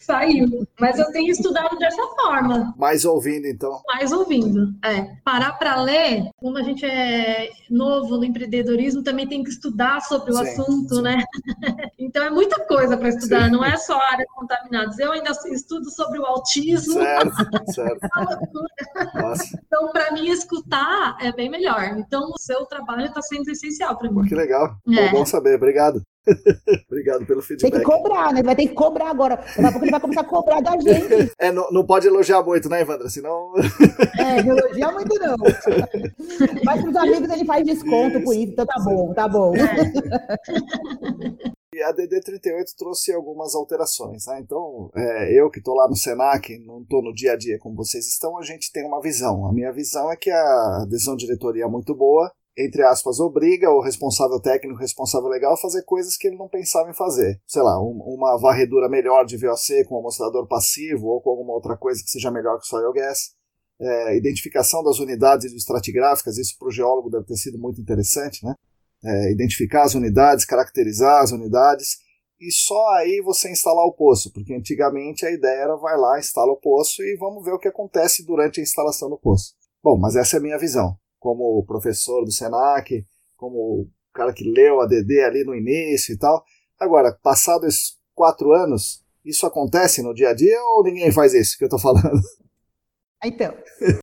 Saiu. 0.00 0.66
Mas 0.80 0.98
eu 0.98 1.10
tenho 1.12 1.30
estudado 1.30 1.78
dessa 1.78 2.02
forma. 2.20 2.74
Mais 2.76 3.04
ouvindo, 3.04 3.46
então. 3.46 3.80
Mais 3.86 4.12
ouvindo, 4.12 4.74
é. 4.84 5.16
Parar 5.24 5.52
para 5.52 5.80
ler, 5.80 6.28
como 6.36 6.58
a 6.58 6.62
gente 6.62 6.84
é 6.84 7.48
novo 7.70 8.16
no 8.16 8.24
empreendedorismo, 8.24 9.02
também 9.02 9.26
tem 9.26 9.42
que 9.44 9.50
estudar 9.50 10.00
sobre 10.02 10.32
o 10.32 10.34
sim, 10.34 10.42
assunto, 10.42 10.96
sim. 10.96 11.02
né? 11.02 11.22
então 11.98 12.24
é 12.24 12.30
muita 12.30 12.64
coisa 12.66 12.96
para 12.96 13.08
estudar, 13.08 13.44
sim. 13.44 13.52
não 13.52 13.64
é 13.64 13.76
só 13.76 13.98
áreas 14.00 14.28
contaminadas. 14.34 14.98
Eu 14.98 15.12
ainda 15.12 15.30
estudo 15.52 15.88
sobre 15.90 16.18
o 16.18 16.26
autismo. 16.26 16.94
Certo, 16.94 17.72
certo. 17.72 18.08
então, 19.64 19.92
para 19.92 20.10
mim, 20.12 20.28
escutar 20.28 21.16
é 21.20 21.32
bem 21.32 21.48
melhor. 21.48 21.96
Então, 21.96 22.30
o 22.30 22.38
seu 22.38 22.66
trabalho 22.66 23.06
está 23.06 23.22
sendo 23.22 23.48
essencial 23.50 23.96
para 23.96 24.10
mim. 24.10 24.26
Que 24.26 24.34
legal. 24.34 24.76
É. 24.88 25.06
Bom, 25.06 25.18
bom 25.18 25.26
saber, 25.26 25.54
obrigado. 25.54 26.02
Obrigado 26.90 27.26
pelo 27.26 27.42
feedback. 27.42 27.70
Tem 27.70 27.80
que 27.80 27.86
cobrar, 27.86 28.32
né? 28.32 28.42
Vai 28.42 28.54
ter 28.54 28.68
que 28.68 28.74
cobrar 28.74 29.10
agora. 29.10 29.36
Daqui 29.36 29.60
a 29.60 29.70
pouco 29.70 29.84
ele 29.84 29.90
vai 29.90 30.00
começar 30.00 30.20
a 30.20 30.24
cobrar 30.24 30.60
da 30.60 30.72
gente. 30.72 31.32
É, 31.38 31.50
não, 31.50 31.70
não 31.70 31.84
pode 31.84 32.06
elogiar 32.06 32.42
muito, 32.42 32.68
né, 32.68 32.80
Evandra? 32.80 33.08
Senão. 33.08 33.52
É, 34.18 34.42
não 34.42 34.56
elogia 34.56 34.92
muito, 34.92 35.18
não. 35.18 35.36
Mas 36.64 36.82
pros 36.82 36.96
amigos 36.96 37.28
ele 37.30 37.44
faz 37.44 37.64
desconto 37.66 38.18
isso, 38.18 38.24
por 38.24 38.34
isso, 38.34 38.52
então 38.52 38.66
tá 38.66 38.80
bom, 38.84 39.14
tá 39.14 39.28
bom. 39.28 39.52
E 41.74 41.82
a 41.82 41.92
DD38 41.94 42.66
trouxe 42.76 43.12
algumas 43.12 43.54
alterações, 43.54 44.26
né? 44.26 44.40
Então, 44.40 44.90
é, 44.94 45.40
eu 45.40 45.50
que 45.50 45.58
estou 45.58 45.74
lá 45.74 45.88
no 45.88 45.96
Senac, 45.96 46.58
não 46.58 46.82
estou 46.82 47.02
no 47.02 47.14
dia 47.14 47.32
a 47.32 47.36
dia 47.36 47.58
como 47.58 47.74
vocês 47.74 48.06
estão, 48.06 48.38
a 48.38 48.42
gente 48.42 48.70
tem 48.70 48.84
uma 48.84 49.00
visão. 49.00 49.46
A 49.46 49.52
minha 49.52 49.72
visão 49.72 50.12
é 50.12 50.16
que 50.16 50.30
a 50.30 50.84
decisão 50.86 51.16
de 51.16 51.24
diretoria 51.24 51.64
é 51.64 51.68
muito 51.68 51.94
boa, 51.94 52.30
entre 52.56 52.82
aspas, 52.82 53.18
obriga 53.18 53.70
o 53.70 53.80
responsável 53.80 54.38
técnico, 54.38 54.76
o 54.76 54.80
responsável 54.80 55.28
legal 55.28 55.54
a 55.54 55.56
fazer 55.56 55.82
coisas 55.84 56.16
que 56.16 56.28
ele 56.28 56.36
não 56.36 56.48
pensava 56.48 56.90
em 56.90 56.94
fazer. 56.94 57.40
Sei 57.46 57.62
lá, 57.62 57.80
um, 57.80 57.98
uma 58.04 58.38
varredura 58.38 58.88
melhor 58.88 59.24
de 59.24 59.38
VOC 59.38 59.84
com 59.88 59.98
um 59.98 60.02
mostrador 60.02 60.46
passivo 60.46 61.06
ou 61.06 61.22
com 61.22 61.30
alguma 61.30 61.54
outra 61.54 61.76
coisa 61.76 62.02
que 62.02 62.10
seja 62.10 62.30
melhor 62.30 62.58
que 62.58 62.64
o 62.64 62.68
Soil 62.68 62.92
Gas. 62.92 63.30
É, 63.80 64.16
identificação 64.16 64.84
das 64.84 64.98
unidades 64.98 65.50
de 65.50 65.56
estratigráficas, 65.56 66.36
isso 66.36 66.56
para 66.58 66.68
o 66.68 66.70
geólogo 66.70 67.10
deve 67.10 67.24
ter 67.24 67.36
sido 67.36 67.58
muito 67.58 67.80
interessante, 67.80 68.44
né? 68.44 68.54
É, 69.04 69.32
identificar 69.32 69.82
as 69.82 69.94
unidades, 69.94 70.44
caracterizar 70.44 71.22
as 71.22 71.32
unidades 71.32 71.96
e 72.40 72.52
só 72.52 72.88
aí 72.94 73.20
você 73.24 73.50
instalar 73.50 73.84
o 73.84 73.92
poço, 73.92 74.32
porque 74.32 74.54
antigamente 74.54 75.26
a 75.26 75.32
ideia 75.32 75.62
era 75.62 75.76
vai 75.76 75.96
lá, 75.96 76.18
instala 76.18 76.52
o 76.52 76.60
poço 76.60 77.02
e 77.02 77.16
vamos 77.16 77.44
ver 77.44 77.52
o 77.52 77.58
que 77.58 77.66
acontece 77.66 78.24
durante 78.24 78.60
a 78.60 78.62
instalação 78.62 79.08
do 79.08 79.18
poço. 79.18 79.54
Bom, 79.82 79.98
mas 79.98 80.14
essa 80.14 80.36
é 80.36 80.38
a 80.38 80.42
minha 80.42 80.58
visão 80.58 80.96
como 81.22 81.64
professor 81.64 82.24
do 82.24 82.32
SENAC, 82.32 83.06
como 83.36 83.56
o 83.56 83.90
cara 84.12 84.32
que 84.32 84.42
leu 84.42 84.80
a 84.80 84.86
DD 84.86 85.22
ali 85.22 85.44
no 85.44 85.54
início 85.54 86.12
e 86.12 86.18
tal. 86.18 86.42
Agora, 86.80 87.16
passados 87.22 87.96
quatro 88.12 88.52
anos, 88.52 89.04
isso 89.24 89.46
acontece 89.46 90.02
no 90.02 90.12
dia 90.12 90.30
a 90.30 90.34
dia 90.34 90.60
ou 90.74 90.82
ninguém 90.82 91.12
faz 91.12 91.32
isso 91.32 91.56
que 91.56 91.62
eu 91.62 91.68
estou 91.68 91.80
falando? 91.80 92.20
Então, 93.24 93.54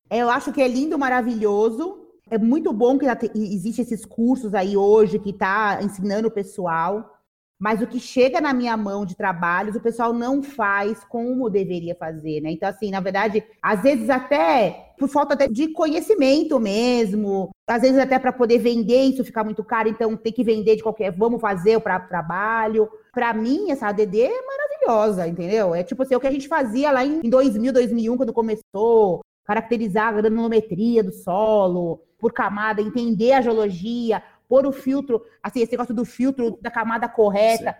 eu 0.09 0.29
acho 0.29 0.53
que 0.53 0.61
é 0.61 0.67
lindo, 0.69 0.97
maravilhoso, 0.97 2.07
É 2.31 2.37
muito 2.37 2.71
bom 2.71 2.97
que 2.97 3.05
existe 3.35 3.81
esses 3.81 4.05
cursos 4.05 4.53
aí 4.53 4.77
hoje 4.77 5.19
que 5.19 5.31
está 5.31 5.83
ensinando 5.83 6.29
o 6.29 6.31
pessoal, 6.31 7.18
mas 7.59 7.81
o 7.81 7.87
que 7.87 7.99
chega 7.99 8.39
na 8.39 8.53
minha 8.53 8.77
mão 8.77 9.05
de 9.05 9.15
trabalhos, 9.15 9.75
o 9.75 9.81
pessoal 9.81 10.13
não 10.13 10.41
faz 10.41 11.03
como 11.03 11.49
deveria 11.49 11.93
fazer, 11.93 12.39
né? 12.39 12.51
Então, 12.51 12.69
assim, 12.69 12.89
na 12.89 13.01
verdade, 13.01 13.43
às 13.61 13.81
vezes 13.81 14.09
até 14.09 14.93
por 14.97 15.09
falta 15.09 15.35
de 15.47 15.67
conhecimento 15.73 16.57
mesmo, 16.59 17.49
às 17.67 17.81
vezes 17.81 17.97
até 17.97 18.17
para 18.17 18.31
poder 18.31 18.59
vender 18.59 19.01
isso 19.03 19.23
fica 19.25 19.43
muito 19.43 19.63
caro, 19.63 19.89
então 19.89 20.15
tem 20.15 20.31
que 20.31 20.43
vender 20.43 20.77
de 20.77 20.83
qualquer, 20.83 21.11
vamos 21.11 21.41
fazer 21.41 21.77
o 21.77 21.81
trabalho. 21.81 22.89
Para 23.13 23.33
mim, 23.33 23.71
essa 23.71 23.87
ADD 23.87 24.21
é 24.21 24.41
maravilhosa, 24.41 25.27
entendeu? 25.27 25.75
É 25.75 25.83
tipo 25.83 26.03
assim, 26.03 26.13
é 26.13 26.17
o 26.17 26.19
que 26.19 26.27
a 26.27 26.31
gente 26.31 26.47
fazia 26.47 26.91
lá 26.91 27.05
em 27.05 27.21
2000, 27.29 27.73
2001, 27.73 28.17
quando 28.17 28.33
começou, 28.33 29.21
caracterizar 29.45 30.07
a 30.07 30.13
granulometria 30.13 31.03
do 31.03 31.11
solo 31.11 32.01
por 32.19 32.31
camada, 32.33 32.81
entender 32.81 33.31
a 33.31 33.41
geologia, 33.41 34.21
pôr 34.49 34.65
o 34.65 34.71
filtro, 34.71 35.21
assim, 35.41 35.61
esse 35.61 35.71
negócio 35.71 35.93
do 35.93 36.03
filtro 36.03 36.57
da 36.59 36.71
camada 36.71 37.07
correta. 37.07 37.71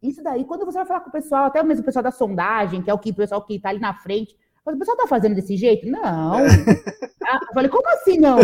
Sim. 0.00 0.10
Isso 0.10 0.22
daí, 0.22 0.44
quando 0.44 0.64
você 0.64 0.78
vai 0.78 0.86
falar 0.86 1.00
com 1.00 1.08
o 1.08 1.12
pessoal, 1.12 1.46
até 1.46 1.62
mesmo 1.62 1.82
o 1.82 1.86
pessoal 1.86 2.02
da 2.02 2.12
sondagem, 2.12 2.82
que 2.82 2.90
é 2.90 2.94
o 2.94 2.98
que 2.98 3.10
o 3.10 3.14
pessoal 3.14 3.42
que 3.42 3.56
está 3.56 3.70
ali 3.70 3.80
na 3.80 3.94
frente, 3.94 4.36
mas 4.64 4.76
o 4.76 4.78
pessoal 4.78 4.96
tá 4.98 5.06
fazendo 5.06 5.34
desse 5.34 5.56
jeito? 5.56 5.88
Não. 5.90 6.36
Ah, 7.30 7.40
eu 7.42 7.52
falei, 7.52 7.68
como 7.68 7.86
assim 7.90 8.16
não? 8.16 8.38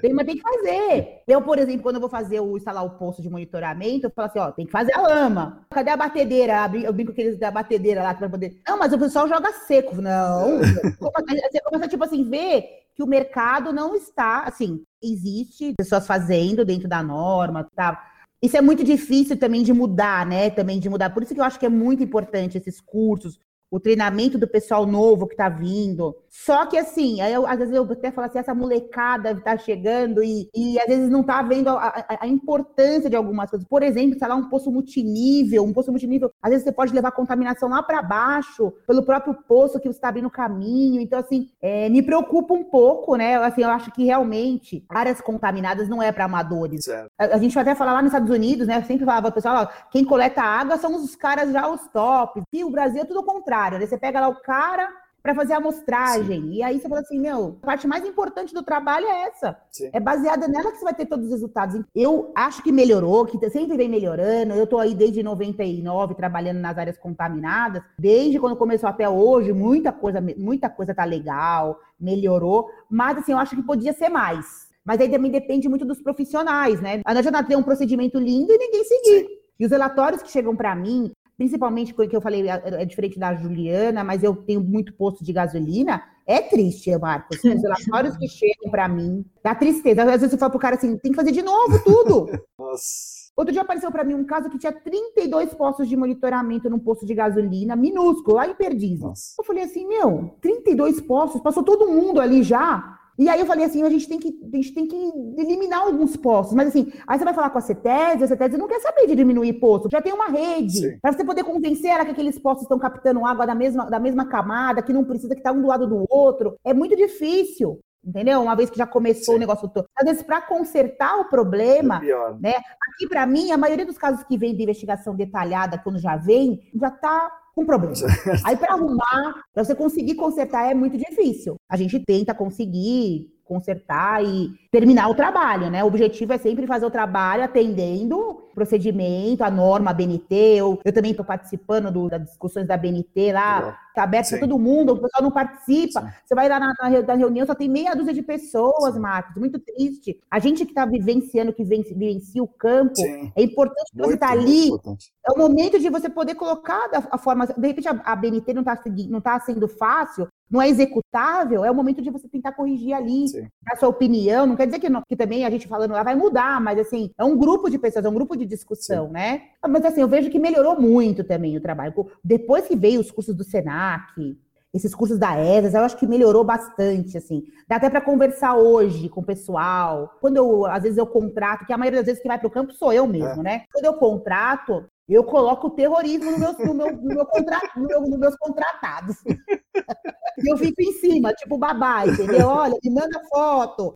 Tem, 0.00 0.12
mas 0.12 0.26
tem 0.26 0.34
que 0.34 0.42
fazer. 0.42 1.22
Eu, 1.28 1.40
por 1.42 1.60
exemplo, 1.60 1.82
quando 1.84 1.94
eu 1.94 2.00
vou 2.00 2.10
fazer 2.10 2.40
o 2.40 2.56
instalar 2.56 2.84
o 2.84 2.98
posto 2.98 3.22
de 3.22 3.30
monitoramento, 3.30 4.06
eu 4.06 4.10
falo 4.10 4.26
assim, 4.26 4.40
ó, 4.40 4.50
tem 4.50 4.66
que 4.66 4.72
fazer 4.72 4.92
a 4.94 5.00
lama. 5.00 5.64
Cadê 5.70 5.90
a 5.90 5.96
batedeira? 5.96 6.68
Eu 6.82 6.92
brinco 6.92 7.12
que 7.12 7.20
eles 7.20 7.38
da 7.38 7.52
batedeira 7.52 8.02
lá 8.02 8.14
para 8.14 8.28
poder. 8.28 8.60
Não, 8.66 8.76
mas 8.76 8.92
o 8.92 8.98
pessoal 8.98 9.28
joga 9.28 9.52
seco. 9.52 10.02
Não. 10.02 10.58
Você 10.98 11.60
começa, 11.60 11.88
tipo 11.88 12.02
assim, 12.02 12.28
ver 12.28 12.64
que 12.96 13.02
o 13.02 13.06
mercado 13.06 13.72
não 13.72 13.94
está, 13.94 14.40
assim, 14.40 14.82
existe 15.12 15.74
pessoas 15.76 16.06
fazendo 16.06 16.64
dentro 16.64 16.88
da 16.88 17.02
norma, 17.02 17.68
tá? 17.74 18.02
Isso 18.42 18.56
é 18.56 18.60
muito 18.60 18.84
difícil 18.84 19.36
também 19.36 19.62
de 19.62 19.72
mudar, 19.72 20.26
né? 20.26 20.50
Também 20.50 20.78
de 20.78 20.88
mudar. 20.88 21.10
Por 21.10 21.22
isso 21.22 21.34
que 21.34 21.40
eu 21.40 21.44
acho 21.44 21.58
que 21.58 21.66
é 21.66 21.70
muito 21.70 22.02
importante 22.02 22.58
esses 22.58 22.80
cursos, 22.80 23.38
o 23.70 23.80
treinamento 23.80 24.38
do 24.38 24.46
pessoal 24.46 24.86
novo 24.86 25.26
que 25.26 25.34
está 25.34 25.48
vindo. 25.48 26.14
Só 26.44 26.66
que 26.66 26.76
assim, 26.76 27.20
eu, 27.22 27.46
às 27.46 27.58
vezes 27.58 27.74
eu 27.74 27.82
até 27.90 28.10
falo 28.12 28.26
assim, 28.26 28.38
essa 28.38 28.54
molecada 28.54 29.32
está 29.32 29.56
chegando 29.56 30.22
e, 30.22 30.48
e 30.54 30.78
às 30.78 30.86
vezes 30.86 31.08
não 31.08 31.22
está 31.22 31.40
vendo 31.42 31.68
a, 31.70 31.86
a, 31.86 32.18
a, 32.20 32.26
importância 32.26 33.08
de 33.08 33.16
algumas 33.16 33.48
coisas. 33.48 33.66
Por 33.66 33.82
exemplo, 33.82 34.18
sei 34.18 34.28
lá, 34.28 34.34
um 34.34 34.48
poço 34.48 34.70
multinível, 34.70 35.64
um 35.64 35.72
poço 35.72 35.90
multinível, 35.90 36.30
às 36.42 36.50
vezes 36.50 36.64
você 36.64 36.72
pode 36.72 36.92
levar 36.92 37.10
contaminação 37.12 37.70
lá 37.70 37.82
para 37.82 38.02
baixo, 38.02 38.70
pelo 38.86 39.02
próprio 39.02 39.34
poço 39.48 39.80
que 39.80 39.88
você 39.88 39.96
está 39.96 40.08
abrindo 40.08 40.28
caminho. 40.28 41.00
Então, 41.00 41.18
assim, 41.18 41.48
é, 41.60 41.88
me 41.88 42.02
preocupa 42.02 42.52
um 42.52 42.64
pouco, 42.64 43.16
né? 43.16 43.36
Assim, 43.36 43.62
eu 43.62 43.70
acho 43.70 43.90
que 43.90 44.04
realmente 44.04 44.84
áreas 44.90 45.22
contaminadas 45.22 45.88
não 45.88 46.02
é 46.02 46.12
para 46.12 46.26
amadores. 46.26 46.86
A, 47.18 47.24
a, 47.34 47.38
gente 47.38 47.54
vai 47.54 47.62
até 47.62 47.74
falar 47.74 47.94
lá 47.94 48.02
nos 48.02 48.12
Estados 48.12 48.30
Unidos, 48.30 48.68
né? 48.68 48.76
Eu 48.76 48.84
sempre 48.84 49.06
falava, 49.06 49.32
pessoal, 49.32 49.62
ó, 49.64 49.90
quem 49.90 50.04
coleta 50.04 50.42
água 50.42 50.76
são 50.76 50.94
os 50.94 51.16
caras 51.16 51.50
já 51.50 51.66
os 51.66 51.88
tops. 51.88 52.42
E 52.52 52.62
o 52.62 52.70
Brasil 52.70 53.00
é 53.00 53.06
tudo 53.06 53.20
o 53.20 53.24
contrário, 53.24 53.78
né? 53.78 53.86
Você 53.86 53.96
pega 53.96 54.20
lá 54.20 54.28
o 54.28 54.40
cara 54.42 55.05
para 55.26 55.34
fazer 55.34 55.54
a 55.54 55.56
amostragem. 55.56 56.40
Sim. 56.40 56.52
E 56.52 56.62
aí 56.62 56.78
você 56.78 56.88
fala 56.88 57.00
assim, 57.00 57.18
meu, 57.18 57.58
a 57.60 57.66
parte 57.66 57.84
mais 57.84 58.06
importante 58.06 58.54
do 58.54 58.62
trabalho 58.62 59.06
é 59.06 59.24
essa. 59.24 59.58
Sim. 59.72 59.90
É 59.92 59.98
baseada 59.98 60.46
nela 60.46 60.70
que 60.70 60.78
você 60.78 60.84
vai 60.84 60.94
ter 60.94 61.06
todos 61.06 61.26
os 61.26 61.32
resultados. 61.32 61.82
Eu 61.92 62.30
acho 62.32 62.62
que 62.62 62.70
melhorou, 62.70 63.26
que 63.26 63.50
sempre 63.50 63.76
vem 63.76 63.88
melhorando. 63.88 64.54
Eu 64.54 64.62
estou 64.62 64.78
aí 64.78 64.94
desde 64.94 65.24
99 65.24 66.14
trabalhando 66.14 66.60
nas 66.60 66.78
áreas 66.78 66.96
contaminadas. 66.96 67.82
Desde 67.98 68.38
quando 68.38 68.54
começou 68.54 68.88
até 68.88 69.08
hoje, 69.08 69.52
muita 69.52 69.90
coisa, 69.90 70.20
muita 70.20 70.70
coisa 70.70 70.94
tá 70.94 71.04
legal, 71.04 71.76
melhorou. 71.98 72.70
Mas 72.88 73.18
assim, 73.18 73.32
eu 73.32 73.38
acho 73.38 73.56
que 73.56 73.62
podia 73.64 73.92
ser 73.92 74.08
mais. 74.08 74.68
Mas 74.84 75.00
aí 75.00 75.08
também 75.08 75.32
depende 75.32 75.68
muito 75.68 75.84
dos 75.84 76.00
profissionais, 76.00 76.80
né? 76.80 77.00
A 77.04 77.20
gente 77.20 77.44
ter 77.48 77.56
um 77.56 77.64
procedimento 77.64 78.16
lindo 78.16 78.52
e 78.52 78.58
ninguém 78.58 78.84
seguir. 78.84 79.26
Sim. 79.26 79.28
E 79.58 79.66
os 79.66 79.72
relatórios 79.72 80.22
que 80.22 80.30
chegam 80.30 80.54
para 80.54 80.72
mim, 80.76 81.10
principalmente 81.36 81.92
o 81.92 82.08
que 82.08 82.16
eu 82.16 82.20
falei, 82.20 82.48
é, 82.48 82.62
é 82.64 82.84
diferente 82.84 83.18
da 83.18 83.34
Juliana, 83.34 84.02
mas 84.02 84.22
eu 84.22 84.34
tenho 84.34 84.60
muito 84.60 84.92
posto 84.94 85.24
de 85.24 85.32
gasolina. 85.32 86.02
É 86.26 86.40
triste, 86.40 86.96
Marcos. 86.98 87.38
Os 87.38 87.62
relatórios 87.62 88.16
que 88.16 88.26
chegam 88.28 88.70
para 88.70 88.88
mim, 88.88 89.24
dá 89.44 89.54
tristeza. 89.54 90.02
Às 90.02 90.20
vezes 90.20 90.32
eu 90.32 90.38
falo 90.38 90.50
pro 90.50 90.60
cara 90.60 90.76
assim, 90.76 90.96
tem 90.98 91.12
que 91.12 91.16
fazer 91.16 91.30
de 91.30 91.42
novo 91.42 91.82
tudo. 91.84 92.26
Nossa. 92.58 93.16
Outro 93.36 93.52
dia 93.52 93.60
apareceu 93.60 93.92
para 93.92 94.02
mim 94.02 94.14
um 94.14 94.24
caso 94.24 94.48
que 94.48 94.58
tinha 94.58 94.72
32 94.72 95.52
postos 95.52 95.88
de 95.88 95.94
monitoramento 95.94 96.70
num 96.70 96.78
posto 96.78 97.04
de 97.04 97.14
gasolina, 97.14 97.76
minúsculo, 97.76 98.36
lá 98.36 98.48
em 98.48 98.54
Perdizes. 98.54 99.00
Nossa. 99.00 99.34
Eu 99.38 99.44
falei 99.44 99.64
assim, 99.64 99.86
meu, 99.86 100.36
32 100.40 101.02
postos, 101.02 101.42
passou 101.42 101.62
todo 101.62 101.86
mundo 101.86 102.18
ali 102.18 102.42
já. 102.42 102.98
E 103.18 103.28
aí 103.28 103.40
eu 103.40 103.46
falei 103.46 103.64
assim, 103.64 103.82
a 103.82 103.90
gente 103.90 104.08
tem 104.08 104.18
que, 104.18 104.38
a 104.52 104.56
gente 104.56 104.74
tem 104.74 104.86
que 104.86 104.96
eliminar 105.38 105.80
alguns 105.80 106.16
postos. 106.16 106.54
Mas 106.54 106.68
assim, 106.68 106.92
aí 107.06 107.18
você 107.18 107.24
vai 107.24 107.34
falar 107.34 107.50
com 107.50 107.58
a 107.58 107.62
CETES, 107.62 108.22
a 108.22 108.26
CETES 108.26 108.58
não 108.58 108.68
quer 108.68 108.80
saber 108.80 109.06
de 109.06 109.16
diminuir 109.16 109.54
posto. 109.54 109.90
Já 109.90 110.02
tem 110.02 110.12
uma 110.12 110.28
rede. 110.28 110.98
Para 111.00 111.12
você 111.12 111.24
poder 111.24 111.44
convencer 111.44 111.90
ela 111.90 112.04
que 112.04 112.10
aqueles 112.10 112.38
postos 112.38 112.64
estão 112.64 112.78
captando 112.78 113.24
água 113.24 113.46
da 113.46 113.54
mesma, 113.54 113.88
da 113.88 113.98
mesma 113.98 114.26
camada, 114.26 114.82
que 114.82 114.92
não 114.92 115.04
precisa 115.04 115.34
que 115.34 115.42
tá 115.42 115.52
um 115.52 115.62
do 115.62 115.68
lado 115.68 115.86
do 115.86 116.04
outro. 116.10 116.56
É 116.64 116.74
muito 116.74 116.94
difícil. 116.94 117.80
Entendeu? 118.04 118.40
Uma 118.40 118.54
vez 118.54 118.70
que 118.70 118.78
já 118.78 118.86
começou 118.86 119.34
Sim. 119.34 119.34
o 119.34 119.38
negócio 119.40 119.68
todo. 119.68 119.86
Às 119.96 120.04
vezes, 120.06 120.22
para 120.22 120.40
consertar 120.40 121.18
o 121.18 121.28
problema, 121.28 122.00
é 122.04 122.34
né? 122.34 122.54
Aqui, 122.88 123.08
para 123.08 123.26
mim, 123.26 123.50
a 123.50 123.58
maioria 123.58 123.84
dos 123.84 123.98
casos 123.98 124.22
que 124.22 124.38
vem 124.38 124.54
de 124.54 124.62
investigação 124.62 125.16
detalhada, 125.16 125.76
quando 125.76 125.98
já 125.98 126.16
vem, 126.16 126.60
já 126.80 126.86
está 126.86 127.32
com 127.56 127.64
problema. 127.64 127.94
Aí 128.44 128.54
para 128.54 128.74
arrumar, 128.74 129.42
para 129.54 129.64
você 129.64 129.74
conseguir 129.74 130.14
consertar 130.14 130.70
é 130.70 130.74
muito 130.74 130.98
difícil. 130.98 131.56
A 131.68 131.76
gente 131.76 131.98
tenta 131.98 132.34
conseguir 132.34 133.32
consertar 133.42 134.22
e 134.22 134.50
terminar 134.76 135.08
o 135.08 135.14
trabalho, 135.14 135.70
né? 135.70 135.82
O 135.82 135.86
objetivo 135.86 136.34
é 136.34 136.38
sempre 136.38 136.66
fazer 136.66 136.84
o 136.84 136.90
trabalho 136.90 137.42
atendendo 137.42 138.18
o 138.18 138.34
procedimento, 138.54 139.42
a 139.42 139.50
norma, 139.50 139.90
a 139.90 139.94
BNT. 139.94 140.34
Eu, 140.34 140.78
eu 140.84 140.92
também 140.92 141.12
estou 141.12 141.24
participando 141.24 141.90
do, 141.90 142.10
das 142.10 142.22
discussões 142.24 142.66
da 142.66 142.76
BNT 142.76 143.32
lá, 143.32 143.78
está 143.88 144.02
aberto 144.02 144.28
para 144.28 144.40
todo 144.40 144.58
mundo, 144.58 144.92
o 144.92 144.98
pessoal 144.98 145.22
não 145.22 145.30
participa. 145.30 146.02
Sim. 146.02 146.08
Você 146.26 146.34
vai 146.34 146.46
lá 146.46 146.60
na, 146.60 146.74
na, 146.78 147.14
reunião, 147.14 147.46
só 147.46 147.54
tem 147.54 147.70
meia 147.70 147.94
dúzia 147.94 148.12
de 148.12 148.22
pessoas, 148.22 148.94
Sim. 148.94 149.00
Marcos, 149.00 149.36
muito 149.36 149.58
triste. 149.58 150.20
A 150.30 150.38
gente 150.38 150.66
que 150.66 150.72
está 150.72 150.84
vivenciando, 150.84 151.54
que 151.54 151.64
vivencia 151.64 152.42
o 152.42 152.48
campo, 152.48 152.96
Sim. 152.96 153.32
é 153.34 153.42
importante 153.42 153.90
que 153.92 153.98
você 153.98 154.14
estar 154.14 154.26
tá 154.26 154.32
ali. 154.34 154.66
Importante. 154.66 155.10
É 155.26 155.32
o 155.32 155.38
momento 155.38 155.78
de 155.78 155.88
você 155.88 156.10
poder 156.10 156.34
colocar 156.34 156.90
a, 156.92 157.16
a 157.16 157.18
forma. 157.18 157.46
De 157.46 157.66
repente 157.66 157.88
a, 157.88 157.98
a 158.04 158.14
BNT 158.14 158.52
não 158.52 158.60
está 158.60 158.78
não 159.08 159.20
tá 159.22 159.40
sendo 159.40 159.66
fácil, 159.66 160.28
não 160.50 160.62
é 160.62 160.68
executável, 160.68 161.64
é 161.64 161.70
o 161.70 161.74
momento 161.74 162.00
de 162.00 162.10
você 162.10 162.28
tentar 162.28 162.52
corrigir 162.52 162.92
ali, 162.94 163.28
Sim. 163.28 163.48
a 163.68 163.76
sua 163.76 163.88
opinião. 163.88 164.46
Não 164.46 164.56
quer 164.56 164.65
dizer 164.66 164.78
que, 164.78 164.88
não, 164.88 165.02
que 165.08 165.16
também 165.16 165.44
a 165.44 165.50
gente 165.50 165.66
falando 165.66 165.92
lá 165.92 166.02
vai 166.02 166.14
mudar, 166.14 166.60
mas 166.60 166.78
assim, 166.78 167.10
é 167.18 167.24
um 167.24 167.36
grupo 167.36 167.70
de 167.70 167.78
pessoas, 167.78 168.04
é 168.04 168.08
um 168.08 168.14
grupo 168.14 168.36
de 168.36 168.44
discussão, 168.44 169.06
Sim. 169.06 169.12
né? 169.12 169.42
Mas 169.66 169.84
assim, 169.84 170.00
eu 170.00 170.08
vejo 170.08 170.30
que 170.30 170.38
melhorou 170.38 170.80
muito 170.80 171.24
também 171.24 171.56
o 171.56 171.60
trabalho. 171.60 171.94
Depois 172.22 172.66
que 172.66 172.76
veio 172.76 173.00
os 173.00 173.10
cursos 173.10 173.34
do 173.34 173.44
SENAC, 173.44 174.36
esses 174.76 174.94
cursos 174.94 175.18
da 175.18 175.40
ESAS, 175.40 175.74
eu 175.74 175.80
acho 175.80 175.96
que 175.96 176.06
melhorou 176.06 176.44
bastante, 176.44 177.16
assim. 177.16 177.44
Dá 177.66 177.76
até 177.76 177.88
para 177.88 178.00
conversar 178.00 178.56
hoje 178.56 179.08
com 179.08 179.20
o 179.20 179.24
pessoal. 179.24 180.16
Quando 180.20 180.36
eu, 180.36 180.66
às 180.66 180.82
vezes, 180.82 180.98
eu 180.98 181.06
contrato, 181.06 181.64
que 181.64 181.72
a 181.72 181.78
maioria 181.78 182.00
das 182.00 182.06
vezes 182.06 182.20
que 182.20 182.28
vai 182.28 182.38
para 182.38 182.48
o 182.48 182.50
campo 182.50 182.74
sou 182.74 182.92
eu 182.92 183.06
mesmo, 183.06 183.40
é. 183.40 183.42
né? 183.42 183.64
Quando 183.72 183.86
eu 183.86 183.94
contrato, 183.94 184.84
eu 185.08 185.24
coloco 185.24 185.68
o 185.68 185.70
terrorismo 185.70 186.30
no 186.32 186.38
meu, 186.38 186.52
no 186.52 186.74
meu, 186.74 186.96
no 186.96 187.14
meu 187.14 187.26
contra, 187.26 187.60
no 187.76 187.86
meu, 187.86 188.00
nos 188.02 188.18
meus 188.18 188.36
contratados. 188.36 189.16
E 190.38 190.50
eu 190.50 190.56
fico 190.56 190.80
em 190.82 190.92
cima, 190.92 191.32
tipo 191.32 191.56
babá, 191.58 192.06
entendeu? 192.06 192.48
Olha, 192.48 192.76
me 192.82 192.90
manda 192.90 193.20
foto, 193.28 193.94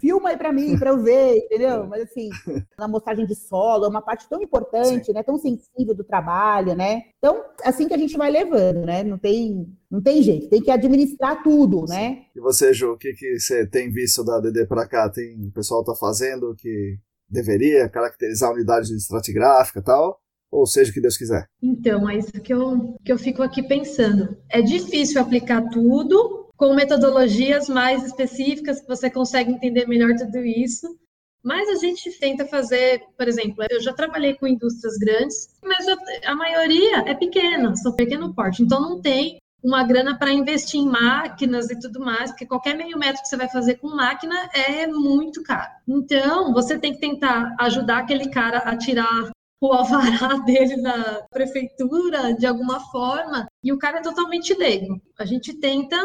filma 0.00 0.30
aí 0.30 0.36
para 0.36 0.52
mim, 0.52 0.78
para 0.78 0.90
eu 0.90 1.02
ver, 1.02 1.36
entendeu? 1.36 1.86
Mas 1.86 2.02
assim, 2.02 2.30
na 2.78 2.88
mostragem 2.88 3.26
de 3.26 3.34
solo 3.34 3.84
é 3.84 3.88
uma 3.88 4.02
parte 4.02 4.28
tão 4.28 4.42
importante, 4.42 5.06
Sim. 5.06 5.12
né? 5.12 5.22
Tão 5.22 5.38
sensível 5.38 5.94
do 5.94 6.04
trabalho, 6.04 6.74
né? 6.74 7.02
Então, 7.18 7.44
assim 7.62 7.86
que 7.86 7.94
a 7.94 7.98
gente 7.98 8.16
vai 8.16 8.30
levando, 8.30 8.84
né? 8.84 9.02
Não 9.02 9.18
tem, 9.18 9.66
não 9.90 10.00
tem 10.00 10.22
jeito, 10.22 10.48
tem 10.48 10.62
que 10.62 10.70
administrar 10.70 11.42
tudo, 11.42 11.86
Sim. 11.86 11.94
né? 11.94 12.22
E 12.34 12.40
você, 12.40 12.72
Ju, 12.72 12.92
o 12.92 12.98
que, 12.98 13.12
que 13.12 13.38
você 13.38 13.66
tem 13.66 13.90
visto 13.90 14.24
da 14.24 14.40
DD 14.40 14.66
para 14.66 14.86
cá? 14.86 15.08
Tem 15.08 15.46
o 15.46 15.52
pessoal 15.52 15.84
tá 15.84 15.94
fazendo 15.94 16.54
que 16.56 16.98
deveria 17.28 17.88
caracterizar 17.88 18.50
a 18.50 18.52
unidade 18.52 18.88
de 18.88 18.96
estratigráfica 18.96 19.80
e 19.80 19.82
tal? 19.82 20.20
Ou 20.52 20.66
seja 20.66 20.90
o 20.90 20.94
que 20.94 21.00
Deus 21.00 21.16
quiser. 21.16 21.46
Então, 21.62 22.08
é 22.08 22.18
isso 22.18 22.32
que 22.32 22.52
eu, 22.52 22.94
que 23.02 23.10
eu 23.10 23.18
fico 23.18 23.42
aqui 23.42 23.62
pensando. 23.62 24.36
É 24.50 24.60
difícil 24.60 25.20
aplicar 25.20 25.62
tudo 25.70 26.50
com 26.56 26.74
metodologias 26.74 27.68
mais 27.68 28.04
específicas, 28.04 28.80
que 28.80 28.86
você 28.86 29.10
consegue 29.10 29.50
entender 29.50 29.88
melhor 29.88 30.14
tudo 30.14 30.38
isso. 30.44 30.86
Mas 31.42 31.68
a 31.68 31.74
gente 31.74 32.08
tenta 32.20 32.46
fazer, 32.46 33.02
por 33.18 33.26
exemplo, 33.26 33.64
eu 33.68 33.80
já 33.80 33.92
trabalhei 33.92 34.34
com 34.34 34.46
indústrias 34.46 34.96
grandes, 34.96 35.48
mas 35.64 35.84
a 36.24 36.36
maioria 36.36 36.98
é 36.98 37.14
pequena, 37.14 37.74
são 37.74 37.96
pequeno 37.96 38.32
porte, 38.32 38.62
então 38.62 38.80
não 38.80 39.00
tem 39.00 39.38
uma 39.62 39.82
grana 39.82 40.16
para 40.16 40.32
investir 40.32 40.80
em 40.80 40.88
máquinas 40.88 41.68
e 41.68 41.78
tudo 41.78 41.98
mais, 41.98 42.30
porque 42.30 42.46
qualquer 42.46 42.76
meio 42.76 42.96
metro 42.96 43.22
que 43.22 43.28
você 43.28 43.36
vai 43.36 43.48
fazer 43.48 43.74
com 43.76 43.88
máquina 43.88 44.34
é 44.54 44.86
muito 44.86 45.42
caro. 45.42 45.70
Então, 45.88 46.52
você 46.52 46.78
tem 46.78 46.92
que 46.92 47.00
tentar 47.00 47.56
ajudar 47.58 47.98
aquele 47.98 48.28
cara 48.30 48.58
a 48.58 48.76
tirar 48.76 49.31
o 49.68 49.72
alvará 49.72 50.36
dele 50.44 50.76
na 50.76 51.22
prefeitura 51.30 52.34
de 52.34 52.46
alguma 52.46 52.80
forma, 52.90 53.46
e 53.62 53.72
o 53.72 53.78
cara 53.78 53.98
é 53.98 54.02
totalmente 54.02 54.54
leigo. 54.54 55.00
A 55.18 55.24
gente 55.24 55.54
tenta 55.54 55.96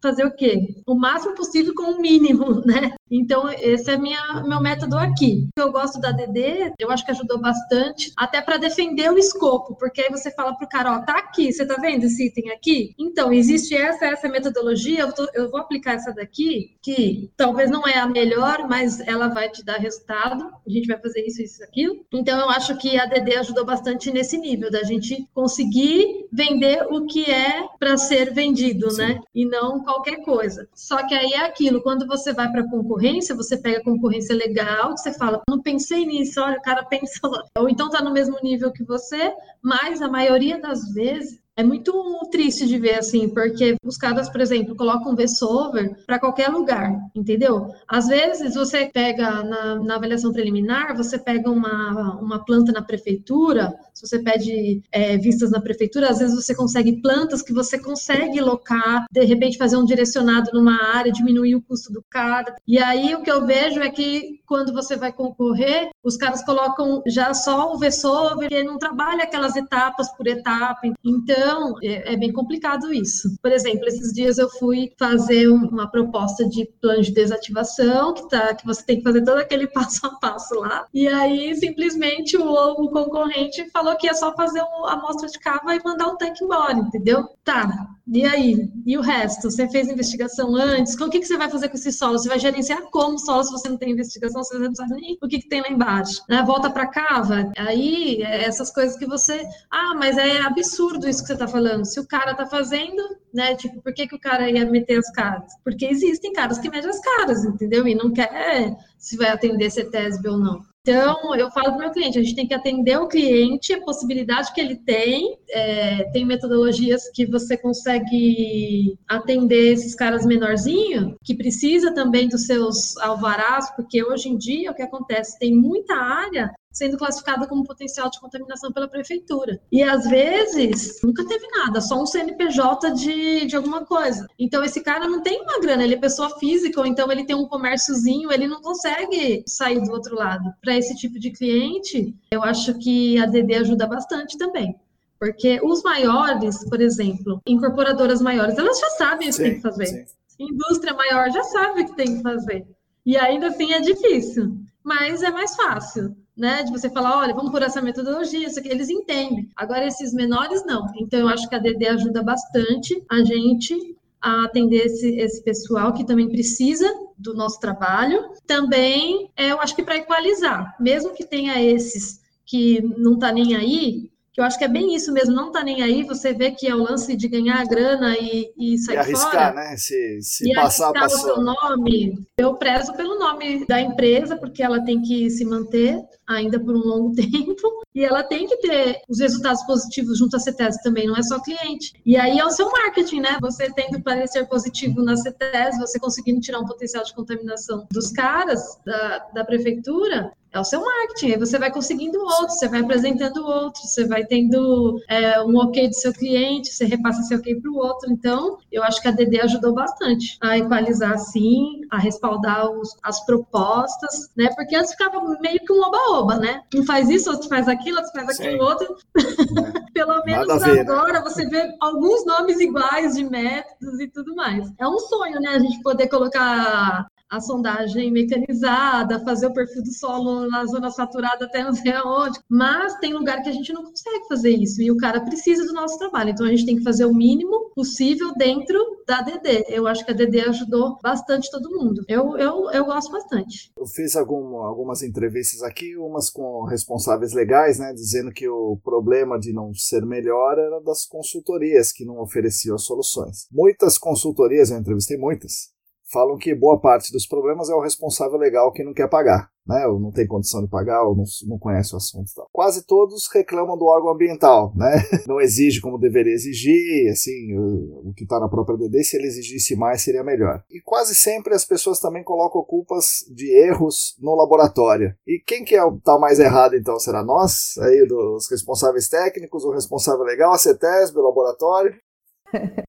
fazer 0.00 0.24
o 0.24 0.34
quê? 0.34 0.74
O 0.86 0.94
máximo 0.94 1.34
possível 1.34 1.72
com 1.74 1.92
o 1.92 2.00
mínimo, 2.00 2.60
né? 2.64 2.92
Então, 3.12 3.48
esse 3.50 3.90
é 3.90 3.98
minha, 3.98 4.42
meu 4.46 4.60
método 4.60 4.96
aqui. 4.96 5.48
Eu 5.54 5.70
gosto 5.70 6.00
da 6.00 6.12
DD, 6.12 6.72
eu 6.78 6.90
acho 6.90 7.04
que 7.04 7.10
ajudou 7.10 7.38
bastante, 7.38 8.10
até 8.16 8.40
para 8.40 8.56
defender 8.56 9.12
o 9.12 9.18
escopo, 9.18 9.76
porque 9.76 10.00
aí 10.00 10.10
você 10.10 10.30
fala 10.30 10.56
pro 10.56 10.66
cara, 10.66 10.94
ó, 10.94 11.00
tá 11.00 11.18
aqui, 11.18 11.52
você 11.52 11.66
tá 11.66 11.76
vendo 11.78 12.04
esse 12.04 12.26
item 12.26 12.50
aqui? 12.50 12.94
Então, 12.98 13.30
existe 13.30 13.74
essa, 13.74 14.06
essa 14.06 14.28
metodologia, 14.28 15.00
eu, 15.00 15.12
tô, 15.12 15.28
eu 15.34 15.50
vou 15.50 15.60
aplicar 15.60 15.94
essa 15.94 16.12
daqui, 16.12 16.74
que 16.80 17.30
talvez 17.36 17.70
não 17.70 17.86
é 17.86 17.98
a 17.98 18.06
melhor, 18.06 18.66
mas 18.66 19.00
ela 19.00 19.28
vai 19.28 19.50
te 19.50 19.62
dar 19.62 19.76
resultado, 19.76 20.50
a 20.66 20.70
gente 20.70 20.86
vai 20.86 20.98
fazer 20.98 21.26
isso, 21.26 21.42
isso, 21.42 21.62
aquilo. 21.62 22.04
Então, 22.10 22.38
eu 22.40 22.48
acho 22.48 22.76
que 22.78 22.98
a 22.98 23.04
DD 23.04 23.36
ajudou 23.36 23.66
bastante 23.66 24.10
nesse 24.10 24.38
nível, 24.38 24.70
da 24.70 24.82
gente 24.82 25.28
conseguir 25.34 26.26
vender 26.32 26.86
o 26.90 27.04
que 27.06 27.30
é 27.30 27.66
para 27.78 27.98
ser 27.98 28.32
vendido, 28.32 28.90
Sim. 28.90 28.98
né? 28.98 29.20
E 29.34 29.44
não 29.44 29.82
qualquer 29.82 30.22
coisa. 30.24 30.66
Só 30.74 31.06
que 31.06 31.14
aí 31.14 31.32
é 31.34 31.44
aquilo, 31.44 31.82
quando 31.82 32.06
você 32.06 32.32
vai 32.32 32.50
para 32.50 32.66
concorrência, 33.02 33.34
você 33.34 33.56
pega 33.56 33.82
concorrência 33.82 34.34
legal, 34.34 34.96
você 34.96 35.12
fala, 35.12 35.42
não 35.48 35.60
pensei 35.60 36.06
nisso, 36.06 36.40
olha, 36.40 36.58
o 36.58 36.62
cara 36.62 36.84
pensou. 36.86 37.32
Ou 37.58 37.68
então 37.68 37.90
tá 37.90 38.02
no 38.02 38.12
mesmo 38.12 38.38
nível 38.42 38.72
que 38.72 38.84
você, 38.84 39.34
mas 39.60 40.00
a 40.00 40.08
maioria 40.08 40.60
das 40.60 40.92
vezes 40.94 41.41
é 41.56 41.62
muito 41.62 41.92
triste 42.30 42.66
de 42.66 42.78
ver 42.78 42.98
assim, 42.98 43.28
porque 43.28 43.76
os 43.84 43.96
caras, 43.96 44.28
por 44.28 44.40
exemplo, 44.40 44.74
colocam 44.74 45.14
VSover 45.14 45.96
para 46.06 46.18
qualquer 46.18 46.48
lugar, 46.48 46.90
entendeu? 47.14 47.68
Às 47.86 48.06
vezes 48.06 48.54
você 48.54 48.86
pega 48.86 49.42
na, 49.42 49.76
na, 49.76 49.96
avaliação 49.96 50.32
preliminar, 50.32 50.96
você 50.96 51.18
pega 51.18 51.50
uma, 51.50 52.18
uma 52.20 52.44
planta 52.44 52.72
na 52.72 52.82
prefeitura, 52.82 53.72
se 53.92 54.06
você 54.06 54.18
pede 54.18 54.82
é, 54.90 55.18
vistas 55.18 55.50
na 55.50 55.60
prefeitura, 55.60 56.10
às 56.10 56.18
vezes 56.18 56.34
você 56.34 56.54
consegue 56.54 57.02
plantas 57.02 57.42
que 57.42 57.52
você 57.52 57.78
consegue 57.78 58.40
locar, 58.40 59.04
de 59.10 59.24
repente 59.24 59.58
fazer 59.58 59.76
um 59.76 59.84
direcionado 59.84 60.50
numa 60.54 60.82
área, 60.94 61.12
diminuir 61.12 61.54
o 61.54 61.62
custo 61.62 61.92
do 61.92 62.02
cara. 62.08 62.54
E 62.66 62.78
aí 62.78 63.14
o 63.14 63.22
que 63.22 63.30
eu 63.30 63.44
vejo 63.44 63.80
é 63.80 63.90
que 63.90 64.40
quando 64.46 64.72
você 64.72 64.96
vai 64.96 65.12
concorrer, 65.12 65.90
os 66.04 66.16
caras 66.16 66.44
colocam 66.44 67.02
já 67.06 67.32
só 67.32 67.72
o 67.72 67.78
VSover, 67.78 68.52
e 68.52 68.62
não 68.62 68.78
trabalha 68.78 69.24
aquelas 69.24 69.56
etapas 69.56 70.10
por 70.14 70.26
etapa. 70.26 70.80
Então, 71.02 71.51
então, 71.52 71.74
é, 71.82 72.14
é, 72.14 72.16
bem 72.16 72.32
complicado 72.32 72.92
isso. 72.94 73.36
Por 73.42 73.52
exemplo, 73.52 73.86
esses 73.86 74.12
dias 74.12 74.38
eu 74.38 74.48
fui 74.48 74.90
fazer 74.98 75.48
uma 75.48 75.90
proposta 75.90 76.48
de 76.48 76.64
plano 76.80 77.02
de 77.02 77.12
desativação, 77.12 78.14
que, 78.14 78.26
tá, 78.28 78.54
que 78.54 78.64
você 78.64 78.82
tem 78.82 78.96
que 78.96 79.02
fazer 79.02 79.22
todo 79.22 79.38
aquele 79.38 79.66
passo 79.70 80.06
a 80.06 80.18
passo 80.18 80.54
lá. 80.54 80.86
E 80.94 81.06
aí, 81.06 81.54
simplesmente, 81.56 82.36
o, 82.38 82.44
o 82.44 82.90
concorrente 82.90 83.68
falou 83.70 83.96
que 83.96 84.08
é 84.08 84.14
só 84.14 84.34
fazer 84.34 84.60
a 84.60 84.92
amostra 84.94 85.28
de 85.28 85.38
cava 85.38 85.74
e 85.74 85.84
mandar 85.84 86.08
o 86.08 86.16
tanque 86.16 86.42
embora, 86.42 86.72
entendeu? 86.72 87.28
Tá, 87.44 87.68
e 88.06 88.24
aí? 88.24 88.68
E 88.84 88.98
o 88.98 89.00
resto? 89.00 89.50
Você 89.50 89.68
fez 89.68 89.88
investigação 89.88 90.56
antes? 90.56 90.94
O 90.94 91.08
que, 91.08 91.20
que 91.20 91.26
você 91.26 91.36
vai 91.36 91.48
fazer 91.48 91.68
com 91.68 91.76
esse 91.76 91.92
solo? 91.92 92.18
Você 92.18 92.28
vai 92.28 92.38
gerenciar 92.38 92.82
como 92.90 93.18
solo 93.18 93.44
se 93.44 93.52
você 93.52 93.68
não 93.68 93.76
tem 93.76 93.92
investigação, 93.92 94.42
você 94.42 94.58
não 94.58 94.74
sabe 94.74 94.94
nem 94.94 95.18
o 95.22 95.28
que, 95.28 95.38
que 95.38 95.48
tem 95.48 95.60
lá 95.60 95.68
embaixo? 95.68 96.22
Né? 96.28 96.42
Volta 96.42 96.70
para 96.70 96.88
cava. 96.88 97.50
Aí, 97.56 98.22
é 98.22 98.44
essas 98.44 98.72
coisas 98.72 98.96
que 98.96 99.06
você. 99.06 99.46
Ah, 99.70 99.94
mas 99.94 100.18
é 100.18 100.40
absurdo 100.40 101.08
isso 101.08 101.20
que 101.22 101.28
você 101.28 101.34
está 101.34 101.46
falando. 101.46 101.84
Se 101.84 102.00
o 102.00 102.06
cara 102.06 102.32
está 102.32 102.46
fazendo, 102.46 103.02
né? 103.32 103.54
Tipo, 103.54 103.80
por 103.80 103.94
que, 103.94 104.06
que 104.06 104.16
o 104.16 104.20
cara 104.20 104.50
ia 104.50 104.66
meter 104.66 104.98
as 104.98 105.10
caras? 105.12 105.52
Porque 105.64 105.86
existem 105.86 106.32
caras 106.32 106.58
que 106.58 106.70
medem 106.70 106.90
as 106.90 107.00
caras, 107.00 107.44
entendeu? 107.44 107.86
E 107.86 107.94
não 107.94 108.12
quer 108.12 108.76
se 108.98 109.16
vai 109.16 109.28
atender 109.28 109.70
CETESB 109.70 110.28
ou 110.28 110.38
não. 110.38 110.71
Então, 110.84 111.32
eu 111.36 111.48
falo 111.52 111.66
para 111.66 111.76
o 111.76 111.78
meu 111.78 111.92
cliente, 111.92 112.18
a 112.18 112.22
gente 112.22 112.34
tem 112.34 112.46
que 112.46 112.54
atender 112.54 112.98
o 112.98 113.06
cliente, 113.06 113.72
a 113.72 113.80
possibilidade 113.84 114.52
que 114.52 114.60
ele 114.60 114.74
tem. 114.74 115.38
É, 115.48 116.10
tem 116.10 116.24
metodologias 116.24 117.08
que 117.14 117.24
você 117.24 117.56
consegue 117.56 118.98
atender 119.08 119.74
esses 119.74 119.94
caras 119.94 120.26
menorzinhos, 120.26 121.14
que 121.22 121.36
precisa 121.36 121.94
também 121.94 122.28
dos 122.28 122.46
seus 122.46 122.96
alvarás, 122.96 123.70
porque 123.76 124.02
hoje 124.02 124.28
em 124.28 124.36
dia 124.36 124.72
o 124.72 124.74
que 124.74 124.82
acontece? 124.82 125.38
Tem 125.38 125.54
muita 125.54 125.94
área 125.94 126.52
sendo 126.72 126.96
classificada 126.96 127.46
como 127.46 127.64
potencial 127.64 128.10
de 128.10 128.18
contaminação 128.18 128.72
pela 128.72 128.88
prefeitura. 128.88 129.60
E 129.70 129.82
às 129.82 130.08
vezes 130.08 131.00
nunca 131.02 131.26
teve 131.26 131.46
nada, 131.48 131.80
só 131.80 132.00
um 132.00 132.06
CNPJ 132.06 132.90
de, 132.92 133.46
de 133.46 133.56
alguma 133.56 133.84
coisa. 133.84 134.26
Então 134.38 134.64
esse 134.64 134.80
cara 134.80 135.06
não 135.08 135.22
tem 135.22 135.42
uma 135.42 135.60
grana, 135.60 135.84
ele 135.84 135.94
é 135.94 135.98
pessoa 135.98 136.38
física, 136.38 136.80
ou 136.80 136.86
então 136.86 137.10
ele 137.12 137.24
tem 137.24 137.36
um 137.36 137.46
comérciozinho, 137.46 138.32
ele 138.32 138.48
não 138.48 138.62
consegue 138.62 139.44
sair 139.46 139.80
do 139.80 139.92
outro 139.92 140.14
lado. 140.14 140.52
Para 140.60 140.76
esse 140.76 140.96
tipo 140.96 141.18
de 141.18 141.30
cliente, 141.30 142.14
eu 142.30 142.42
acho 142.42 142.78
que 142.78 143.18
a 143.18 143.26
DD 143.26 143.54
ajuda 143.56 143.86
bastante 143.86 144.38
também. 144.38 144.74
Porque 145.18 145.60
os 145.62 145.82
maiores, 145.82 146.68
por 146.68 146.80
exemplo, 146.80 147.40
incorporadoras 147.46 148.20
maiores, 148.20 148.58
elas 148.58 148.78
já 148.80 148.90
sabem 148.90 149.28
o 149.28 149.32
que 149.32 149.38
tem 149.38 149.54
que 149.54 149.60
fazer. 149.60 149.86
Sim. 149.86 150.06
Indústria 150.40 150.94
maior 150.94 151.30
já 151.30 151.44
sabe 151.44 151.82
o 151.82 151.86
que 151.86 151.94
tem 151.94 152.16
que 152.16 152.22
fazer. 152.22 152.66
E 153.06 153.16
ainda 153.16 153.48
assim 153.48 153.72
é 153.72 153.80
difícil, 153.80 154.56
mas 154.82 155.22
é 155.22 155.30
mais 155.30 155.54
fácil 155.54 156.16
né? 156.36 156.62
De 156.62 156.70
você 156.70 156.88
falar, 156.90 157.18
olha, 157.18 157.34
vamos 157.34 157.50
por 157.50 157.62
essa 157.62 157.82
metodologia, 157.82 158.46
isso 158.46 158.58
aqui, 158.58 158.68
eles 158.68 158.88
entendem. 158.88 159.48
Agora, 159.56 159.86
esses 159.86 160.12
menores, 160.12 160.64
não. 160.64 160.86
Então, 160.96 161.20
eu 161.20 161.28
acho 161.28 161.48
que 161.48 161.54
a 161.54 161.58
DD 161.58 161.86
ajuda 161.88 162.22
bastante 162.22 163.02
a 163.10 163.22
gente 163.22 163.96
a 164.20 164.44
atender 164.44 164.86
esse, 164.86 165.16
esse 165.18 165.42
pessoal 165.42 165.92
que 165.92 166.06
também 166.06 166.28
precisa 166.28 166.88
do 167.18 167.34
nosso 167.34 167.58
trabalho. 167.58 168.30
Também, 168.46 169.30
é, 169.36 169.48
eu 169.50 169.60
acho 169.60 169.74
que 169.74 169.82
para 169.82 169.96
equalizar, 169.96 170.76
mesmo 170.78 171.12
que 171.12 171.24
tenha 171.24 171.60
esses 171.60 172.20
que 172.46 172.80
não 172.98 173.18
tá 173.18 173.32
nem 173.32 173.56
aí, 173.56 174.12
que 174.32 174.40
eu 174.40 174.44
acho 174.44 174.58
que 174.58 174.64
é 174.64 174.68
bem 174.68 174.94
isso 174.94 175.12
mesmo, 175.12 175.34
não 175.34 175.52
tá 175.52 175.62
nem 175.62 175.82
aí, 175.82 176.04
você 176.04 176.32
vê 176.32 176.52
que 176.52 176.66
é 176.66 176.74
o 176.74 176.82
lance 176.82 177.14
de 177.14 177.28
ganhar 177.28 177.60
a 177.60 177.64
grana 177.64 178.16
e, 178.16 178.50
e 178.56 178.78
sair 178.78 178.96
e 178.96 178.98
arriscar, 178.98 179.52
fora. 179.52 179.54
né? 179.54 179.76
Se, 179.76 180.22
se 180.22 180.50
e 180.50 180.54
passar, 180.54 180.86
arriscar 180.86 181.02
passou. 181.02 181.32
o 181.32 181.34
seu 181.34 181.42
nome. 181.42 182.26
Eu 182.38 182.54
prezo 182.54 182.94
pelo 182.94 183.18
nome 183.18 183.66
da 183.66 183.80
empresa, 183.80 184.36
porque 184.36 184.62
ela 184.62 184.82
tem 184.82 185.02
que 185.02 185.28
se 185.28 185.44
manter 185.44 185.98
ainda 186.34 186.58
por 186.58 186.74
um 186.74 186.80
longo 186.80 187.12
tempo, 187.16 187.82
e 187.94 188.04
ela 188.04 188.22
tem 188.22 188.46
que 188.46 188.56
ter 188.58 189.00
os 189.08 189.20
resultados 189.20 189.62
positivos 189.64 190.18
junto 190.18 190.36
à 190.36 190.38
CETES 190.38 190.82
também, 190.82 191.06
não 191.06 191.16
é 191.16 191.22
só 191.22 191.40
cliente. 191.40 191.92
E 192.04 192.16
aí 192.16 192.38
é 192.38 192.44
o 192.44 192.50
seu 192.50 192.70
marketing, 192.70 193.20
né? 193.20 193.38
Você 193.40 193.70
tendo 193.72 194.02
parecer 194.02 194.48
positivo 194.48 195.02
na 195.02 195.16
CETES, 195.16 195.78
você 195.78 195.98
conseguindo 195.98 196.40
tirar 196.40 196.60
um 196.60 196.66
potencial 196.66 197.04
de 197.04 197.14
contaminação 197.14 197.86
dos 197.90 198.10
caras 198.10 198.60
da, 198.84 199.18
da 199.34 199.44
prefeitura, 199.44 200.32
é 200.52 200.60
o 200.60 200.64
seu 200.64 200.80
marketing. 200.84 201.32
Aí 201.32 201.38
você 201.38 201.58
vai 201.58 201.72
conseguindo 201.72 202.18
outros, 202.20 202.58
você 202.58 202.68
vai 202.68 202.80
apresentando 202.80 203.44
outros, 203.44 203.90
você 203.90 204.06
vai 204.06 204.24
tendo 204.24 205.00
é, 205.08 205.42
um 205.42 205.56
ok 205.56 205.88
do 205.88 205.94
seu 205.94 206.12
cliente, 206.12 206.68
você 206.68 206.84
repassa 206.84 207.22
esse 207.22 207.34
ok 207.34 207.60
para 207.60 207.70
o 207.70 207.76
outro. 207.76 208.12
Então, 208.12 208.58
eu 208.70 208.82
acho 208.82 209.00
que 209.00 209.08
a 209.08 209.10
DD 209.10 209.40
ajudou 209.40 209.72
bastante 209.72 210.36
a 210.40 210.58
equalizar, 210.58 211.18
sim, 211.18 211.80
a 211.90 211.98
respaldar 211.98 212.70
os, 212.70 212.96
as 213.02 213.24
propostas, 213.24 214.30
né? 214.36 214.50
Porque 214.54 214.76
antes 214.76 214.92
ficava 214.92 215.20
meio 215.40 215.58
que 215.60 215.72
um 215.72 215.80
oba-oba, 215.80 216.21
né? 216.26 216.62
Um 216.74 216.84
faz 216.84 217.08
isso, 217.08 217.30
outro 217.30 217.48
faz 217.48 217.68
aquilo, 217.68 217.98
outro 217.98 218.12
faz 218.12 218.28
aquilo, 218.30 218.52
sim. 218.52 218.60
outro. 218.60 218.96
Pelo 219.94 220.24
menos 220.24 220.62
ver, 220.62 220.74
né? 220.74 220.80
agora 220.80 221.12
né? 221.12 221.20
você 221.20 221.46
vê 221.46 221.76
alguns 221.80 222.24
nomes 222.24 222.60
iguais 222.60 223.14
de 223.14 223.24
métodos 223.24 224.00
e 224.00 224.08
tudo 224.08 224.34
mais. 224.34 224.72
É 224.78 224.86
um 224.86 224.98
sonho, 224.98 225.40
né? 225.40 225.50
A 225.50 225.58
gente 225.58 225.82
poder 225.82 226.08
colocar 226.08 227.06
a 227.32 227.40
sondagem 227.40 228.12
mecanizada, 228.12 229.24
fazer 229.24 229.46
o 229.46 229.54
perfil 229.54 229.82
do 229.82 229.90
solo 229.90 230.46
na 230.50 230.66
zona 230.66 230.90
saturada 230.90 231.46
até 231.46 231.64
não 231.64 231.72
sei 231.72 231.92
aonde. 231.92 232.38
Mas 232.46 232.94
tem 232.96 233.14
lugar 233.14 233.42
que 233.42 233.48
a 233.48 233.52
gente 233.52 233.72
não 233.72 233.84
consegue 233.84 234.28
fazer 234.28 234.50
isso 234.50 234.82
e 234.82 234.90
o 234.90 234.98
cara 234.98 235.18
precisa 235.22 235.64
do 235.64 235.72
nosso 235.72 235.98
trabalho. 235.98 236.30
Então 236.30 236.44
a 236.44 236.50
gente 236.50 236.66
tem 236.66 236.76
que 236.76 236.82
fazer 236.82 237.06
o 237.06 237.14
mínimo 237.14 237.70
possível 237.74 238.34
dentro 238.36 238.78
da 239.06 239.22
DD. 239.22 239.64
Eu 239.68 239.86
acho 239.86 240.04
que 240.04 240.10
a 240.10 240.14
DD 240.14 240.40
ajudou 240.42 240.98
bastante 241.02 241.50
todo 241.50 241.70
mundo. 241.70 242.04
Eu, 242.06 242.36
eu, 242.36 242.70
eu 242.70 242.84
gosto 242.84 243.10
bastante. 243.10 243.72
Eu 243.78 243.86
fiz 243.86 244.14
algum, 244.14 244.56
algumas 244.56 245.02
entrevistas 245.02 245.62
aqui, 245.62 245.96
umas 245.96 246.28
com 246.28 246.64
responsáveis 246.64 247.32
legais, 247.32 247.78
né, 247.78 247.94
dizendo 247.94 248.30
que 248.30 248.46
o 248.46 248.78
problema 248.84 249.38
de 249.38 249.54
não 249.54 249.72
ser 249.72 250.04
melhor 250.04 250.58
era 250.58 250.80
das 250.80 251.06
consultorias 251.06 251.92
que 251.92 252.04
não 252.04 252.20
ofereciam 252.20 252.76
soluções. 252.76 253.46
Muitas 253.50 253.96
consultorias, 253.96 254.70
eu 254.70 254.78
entrevistei 254.78 255.16
muitas, 255.16 255.72
falam 256.12 256.36
que 256.36 256.54
boa 256.54 256.78
parte 256.78 257.10
dos 257.10 257.26
problemas 257.26 257.70
é 257.70 257.74
o 257.74 257.80
responsável 257.80 258.38
legal 258.38 258.70
que 258.70 258.84
não 258.84 258.92
quer 258.92 259.08
pagar, 259.08 259.48
né? 259.66 259.86
Ou 259.86 259.98
não 259.98 260.12
tem 260.12 260.26
condição 260.26 260.62
de 260.62 260.68
pagar, 260.68 261.02
ou 261.04 261.16
não, 261.16 261.24
não 261.48 261.58
conhece 261.58 261.94
o 261.94 261.96
assunto 261.96 262.30
tal. 262.34 262.48
Quase 262.52 262.86
todos 262.86 263.26
reclamam 263.32 263.78
do 263.78 263.86
órgão 263.86 264.12
ambiental, 264.12 264.72
né? 264.76 264.92
Não 265.26 265.40
exige 265.40 265.80
como 265.80 265.98
deveria 265.98 266.34
exigir, 266.34 267.10
assim, 267.10 267.56
o, 267.56 268.10
o 268.10 268.14
que 268.14 268.24
está 268.24 268.38
na 268.38 268.48
própria 268.48 268.76
DD, 268.76 269.02
se 269.04 269.16
ele 269.16 269.26
exigisse 269.26 269.74
mais 269.74 270.02
seria 270.02 270.22
melhor. 270.22 270.62
E 270.70 270.80
quase 270.80 271.14
sempre 271.14 271.54
as 271.54 271.64
pessoas 271.64 271.98
também 271.98 272.22
colocam 272.22 272.62
culpas 272.62 273.24
de 273.34 273.50
erros 273.50 274.16
no 274.20 274.34
laboratório. 274.34 275.14
E 275.26 275.40
quem 275.46 275.64
que 275.64 275.74
é 275.74 275.84
o 275.84 275.98
tá 276.00 276.18
mais 276.18 276.38
errado 276.38 276.74
então? 276.74 276.98
Será 276.98 277.24
nós, 277.24 277.78
aí 277.78 278.06
dos 278.06 278.50
responsáveis 278.50 279.08
técnicos, 279.08 279.64
o 279.64 279.72
responsável 279.72 280.24
legal, 280.24 280.52
a 280.52 280.58
CETESB, 280.58 281.18
o 281.18 281.22
laboratório? 281.22 281.94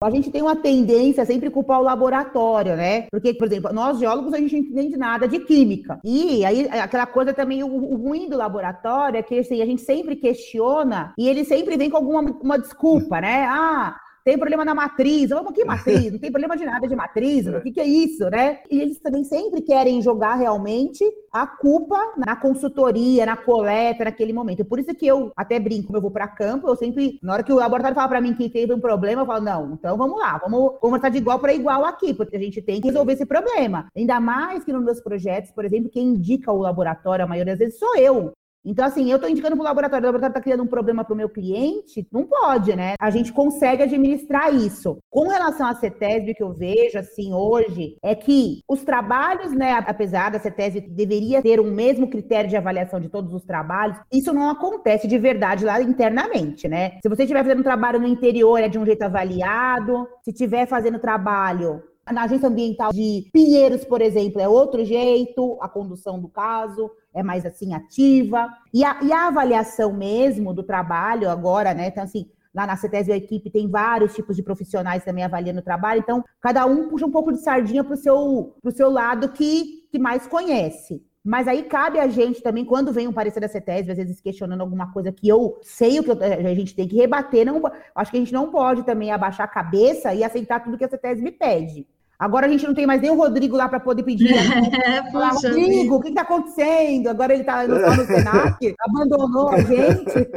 A 0.01 0.09
gente 0.09 0.29
tem 0.29 0.41
uma 0.41 0.55
tendência 0.55 1.23
a 1.23 1.25
sempre 1.25 1.49
culpar 1.49 1.79
o 1.79 1.83
laboratório, 1.83 2.75
né? 2.75 3.07
Porque, 3.11 3.33
por 3.33 3.47
exemplo, 3.47 3.73
nós 3.73 3.99
geólogos 3.99 4.33
a 4.33 4.37
gente 4.37 4.53
não 4.55 4.61
entende 4.61 4.97
nada 4.97 5.27
de 5.27 5.39
química. 5.39 5.99
E 6.03 6.45
aí 6.45 6.67
aquela 6.69 7.05
coisa 7.05 7.33
também, 7.33 7.63
o, 7.63 7.67
o 7.67 7.95
ruim 7.95 8.29
do 8.29 8.37
laboratório 8.37 9.17
é 9.17 9.23
que 9.23 9.39
assim, 9.39 9.61
a 9.61 9.65
gente 9.65 9.81
sempre 9.81 10.15
questiona 10.15 11.13
e 11.17 11.27
ele 11.27 11.45
sempre 11.45 11.77
vem 11.77 11.89
com 11.89 11.97
alguma 11.97 12.21
uma 12.21 12.59
desculpa, 12.59 13.21
né? 13.21 13.45
Ah, 13.47 13.95
tem 14.23 14.37
problema 14.37 14.63
na 14.63 14.73
matriz. 14.73 15.29
Vamos, 15.29 15.53
que 15.53 15.63
matriz? 15.65 16.11
Não 16.11 16.19
tem 16.19 16.31
problema 16.31 16.55
de 16.55 16.65
nada 16.65 16.87
de 16.87 16.95
matriz. 16.95 17.47
O 17.47 17.61
que, 17.61 17.71
que 17.71 17.81
é 17.81 17.85
isso, 17.85 18.29
né? 18.29 18.59
E 18.69 18.81
eles 18.81 18.99
também 18.99 19.23
sempre 19.23 19.61
querem 19.61 20.01
jogar 20.01 20.35
realmente 20.35 21.03
a 21.31 21.47
culpa 21.47 21.97
na 22.15 22.35
consultoria, 22.35 23.25
na 23.25 23.35
coleta, 23.35 24.05
naquele 24.05 24.31
momento. 24.31 24.63
Por 24.63 24.79
isso 24.79 24.93
que 24.93 25.07
eu 25.07 25.31
até 25.35 25.59
brinco, 25.59 25.95
eu 25.95 26.01
vou 26.01 26.11
para 26.11 26.27
campo, 26.27 26.67
eu 26.67 26.75
sempre, 26.75 27.19
na 27.23 27.33
hora 27.33 27.43
que 27.43 27.51
o 27.51 27.55
laboratório 27.55 27.95
fala 27.95 28.07
para 28.07 28.21
mim 28.21 28.33
que 28.33 28.49
teve 28.49 28.73
um 28.73 28.79
problema, 28.79 29.23
eu 29.23 29.25
falo, 29.25 29.43
não, 29.43 29.73
então 29.73 29.97
vamos 29.97 30.19
lá, 30.19 30.37
vamos 30.37 30.77
conversar 30.79 31.09
de 31.09 31.17
igual 31.17 31.39
para 31.39 31.53
igual 31.53 31.85
aqui, 31.85 32.13
porque 32.13 32.35
a 32.35 32.39
gente 32.39 32.61
tem 32.61 32.79
que 32.79 32.87
resolver 32.87 33.13
esse 33.13 33.25
problema. 33.25 33.87
Ainda 33.95 34.19
mais 34.19 34.63
que 34.63 34.71
nos 34.71 34.83
meus 34.83 35.01
projetos, 35.01 35.51
por 35.51 35.65
exemplo, 35.65 35.89
quem 35.89 36.09
indica 36.09 36.51
o 36.51 36.61
laboratório, 36.61 37.25
a 37.25 37.27
maioria 37.27 37.53
das 37.53 37.59
vezes 37.59 37.79
sou 37.79 37.97
eu. 37.97 38.31
Então, 38.65 38.85
assim, 38.85 39.09
eu 39.09 39.15
estou 39.15 39.29
indicando 39.29 39.55
para 39.55 39.61
o 39.61 39.65
laboratório, 39.65 40.03
o 40.03 40.07
laboratório 40.07 40.31
está 40.31 40.41
criando 40.41 40.63
um 40.63 40.67
problema 40.67 41.03
para 41.03 41.13
o 41.13 41.17
meu 41.17 41.29
cliente, 41.29 42.07
não 42.11 42.25
pode, 42.25 42.75
né? 42.75 42.93
A 42.99 43.09
gente 43.09 43.33
consegue 43.33 43.83
administrar 43.83 44.53
isso. 44.53 44.97
Com 45.09 45.27
relação 45.27 45.67
à 45.67 45.75
CETESB, 45.75 46.33
que 46.33 46.43
eu 46.43 46.53
vejo, 46.53 46.97
assim, 46.97 47.33
hoje, 47.33 47.97
é 48.01 48.15
que 48.15 48.61
os 48.67 48.83
trabalhos, 48.83 49.51
né, 49.51 49.73
apesar 49.73 50.31
da 50.31 50.39
CETESB 50.39 50.81
deveria 50.81 51.41
ter 51.41 51.59
o 51.59 51.63
um 51.63 51.71
mesmo 51.71 52.09
critério 52.09 52.49
de 52.49 52.55
avaliação 52.55 52.99
de 52.99 53.09
todos 53.09 53.33
os 53.33 53.43
trabalhos, 53.43 53.97
isso 54.11 54.33
não 54.33 54.49
acontece 54.49 55.07
de 55.07 55.17
verdade 55.17 55.65
lá 55.65 55.81
internamente, 55.81 56.67
né? 56.67 56.97
Se 57.01 57.09
você 57.09 57.23
estiver 57.23 57.43
fazendo 57.43 57.59
um 57.59 57.63
trabalho 57.63 57.99
no 57.99 58.07
interior, 58.07 58.57
é 58.59 58.69
de 58.69 58.79
um 58.79 58.85
jeito 58.85 59.01
avaliado. 59.01 60.07
Se 60.23 60.31
estiver 60.31 60.65
fazendo 60.65 60.99
trabalho 60.99 61.81
na 62.11 62.23
agência 62.23 62.47
ambiental 62.47 62.91
de 62.91 63.29
Pinheiros, 63.31 63.85
por 63.85 64.01
exemplo, 64.01 64.41
é 64.41 64.47
outro 64.47 64.83
jeito, 64.83 65.57
a 65.61 65.69
condução 65.69 66.19
do 66.19 66.27
caso 66.27 66.91
é 67.13 67.23
mais 67.23 67.45
assim 67.45 67.73
ativa. 67.73 68.49
E 68.73 68.83
a, 68.83 69.01
e 69.01 69.11
a 69.11 69.27
avaliação 69.27 69.93
mesmo 69.93 70.53
do 70.53 70.63
trabalho 70.63 71.29
agora, 71.29 71.73
né? 71.73 71.87
Então, 71.87 72.03
assim, 72.03 72.27
lá 72.53 72.67
na 72.67 72.75
CETESB 72.75 73.13
a 73.13 73.17
equipe 73.17 73.49
tem 73.49 73.69
vários 73.69 74.13
tipos 74.13 74.35
de 74.35 74.43
profissionais 74.43 75.03
também 75.03 75.23
avaliando 75.23 75.59
o 75.59 75.63
trabalho, 75.63 76.01
então 76.01 76.23
cada 76.39 76.65
um 76.65 76.89
puxa 76.89 77.05
um 77.05 77.11
pouco 77.11 77.31
de 77.31 77.39
sardinha 77.39 77.83
para 77.83 77.93
o 77.93 77.97
seu, 77.97 78.55
pro 78.61 78.71
seu 78.71 78.89
lado 78.89 79.29
que, 79.29 79.87
que 79.91 79.97
mais 79.97 80.27
conhece. 80.27 81.01
Mas 81.23 81.47
aí 81.47 81.63
cabe 81.63 81.99
a 81.99 82.07
gente 82.07 82.41
também, 82.41 82.65
quando 82.65 82.91
vem 82.91 83.07
um 83.07 83.13
parecer 83.13 83.39
da 83.39 83.47
CETESB, 83.47 83.91
às 83.91 83.97
vezes 83.97 84.19
questionando 84.19 84.59
alguma 84.59 84.91
coisa 84.91 85.09
que 85.11 85.27
eu 85.27 85.57
sei 85.61 85.99
o 85.99 86.03
que 86.03 86.11
eu, 86.11 86.17
a 86.21 86.53
gente 86.53 86.75
tem 86.75 86.87
que 86.87 86.97
rebater, 86.97 87.45
não, 87.45 87.61
acho 87.95 88.11
que 88.11 88.17
a 88.17 88.19
gente 88.19 88.33
não 88.33 88.51
pode 88.51 88.83
também 88.83 89.09
abaixar 89.09 89.45
a 89.45 89.49
cabeça 89.49 90.13
e 90.13 90.23
aceitar 90.23 90.61
tudo 90.61 90.77
que 90.77 90.83
a 90.83 90.89
CETESB 90.89 91.31
pede. 91.31 91.87
Agora 92.19 92.45
a 92.45 92.49
gente 92.49 92.65
não 92.65 92.73
tem 92.73 92.85
mais 92.85 93.01
nem 93.01 93.09
o 93.09 93.15
Rodrigo 93.15 93.55
lá 93.55 93.67
para 93.67 93.79
poder 93.79 94.03
pedir. 94.03 94.33
É, 94.83 95.11
Falar, 95.11 95.29
Rodrigo, 95.29 95.95
o 95.95 96.01
que 96.01 96.09
está 96.09 96.21
acontecendo? 96.21 97.07
Agora 97.07 97.33
ele 97.33 97.41
está 97.41 97.65
no, 97.67 97.79
no 97.79 98.05
Senac, 98.05 98.75
abandonou 98.79 99.49
a 99.49 99.61
gente. 99.61 100.29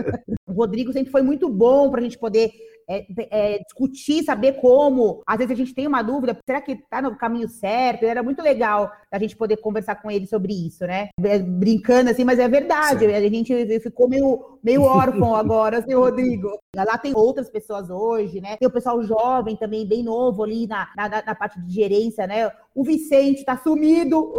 O 0.47 0.53
Rodrigo 0.53 0.93
sempre 0.93 1.11
foi 1.11 1.23
muito 1.23 1.49
bom 1.49 1.91
para 1.91 2.01
a 2.01 2.03
gente 2.03 2.19
poder 2.19 2.51
é, 2.89 3.07
é, 3.31 3.59
discutir, 3.59 4.25
saber 4.25 4.55
como. 4.61 5.23
Às 5.27 5.39
vezes 5.39 5.53
a 5.53 5.57
gente 5.57 5.75
tem 5.75 5.87
uma 5.87 6.03
dúvida, 6.03 6.39
será 6.47 6.61
que 6.61 6.73
está 6.73 7.03
no 7.03 7.17
caminho 7.17 7.49
certo? 7.49 8.05
Era 8.05 8.23
muito 8.23 8.43
legal 8.43 8.91
a 9.11 9.19
gente 9.19 9.37
poder 9.37 9.57
conversar 9.59 9.97
com 9.97 10.11
ele 10.11 10.27
sobre 10.27 10.53
isso, 10.53 10.87
né? 10.87 11.09
É, 11.23 11.39
brincando 11.39 12.11
assim, 12.11 12.25
mas 12.25 12.39
é 12.39 12.49
verdade. 12.49 13.07
Sim. 13.07 13.15
A 13.15 13.21
gente 13.21 13.81
ficou 13.81 14.09
meio, 14.09 14.59
meio 14.63 14.83
órfão 14.85 15.35
agora, 15.35 15.79
assim, 15.79 15.95
Rodrigo. 15.95 16.49
Lá 16.75 16.99
tem 16.99 17.15
outras 17.15 17.51
pessoas 17.51 17.91
hoje, 17.91 18.41
né? 18.41 18.57
Tem 18.57 18.69
o 18.69 18.73
pessoal 18.73 19.03
jovem 19.03 19.57
também, 19.57 19.87
bem 19.87 20.03
novo 20.03 20.43
ali 20.43 20.67
na, 20.67 20.89
na, 20.97 21.09
na 21.09 21.35
parte 21.35 21.61
de 21.61 21.73
gerência, 21.73 22.27
né? 22.27 22.51
O 22.75 22.85
Vicente 22.85 23.39
está 23.39 23.57
sumido. 23.57 24.33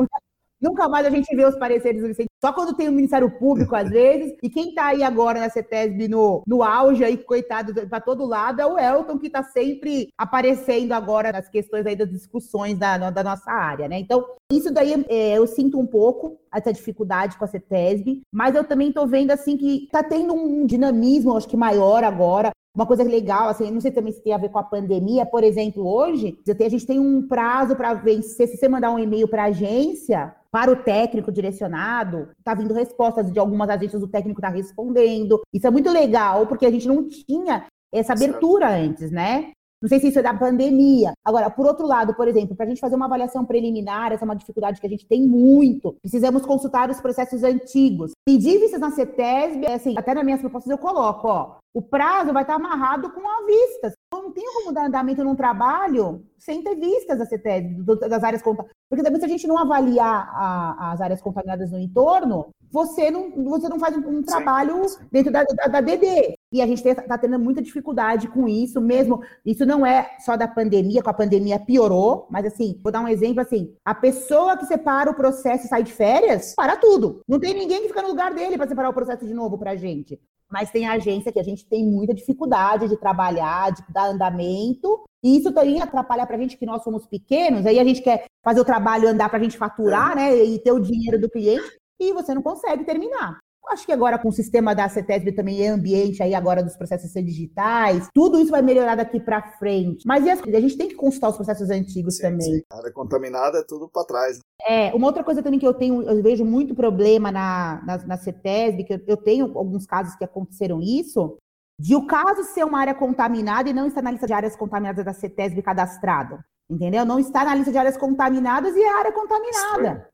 Nunca 0.61 0.89
mais 0.89 1.05
a 1.05 1.09
gente 1.09 1.35
vê 1.35 1.45
os 1.45 1.57
pareceres 1.57 2.01
do 2.01 2.07
Vicente. 2.07 2.27
Só 2.43 2.53
quando 2.53 2.75
tem 2.75 2.88
o 2.88 2.91
Ministério 2.91 3.29
Público, 3.29 3.75
às 3.75 3.89
vezes. 3.91 4.35
E 4.41 4.49
quem 4.49 4.69
está 4.69 4.88
aí 4.88 5.03
agora 5.03 5.39
na 5.39 5.49
CETESB 5.49 6.07
no, 6.07 6.43
no 6.45 6.63
auge 6.63 7.03
aí, 7.03 7.17
coitado, 7.17 7.88
para 7.88 7.99
todo 7.99 8.25
lado, 8.25 8.61
é 8.61 8.65
o 8.65 8.77
Elton, 8.77 9.17
que 9.17 9.27
está 9.27 9.43
sempre 9.43 10.09
aparecendo 10.17 10.93
agora 10.93 11.31
nas 11.31 11.49
questões 11.49 11.85
aí 11.85 11.95
das 11.95 12.09
discussões 12.09 12.77
da, 12.77 13.09
da 13.09 13.23
nossa 13.23 13.51
área, 13.51 13.88
né? 13.88 13.99
Então, 13.99 14.25
isso 14.51 14.71
daí 14.71 15.05
é, 15.09 15.38
eu 15.38 15.45
sinto 15.45 15.79
um 15.79 15.85
pouco 15.85 16.39
essa 16.53 16.71
dificuldade 16.71 17.38
com 17.38 17.45
a 17.45 17.47
CETESB, 17.47 18.21
mas 18.31 18.55
eu 18.55 18.63
também 18.63 18.89
estou 18.89 19.05
vendo 19.05 19.31
assim 19.31 19.57
que 19.57 19.84
está 19.84 20.03
tendo 20.03 20.34
um 20.34 20.65
dinamismo, 20.65 21.35
acho 21.35 21.47
que 21.47 21.57
maior 21.57 22.03
agora. 22.03 22.51
Uma 22.78 22.86
coisa 22.86 23.02
legal, 23.02 23.49
assim, 23.49 23.72
não 23.72 23.82
sei 23.82 23.90
também 23.90 24.14
se 24.14 24.22
tem 24.22 24.34
a 24.34 24.38
ver 24.38 24.49
com 24.49 24.60
a 24.60 24.64
pandemia, 24.64 25.26
por 25.26 25.44
exemplo, 25.44 25.84
hoje, 25.84 26.38
a 26.48 26.70
gente 26.70 26.86
tem 26.86 26.99
um 26.99 27.28
prazo 27.28 27.76
para 27.76 27.95
vencer. 27.95 28.48
Se 28.48 28.56
você 28.56 28.70
mandar 28.70 28.91
um 28.91 28.99
e-mail 28.99 29.28
para 29.28 29.45
a 29.45 29.48
agência, 29.48 30.36
para 30.52 30.72
o 30.72 30.76
técnico 30.76 31.32
direcionado, 31.32 32.30
está 32.38 32.54
vindo 32.54 32.76
respostas 32.76 33.32
de 33.32 33.40
algumas 33.40 33.68
agências, 33.68 34.04
o 34.04 34.08
técnico 34.08 34.40
está 34.40 34.49
respondendo. 34.49 35.41
Isso 35.52 35.66
é 35.66 35.72
muito 35.72 35.90
legal, 35.90 36.45
porque 36.45 36.68
a 36.68 36.72
gente 36.72 36.88
não 36.88 37.04
tinha 37.08 37.66
essa 37.91 38.14
abertura 38.14 38.70
antes, 38.70 39.10
né? 39.10 39.54
Não 39.82 39.88
sei 39.88 39.99
se 39.99 40.08
isso 40.08 40.20
é 40.20 40.24
da 40.24 40.34
pandemia. 40.34 41.14
Agora, 41.24 41.49
por 41.49 41.66
outro 41.68 41.86
lado, 41.86 42.16
por 42.16 42.28
exemplo, 42.28 42.56
para 42.56 42.66
a 42.66 42.70
gente 42.70 42.82
fazer 42.82 42.95
uma 42.95 43.06
avaliação 43.06 43.45
preliminar, 43.45 44.12
essa 44.12 44.24
é 44.24 44.28
uma 44.28 44.36
dificuldade 44.36 44.82
que 44.82 44.88
a 44.88 44.90
gente 44.90 45.06
tem 45.06 45.22
muito. 45.22 45.95
Precisamos 46.02 46.45
consultar 46.45 46.90
os 46.90 46.99
processos 46.99 47.44
antigos. 47.44 48.12
Pedir 48.26 48.60
vistas 48.60 48.80
na 48.80 48.91
CETESB, 48.91 49.68
assim, 49.68 49.94
até 49.98 50.14
nas 50.14 50.26
minhas 50.26 50.41
propostas 50.41 50.72
eu 50.72 50.78
coloco, 50.78 51.28
ó, 51.28 51.58
o 51.76 51.82
prazo 51.82 52.34
vai 52.34 52.41
estar 52.41 52.56
amarrado 52.56 53.12
com 53.12 53.22
a 53.22 53.45
vista. 53.45 53.94
Eu 54.12 54.24
não 54.24 54.32
tenho 54.32 54.52
como 54.54 54.74
dar 54.74 54.88
andamento 54.88 55.24
num 55.24 55.36
trabalho 55.36 56.26
sem 56.40 56.64
ter 56.64 56.76
vistas 56.76 57.20
da 57.20 57.26
CETESB, 57.26 57.84
das 57.84 58.24
áreas 58.24 58.41
contaminadas. 58.41 58.76
Porque 58.90 59.04
também 59.04 59.20
se 59.20 59.26
a 59.26 59.30
gente 59.30 59.48
não 59.48 59.58
avaliar 59.58 60.30
a, 60.34 60.91
as 60.94 61.02
áreas 61.02 61.22
contaminadas 61.22 61.72
no 61.72 61.80
entorno, 61.80 62.48
você 62.72 63.12
não, 63.12 63.32
você 63.44 63.70
não 63.70 63.80
faz 63.80 63.95
um, 63.95 64.20
um 64.20 64.24
trabalho 64.24 64.82
dentro 65.12 65.32
da, 65.32 65.44
da, 65.44 65.68
da, 65.68 65.82
DD. 65.82 66.36
E 66.52 66.61
a 66.61 66.68
gente 66.68 66.86
está 66.88 67.18
tendo 67.18 67.38
muita 67.38 67.61
dificuldade 67.61 68.28
com 68.30 68.48
isso 68.48 68.80
mesmo. 68.80 69.22
Isso 69.45 69.65
não 69.65 69.86
é 69.86 70.15
só 70.19 70.38
da 70.38 70.48
pandemia, 70.48 71.03
com 71.03 71.10
a 71.10 71.14
pandemia 71.14 71.60
piorou, 71.60 72.26
mas 72.30 72.45
assim, 72.45 72.80
vou 72.82 72.91
dar 72.91 73.02
um 73.02 73.07
exemplo 73.07 73.41
assim: 73.41 73.74
a 73.84 73.94
pessoa 73.94 74.57
que 74.57 74.65
separa 74.65 75.11
o 75.11 75.15
processo 75.15 75.65
e 75.65 75.69
sai 75.69 75.84
de 75.84 75.91
férias, 75.91 76.56
para 76.56 76.78
tudo. 76.78 77.22
Não 77.28 77.40
tem 77.40 77.53
ninguém 77.53 77.82
que 77.82 77.90
fica 77.90 78.02
no 78.02 78.10
lugar 78.10 78.34
dele 78.34 78.57
para 78.57 78.68
separar 78.68 78.90
o 78.90 78.94
processo 78.94 79.26
de 79.26 79.34
novo 79.34 79.57
para 79.57 79.72
a 79.72 79.76
gente. 79.76 80.19
Mas 80.49 80.72
tem 80.72 80.88
agência 80.88 81.32
que 81.32 81.40
a 81.40 81.44
gente 81.44 81.65
tem 81.65 81.86
muita 81.86 82.14
dificuldade 82.14 82.88
de 82.88 82.95
trabalhar, 82.95 83.69
de 83.74 83.84
dar 83.91 84.06
andamento, 84.06 85.03
e 85.22 85.38
isso 85.38 85.52
também 85.52 85.82
atrapalha 85.82 86.26
para 86.26 86.38
a 86.38 86.40
gente 86.40 86.57
que 86.57 86.65
nós 86.65 86.84
somos 86.84 87.06
pequenos, 87.06 87.65
aí 87.65 87.78
a 87.78 87.84
gente 87.84 88.02
quer 88.02 88.24
fazer 88.41 88.61
o 88.61 88.65
trabalho 88.65 89.10
andar 89.10 89.28
para 89.28 89.40
a 89.40 89.44
gente 89.44 89.57
faturar, 89.57 90.15
né, 90.15 90.34
e 90.34 90.57
ter 90.60 90.72
o 90.72 90.80
dinheiro 90.80 91.19
do 91.19 91.30
cliente 91.30 91.78
e 91.99 92.14
você 92.14 92.34
não 92.34 92.41
consegue 92.41 92.86
terminar. 92.86 93.40
Acho 93.69 93.85
que 93.85 93.91
agora 93.91 94.18
com 94.18 94.30
o 94.30 94.31
sistema 94.31 94.73
da 94.73 94.88
CETESB 94.88 95.34
também 95.34 95.61
é 95.61 95.68
ambiente 95.68 96.23
aí 96.23 96.34
agora 96.34 96.64
dos 96.64 96.77
processos 96.77 97.11
digitais, 97.11 98.07
tudo 98.14 98.39
isso 98.39 98.52
vai 98.52 98.61
melhorar 98.61 98.95
daqui 98.95 99.19
para 99.19 99.41
frente. 99.57 100.06
Mas 100.06 100.26
a 100.27 100.60
gente 100.60 100.77
tem 100.77 100.88
que 100.88 100.95
consultar 100.95 101.30
os 101.30 101.35
processos 101.35 101.69
antigos 101.69 102.18
sim, 102.18 102.23
também. 102.23 102.53
Sim. 102.53 102.61
A 102.72 102.77
área 102.77 102.91
contaminada 102.91 103.60
é 103.60 103.64
tudo 103.64 103.89
para 103.89 104.06
trás. 104.06 104.38
Né? 104.38 104.41
É, 104.89 104.94
uma 104.94 105.07
outra 105.07 105.23
coisa 105.23 105.44
também 105.44 105.60
que 105.60 105.68
eu 105.68 105.73
tenho, 105.73 106.02
eu 106.03 106.22
vejo 106.22 106.45
muito 106.45 106.73
problema 106.73 107.31
na, 107.31 107.81
na, 107.85 107.98
na 108.06 108.18
CETESB, 108.18 108.84
que 108.84 108.94
eu, 108.94 109.02
eu 109.07 109.18
tenho 109.18 109.57
alguns 109.57 109.85
casos 109.85 110.15
que 110.15 110.23
aconteceram 110.23 110.81
isso, 110.81 111.38
de 111.80 111.95
o 111.95 112.07
caso 112.07 112.44
ser 112.44 112.64
uma 112.64 112.80
área 112.80 112.95
contaminada 112.95 113.69
e 113.69 113.73
não 113.73 113.88
estar 113.88 114.02
na 114.02 114.11
lista 114.11 114.26
de 114.26 114.34
áreas 114.34 114.56
contaminadas 114.56 115.06
da 115.06 115.14
CETESB 115.14 115.61
cadastrado. 115.61 116.39
Entendeu? 116.69 117.06
Não 117.06 117.19
está 117.19 117.45
na 117.45 117.56
lista 117.56 117.72
de 117.72 117.77
áreas 117.77 117.95
contaminadas 117.95 118.76
e 118.76 118.81
é 118.81 118.89
área 118.94 119.11
contaminada. 119.11 120.10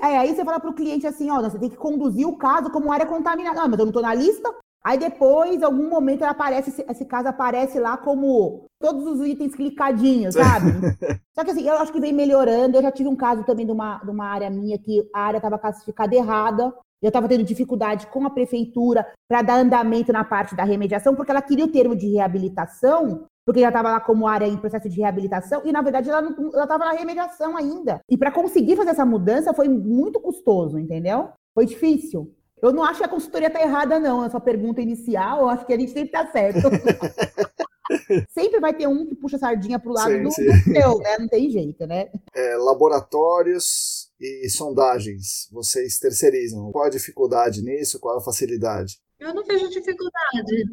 É, 0.00 0.18
aí 0.18 0.34
você 0.34 0.44
fala 0.44 0.58
para 0.58 0.70
o 0.70 0.74
cliente 0.74 1.06
assim, 1.06 1.30
ó, 1.30 1.40
você 1.40 1.58
tem 1.58 1.70
que 1.70 1.76
conduzir 1.76 2.26
o 2.26 2.36
caso 2.36 2.70
como 2.70 2.92
área 2.92 3.06
contaminada. 3.06 3.60
Não, 3.60 3.68
mas 3.68 3.78
eu 3.78 3.84
não 3.84 3.90
estou 3.90 4.02
na 4.02 4.14
lista. 4.14 4.52
Aí 4.84 4.98
depois, 4.98 5.60
em 5.60 5.64
algum 5.64 5.88
momento, 5.88 6.24
aparece, 6.24 6.84
esse 6.88 7.04
caso 7.04 7.28
aparece 7.28 7.78
lá 7.78 7.96
como 7.96 8.64
todos 8.80 9.06
os 9.06 9.26
itens 9.26 9.54
clicadinhos, 9.54 10.34
sabe? 10.34 10.72
Só 11.34 11.44
que 11.44 11.52
assim, 11.52 11.68
eu 11.68 11.76
acho 11.78 11.92
que 11.92 12.00
vem 12.00 12.12
melhorando. 12.12 12.76
Eu 12.76 12.82
já 12.82 12.90
tive 12.90 13.08
um 13.08 13.14
caso 13.14 13.44
também 13.44 13.64
de 13.64 13.70
uma, 13.70 13.98
de 13.98 14.10
uma 14.10 14.26
área 14.26 14.50
minha 14.50 14.76
que 14.78 15.08
a 15.14 15.20
área 15.20 15.38
estava 15.38 15.58
classificada 15.58 16.14
errada. 16.14 16.74
Eu 17.00 17.08
estava 17.08 17.28
tendo 17.28 17.44
dificuldade 17.44 18.06
com 18.08 18.26
a 18.26 18.30
prefeitura 18.30 19.06
para 19.28 19.42
dar 19.42 19.60
andamento 19.60 20.12
na 20.12 20.24
parte 20.24 20.54
da 20.56 20.64
remediação, 20.64 21.14
porque 21.14 21.30
ela 21.30 21.42
queria 21.42 21.64
o 21.64 21.70
termo 21.70 21.96
de 21.96 22.08
reabilitação, 22.08 23.26
porque 23.44 23.60
já 23.60 23.68
estava 23.68 23.90
lá 23.90 24.00
como 24.00 24.26
área 24.26 24.46
em 24.46 24.56
processo 24.56 24.88
de 24.88 25.00
reabilitação, 25.00 25.62
e 25.64 25.72
na 25.72 25.82
verdade 25.82 26.08
ela 26.10 26.28
estava 26.30 26.84
na 26.84 26.92
remediação 26.92 27.56
ainda. 27.56 28.00
E 28.08 28.16
para 28.16 28.30
conseguir 28.30 28.76
fazer 28.76 28.90
essa 28.90 29.04
mudança 29.04 29.54
foi 29.54 29.68
muito 29.68 30.20
custoso, 30.20 30.78
entendeu? 30.78 31.30
Foi 31.54 31.66
difícil. 31.66 32.34
Eu 32.62 32.72
não 32.72 32.84
acho 32.84 33.00
que 33.00 33.06
a 33.06 33.08
consultoria 33.08 33.48
está 33.48 33.60
errada, 33.60 33.98
não, 33.98 34.24
essa 34.24 34.38
pergunta 34.38 34.80
inicial, 34.80 35.40
eu 35.40 35.48
acho 35.48 35.66
que 35.66 35.72
a 35.72 35.78
gente 35.78 35.90
sempre 35.90 36.16
está 36.16 36.30
certo. 36.30 36.60
sempre 38.30 38.60
vai 38.60 38.72
ter 38.72 38.86
um 38.86 39.04
que 39.04 39.16
puxa 39.16 39.36
a 39.36 39.40
sardinha 39.40 39.80
para 39.80 39.90
o 39.90 39.94
lado 39.94 40.12
sim, 40.12 40.22
do, 40.22 40.30
sim. 40.30 40.46
do 40.46 40.52
seu, 40.72 40.98
né? 40.98 41.18
Não 41.18 41.28
tem 41.28 41.50
jeito, 41.50 41.84
né? 41.86 42.08
É, 42.32 42.56
laboratórios 42.56 44.10
e 44.20 44.48
sondagens, 44.48 45.48
vocês 45.50 45.98
terceirizam. 45.98 46.70
Qual 46.70 46.84
a 46.84 46.90
dificuldade 46.90 47.62
nisso? 47.62 47.98
Qual 47.98 48.16
a 48.16 48.22
facilidade? 48.22 49.00
Eu 49.18 49.34
não 49.34 49.44
vejo 49.44 49.68
dificuldade. 49.68 50.64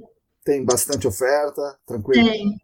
Tem 0.43 0.63
bastante 0.63 1.07
oferta, 1.07 1.77
tranquilo? 1.85 2.29
Tem. 2.29 2.57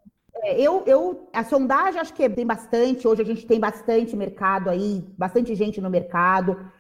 É, 0.44 0.62
eu, 0.62 0.84
eu, 0.86 1.30
a 1.34 1.44
sondagem 1.44 2.00
acho 2.00 2.14
que 2.14 2.30
tem 2.30 2.46
bastante. 2.46 3.08
Hoje 3.08 3.22
a 3.22 3.26
gente 3.26 3.46
tem 3.46 3.60
bastante 3.60 4.16
mercado 4.16 4.70
aí, 4.70 5.04
bastante 5.18 5.56
gente 5.56 5.82
no 5.82 5.90
mercado. 5.90 6.72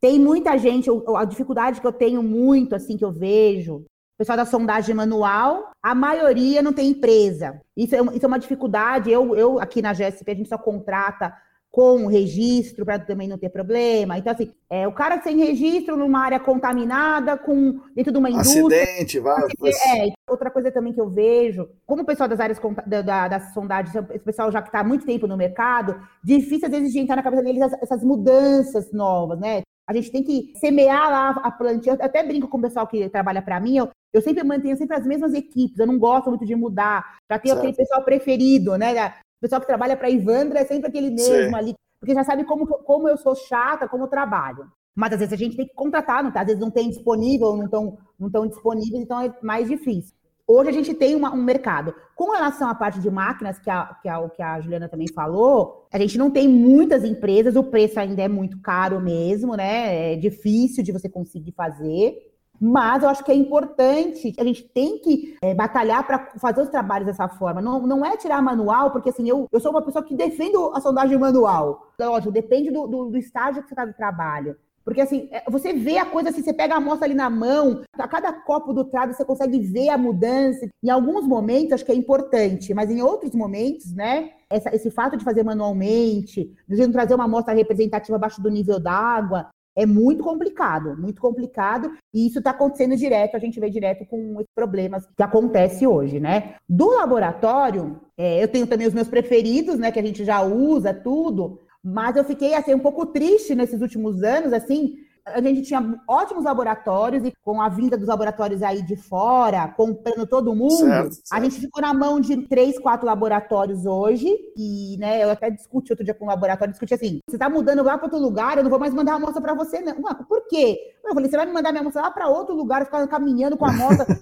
Tem 0.00 0.18
muita 0.18 0.58
gente. 0.58 0.90
A 1.16 1.24
dificuldade 1.24 1.80
que 1.80 1.86
eu 1.86 1.92
tenho 1.92 2.22
muito, 2.22 2.74
assim, 2.74 2.96
que 2.96 3.04
eu 3.04 3.12
vejo, 3.12 3.84
pessoal 4.18 4.36
da 4.36 4.46
sondagem 4.46 4.94
manual, 4.94 5.72
a 5.82 5.94
maioria 5.94 6.62
não 6.62 6.72
tem 6.72 6.90
empresa. 6.90 7.60
Isso 7.76 7.94
é, 7.94 8.00
isso 8.14 8.24
é 8.24 8.28
uma 8.28 8.38
dificuldade. 8.38 9.10
Eu, 9.10 9.34
eu, 9.34 9.58
aqui 9.58 9.82
na 9.82 9.92
GSP, 9.92 10.30
a 10.30 10.34
gente 10.34 10.48
só 10.48 10.58
contrata 10.58 11.34
com 11.74 12.06
registro 12.06 12.84
para 12.84 13.00
também 13.00 13.26
não 13.26 13.36
ter 13.36 13.48
problema. 13.48 14.16
Então, 14.16 14.32
assim, 14.32 14.52
é, 14.70 14.86
o 14.86 14.92
cara 14.92 15.20
sem 15.20 15.36
registro 15.36 15.96
numa 15.96 16.20
área 16.20 16.38
contaminada, 16.38 17.36
com 17.36 17.80
dentro 17.96 18.12
de 18.12 18.18
uma 18.18 18.30
indústria. 18.30 18.84
Acidente, 18.84 19.18
vai. 19.18 19.42
É, 19.42 20.12
outra 20.30 20.52
coisa 20.52 20.70
também 20.70 20.92
que 20.92 21.00
eu 21.00 21.10
vejo, 21.10 21.68
como 21.84 22.02
o 22.02 22.06
pessoal 22.06 22.28
das 22.28 22.38
áreas 22.38 22.60
da, 22.86 23.02
da, 23.02 23.26
das 23.26 23.52
sondagens, 23.52 23.92
esse 23.92 24.24
pessoal 24.24 24.52
já 24.52 24.62
que 24.62 24.68
está 24.68 24.78
há 24.78 24.84
muito 24.84 25.04
tempo 25.04 25.26
no 25.26 25.36
mercado, 25.36 26.00
difícil 26.22 26.66
às 26.66 26.70
vezes 26.70 26.92
de 26.92 27.00
entrar 27.00 27.16
na 27.16 27.24
cabeça 27.24 27.42
deles 27.42 27.60
essas 27.82 28.04
mudanças 28.04 28.92
novas, 28.92 29.40
né? 29.40 29.62
A 29.84 29.92
gente 29.92 30.12
tem 30.12 30.22
que 30.22 30.52
semear 30.56 31.10
lá 31.10 31.30
a 31.42 31.50
plantinha. 31.50 31.96
Eu 31.96 32.06
até 32.06 32.22
brinco 32.22 32.46
com 32.46 32.58
o 32.58 32.62
pessoal 32.62 32.86
que 32.86 33.08
trabalha 33.08 33.42
para 33.42 33.58
mim. 33.58 33.78
Eu, 33.78 33.90
eu, 34.12 34.22
sempre 34.22 34.44
mantenho 34.44 34.76
sempre 34.76 34.96
as 34.96 35.04
mesmas 35.04 35.34
equipes. 35.34 35.76
Eu 35.76 35.88
não 35.88 35.98
gosto 35.98 36.30
muito 36.30 36.46
de 36.46 36.54
mudar. 36.54 37.16
Já 37.28 37.38
tenho 37.38 37.54
certo. 37.56 37.66
aquele 37.66 37.76
pessoal 37.76 38.04
preferido, 38.04 38.78
né? 38.78 39.12
O 39.44 39.46
pessoal 39.46 39.60
que 39.60 39.66
trabalha 39.66 39.94
para 39.94 40.08
Ivandra 40.08 40.60
é 40.60 40.64
sempre 40.64 40.88
aquele 40.88 41.10
mesmo 41.10 41.50
Sim. 41.50 41.54
ali, 41.54 41.74
porque 42.00 42.14
já 42.14 42.24
sabe 42.24 42.44
como, 42.44 42.66
como 42.66 43.06
eu 43.06 43.18
sou 43.18 43.34
chata, 43.34 43.86
como 43.86 44.04
eu 44.04 44.08
trabalho. 44.08 44.64
Mas 44.94 45.12
às 45.12 45.18
vezes 45.18 45.34
a 45.34 45.36
gente 45.36 45.54
tem 45.54 45.66
que 45.66 45.74
contratar, 45.74 46.24
não 46.24 46.32
tá? 46.32 46.40
às 46.40 46.46
vezes 46.46 46.60
não 46.62 46.70
tem 46.70 46.88
disponível, 46.88 47.54
não 47.54 47.66
estão 47.66 47.98
não 48.18 48.30
tão 48.30 48.46
disponíveis, 48.46 49.02
então 49.02 49.20
é 49.20 49.34
mais 49.42 49.68
difícil. 49.68 50.14
Hoje 50.46 50.70
a 50.70 50.72
gente 50.72 50.94
tem 50.94 51.14
uma, 51.14 51.30
um 51.34 51.42
mercado. 51.42 51.94
Com 52.16 52.30
relação 52.30 52.70
à 52.70 52.74
parte 52.74 52.98
de 53.00 53.10
máquinas, 53.10 53.58
que 53.58 53.68
a, 53.68 53.94
que, 54.00 54.08
a, 54.08 54.28
que 54.30 54.42
a 54.42 54.60
Juliana 54.62 54.88
também 54.88 55.08
falou, 55.12 55.86
a 55.92 55.98
gente 55.98 56.16
não 56.16 56.30
tem 56.30 56.48
muitas 56.48 57.04
empresas, 57.04 57.54
o 57.54 57.64
preço 57.64 58.00
ainda 58.00 58.22
é 58.22 58.28
muito 58.28 58.58
caro 58.62 58.98
mesmo, 58.98 59.54
né? 59.54 60.14
É 60.14 60.16
difícil 60.16 60.82
de 60.82 60.90
você 60.90 61.06
conseguir 61.06 61.52
fazer. 61.52 62.33
Mas 62.60 63.02
eu 63.02 63.08
acho 63.08 63.24
que 63.24 63.32
é 63.32 63.34
importante, 63.34 64.32
a 64.38 64.44
gente 64.44 64.62
tem 64.64 64.98
que 64.98 65.36
é, 65.42 65.54
batalhar 65.54 66.06
para 66.06 66.30
fazer 66.38 66.62
os 66.62 66.68
trabalhos 66.68 67.06
dessa 67.06 67.28
forma. 67.28 67.60
Não, 67.60 67.86
não 67.86 68.04
é 68.04 68.16
tirar 68.16 68.40
manual, 68.40 68.90
porque 68.90 69.10
assim, 69.10 69.28
eu, 69.28 69.46
eu 69.50 69.60
sou 69.60 69.70
uma 69.70 69.82
pessoa 69.82 70.04
que 70.04 70.14
defendo 70.14 70.72
a 70.74 70.80
sondagem 70.80 71.18
manual. 71.18 71.92
Lógico, 71.98 72.32
depende 72.32 72.70
do, 72.70 72.86
do, 72.86 73.10
do 73.10 73.18
estágio 73.18 73.62
que 73.62 73.68
você 73.68 73.74
está 73.74 73.84
no 73.84 73.92
trabalho. 73.92 74.56
Porque 74.84 75.00
assim, 75.00 75.28
é, 75.32 75.42
você 75.50 75.72
vê 75.72 75.96
a 75.96 76.04
coisa 76.04 76.28
assim, 76.28 76.42
você 76.42 76.52
pega 76.52 76.74
a 76.74 76.76
amostra 76.76 77.06
ali 77.06 77.14
na 77.14 77.30
mão, 77.30 77.82
a 77.98 78.06
cada 78.06 78.32
copo 78.32 78.72
do 78.72 78.84
trago 78.84 79.14
você 79.14 79.24
consegue 79.24 79.58
ver 79.58 79.88
a 79.88 79.96
mudança. 79.96 80.68
Em 80.82 80.90
alguns 80.90 81.26
momentos 81.26 81.72
acho 81.72 81.84
que 81.84 81.92
é 81.92 81.94
importante, 81.94 82.74
mas 82.74 82.90
em 82.90 83.00
outros 83.00 83.34
momentos, 83.34 83.94
né, 83.94 84.30
essa, 84.50 84.74
esse 84.74 84.90
fato 84.90 85.16
de 85.16 85.24
fazer 85.24 85.42
manualmente, 85.42 86.54
de 86.68 86.76
não 86.82 86.92
trazer 86.92 87.14
uma 87.14 87.24
amostra 87.24 87.54
representativa 87.54 88.16
abaixo 88.16 88.42
do 88.42 88.50
nível 88.50 88.78
d'água, 88.78 89.48
é 89.76 89.84
muito 89.84 90.22
complicado, 90.22 90.96
muito 90.96 91.20
complicado, 91.20 91.92
e 92.12 92.26
isso 92.26 92.38
está 92.38 92.50
acontecendo 92.50 92.96
direto, 92.96 93.36
a 93.36 93.40
gente 93.40 93.58
vê 93.58 93.68
direto 93.68 94.06
com 94.06 94.36
os 94.36 94.46
problemas 94.54 95.06
que 95.16 95.22
acontece 95.22 95.86
hoje, 95.86 96.20
né? 96.20 96.54
Do 96.68 96.90
laboratório, 96.90 98.00
é, 98.16 98.42
eu 98.42 98.48
tenho 98.48 98.66
também 98.66 98.86
os 98.86 98.94
meus 98.94 99.08
preferidos, 99.08 99.78
né, 99.78 99.90
que 99.90 99.98
a 99.98 100.04
gente 100.04 100.24
já 100.24 100.42
usa 100.42 100.94
tudo, 100.94 101.60
mas 101.82 102.16
eu 102.16 102.24
fiquei 102.24 102.54
assim 102.54 102.74
um 102.74 102.78
pouco 102.78 103.06
triste 103.06 103.54
nesses 103.54 103.80
últimos 103.80 104.22
anos, 104.22 104.52
assim, 104.52 104.96
a 105.26 105.40
gente 105.40 105.62
tinha 105.62 106.00
ótimos 106.06 106.44
laboratórios 106.44 107.24
e 107.24 107.32
com 107.42 107.60
a 107.60 107.68
vinda 107.68 107.96
dos 107.96 108.06
laboratórios 108.06 108.62
aí 108.62 108.82
de 108.82 108.94
fora, 108.96 109.68
comprando 109.68 110.26
todo 110.26 110.54
mundo, 110.54 110.76
certo, 110.76 111.14
certo. 111.14 111.32
a 111.32 111.40
gente 111.40 111.60
ficou 111.60 111.80
na 111.80 111.94
mão 111.94 112.20
de 112.20 112.46
três, 112.46 112.78
quatro 112.78 113.06
laboratórios 113.06 113.86
hoje. 113.86 114.28
E, 114.56 114.96
né, 114.98 115.24
eu 115.24 115.30
até 115.30 115.50
discuti 115.50 115.92
outro 115.92 116.04
dia 116.04 116.14
com 116.14 116.26
um 116.26 116.28
laboratório, 116.28 116.72
discuti 116.72 116.94
assim: 116.94 117.20
você 117.28 117.38
tá 117.38 117.48
mudando 117.48 117.82
lá 117.82 117.96
para 117.96 118.06
outro 118.06 118.20
lugar, 118.20 118.56
eu 118.58 118.62
não 118.62 118.70
vou 118.70 118.78
mais 118.78 118.92
mandar 118.92 119.12
a 119.12 119.16
amostra 119.16 119.40
para 119.40 119.54
você, 119.54 119.80
não. 119.80 119.94
Ué, 120.02 120.14
por 120.28 120.46
quê? 120.46 120.93
Eu 121.04 121.14
falei, 121.14 121.30
você 121.30 121.36
vai 121.36 121.46
me 121.46 121.52
mandar 121.52 121.70
minha 121.70 121.82
amostra 121.82 122.02
lá 122.02 122.10
para 122.10 122.28
outro 122.28 122.54
lugar, 122.54 122.84
ficar 122.84 123.06
caminhando 123.06 123.56
com 123.56 123.66
a 123.66 123.72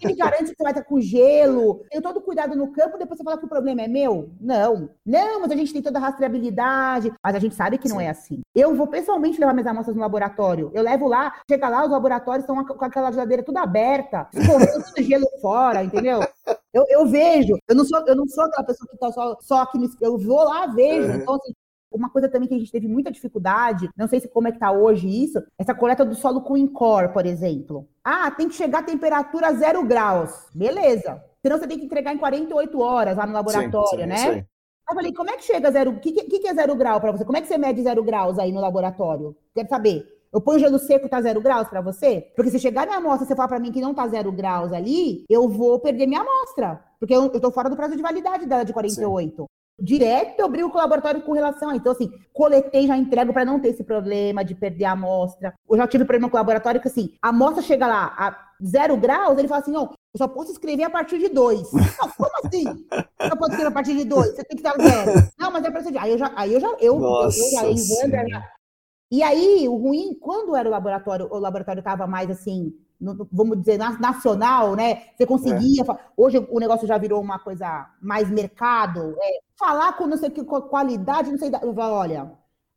quem 0.01 0.11
me 0.11 0.17
garante 0.17 0.51
que 0.51 0.57
você 0.57 0.63
vai 0.63 0.73
estar 0.73 0.85
com 0.85 1.01
gelo? 1.01 1.85
Tenho 1.91 2.03
todo 2.03 2.21
cuidado 2.21 2.57
no 2.57 2.73
campo, 2.73 2.99
depois 2.99 3.19
você 3.19 3.25
fala 3.25 3.39
que 3.39 3.45
o 3.45 3.49
problema 3.49 3.83
é 3.83 3.89
meu? 3.89 4.31
Não. 4.41 4.91
Não, 5.07 5.41
mas 5.41 5.53
a 5.53 5.57
gente 5.57 5.73
tem 5.73 5.83
toda 5.83 5.99
a 5.99 6.03
rastreabilidade, 6.03 7.13
mas 7.23 7.35
a 7.35 7.39
gente 7.39 7.55
sabe 7.55 7.79
que 7.79 7.89
Sim. 7.89 7.95
não 7.95 8.01
é 8.01 8.09
assim. 8.09 8.41
Eu 8.55 8.75
vou 8.75 8.87
pessoalmente 8.87 9.39
levar 9.39 9.53
minhas 9.53 9.67
amostras 9.67 9.95
no 9.95 10.03
laboratório. 10.03 10.71
Eu 10.75 10.83
levo 10.83 11.07
lá, 11.07 11.33
chega 11.49 11.69
lá, 11.69 11.85
os 11.85 11.91
laboratórios 11.91 12.43
estão 12.43 12.65
com 12.65 12.85
aquela 12.85 13.13
geladeira 13.13 13.43
tudo 13.43 13.59
aberta, 13.59 14.29
correndo 14.35 14.85
tudo 14.85 15.03
gelo 15.03 15.27
fora, 15.41 15.85
entendeu? 15.85 16.21
Eu, 16.73 16.85
eu, 16.89 17.07
vejo, 17.07 17.57
eu 17.69 17.77
não 17.77 17.85
sou, 17.85 18.03
eu 18.07 18.17
não 18.17 18.27
sou 18.27 18.45
aquela 18.45 18.67
pessoa 18.67 18.89
que 18.89 18.95
está 18.95 19.13
só, 19.13 19.37
só 19.41 19.63
aqui 19.63 19.79
no. 19.79 19.89
Eu 20.01 20.19
vou 20.19 20.43
lá, 20.45 20.67
vejo. 20.67 21.09
Uhum. 21.09 21.17
Então, 21.17 21.35
assim, 21.35 21.53
uma 21.93 22.11
coisa 22.11 22.29
também 22.29 22.49
que 22.49 22.55
a 22.55 22.59
gente 22.59 22.73
teve 22.73 22.89
muita 22.89 23.11
dificuldade, 23.11 23.89
não 23.97 24.07
sei 24.07 24.21
se 24.21 24.29
como 24.29 24.49
é 24.49 24.53
que 24.53 24.59
tá 24.59 24.71
hoje 24.73 25.09
isso, 25.09 25.43
essa 25.59 25.75
coleta 25.75 26.05
do 26.05 26.15
solo 26.15 26.41
com 26.41 26.57
Incor, 26.57 27.13
por 27.13 27.27
exemplo. 27.27 27.89
Ah, 28.05 28.31
tem 28.31 28.49
que 28.49 28.55
chegar 28.55 28.81
a 28.81 28.85
temperatura 28.85 29.53
zero 29.55 29.85
graus. 29.85 30.31
Beleza. 30.55 31.23
Senão 31.41 31.59
você 31.59 31.67
tem 31.67 31.79
que 31.79 31.85
entregar 31.85 32.15
em 32.15 32.19
48 32.19 32.81
horas 32.81 33.17
lá 33.17 33.27
no 33.27 33.33
laboratório, 33.33 33.89
sim, 33.89 33.97
sim, 33.97 34.07
né? 34.07 34.17
Sim. 34.17 34.45
Eu 34.89 34.95
falei, 34.95 35.13
como 35.13 35.31
é 35.31 35.37
que 35.37 35.45
chega 35.45 35.71
zero? 35.71 35.93
O 35.93 36.01
que, 36.01 36.13
que, 36.13 36.39
que 36.39 36.49
é 36.49 36.55
zero 36.55 36.75
grau 36.75 37.01
para 37.01 37.13
você? 37.13 37.25
Como 37.25 37.37
é 37.37 37.41
que 37.41 37.47
você 37.47 37.57
mede 37.57 37.83
zero 37.83 38.03
graus 38.03 38.39
aí 38.39 38.53
no 38.53 38.61
laboratório? 38.61 39.37
Quero 39.55 39.69
saber. 39.69 40.07
Eu 40.33 40.41
ponho 40.41 40.59
gelo 40.59 40.79
seco 40.79 41.09
tá 41.09 41.21
zero 41.21 41.43
graus 41.43 41.69
para 41.69 41.83
você? 41.83 42.33
Porque 42.35 42.51
se 42.51 42.59
chegar 42.59 42.87
minha 42.87 42.99
amostra 42.99 43.25
e 43.25 43.29
você 43.29 43.37
falar 43.37 43.49
para 43.49 43.59
mim 43.59 43.71
que 43.71 43.83
não 43.83 43.93
tá 43.93 44.09
zero 44.09 44.33
graus 44.33 44.73
ali, 44.73 45.25
eu 45.29 45.49
vou 45.49 45.79
perder 45.79 46.07
minha 46.07 46.23
amostra. 46.23 46.83
Porque 46.99 47.15
eu, 47.15 47.25
eu 47.25 47.41
tô 47.41 47.51
fora 47.51 47.69
do 47.69 47.77
prazo 47.77 47.97
de 47.97 48.03
validade 48.03 48.47
dela 48.47 48.65
de 48.65 48.73
48. 48.73 49.43
Sim. 49.43 49.47
Direto 49.83 50.39
eu 50.39 50.49
brigo 50.49 50.71
com 50.71 50.79
o 50.79 50.81
laboratório 50.81 51.23
com 51.23 51.33
relação 51.33 51.69
a. 51.69 51.75
Então, 51.75 51.91
assim, 51.91 52.09
coletei, 52.33 52.87
já 52.87 52.97
entrego 52.97 53.33
para 53.33 53.45
não 53.45 53.59
ter 53.59 53.71
esse 53.71 53.83
problema 53.83 54.45
de 54.45 54.55
perder 54.55 54.85
a 54.85 54.93
amostra. 54.93 55.53
Eu 55.69 55.77
já 55.77 55.89
tive 55.89 56.05
problema 56.05 56.31
com 56.31 56.37
o 56.37 56.39
laboratório 56.39 56.81
que, 56.81 56.87
assim, 56.87 57.13
a 57.21 57.31
amostra 57.31 57.61
chega 57.65 57.89
lá 57.89 58.15
a 58.17 58.53
zero 58.65 58.97
graus, 58.97 59.37
ele 59.37 59.49
fala 59.49 59.61
assim: 59.61 59.73
não, 59.73 59.91
eu 60.15 60.19
só 60.19 60.29
posso 60.29 60.53
escrever 60.53 60.85
a 60.85 60.91
partir 60.91 61.19
de 61.19 61.29
dois. 61.29 61.69
Não, 61.73 62.09
como 62.17 62.31
assim? 62.45 62.65
Só 63.29 63.37
pode 63.37 63.55
escrever 63.55 63.67
a 63.67 63.73
partir 63.73 63.97
de 63.97 64.05
dois? 64.05 64.37
Você 64.37 64.45
tem 64.45 64.57
que 64.57 64.65
estar 64.65 64.81
zero. 64.81 65.29
Não, 65.37 65.51
mas 65.51 65.65
é 65.65 65.71
para 65.73 65.83
você. 65.83 65.99
Aí 65.99 66.13
eu 66.13 66.19
já, 66.19 66.33
aí 66.37 66.53
eu 66.55 66.61
já, 66.61 66.77
eu, 66.79 67.01
Nossa 67.01 67.41
eu, 67.41 68.09
já, 68.09 68.29
já. 68.29 68.49
E 69.11 69.21
aí, 69.21 69.69
o 69.69 69.77
ruim, 69.77 70.15
quando 70.15 70.55
era 70.55 70.69
o 70.69 70.71
laboratório, 70.71 71.29
o 71.29 71.39
laboratório 71.39 71.81
estava 71.81 72.07
mais 72.07 72.31
assim, 72.31 72.73
vamos 73.31 73.59
dizer, 73.59 73.79
nacional, 73.79 74.75
né? 74.75 75.03
Você 75.17 75.27
conseguia. 75.27 75.83
É. 75.83 75.97
Hoje 76.17 76.39
o 76.51 76.61
negócio 76.61 76.87
já 76.87 76.97
virou 76.97 77.21
uma 77.21 77.39
coisa 77.39 77.91
mais 78.01 78.31
mercado. 78.31 79.17
É, 79.21 79.41
falar 79.59 79.93
com 79.95 80.07
não 80.07 80.17
sei 80.17 80.31
que 80.31 80.45
qualidade, 80.45 81.31
não 81.31 81.39
sei. 81.39 81.51
Eu 81.63 81.75
falo, 81.75 81.95
olha. 81.95 82.33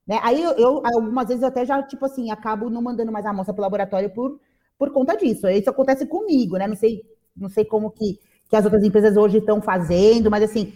Né? 0.07 0.19
Aí 0.22 0.41
eu, 0.41 0.52
eu, 0.52 0.81
algumas 0.85 1.27
vezes, 1.27 1.41
eu 1.41 1.47
até 1.47 1.65
já, 1.65 1.81
tipo 1.81 2.06
assim, 2.06 2.30
acabo 2.30 2.69
não 2.69 2.81
mandando 2.81 3.11
mais 3.11 3.26
a 3.26 3.31
amostra 3.31 3.53
para 3.53 3.61
o 3.61 3.65
laboratório 3.65 4.10
por, 4.14 4.39
por 4.77 4.91
conta 4.91 5.15
disso. 5.18 5.47
Isso 5.47 5.69
acontece 5.69 6.06
comigo, 6.06 6.57
né? 6.57 6.68
Não 6.68 6.76
sei, 6.76 7.02
não 7.35 7.49
sei 7.49 7.65
como 7.65 7.89
que, 7.89 8.19
que 8.49 8.56
as 8.56 8.65
outras 8.65 8.84
empresas 8.84 9.18
hoje 9.18 9.39
estão 9.39 9.61
fazendo, 9.61 10.30
mas 10.30 10.43
assim, 10.43 10.73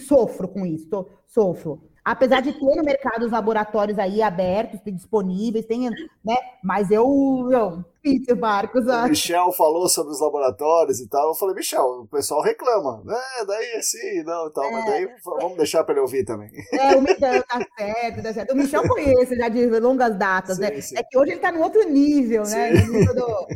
sofro 0.00 0.46
com 0.48 0.64
isso, 0.64 0.88
tô, 0.88 1.08
sofro. 1.26 1.89
Apesar 2.04 2.40
de 2.40 2.52
ter 2.52 2.76
no 2.76 2.82
mercado 2.82 3.26
os 3.26 3.32
laboratórios 3.32 3.98
aí 3.98 4.22
abertos, 4.22 4.80
disponíveis, 4.86 5.66
tem, 5.66 5.90
né? 5.90 6.36
Mas 6.62 6.90
eu, 6.90 7.48
eu 7.50 7.84
difícil, 8.02 8.36
Marcos. 8.36 8.86
O 8.86 9.08
Michel 9.08 9.52
falou 9.52 9.88
sobre 9.88 10.12
os 10.12 10.20
laboratórios 10.20 11.00
e 11.00 11.08
tal. 11.08 11.28
Eu 11.28 11.34
falei, 11.34 11.54
Michel, 11.54 11.82
o 11.82 12.06
pessoal 12.06 12.42
reclama. 12.42 13.02
É, 13.38 13.44
daí 13.44 13.72
assim, 13.74 14.22
não 14.24 14.48
e 14.48 14.52
tal. 14.52 14.64
É. 14.64 14.72
Mas 14.72 14.84
daí 14.86 15.08
vamos 15.24 15.56
deixar 15.56 15.84
para 15.84 15.94
ele 15.94 16.00
ouvir 16.00 16.24
também. 16.24 16.50
É, 16.72 16.96
o 16.96 17.02
Michel 17.02 17.42
tá 17.44 17.60
certo, 17.78 18.22
tá 18.22 18.32
certo. 18.32 18.52
O 18.52 18.56
Michel 18.56 18.88
conhece 18.88 19.36
já 19.36 19.48
de 19.48 19.66
longas 19.78 20.16
datas, 20.16 20.56
sim, 20.56 20.62
né? 20.62 20.80
Sim. 20.80 20.96
É 20.98 21.02
que 21.02 21.18
hoje 21.18 21.32
ele 21.32 21.38
está 21.38 21.52
no 21.52 21.62
outro 21.62 21.88
nível, 21.88 22.44
sim. 22.44 22.56
né? 22.56 22.70
No 22.72 22.92
nível, 22.92 23.14
do, 23.14 23.46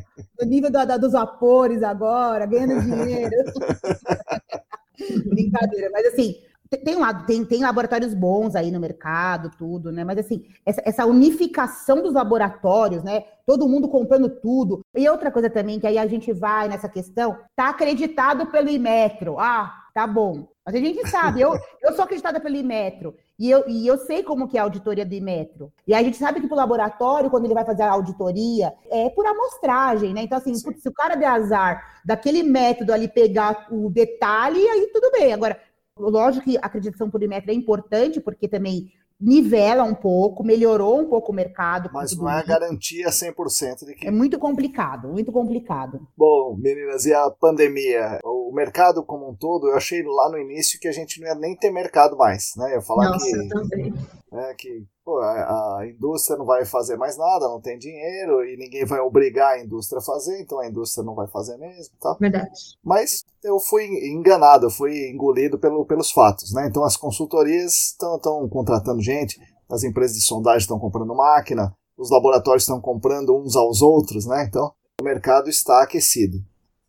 no 0.40 0.46
nível 0.46 0.70
do, 0.70 0.86
do, 0.86 0.98
dos 0.98 1.12
vapores 1.12 1.82
agora, 1.82 2.46
ganhando 2.46 2.80
dinheiro. 2.82 3.34
Brincadeira, 5.26 5.90
mas 5.92 6.06
assim, 6.06 6.36
tem, 6.78 6.96
tem, 7.26 7.44
tem 7.44 7.62
laboratórios 7.62 8.14
bons 8.14 8.55
aí 8.55 8.70
no 8.70 8.80
mercado, 8.80 9.51
tudo, 9.59 9.92
né? 9.92 10.05
Mas 10.05 10.18
assim, 10.18 10.44
essa, 10.64 10.82
essa, 10.84 11.06
unificação 11.06 12.02
dos 12.02 12.14
laboratórios, 12.14 13.02
né? 13.02 13.24
Todo 13.46 13.68
mundo 13.68 13.88
comprando 13.88 14.28
tudo. 14.28 14.80
E 14.94 15.09
outra 15.09 15.30
coisa 15.30 15.51
também, 15.51 15.78
que 15.78 15.86
aí 15.86 15.98
a 15.98 16.06
gente 16.06 16.32
vai 16.32 16.68
nessa 16.68 16.88
questão, 16.88 17.36
tá 17.55 17.68
acreditado 17.68 18.46
pelo 18.46 18.68
Imetro. 18.68 19.38
Ah, 19.38 19.72
tá 19.94 20.06
bom. 20.06 20.48
Mas 20.64 20.74
a 20.74 20.78
gente 20.78 21.06
sabe, 21.09 21.40
eu, 21.40 21.52
eu 21.82 21.92
sou 21.94 22.05
acreditada 22.05 22.40
pelo 22.40 22.56
Imetro. 22.56 23.14
E 23.38 23.51
eu, 23.51 23.64
e 23.68 23.86
eu 23.86 23.98
sei 23.98 24.22
como 24.22 24.46
que 24.46 24.56
é 24.56 24.60
a 24.60 24.62
auditoria 24.62 25.05
do 25.05 25.12
Imetro. 25.12 25.72
E 25.86 25.92
a 25.92 26.02
gente 26.02 26.16
sabe 26.16 26.40
que 26.40 26.46
pro 26.46 26.56
laboratório, 26.56 27.28
quando 27.28 27.44
ele 27.46 27.55
vai 27.55 27.64
fazer 27.64 27.82
a 27.82 27.90
auditoria, 27.90 28.72
é 28.88 29.10
por 29.10 29.26
amostragem, 29.26 30.14
né? 30.14 30.22
Então, 30.22 30.38
assim, 30.38 30.52
putz, 30.62 30.80
se 30.80 30.88
o 30.88 30.92
cara 30.92 31.16
der 31.16 31.26
azar 31.26 32.01
daquele 32.05 32.44
método 32.44 32.92
ali 32.92 33.09
pegar 33.09 33.66
o 33.70 33.90
detalhe, 33.90 34.60
aí 34.68 34.88
tudo 34.92 35.10
bem. 35.10 35.32
Agora, 35.32 35.59
Lógico 35.98 36.44
que 36.44 36.56
a 36.56 36.66
acreditação 36.66 37.08
por 37.08 37.22
Imetro 37.22 37.50
é 37.50 37.54
importante, 37.54 38.20
porque 38.20 38.48
também 38.48 38.90
nivela 39.20 39.84
um 39.84 39.94
pouco, 39.94 40.42
melhorou 40.42 41.00
um 41.00 41.08
pouco 41.08 41.30
o 41.32 41.34
mercado. 41.34 41.88
Mas 41.92 42.16
não 42.16 42.28
é 42.28 42.40
a 42.40 42.42
garantia 42.42 43.08
100% 43.08 43.84
de 43.86 43.94
que... 43.94 44.06
É 44.06 44.10
muito 44.10 44.38
complicado, 44.38 45.08
muito 45.08 45.30
complicado. 45.30 46.06
Bom, 46.16 46.56
meninas, 46.58 47.06
e 47.06 47.14
a 47.14 47.30
pandemia? 47.30 48.18
O 48.24 48.52
mercado 48.52 49.04
como 49.04 49.30
um 49.30 49.34
todo, 49.34 49.68
eu 49.68 49.76
achei 49.76 50.02
lá 50.02 50.30
no 50.30 50.38
início 50.38 50.80
que 50.80 50.88
a 50.88 50.92
gente 50.92 51.20
não 51.20 51.28
ia 51.28 51.34
nem 51.34 51.56
ter 51.56 51.70
mercado 51.70 52.16
mais, 52.16 52.52
né? 52.56 52.76
Eu 52.76 52.82
falar 52.82 53.10
Nossa, 53.10 53.24
que... 53.24 53.48
também. 53.48 53.94
É, 54.32 54.54
que 54.54 54.84
pô, 55.05 55.18
a, 55.18 55.78
a, 55.78 55.86
indústria 55.86 56.39
não 56.39 56.47
vai 56.47 56.64
fazer 56.64 56.97
mais 56.97 57.16
nada, 57.16 57.47
não 57.47 57.60
tem 57.60 57.78
dinheiro 57.78 58.44
e 58.44 58.56
ninguém 58.56 58.85
vai 58.85 59.01
obrigar 59.01 59.55
a 59.55 59.62
indústria 59.62 59.98
a 59.98 60.05
fazer, 60.05 60.40
então 60.40 60.59
a 60.59 60.66
indústria 60.66 61.05
não 61.05 61.14
vai 61.14 61.28
fazer 61.28 61.56
mesmo, 61.59 61.94
tá? 62.01 62.16
Verdade. 62.18 62.51
Mas 62.82 63.22
eu 63.43 63.59
fui 63.60 63.85
enganado, 63.85 64.66
eu 64.66 64.70
fui 64.70 65.10
engolido 65.10 65.59
pelo, 65.59 65.85
pelos 65.85 66.10
fatos, 66.10 66.52
né? 66.55 66.66
Então 66.68 66.82
as 66.85 66.97
consultorias 66.97 67.93
estão 67.93 68.48
contratando 68.48 69.02
gente, 69.02 69.39
as 69.70 69.85
empresas 69.85 70.16
de 70.16 70.24
sondagem 70.24 70.60
estão 70.60 70.78
comprando 70.78 71.14
máquina, 71.14 71.72
os 71.97 72.10
laboratórios 72.10 72.62
estão 72.62 72.81
comprando 72.81 73.36
uns 73.36 73.55
aos 73.55 73.82
outros, 73.82 74.26
né? 74.26 74.44
Então 74.48 74.72
o 75.01 75.05
mercado 75.05 75.51
está 75.51 75.82
aquecido. 75.82 76.39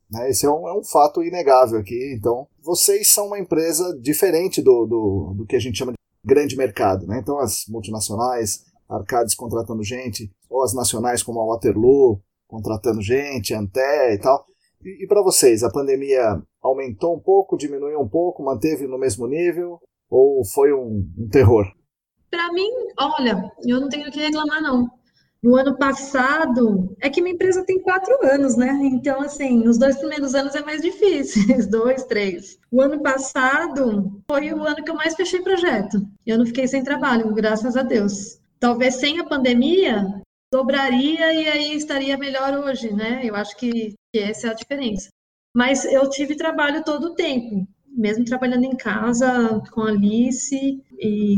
Né? 0.09 0.29
Esse 0.29 0.45
é 0.45 0.49
um, 0.49 0.67
é 0.67 0.73
um 0.73 0.83
fato 0.83 1.23
inegável 1.23 1.79
aqui. 1.79 2.13
Então, 2.15 2.47
vocês 2.63 3.11
são 3.11 3.27
uma 3.27 3.39
empresa 3.39 3.97
diferente 3.99 4.61
do, 4.61 4.85
do, 4.85 5.33
do 5.37 5.45
que 5.45 5.55
a 5.55 5.59
gente 5.59 5.77
chama 5.77 5.91
de 5.91 5.94
grande 6.25 6.57
mercado. 6.57 7.05
Né? 7.05 7.19
Então, 7.21 7.39
as 7.39 7.65
multinacionais, 7.69 8.65
Arcades 8.89 9.35
contratando 9.35 9.83
gente, 9.83 10.31
ou 10.49 10.63
as 10.63 10.73
nacionais 10.73 11.23
como 11.23 11.39
a 11.39 11.45
Waterloo 11.45 12.21
contratando 12.47 13.01
gente, 13.01 13.53
Anté 13.53 14.13
e 14.13 14.19
tal. 14.19 14.45
E, 14.83 15.03
e 15.03 15.07
para 15.07 15.21
vocês, 15.21 15.63
a 15.63 15.71
pandemia 15.71 16.41
aumentou 16.61 17.15
um 17.15 17.19
pouco, 17.19 17.57
diminuiu 17.57 17.99
um 17.99 18.07
pouco, 18.07 18.43
manteve 18.43 18.87
no 18.87 18.97
mesmo 18.97 19.27
nível 19.27 19.79
ou 20.09 20.45
foi 20.45 20.71
um, 20.73 21.07
um 21.17 21.29
terror? 21.29 21.65
Para 22.29 22.51
mim, 22.53 22.69
olha, 22.99 23.51
eu 23.65 23.79
não 23.79 23.89
tenho 23.89 24.07
o 24.07 24.11
que 24.11 24.19
reclamar 24.19 24.61
não. 24.61 24.87
No 25.45 25.55
ano 25.55 25.77
passado, 25.77 26.97
é 26.99 27.07
que 27.07 27.21
minha 27.21 27.35
empresa 27.35 27.63
tem 27.63 27.79
quatro 27.79 28.17
anos, 28.25 28.57
né? 28.57 28.79
Então, 28.81 29.21
assim, 29.21 29.67
os 29.67 29.77
dois 29.77 29.95
primeiros 29.95 30.33
anos 30.33 30.55
é 30.55 30.61
mais 30.63 30.81
difíceis, 30.81 31.67
dois, 31.69 32.03
três. 32.05 32.57
O 32.71 32.81
ano 32.81 32.99
passado 32.99 34.23
foi 34.27 34.51
o 34.51 34.63
ano 34.63 34.83
que 34.83 34.89
eu 34.89 34.95
mais 34.95 35.13
fechei 35.13 35.43
projeto. 35.43 36.01
Eu 36.25 36.39
não 36.39 36.47
fiquei 36.47 36.67
sem 36.67 36.83
trabalho, 36.83 37.31
graças 37.31 37.77
a 37.77 37.83
Deus. 37.83 38.39
Talvez 38.59 38.95
sem 38.95 39.19
a 39.19 39.23
pandemia, 39.23 40.19
dobraria 40.51 41.31
e 41.35 41.47
aí 41.47 41.75
estaria 41.75 42.17
melhor 42.17 42.65
hoje, 42.65 42.91
né? 42.91 43.21
Eu 43.23 43.35
acho 43.35 43.55
que, 43.55 43.93
que 44.11 44.19
essa 44.19 44.47
é 44.47 44.49
a 44.49 44.55
diferença. 44.55 45.09
Mas 45.55 45.85
eu 45.85 46.09
tive 46.09 46.35
trabalho 46.35 46.83
todo 46.83 47.09
o 47.09 47.13
tempo, 47.13 47.67
mesmo 47.87 48.25
trabalhando 48.25 48.63
em 48.63 48.75
casa 48.75 49.61
com 49.71 49.81
a 49.81 49.89
Alice 49.89 50.83
e 50.99 51.37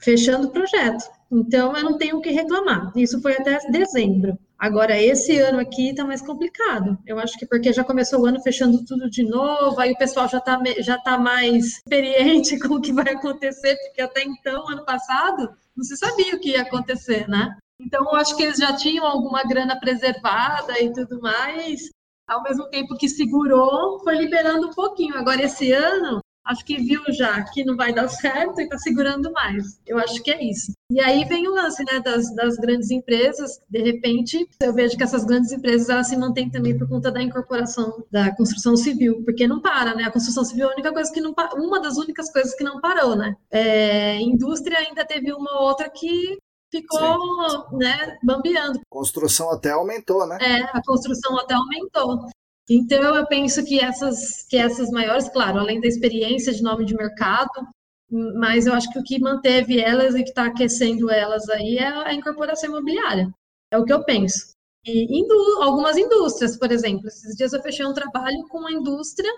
fechando 0.00 0.46
o 0.46 0.52
projeto. 0.52 1.04
Então, 1.30 1.76
eu 1.76 1.82
não 1.82 1.98
tenho 1.98 2.18
o 2.18 2.20
que 2.20 2.30
reclamar. 2.30 2.92
Isso 2.94 3.20
foi 3.20 3.32
até 3.32 3.58
dezembro. 3.70 4.38
Agora, 4.58 5.00
esse 5.00 5.38
ano 5.38 5.60
aqui 5.60 5.90
está 5.90 6.04
mais 6.04 6.22
complicado. 6.22 6.96
Eu 7.06 7.18
acho 7.18 7.38
que 7.38 7.46
porque 7.46 7.72
já 7.72 7.84
começou 7.84 8.20
o 8.20 8.26
ano 8.26 8.40
fechando 8.40 8.84
tudo 8.84 9.10
de 9.10 9.22
novo, 9.22 9.78
aí 9.78 9.92
o 9.92 9.98
pessoal 9.98 10.28
já 10.28 10.38
está 10.38 10.58
já 10.78 10.98
tá 10.98 11.18
mais 11.18 11.78
experiente 11.84 12.58
com 12.58 12.74
o 12.76 12.80
que 12.80 12.92
vai 12.92 13.12
acontecer, 13.12 13.76
porque 13.76 14.00
até 14.00 14.22
então, 14.22 14.68
ano 14.68 14.84
passado, 14.84 15.50
não 15.76 15.84
se 15.84 15.96
sabia 15.96 16.34
o 16.34 16.40
que 16.40 16.50
ia 16.50 16.62
acontecer, 16.62 17.28
né? 17.28 17.56
Então, 17.78 18.04
eu 18.04 18.14
acho 18.14 18.34
que 18.36 18.42
eles 18.42 18.56
já 18.56 18.74
tinham 18.74 19.04
alguma 19.04 19.42
grana 19.42 19.78
preservada 19.78 20.80
e 20.80 20.90
tudo 20.92 21.20
mais. 21.20 21.90
Ao 22.26 22.42
mesmo 22.42 22.68
tempo 22.70 22.96
que 22.96 23.08
segurou, 23.08 24.00
foi 24.00 24.16
liberando 24.16 24.68
um 24.68 24.72
pouquinho. 24.72 25.16
Agora, 25.16 25.42
esse 25.42 25.70
ano, 25.72 26.20
acho 26.46 26.64
que 26.64 26.76
viu 26.76 27.02
já 27.10 27.42
que 27.42 27.64
não 27.64 27.76
vai 27.76 27.92
dar 27.92 28.08
certo 28.08 28.60
e 28.60 28.64
está 28.64 28.78
segurando 28.78 29.32
mais. 29.32 29.78
Eu 29.86 29.98
acho 29.98 30.22
que 30.22 30.30
é 30.30 30.42
isso. 30.42 30.72
E 30.90 31.00
aí 31.00 31.24
vem 31.24 31.48
o 31.48 31.54
lance 31.54 31.82
né, 31.84 32.00
das, 32.00 32.32
das 32.34 32.56
grandes 32.56 32.90
empresas. 32.90 33.60
De 33.68 33.82
repente, 33.82 34.48
eu 34.60 34.72
vejo 34.72 34.96
que 34.96 35.02
essas 35.02 35.24
grandes 35.24 35.50
empresas 35.50 35.88
elas 35.88 36.08
se 36.08 36.16
mantêm 36.16 36.48
também 36.48 36.78
por 36.78 36.88
conta 36.88 37.10
da 37.10 37.22
incorporação 37.22 38.04
da 38.10 38.34
construção 38.36 38.76
civil, 38.76 39.22
porque 39.24 39.46
não 39.48 39.60
para, 39.60 39.94
né? 39.94 40.04
A 40.04 40.12
construção 40.12 40.44
civil 40.44 40.66
é 40.66 40.70
a 40.70 40.74
única 40.74 40.92
coisa 40.92 41.12
que 41.12 41.20
não 41.20 41.34
uma 41.56 41.80
das 41.80 41.96
únicas 41.96 42.32
coisas 42.32 42.54
que 42.54 42.64
não 42.64 42.80
parou, 42.80 43.16
né? 43.16 43.36
É, 43.50 44.20
indústria 44.20 44.78
ainda 44.78 45.04
teve 45.04 45.32
uma 45.32 45.58
ou 45.58 45.68
outra 45.68 45.90
que 45.90 46.38
ficou, 46.70 47.48
Sim. 47.50 47.76
né, 47.78 48.18
bambeando. 48.22 48.78
A 48.78 48.82
construção 48.88 49.50
até 49.50 49.70
aumentou, 49.70 50.26
né? 50.26 50.38
É, 50.40 50.62
a 50.62 50.82
construção 50.84 51.38
até 51.38 51.54
aumentou. 51.54 52.26
Então, 52.68 53.14
eu 53.14 53.26
penso 53.26 53.64
que 53.64 53.80
essas, 53.80 54.42
que 54.48 54.56
essas 54.56 54.90
maiores, 54.90 55.28
claro, 55.28 55.60
além 55.60 55.80
da 55.80 55.86
experiência 55.86 56.52
de 56.52 56.62
nome 56.62 56.84
de 56.84 56.96
mercado, 56.96 57.66
mas 58.10 58.66
eu 58.66 58.74
acho 58.74 58.90
que 58.90 58.98
o 58.98 59.02
que 59.02 59.20
manteve 59.20 59.80
elas 59.80 60.14
e 60.14 60.22
que 60.22 60.30
está 60.30 60.46
aquecendo 60.46 61.10
elas 61.10 61.48
aí 61.48 61.78
é 61.78 61.86
a 61.86 62.14
incorporação 62.14 62.70
imobiliária. 62.70 63.32
É 63.70 63.78
o 63.78 63.84
que 63.84 63.92
eu 63.92 64.04
penso. 64.04 64.54
E 64.84 65.18
indú 65.18 65.62
algumas 65.62 65.96
indústrias, 65.96 66.56
por 66.56 66.70
exemplo. 66.70 67.08
Esses 67.08 67.36
dias 67.36 67.52
eu 67.52 67.62
fechei 67.62 67.84
um 67.84 67.92
trabalho 67.92 68.46
com 68.48 68.58
uma 68.58 68.72
indústria 68.72 69.30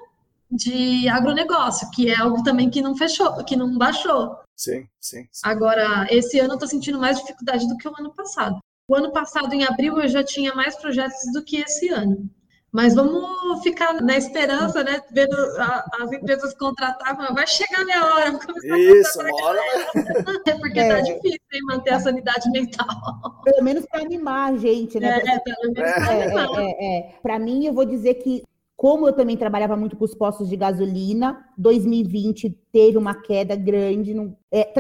de 0.50 1.08
agronegócio, 1.08 1.90
que 1.90 2.10
é 2.10 2.16
algo 2.16 2.42
também 2.42 2.70
que 2.70 2.82
não 2.82 2.96
fechou, 2.96 3.44
que 3.44 3.56
não 3.56 3.76
baixou. 3.76 4.38
Sim, 4.56 4.86
sim. 5.00 5.26
sim. 5.30 5.40
Agora, 5.44 6.06
esse 6.10 6.38
ano 6.38 6.50
eu 6.50 6.54
estou 6.54 6.68
sentindo 6.68 6.98
mais 6.98 7.18
dificuldade 7.18 7.66
do 7.66 7.76
que 7.76 7.88
o 7.88 7.94
ano 7.98 8.12
passado. 8.14 8.58
O 8.88 8.94
ano 8.94 9.12
passado, 9.12 9.52
em 9.52 9.64
abril, 9.64 10.00
eu 10.00 10.08
já 10.08 10.24
tinha 10.24 10.54
mais 10.54 10.76
projetos 10.76 11.32
do 11.32 11.44
que 11.44 11.58
esse 11.58 11.88
ano. 11.88 12.28
Mas 12.70 12.94
vamos 12.94 13.62
ficar 13.62 13.94
na 13.94 14.16
esperança, 14.16 14.84
né? 14.84 15.00
Vendo 15.10 15.34
a, 15.58 15.84
as 16.00 16.12
empresas 16.12 16.54
contratar, 16.54 17.16
vai 17.34 17.46
chegar 17.46 17.80
a 17.80 17.84
minha 17.84 18.04
hora. 18.04 18.38
Isso, 18.78 19.20
uma 19.20 19.44
hora. 19.44 19.60
É 20.46 20.52
porque 20.52 20.74
tá 20.74 20.80
é. 20.80 20.96
tá 20.96 21.00
difícil 21.00 21.40
hein, 21.52 21.60
manter 21.64 21.94
a 21.94 22.00
sanidade 22.00 22.50
mental. 22.50 22.86
Pelo 23.44 23.62
menos 23.62 23.86
para 23.86 24.02
animar 24.02 24.52
a 24.52 24.56
gente, 24.56 25.00
né? 25.00 25.18
É, 25.18 25.38
pelo 25.40 25.72
menos 25.72 25.78
é. 25.78 25.94
para 25.94 26.10
animar. 26.10 26.48
É, 26.58 26.64
é, 26.64 26.98
é. 26.98 27.14
Para 27.22 27.38
mim, 27.38 27.66
eu 27.66 27.72
vou 27.72 27.84
dizer 27.84 28.14
que 28.14 28.44
como 28.78 29.08
eu 29.08 29.12
também 29.12 29.36
trabalhava 29.36 29.76
muito 29.76 29.96
com 29.96 30.04
os 30.04 30.14
postos 30.14 30.48
de 30.48 30.56
gasolina, 30.56 31.44
2020 31.58 32.48
teve 32.72 32.96
uma 32.96 33.12
queda 33.12 33.56
grande. 33.56 34.14
No, 34.14 34.38
é, 34.52 34.72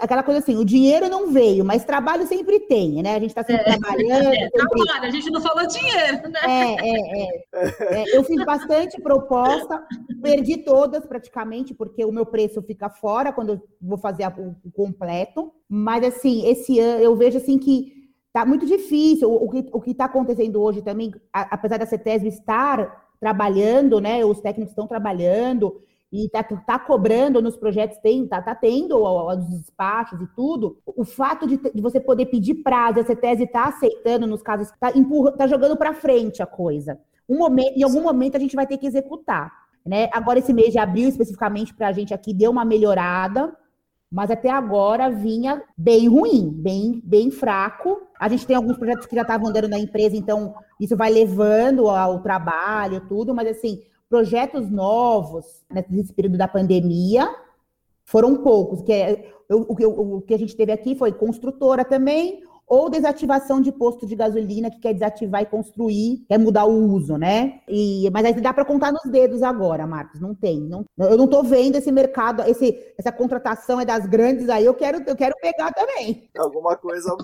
aquela 0.00 0.24
coisa 0.24 0.40
assim, 0.40 0.56
o 0.56 0.64
dinheiro 0.64 1.08
não 1.08 1.30
veio, 1.30 1.64
mas 1.64 1.84
trabalho 1.84 2.26
sempre 2.26 2.58
tem, 2.58 3.00
né? 3.00 3.14
A 3.14 3.20
gente 3.20 3.30
está 3.30 3.44
sempre 3.44 3.62
é, 3.62 3.78
trabalhando. 3.78 4.26
É, 4.26 4.40
sempre... 4.40 4.50
Trabalho, 4.50 5.04
a 5.04 5.10
gente 5.10 5.30
não 5.30 5.40
falou 5.40 5.68
dinheiro, 5.68 6.28
né? 6.30 6.40
É, 6.42 6.74
é, 6.80 7.22
é, 7.22 8.02
é. 8.02 8.18
Eu 8.18 8.24
fiz 8.24 8.44
bastante 8.44 9.00
proposta, 9.00 9.86
perdi 10.20 10.56
todas 10.56 11.06
praticamente, 11.06 11.72
porque 11.72 12.04
o 12.04 12.10
meu 12.10 12.26
preço 12.26 12.60
fica 12.60 12.90
fora 12.90 13.32
quando 13.32 13.50
eu 13.50 13.62
vou 13.80 13.98
fazer 13.98 14.26
o, 14.36 14.56
o 14.64 14.72
completo. 14.72 15.52
Mas 15.68 16.02
assim, 16.02 16.44
esse 16.44 16.80
ano 16.80 17.00
eu 17.00 17.14
vejo 17.14 17.38
assim 17.38 17.56
que 17.56 17.94
Tá 18.34 18.44
muito 18.44 18.66
difícil. 18.66 19.30
O, 19.30 19.44
o 19.44 19.80
que 19.80 19.92
está 19.92 20.06
acontecendo 20.06 20.60
hoje 20.60 20.82
também, 20.82 21.14
a, 21.32 21.42
apesar 21.54 21.78
da 21.78 21.86
CETESB 21.86 22.26
estar 22.26 23.03
trabalhando, 23.24 24.02
né? 24.02 24.22
Os 24.22 24.42
técnicos 24.42 24.72
estão 24.72 24.86
trabalhando 24.86 25.80
e 26.12 26.28
tá, 26.28 26.42
tá 26.42 26.78
cobrando 26.78 27.40
nos 27.40 27.56
projetos, 27.56 27.96
tem, 28.02 28.28
tá, 28.28 28.42
tá 28.42 28.54
tendo 28.54 29.02
os 29.02 29.48
despachos 29.48 30.20
e 30.20 30.26
tudo. 30.36 30.76
O 30.84 31.06
fato 31.06 31.46
de, 31.46 31.56
de 31.56 31.80
você 31.80 31.98
poder 31.98 32.26
pedir 32.26 32.56
prazo, 32.56 33.00
a 33.00 33.02
CETESE 33.04 33.46
tá 33.46 33.64
aceitando 33.64 34.26
nos 34.26 34.42
casos, 34.42 34.68
tá, 34.78 34.92
empurra, 34.94 35.32
tá 35.32 35.46
jogando 35.46 35.74
para 35.74 35.94
frente 35.94 36.42
a 36.42 36.46
coisa. 36.46 36.98
Um 37.26 37.38
momento, 37.38 37.78
em 37.78 37.82
algum 37.82 38.02
momento 38.02 38.36
a 38.36 38.40
gente 38.40 38.54
vai 38.54 38.66
ter 38.66 38.76
que 38.76 38.86
executar. 38.86 39.50
Né? 39.86 40.10
Agora, 40.12 40.38
esse 40.38 40.52
mês 40.52 40.70
de 40.70 40.78
abril, 40.78 41.08
especificamente 41.08 41.72
para 41.74 41.88
a 41.88 41.92
gente 41.92 42.12
aqui, 42.12 42.34
deu 42.34 42.50
uma 42.50 42.64
melhorada, 42.64 43.56
mas 44.12 44.30
até 44.30 44.50
agora 44.50 45.08
vinha 45.08 45.62
bem 45.74 46.08
ruim, 46.10 46.50
bem, 46.54 47.00
bem 47.02 47.30
fraco. 47.30 48.02
A 48.24 48.28
gente 48.28 48.46
tem 48.46 48.56
alguns 48.56 48.78
projetos 48.78 49.04
que 49.04 49.14
já 49.14 49.20
estavam 49.20 49.48
andando 49.48 49.68
na 49.68 49.78
empresa, 49.78 50.16
então 50.16 50.54
isso 50.80 50.96
vai 50.96 51.12
levando 51.12 51.90
ao 51.90 52.22
trabalho, 52.22 53.06
tudo, 53.06 53.34
mas 53.34 53.46
assim, 53.48 53.82
projetos 54.08 54.70
novos 54.70 55.44
nesse 55.90 56.10
período 56.10 56.38
da 56.38 56.48
pandemia 56.48 57.28
foram 58.02 58.42
poucos. 58.42 58.80
Que 58.80 58.92
é, 58.94 59.30
o, 59.50 60.16
o 60.16 60.22
que 60.22 60.32
a 60.32 60.38
gente 60.38 60.56
teve 60.56 60.72
aqui 60.72 60.94
foi 60.94 61.12
construtora 61.12 61.84
também, 61.84 62.42
ou 62.66 62.88
desativação 62.88 63.60
de 63.60 63.70
posto 63.70 64.06
de 64.06 64.16
gasolina, 64.16 64.70
que 64.70 64.80
quer 64.80 64.94
desativar 64.94 65.42
e 65.42 65.46
construir, 65.46 66.24
quer 66.28 66.38
mudar 66.38 66.64
o 66.64 66.92
uso, 66.92 67.16
né? 67.16 67.60
E, 67.68 68.08
mas 68.12 68.24
aí 68.24 68.34
dá 68.40 68.52
para 68.52 68.64
contar 68.64 68.92
nos 68.92 69.04
dedos 69.10 69.42
agora, 69.42 69.86
Marcos, 69.86 70.20
não 70.20 70.34
tem. 70.34 70.60
Não, 70.60 70.84
eu 70.98 71.16
não 71.16 71.26
estou 71.26 71.42
vendo 71.42 71.76
esse 71.76 71.92
mercado, 71.92 72.42
esse, 72.42 72.94
essa 72.98 73.12
contratação 73.12 73.80
é 73.80 73.84
das 73.84 74.06
grandes 74.06 74.48
aí, 74.48 74.64
eu 74.64 74.74
quero, 74.74 75.02
eu 75.06 75.16
quero 75.16 75.34
pegar 75.40 75.72
também. 75.72 76.28
Alguma 76.38 76.76
coisa 76.76 77.14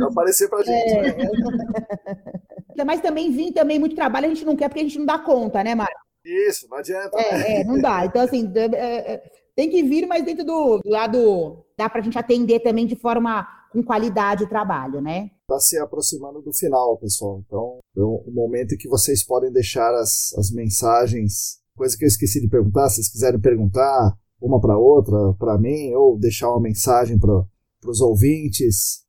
aparecer 0.00 0.48
para 0.48 0.62
gente. 0.64 0.92
É. 0.92 2.84
mas 2.84 3.00
também 3.00 3.30
vir 3.30 3.52
também 3.52 3.78
muito 3.78 3.94
trabalho 3.94 4.26
a 4.26 4.28
gente 4.30 4.44
não 4.44 4.56
quer 4.56 4.68
porque 4.68 4.80
a 4.80 4.84
gente 4.84 4.98
não 4.98 5.06
dá 5.06 5.18
conta, 5.18 5.62
né, 5.62 5.74
Marcos? 5.74 6.00
Isso, 6.24 6.66
não 6.70 6.78
adianta. 6.78 7.18
É, 7.18 7.38
né? 7.38 7.60
é 7.60 7.64
não 7.64 7.80
dá. 7.80 8.04
Então, 8.04 8.22
assim, 8.22 8.50
é, 8.54 9.14
é, 9.14 9.22
tem 9.56 9.70
que 9.70 9.82
vir, 9.82 10.06
mas 10.06 10.24
dentro 10.24 10.44
do, 10.44 10.78
do 10.78 10.88
lado. 10.88 11.64
Dá 11.76 11.88
para 11.88 12.00
a 12.00 12.04
gente 12.04 12.18
atender 12.18 12.60
também 12.60 12.86
de 12.86 12.94
forma 12.94 13.46
com 13.72 13.82
qualidade 13.82 14.44
o 14.44 14.48
trabalho, 14.48 15.00
né? 15.00 15.30
Está 15.42 15.58
se 15.58 15.78
aproximando 15.78 16.42
do 16.42 16.52
final, 16.52 16.98
pessoal. 16.98 17.42
Então, 17.46 17.78
é 17.96 18.00
o 18.00 18.30
momento 18.32 18.74
em 18.74 18.78
que 18.78 18.88
vocês 18.88 19.24
podem 19.24 19.52
deixar 19.52 19.94
as, 19.94 20.32
as 20.36 20.50
mensagens. 20.50 21.58
Coisa 21.76 21.96
que 21.96 22.04
eu 22.04 22.08
esqueci 22.08 22.40
de 22.40 22.48
perguntar, 22.48 22.88
se 22.88 22.96
vocês 22.96 23.08
quiserem 23.08 23.40
perguntar 23.40 24.14
uma 24.40 24.60
para 24.60 24.76
outra, 24.76 25.34
para 25.38 25.58
mim, 25.58 25.94
ou 25.94 26.18
deixar 26.18 26.50
uma 26.50 26.60
mensagem 26.60 27.18
para 27.18 27.44
os 27.86 28.00
ouvintes, 28.00 29.04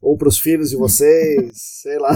ou 0.00 0.16
para 0.16 0.28
os 0.28 0.38
filhos 0.38 0.70
de 0.70 0.76
vocês, 0.76 1.50
sei 1.82 1.98
lá. 1.98 2.10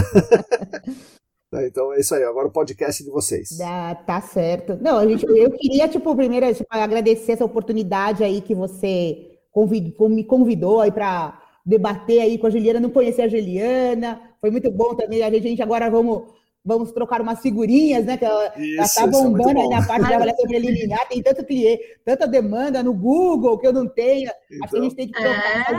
Tá, 1.50 1.66
então 1.66 1.92
é 1.94 2.00
isso 2.00 2.14
aí, 2.14 2.22
agora 2.24 2.48
o 2.48 2.52
podcast 2.52 3.02
de 3.02 3.10
vocês. 3.10 3.58
Ah, 3.62 3.94
tá 3.94 4.20
certo. 4.20 4.76
Não, 4.80 5.08
gente, 5.08 5.24
eu 5.24 5.50
queria, 5.50 5.88
tipo, 5.88 6.14
primeiro 6.14 6.52
tipo, 6.54 6.68
agradecer 6.70 7.32
essa 7.32 7.44
oportunidade 7.44 8.22
aí 8.22 8.42
que 8.42 8.54
você 8.54 9.16
convidou, 9.50 10.08
me 10.10 10.24
convidou 10.24 10.80
aí 10.80 10.92
para 10.92 11.47
debater 11.69 12.23
aí 12.23 12.39
com 12.39 12.47
a 12.47 12.51
Juliana, 12.51 12.81
não 12.81 12.89
conhecer 12.89 13.20
a 13.20 13.28
Juliana, 13.28 14.19
foi 14.40 14.51
muito 14.51 14.70
bom 14.70 14.95
também. 14.95 15.23
A 15.23 15.31
gente 15.31 15.61
agora 15.61 15.90
vamos 15.90 16.39
vamos 16.65 16.93
trocar 16.93 17.23
umas 17.23 17.40
figurinhas, 17.40 18.05
né? 18.05 18.19
Que 18.19 18.27
ela, 18.27 18.53
está 18.57 19.05
é 19.05 19.07
bombando 19.07 19.59
é 19.59 19.62
aí 19.62 19.69
na 19.69 19.86
parte 19.86 20.07
de 20.07 20.12
avaliação 20.12 20.47
preliminar, 20.47 21.09
tem 21.09 21.23
tanto 21.23 21.45
cliente, 21.45 21.82
tanta 22.05 22.27
demanda 22.27 22.82
no 22.82 22.93
Google 22.93 23.57
que 23.59 23.66
eu 23.66 23.73
não 23.73 23.89
tenho. 23.89 24.31
Então, 24.51 24.65
Acho 24.65 24.73
que 24.73 24.78
a 24.78 24.82
gente 24.82 24.97
tem 24.97 25.07
que 25.07 25.12
trocar 25.12 25.39
é. 25.40 25.74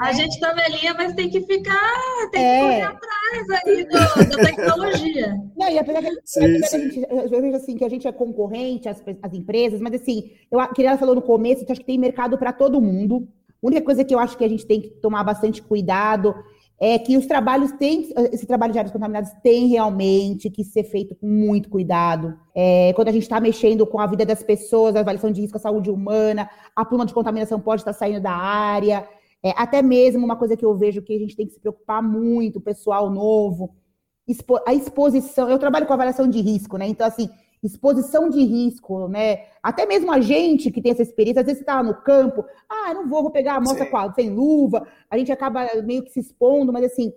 A 0.00 0.06
né? 0.06 0.14
gente 0.14 0.38
tá 0.38 0.52
velhinha, 0.52 0.94
mas 0.94 1.14
tem 1.14 1.28
que 1.28 1.40
ficar, 1.40 2.30
tem 2.30 2.44
é. 2.44 2.56
que 2.56 2.62
correr 2.62 2.82
atrás 2.82 3.50
aí 3.64 3.84
do, 3.84 4.36
da 4.36 4.44
tecnologia. 4.44 5.40
Não, 5.56 5.70
e 5.70 5.78
apesar 5.78 6.02
que, 6.02 6.20
sim, 6.24 6.44
apesar 6.44 6.66
sim. 6.66 6.76
a 6.76 7.40
gente, 7.40 7.56
assim, 7.56 7.76
que 7.76 7.84
a 7.84 7.88
gente 7.88 8.06
é 8.06 8.12
concorrente 8.12 8.88
às, 8.88 9.02
às 9.22 9.32
empresas, 9.32 9.80
mas 9.80 9.94
assim, 9.94 10.30
eu, 10.50 10.58
que 10.68 10.84
ela 10.84 10.98
falou 10.98 11.14
no 11.14 11.22
começo, 11.22 11.62
então 11.62 11.72
acho 11.72 11.80
que 11.80 11.86
tem 11.86 11.98
mercado 11.98 12.38
para 12.38 12.52
todo 12.52 12.80
mundo. 12.80 13.26
A 13.64 13.66
única 13.66 13.82
coisa 13.82 14.04
que 14.04 14.14
eu 14.14 14.18
acho 14.18 14.36
que 14.36 14.44
a 14.44 14.48
gente 14.48 14.66
tem 14.66 14.82
que 14.82 14.90
tomar 14.90 15.24
bastante 15.24 15.62
cuidado 15.62 16.34
é 16.78 16.98
que 16.98 17.16
os 17.16 17.24
trabalhos 17.24 17.72
têm, 17.72 18.12
esse 18.30 18.46
trabalho 18.46 18.72
de 18.72 18.78
áreas 18.78 18.92
contaminadas 18.92 19.32
tem 19.42 19.68
realmente 19.68 20.50
que 20.50 20.62
ser 20.62 20.84
feito 20.84 21.14
com 21.14 21.26
muito 21.26 21.70
cuidado. 21.70 22.36
É, 22.54 22.92
quando 22.94 23.08
a 23.08 23.12
gente 23.12 23.22
está 23.22 23.40
mexendo 23.40 23.86
com 23.86 23.98
a 23.98 24.06
vida 24.06 24.26
das 24.26 24.42
pessoas, 24.42 24.94
a 24.94 25.00
avaliação 25.00 25.30
de 25.30 25.40
risco 25.40 25.56
à 25.56 25.60
saúde 25.60 25.90
humana, 25.90 26.50
a 26.76 26.84
pluma 26.84 27.06
de 27.06 27.14
contaminação 27.14 27.58
pode 27.58 27.80
estar 27.80 27.94
saindo 27.94 28.20
da 28.20 28.32
área. 28.32 29.08
É, 29.42 29.52
até 29.56 29.80
mesmo 29.80 30.22
uma 30.22 30.36
coisa 30.36 30.56
que 30.56 30.64
eu 30.64 30.76
vejo 30.76 31.00
que 31.00 31.14
a 31.14 31.18
gente 31.18 31.34
tem 31.34 31.46
que 31.46 31.54
se 31.54 31.60
preocupar 31.60 32.02
muito, 32.02 32.58
o 32.58 32.62
pessoal 32.62 33.08
novo, 33.08 33.74
a 34.66 34.74
exposição. 34.74 35.48
Eu 35.48 35.58
trabalho 35.58 35.86
com 35.86 35.92
avaliação 35.94 36.28
de 36.28 36.40
risco, 36.40 36.76
né? 36.76 36.86
Então, 36.86 37.06
assim, 37.06 37.30
exposição 37.66 38.28
de 38.28 38.42
risco, 38.44 39.08
né? 39.08 39.44
Até 39.62 39.86
mesmo 39.86 40.12
a 40.12 40.20
gente 40.20 40.70
que 40.70 40.82
tem 40.82 40.92
essa 40.92 41.02
experiência, 41.02 41.40
às 41.40 41.46
vezes 41.46 41.60
você 41.60 41.64
está 41.64 41.82
no 41.82 41.94
campo, 41.94 42.44
ah, 42.68 42.92
não 42.92 43.08
vou, 43.08 43.22
vou 43.22 43.30
pegar 43.30 43.54
a 43.54 43.56
amostra 43.56 43.88
sem 44.14 44.30
luva, 44.30 44.86
a 45.10 45.16
gente 45.16 45.32
acaba 45.32 45.66
meio 45.82 46.02
que 46.02 46.10
se 46.10 46.20
expondo, 46.20 46.72
mas 46.72 46.84
assim, 46.84 47.12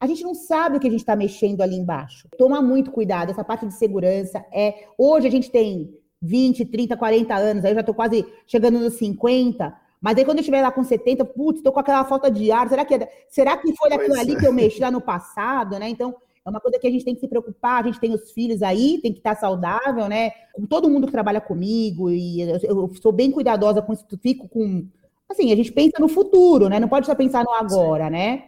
a 0.00 0.06
gente 0.06 0.22
não 0.22 0.34
sabe 0.34 0.76
o 0.76 0.80
que 0.80 0.86
a 0.86 0.90
gente 0.90 1.00
está 1.00 1.16
mexendo 1.16 1.60
ali 1.60 1.76
embaixo. 1.76 2.28
Toma 2.38 2.62
muito 2.62 2.92
cuidado, 2.92 3.30
essa 3.30 3.42
parte 3.42 3.66
de 3.66 3.74
segurança 3.74 4.44
é. 4.52 4.84
Hoje 4.96 5.26
a 5.26 5.30
gente 5.30 5.50
tem 5.50 5.92
20, 6.22 6.64
30, 6.66 6.96
40 6.96 7.34
anos, 7.34 7.64
aí 7.64 7.72
eu 7.72 7.74
já 7.74 7.80
estou 7.80 7.94
quase 7.94 8.24
chegando 8.46 8.78
nos 8.78 8.94
50. 8.94 9.76
Mas 10.00 10.16
aí 10.16 10.24
quando 10.24 10.38
eu 10.38 10.42
estiver 10.42 10.62
lá 10.62 10.70
com 10.70 10.84
70, 10.84 11.24
putz, 11.24 11.58
estou 11.58 11.72
com 11.72 11.80
aquela 11.80 12.04
falta 12.04 12.30
de 12.30 12.52
ar. 12.52 12.68
Será 12.68 12.84
que, 12.84 12.94
é, 12.94 13.08
será 13.28 13.56
que 13.56 13.74
foi 13.74 13.92
aquilo 13.92 14.14
ali 14.14 14.34
é. 14.34 14.36
que 14.38 14.46
eu 14.46 14.52
mexi 14.52 14.80
lá 14.80 14.90
no 14.90 15.00
passado, 15.00 15.76
né? 15.78 15.88
Então, 15.88 16.14
é 16.44 16.50
uma 16.50 16.60
coisa 16.60 16.78
que 16.78 16.86
a 16.86 16.90
gente 16.90 17.04
tem 17.04 17.14
que 17.14 17.20
se 17.20 17.28
preocupar, 17.28 17.82
a 17.82 17.86
gente 17.86 18.00
tem 18.00 18.12
os 18.12 18.30
filhos 18.32 18.62
aí, 18.62 18.98
tem 19.02 19.12
que 19.12 19.18
estar 19.18 19.36
saudável, 19.36 20.08
né? 20.08 20.30
Todo 20.68 20.88
mundo 20.88 21.06
que 21.06 21.12
trabalha 21.12 21.40
comigo, 21.40 22.10
e 22.10 22.40
eu, 22.40 22.58
eu 22.62 22.94
sou 23.00 23.12
bem 23.12 23.30
cuidadosa 23.30 23.82
com 23.82 23.92
isso, 23.92 24.06
fico 24.20 24.48
com. 24.48 24.86
Assim, 25.28 25.52
a 25.52 25.56
gente 25.56 25.72
pensa 25.72 25.98
no 26.00 26.08
futuro, 26.08 26.68
né? 26.68 26.80
Não 26.80 26.88
pode 26.88 27.06
só 27.06 27.14
pensar 27.14 27.44
no 27.44 27.52
agora, 27.52 28.06
Sim. 28.06 28.10
né? 28.10 28.44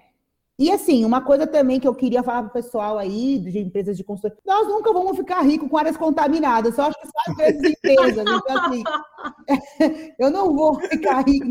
E 0.60 0.70
assim, 0.70 1.06
uma 1.06 1.22
coisa 1.22 1.46
também 1.46 1.80
que 1.80 1.88
eu 1.88 1.94
queria 1.94 2.22
falar 2.22 2.42
para 2.42 2.50
o 2.50 2.62
pessoal 2.62 2.98
aí, 2.98 3.38
de 3.38 3.58
empresas 3.60 3.96
de 3.96 4.04
construção, 4.04 4.36
nós 4.44 4.68
nunca 4.68 4.92
vamos 4.92 5.16
ficar 5.16 5.40
ricos 5.40 5.66
com 5.66 5.78
áreas 5.78 5.96
contaminadas, 5.96 6.74
só 6.74 6.82
acho 6.82 7.00
que 7.00 7.06
só 7.06 7.30
as 7.30 7.34
grandes 7.34 7.70
empresas. 7.70 8.18
Então, 8.18 8.58
assim, 8.58 8.82
eu 10.20 10.30
não 10.30 10.54
vou 10.54 10.74
ficar 10.74 11.26
rico, 11.26 11.46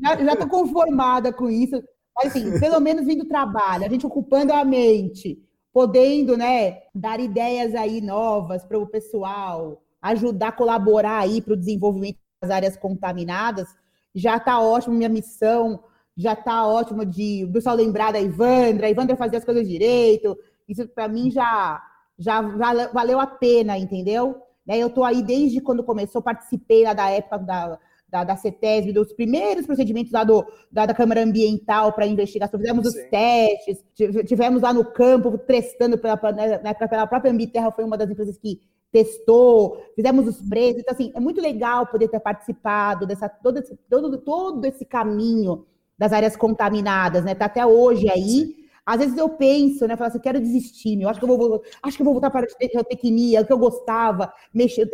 já 0.00 0.32
estou 0.32 0.48
conformada 0.48 1.30
com 1.30 1.50
isso. 1.50 1.82
Mas 2.16 2.34
assim, 2.34 2.58
pelo 2.58 2.80
menos 2.80 3.04
vindo 3.04 3.28
trabalho, 3.28 3.84
a 3.84 3.88
gente 3.88 4.06
ocupando 4.06 4.52
a 4.54 4.64
mente, 4.64 5.38
podendo, 5.72 6.36
né, 6.36 6.82
dar 6.94 7.20
ideias 7.20 7.74
aí 7.74 8.00
novas 8.00 8.64
para 8.64 8.78
o 8.78 8.86
pessoal, 8.86 9.82
ajudar 10.00 10.52
colaborar 10.52 11.18
aí 11.20 11.40
para 11.40 11.54
o 11.54 11.56
desenvolvimento 11.56 12.18
das 12.40 12.50
áreas 12.50 12.76
contaminadas, 12.76 13.68
já 14.14 14.36
está 14.36 14.60
ótimo 14.60 14.94
minha 14.94 15.08
missão, 15.08 15.82
já 16.16 16.32
está 16.32 16.66
ótimo 16.66 17.04
de 17.04 17.44
o 17.44 17.52
pessoal 17.52 17.76
lembrar 17.76 18.12
da 18.12 18.20
Ivandra, 18.20 18.86
a 18.86 18.90
Ivandra 18.90 19.16
fazer 19.16 19.36
as 19.36 19.44
coisas 19.44 19.68
direito, 19.68 20.36
isso 20.68 20.86
para 20.88 21.08
mim 21.08 21.30
já, 21.30 21.82
já 22.18 22.40
valeu 22.40 23.20
a 23.20 23.26
pena, 23.26 23.78
entendeu? 23.78 24.42
Né, 24.66 24.78
eu 24.78 24.88
estou 24.88 25.04
aí 25.04 25.22
desde 25.22 25.60
quando 25.60 25.84
começou, 25.84 26.20
participei 26.20 26.84
lá 26.84 26.92
da 26.92 27.08
época 27.08 27.38
da, 27.38 27.78
da, 28.08 28.24
da 28.24 28.36
CETESB, 28.36 28.92
dos 28.92 29.12
primeiros 29.12 29.66
procedimentos 29.66 30.12
lá 30.12 30.24
do, 30.24 30.44
da, 30.72 30.86
da 30.86 30.94
Câmara 30.94 31.22
Ambiental 31.22 31.92
para 31.92 32.06
investigação, 32.06 32.58
fizemos 32.58 32.90
Sim. 32.90 32.98
os 32.98 33.10
testes, 33.10 33.84
tivemos 34.26 34.62
lá 34.62 34.72
no 34.72 34.84
campo 34.84 35.36
testando 35.36 35.98
pela, 35.98 36.18
né, 36.32 36.74
pela 36.74 37.06
própria 37.06 37.30
Ambiterra, 37.30 37.70
foi 37.70 37.84
uma 37.84 37.98
das 37.98 38.10
empresas 38.10 38.38
que 38.38 38.60
testou, 38.90 39.82
fizemos 39.94 40.26
os 40.26 40.40
preços, 40.40 40.80
então 40.80 40.94
assim, 40.94 41.12
é 41.14 41.20
muito 41.20 41.40
legal 41.40 41.86
poder 41.86 42.08
ter 42.08 42.20
participado 42.20 43.06
dessa, 43.06 43.28
todo, 43.28 43.58
esse, 43.58 43.76
todo, 43.88 44.18
todo 44.18 44.64
esse 44.64 44.84
caminho 44.84 45.66
das 45.98 46.12
áreas 46.12 46.36
contaminadas, 46.36 47.24
né? 47.24 47.34
Tá 47.34 47.46
até 47.46 47.66
hoje 47.66 48.08
aí. 48.08 48.56
Às 48.86 49.00
vezes 49.00 49.18
eu 49.18 49.28
penso, 49.28 49.86
né? 49.86 49.96
Falo 49.96 50.08
assim, 50.08 50.20
quero 50.20 50.40
desistir, 50.40 50.98
eu 51.02 51.08
acho 51.10 51.20
que 51.20 51.26
eu 51.26 51.36
vou, 51.36 51.62
acho 51.82 51.96
que 51.96 52.02
eu 52.02 52.04
vou 52.04 52.14
voltar 52.14 52.30
para 52.30 52.46
a 52.46 52.66
geotecnia, 52.72 53.44
que 53.44 53.52
eu 53.52 53.58
gostava, 53.58 54.32
mexer, 54.54 54.88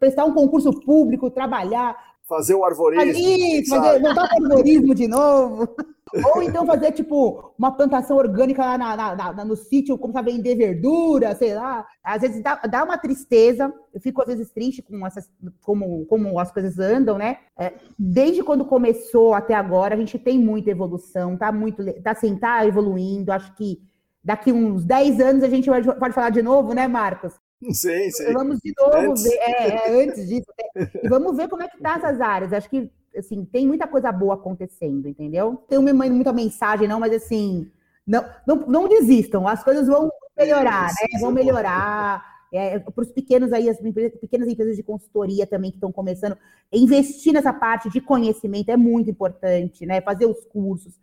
prestar 0.00 0.24
um 0.24 0.34
concurso 0.34 0.72
público, 0.80 1.30
trabalhar 1.30 1.96
fazer 2.28 2.54
o 2.54 2.64
arvorismo. 2.64 3.12
Isso, 3.12 3.74
fazer, 3.74 4.00
voltar 4.00 4.28
para 4.28 4.40
o 4.40 4.44
arvorismo 4.44 4.94
de 4.94 5.08
novo. 5.08 5.68
Ou 6.34 6.42
então 6.42 6.64
fazer, 6.64 6.92
tipo, 6.92 7.52
uma 7.58 7.72
plantação 7.72 8.16
orgânica 8.16 8.64
lá 8.64 8.78
na, 8.78 8.96
na, 8.96 9.32
na, 9.32 9.44
no 9.44 9.56
sítio, 9.56 9.98
começar 9.98 10.20
a 10.20 10.22
vender 10.22 10.54
verdura, 10.54 11.34
sei 11.34 11.54
lá. 11.54 11.84
Às 12.02 12.22
vezes 12.22 12.42
dá, 12.42 12.54
dá 12.56 12.84
uma 12.84 12.96
tristeza, 12.96 13.72
eu 13.92 14.00
fico 14.00 14.22
às 14.22 14.28
vezes 14.28 14.50
triste 14.52 14.82
com 14.82 15.04
essas, 15.04 15.28
como, 15.62 16.06
como 16.06 16.38
as 16.38 16.52
coisas 16.52 16.78
andam, 16.78 17.18
né? 17.18 17.38
É, 17.58 17.74
desde 17.98 18.42
quando 18.42 18.64
começou 18.64 19.34
até 19.34 19.54
agora, 19.54 19.94
a 19.94 19.98
gente 19.98 20.18
tem 20.18 20.38
muita 20.38 20.70
evolução, 20.70 21.36
tá 21.36 21.50
muito, 21.50 21.84
tá 22.02 22.12
assim, 22.12 22.36
tá 22.36 22.64
evoluindo, 22.64 23.32
acho 23.32 23.52
que 23.56 23.80
daqui 24.22 24.52
uns 24.52 24.84
10 24.84 25.20
anos 25.20 25.42
a 25.42 25.48
gente 25.48 25.68
pode 25.98 26.14
falar 26.14 26.30
de 26.30 26.42
novo, 26.42 26.72
né, 26.72 26.86
Marcos? 26.86 27.34
Sim, 27.72 28.10
sim. 28.10 28.32
Vamos 28.32 28.58
de 28.62 28.72
novo 28.78 28.96
antes. 28.96 29.22
ver, 29.22 29.36
é, 29.38 29.68
é, 29.68 29.90
antes 30.04 30.28
disso, 30.28 30.46
né? 30.74 30.90
e 31.02 31.08
vamos 31.08 31.36
ver 31.36 31.48
como 31.48 31.62
é 31.62 31.68
que 31.68 31.78
tá 31.78 31.96
essas 31.96 32.20
áreas. 32.20 32.52
Acho 32.52 32.68
que 32.68 32.90
assim, 33.16 33.44
tem 33.44 33.66
muita 33.66 33.86
coisa 33.86 34.12
boa 34.12 34.34
acontecendo, 34.34 35.08
entendeu? 35.08 35.64
Tem 35.68 35.78
uma, 35.78 35.92
muita 35.92 36.32
mensagem, 36.32 36.86
não, 36.86 37.00
mas 37.00 37.12
assim, 37.14 37.70
não, 38.06 38.24
não, 38.46 38.56
não 38.66 38.88
desistam, 38.88 39.48
as 39.48 39.64
coisas 39.64 39.86
vão 39.86 40.10
melhorar, 40.36 40.90
isso, 40.90 41.02
né? 41.12 41.20
Vão 41.20 41.32
melhorar. 41.32 42.36
É, 42.52 42.78
para 42.78 43.02
os 43.02 43.10
pequenos 43.10 43.52
aí, 43.52 43.68
as 43.68 43.78
pequenas 44.20 44.48
empresas 44.48 44.76
de 44.76 44.82
consultoria 44.82 45.46
também 45.46 45.70
que 45.70 45.78
estão 45.78 45.90
começando, 45.90 46.38
investir 46.72 47.32
nessa 47.32 47.52
parte 47.52 47.90
de 47.90 48.00
conhecimento 48.00 48.70
é 48.70 48.76
muito 48.76 49.10
importante, 49.10 49.84
né? 49.84 50.00
Fazer 50.00 50.26
os 50.26 50.44
cursos 50.44 50.94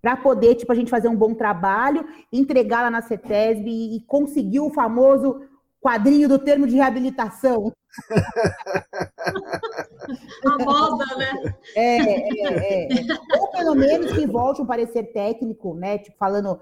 para 0.00 0.16
poder, 0.16 0.54
tipo, 0.54 0.70
a 0.70 0.74
gente 0.74 0.90
fazer 0.90 1.08
um 1.08 1.16
bom 1.16 1.34
trabalho, 1.34 2.06
entregar 2.30 2.82
lá 2.82 2.90
na 2.90 3.00
CETESB 3.00 3.70
e, 3.70 3.96
e 3.96 4.00
conseguir 4.02 4.60
o 4.60 4.70
famoso 4.70 5.40
quadrinho 5.84 6.26
do 6.26 6.38
termo 6.38 6.66
de 6.66 6.76
reabilitação. 6.76 7.70
A 10.44 10.58
moda, 10.58 11.04
né? 11.16 11.54
É, 11.76 11.96
é, 11.96 12.84
é. 12.84 12.88
Ou 13.38 13.50
pelo 13.50 13.74
menos 13.74 14.12
que 14.12 14.26
volte 14.26 14.62
um 14.62 14.66
parecer 14.66 15.12
técnico, 15.12 15.74
né? 15.74 15.98
Tipo, 15.98 16.16
falando. 16.16 16.58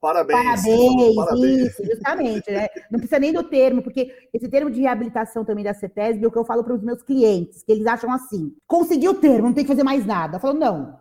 Parabéns. 0.00 0.38
Parabéns, 0.38 1.14
parabéns. 1.14 1.66
isso, 1.66 1.84
justamente, 1.84 2.50
né? 2.50 2.68
Não 2.90 2.98
precisa 2.98 3.18
nem 3.18 3.32
do 3.32 3.42
termo, 3.42 3.82
porque 3.82 4.12
esse 4.32 4.48
termo 4.48 4.70
de 4.70 4.82
reabilitação 4.82 5.44
também 5.44 5.64
da 5.64 5.72
CETESB 5.72 6.24
é 6.24 6.28
o 6.28 6.30
que 6.30 6.38
eu 6.38 6.44
falo 6.44 6.62
para 6.62 6.74
os 6.74 6.82
meus 6.82 7.02
clientes, 7.02 7.62
que 7.62 7.72
eles 7.72 7.86
acham 7.86 8.12
assim: 8.12 8.54
conseguiu 8.66 9.12
o 9.12 9.20
termo, 9.20 9.48
não 9.48 9.54
tem 9.54 9.64
que 9.64 9.70
fazer 9.70 9.82
mais 9.82 10.04
nada. 10.04 10.36
Eu 10.36 10.40
falo, 10.40 10.58
não, 10.58 10.98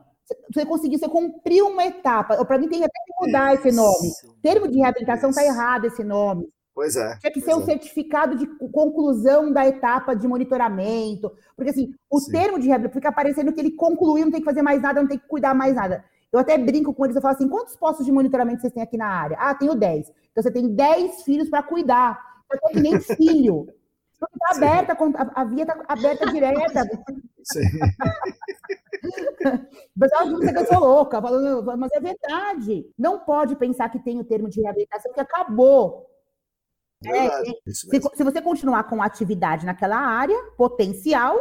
você 0.53 0.65
conseguiu, 0.65 0.99
você 0.99 1.09
cumpriu 1.09 1.67
uma 1.67 1.85
etapa. 1.85 2.43
Para 2.45 2.57
mim 2.57 2.69
tem 2.69 2.83
até 2.83 2.99
que 3.05 3.25
mudar 3.25 3.55
esse 3.55 3.71
nome. 3.71 4.09
Termo 4.41 4.67
de 4.67 4.77
reabilitação 4.77 5.31
está 5.31 5.43
errado 5.43 5.85
esse 5.85 6.03
nome. 6.03 6.47
Pois 6.73 6.95
é. 6.95 7.17
Tinha 7.17 7.31
que 7.31 7.41
ser 7.41 7.53
um 7.53 7.61
é. 7.61 7.65
certificado 7.65 8.35
de 8.35 8.47
conclusão 8.69 9.51
da 9.51 9.67
etapa 9.67 10.15
de 10.15 10.27
monitoramento. 10.27 11.31
Porque, 11.55 11.71
assim, 11.71 11.93
o 12.09 12.19
Sim. 12.19 12.31
termo 12.31 12.59
de 12.59 12.67
reabilitação 12.67 13.01
fica 13.01 13.11
parecendo 13.11 13.51
que 13.51 13.59
ele 13.59 13.71
concluiu, 13.71 14.25
não 14.25 14.31
tem 14.31 14.39
que 14.39 14.45
fazer 14.45 14.61
mais 14.61 14.81
nada, 14.81 15.01
não 15.01 15.07
tem 15.07 15.19
que 15.19 15.27
cuidar 15.27 15.53
mais 15.53 15.75
nada. 15.75 16.03
Eu 16.31 16.39
até 16.39 16.57
brinco 16.57 16.93
com 16.93 17.05
eles, 17.05 17.15
eu 17.15 17.21
falo 17.21 17.35
assim, 17.35 17.49
quantos 17.49 17.75
postos 17.75 18.05
de 18.05 18.11
monitoramento 18.11 18.61
vocês 18.61 18.71
têm 18.71 18.81
aqui 18.81 18.97
na 18.97 19.07
área? 19.07 19.37
Ah, 19.37 19.53
tenho 19.53 19.75
10. 19.75 20.09
Então, 20.31 20.43
você 20.43 20.51
tem 20.51 20.73
10 20.73 21.23
filhos 21.23 21.49
para 21.49 21.61
cuidar. 21.61 22.17
Tem 22.49 22.71
que 22.71 22.79
nem 22.79 22.99
filho. 22.99 23.67
Está 24.13 24.55
aberta, 24.55 24.93
a, 24.93 25.41
a 25.41 25.43
via 25.43 25.63
está 25.63 25.83
aberta 25.87 26.31
direta. 26.31 26.89
Sim. 27.43 27.61
O 29.95 29.99
pessoal 29.99 30.39
que 30.39 30.59
eu 30.59 30.65
sou 30.67 30.79
louca, 30.79 31.21
falando, 31.21 31.77
mas 31.77 31.91
é 31.91 31.99
verdade. 31.99 32.85
Não 32.97 33.19
pode 33.19 33.55
pensar 33.55 33.89
que 33.89 33.99
tem 33.99 34.19
o 34.19 34.23
termo 34.23 34.47
de 34.47 34.61
reabilitação 34.61 35.11
que 35.11 35.19
acabou. 35.19 36.05
É, 37.05 37.43
se, 37.71 37.89
se, 37.89 38.23
você 38.23 38.41
continuar 38.41 38.83
com 38.83 39.01
atividade 39.01 39.65
naquela 39.65 39.97
área 39.97 40.37
potencial, 40.55 41.35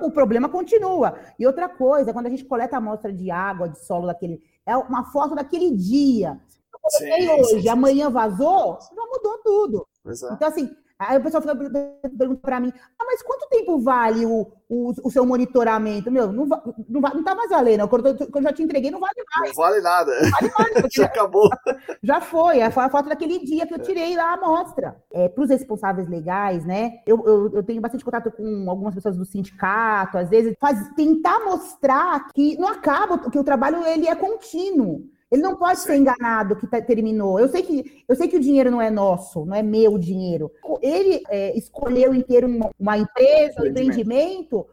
o 0.00 0.10
problema 0.10 0.48
continua. 0.48 1.18
E 1.38 1.46
outra 1.46 1.68
coisa, 1.68 2.12
quando 2.12 2.26
a 2.26 2.30
gente 2.30 2.44
coleta 2.44 2.76
a 2.76 2.78
amostra 2.78 3.12
de 3.12 3.30
água, 3.30 3.68
de 3.68 3.78
solo 3.84 4.06
daquele, 4.06 4.40
é 4.64 4.76
uma 4.76 5.04
foto 5.10 5.34
daquele 5.34 5.70
dia. 5.76 6.40
Eu 6.72 6.78
coloquei 6.80 7.28
hoje, 7.28 7.50
sim, 7.50 7.62
sim, 7.62 7.68
amanhã 7.68 8.10
vazou, 8.10 8.78
já 8.80 9.06
mudou 9.06 9.38
tudo. 9.42 9.86
É. 10.06 10.34
Então, 10.34 10.48
assim, 10.48 10.70
Aí 11.08 11.18
o 11.18 11.22
pessoal 11.22 11.42
fica 11.42 11.56
perguntando 11.56 12.36
para 12.36 12.60
mim, 12.60 12.72
ah, 12.98 13.04
mas 13.04 13.22
quanto 13.22 13.48
tempo 13.48 13.80
vale 13.80 14.26
o, 14.26 14.50
o, 14.68 14.92
o 15.04 15.10
seu 15.10 15.24
monitoramento? 15.24 16.10
Meu, 16.10 16.32
não, 16.32 16.46
não, 16.46 17.00
não 17.00 17.24
tá 17.24 17.34
mais 17.34 17.50
valendo. 17.50 17.88
Quando, 17.88 18.06
eu 18.06 18.42
já 18.42 18.52
te 18.52 18.62
entreguei, 18.62 18.90
não 18.90 19.00
vale 19.00 19.14
mais. 19.36 19.48
Não 19.56 19.64
vale 19.64 19.80
nada. 19.80 20.12
Não 20.20 20.30
vale 20.30 20.52
mais. 20.58 20.72
já 20.92 21.06
acabou. 21.06 21.50
Já 22.02 22.20
foi. 22.20 22.70
Foi 22.70 22.84
a 22.84 22.90
foto 22.90 23.08
daquele 23.08 23.38
dia 23.40 23.66
que 23.66 23.74
eu 23.74 23.78
tirei 23.78 24.16
lá 24.16 24.30
a 24.30 24.34
amostra. 24.34 24.96
É, 25.12 25.28
para 25.28 25.44
os 25.44 25.50
responsáveis 25.50 26.08
legais, 26.08 26.64
né? 26.64 27.00
Eu, 27.06 27.22
eu, 27.26 27.54
eu, 27.54 27.62
tenho 27.62 27.80
bastante 27.80 28.04
contato 28.04 28.30
com 28.30 28.68
algumas 28.68 28.94
pessoas 28.94 29.16
do 29.16 29.24
sindicato, 29.24 30.18
às 30.18 30.28
vezes, 30.28 30.54
faz, 30.60 30.88
tentar 30.94 31.40
mostrar 31.40 32.28
que 32.34 32.56
não 32.58 32.68
acaba, 32.68 33.18
que 33.30 33.38
o 33.38 33.44
trabalho 33.44 33.84
ele 33.86 34.08
é 34.08 34.14
contínuo. 34.14 35.02
Ele 35.32 35.40
não 35.40 35.56
pode 35.56 35.80
ser 35.80 35.96
enganado 35.96 36.56
que 36.56 36.66
terminou. 36.82 37.40
Eu 37.40 37.48
sei 37.48 37.62
que 37.62 38.04
eu 38.06 38.14
sei 38.14 38.28
que 38.28 38.36
o 38.36 38.40
dinheiro 38.40 38.70
não 38.70 38.82
é 38.82 38.90
nosso, 38.90 39.46
não 39.46 39.56
é 39.56 39.62
meu 39.62 39.96
dinheiro. 39.96 40.52
Ele 40.82 41.22
é, 41.30 41.56
escolheu 41.56 42.14
inteiro 42.14 42.46
uma, 42.46 42.70
uma 42.78 42.98
empresa, 42.98 43.62
um 43.62 43.66
empreendimento 43.66 44.66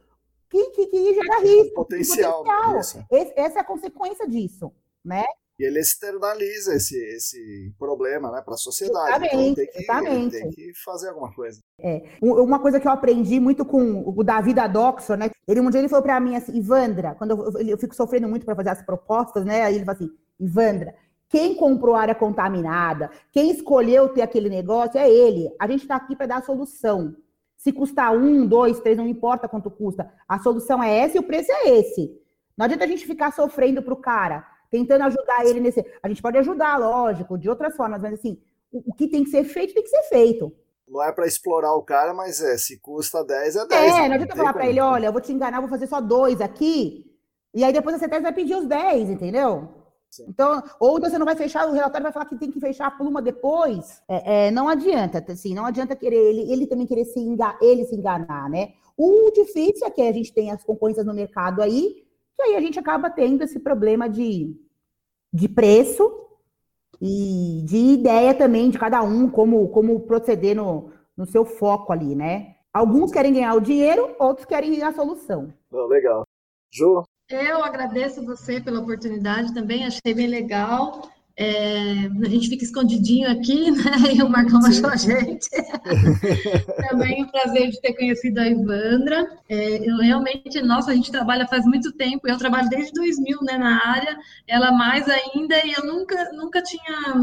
que, 0.50 0.72
que, 0.72 0.88
que 0.88 1.14
gera 1.14 1.40
risco. 1.40 1.76
Potencial. 1.76 2.44
potencial. 2.44 3.06
Esse, 3.10 3.34
essa 3.38 3.60
é 3.60 3.62
a 3.62 3.64
consequência 3.64 4.28
disso, 4.28 4.70
né? 5.04 5.24
E 5.58 5.64
ele 5.64 5.80
externaliza 5.80 6.76
esse, 6.76 6.98
esse 6.98 7.74
problema 7.80 8.30
né, 8.30 8.42
para 8.42 8.56
a 8.56 8.58
sociedade. 8.58 9.26
Exatamente, 9.26 9.70
então 9.76 10.04
tem 10.04 10.30
que, 10.30 10.40
tem 10.40 10.50
que 10.52 10.74
fazer 10.84 11.10
alguma 11.10 11.34
coisa. 11.34 11.62
É. 11.80 12.02
Uma 12.22 12.60
coisa 12.60 12.82
que 12.82 12.88
eu 12.88 12.92
aprendi 12.92 13.40
muito 13.40 13.64
com 13.64 14.04
o 14.06 14.24
Davi 14.24 14.54
da 14.54 14.68
Doxor, 14.68 15.16
né? 15.16 15.30
Ele 15.48 15.62
um 15.62 15.70
dia 15.70 15.80
ele 15.80 15.90
falou 15.90 16.04
para 16.04 16.20
mim 16.20 16.36
assim, 16.36 16.58
Ivandra, 16.58 17.16
quando 17.16 17.32
eu, 17.32 17.68
eu, 17.68 17.78
fico 17.78 17.96
sofrendo 17.96 18.28
muito 18.28 18.46
para 18.46 18.56
fazer 18.56 18.70
as 18.70 18.82
propostas, 18.82 19.44
né? 19.46 19.64
Aí 19.64 19.76
ele 19.76 19.86
falou 19.86 19.98
assim, 19.98 20.10
Ivandra, 20.40 20.96
quem 21.30 21.54
comprou 21.54 21.96
área 21.96 22.16
contaminada, 22.16 23.12
quem 23.32 23.52
escolheu 23.52 24.10
ter 24.10 24.24
aquele 24.24 24.50
negócio 24.50 25.00
é 25.00 25.08
ele. 25.08 25.54
A 25.60 25.68
gente 25.68 25.84
está 25.84 25.96
aqui 25.96 26.16
para 26.16 26.26
dar 26.26 26.38
a 26.38 26.42
solução. 26.42 27.16
Se 27.56 27.72
custar 27.72 28.16
um, 28.16 28.48
dois, 28.48 28.80
três, 28.80 28.98
não 28.98 29.08
importa 29.08 29.48
quanto 29.48 29.70
custa. 29.70 30.12
A 30.28 30.40
solução 30.40 30.82
é 30.82 30.98
essa 31.00 31.18
e 31.18 31.20
o 31.20 31.24
preço 31.24 31.52
é 31.52 31.70
esse. 31.70 32.12
Não 32.58 32.66
adianta 32.66 32.86
a 32.86 32.88
gente 32.88 33.06
ficar 33.06 33.32
sofrendo 33.32 33.84
para 33.84 33.94
o 33.94 33.98
cara, 33.98 34.46
tentando 34.72 35.04
ajudar 35.04 35.46
ele 35.46 35.60
nesse. 35.60 35.86
A 36.02 36.08
gente 36.08 36.22
pode 36.22 36.38
ajudar, 36.38 36.78
lógico, 36.78 37.38
de 37.38 37.48
outras 37.48 37.76
formas, 37.76 38.02
mas 38.02 38.14
assim, 38.14 38.42
o, 38.72 38.92
o 38.92 38.94
que 38.94 39.08
tem 39.08 39.24
que 39.24 39.30
ser 39.30 39.44
feito, 39.44 39.74
tem 39.74 39.84
que 39.84 39.90
ser 39.90 40.04
feito. 40.04 40.52
Não 40.88 41.04
é 41.04 41.12
para 41.12 41.28
explorar 41.28 41.76
o 41.76 41.84
cara, 41.84 42.14
mas 42.14 42.42
é, 42.42 42.58
se 42.58 42.80
custa 42.80 43.24
10, 43.24 43.56
é 43.56 43.68
10. 43.68 43.94
É, 43.94 44.08
não 44.08 44.16
adianta 44.16 44.36
falar 44.36 44.54
para 44.54 44.68
ele, 44.68 44.82
olha, 44.82 45.06
eu 45.06 45.12
vou 45.12 45.22
te 45.22 45.32
enganar, 45.32 45.60
vou 45.60 45.70
fazer 45.70 45.86
só 45.86 46.02
dois 46.02 46.42
aqui, 46.42 47.06
e 47.54 47.64
aí 47.64 47.72
depois 47.72 47.96
a 47.96 48.00
CETES 48.00 48.24
vai 48.24 48.34
pedir 48.34 48.56
os 48.56 48.66
10, 48.66 49.10
entendeu? 49.10 49.79
Sim. 50.10 50.26
Então, 50.28 50.64
ou 50.80 51.00
você 51.00 51.18
não 51.18 51.26
vai 51.26 51.36
fechar, 51.36 51.68
o 51.68 51.72
relatório 51.72 52.04
vai 52.04 52.12
falar 52.12 52.26
que 52.26 52.38
tem 52.38 52.50
que 52.50 52.60
fechar 52.60 52.88
a 52.88 52.92
pluma 52.92 53.22
depois. 53.22 54.02
É, 54.08 54.48
é, 54.48 54.52
não 54.52 54.68
adianta, 54.68 55.24
assim, 55.32 55.54
não 55.54 55.66
adianta 55.66 55.96
querer 55.96 56.18
ele, 56.18 56.52
ele 56.52 56.68
também 56.68 56.88
querer 56.88 57.06
se 57.06 57.20
enganar, 57.20 57.58
ele 57.62 57.86
se 57.86 57.96
enganar, 57.96 58.50
né? 58.50 58.74
O 58.98 59.32
difícil 59.32 59.86
é 59.86 59.92
que 59.92 60.02
a 60.02 60.12
gente 60.12 60.34
tem 60.34 60.52
as 60.52 60.64
concorrências 60.64 61.06
no 61.06 61.14
mercado 61.14 61.62
aí, 61.62 62.04
que 62.36 62.42
aí 62.42 62.56
a 62.56 62.62
gente 62.62 62.80
acaba 62.80 63.10
tendo 63.10 63.44
esse 63.44 63.60
problema 63.60 64.10
de, 64.10 64.56
de 65.32 65.48
preço 65.48 66.12
e 67.02 67.62
de 67.64 67.78
ideia 67.78 68.34
também 68.34 68.70
de 68.70 68.80
cada 68.80 69.02
um, 69.04 69.30
como, 69.30 69.70
como 69.70 70.02
proceder 70.02 70.56
no, 70.56 70.92
no 71.16 71.26
seu 71.26 71.46
foco 71.46 71.94
ali, 71.94 72.16
né? 72.16 72.56
Alguns 72.74 73.12
querem 73.12 73.34
ganhar 73.34 73.54
o 73.56 73.62
dinheiro, 73.62 74.16
outros 74.20 74.46
querem 74.46 74.82
a 74.82 74.92
solução. 74.92 75.54
Oh, 75.72 75.86
legal. 75.86 76.24
Ju, 76.72 77.04
eu 77.30 77.64
agradeço 77.64 78.26
você 78.26 78.60
pela 78.60 78.80
oportunidade 78.80 79.54
também, 79.54 79.86
achei 79.86 80.14
bem 80.14 80.28
legal. 80.28 81.10
É, 81.42 82.10
a 82.22 82.28
gente 82.28 82.50
fica 82.50 82.66
escondidinho 82.66 83.32
aqui, 83.32 83.72
né? 83.72 84.14
E 84.14 84.22
o 84.22 84.28
Marcão 84.28 84.60
achou 84.60 84.90
a 84.90 84.98
gente. 84.98 85.50
Também 86.90 87.24
o 87.24 87.28
um 87.28 87.32
prazer 87.32 87.70
de 87.70 87.80
ter 87.80 87.94
conhecido 87.94 88.40
a 88.42 88.48
Ivandra. 88.50 89.26
É, 89.48 89.90
eu 89.90 89.96
realmente, 90.00 90.62
nossa, 90.62 90.92
a 90.92 90.94
gente 90.94 91.10
trabalha 91.10 91.48
faz 91.48 91.64
muito 91.64 91.94
tempo. 91.94 92.28
Eu 92.28 92.38
trabalho 92.38 92.68
desde 92.68 92.92
2000, 92.92 93.38
né, 93.44 93.58
na 93.58 93.88
área. 93.88 94.18
Ela 94.50 94.74
mais 94.74 95.08
ainda 95.08 95.66
e 95.66 95.72
eu 95.78 95.86
nunca, 95.86 96.30
nunca 96.34 96.62
tinha 96.62 97.16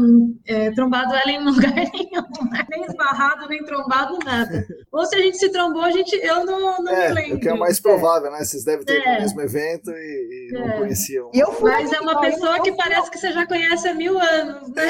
é, 0.47 0.71
trombado 0.71 1.13
ela 1.13 1.31
em 1.31 1.37
lugar 1.45 1.75
nenhum, 1.75 2.49
né? 2.51 2.65
nem 2.71 2.85
esbarrado, 2.85 3.47
nem 3.47 3.63
trombado, 3.65 4.17
nada. 4.25 4.65
Ou 4.91 5.05
se 5.05 5.15
a 5.15 5.19
gente 5.19 5.37
se 5.37 5.51
trombou, 5.51 5.83
a 5.83 5.91
gente, 5.91 6.15
eu 6.15 6.43
não, 6.43 6.81
não 6.81 6.91
é, 6.91 7.09
me 7.09 7.13
lembro. 7.13 7.37
O 7.37 7.39
que 7.39 7.49
é 7.49 7.53
o 7.53 7.59
mais 7.59 7.79
provável, 7.79 8.31
né? 8.31 8.39
Vocês 8.39 8.63
devem 8.63 8.83
ter 8.83 8.97
é. 8.97 9.17
o 9.17 9.21
mesmo 9.21 9.41
evento 9.41 9.91
e, 9.91 10.49
e 10.49 10.53
não 10.53 10.69
é. 10.69 10.77
conheciam. 10.79 11.29
Eu 11.35 11.51
fui, 11.51 11.69
Mas 11.69 11.93
é 11.93 11.99
uma 11.99 12.19
pessoa 12.19 12.59
que 12.63 12.71
parece 12.71 13.11
que 13.11 13.19
você 13.19 13.31
já 13.31 13.45
conhece 13.45 13.87
a 13.87 13.93
mim 13.93 14.06
mil 14.07 14.19
anos, 14.19 14.69
né? 14.69 14.83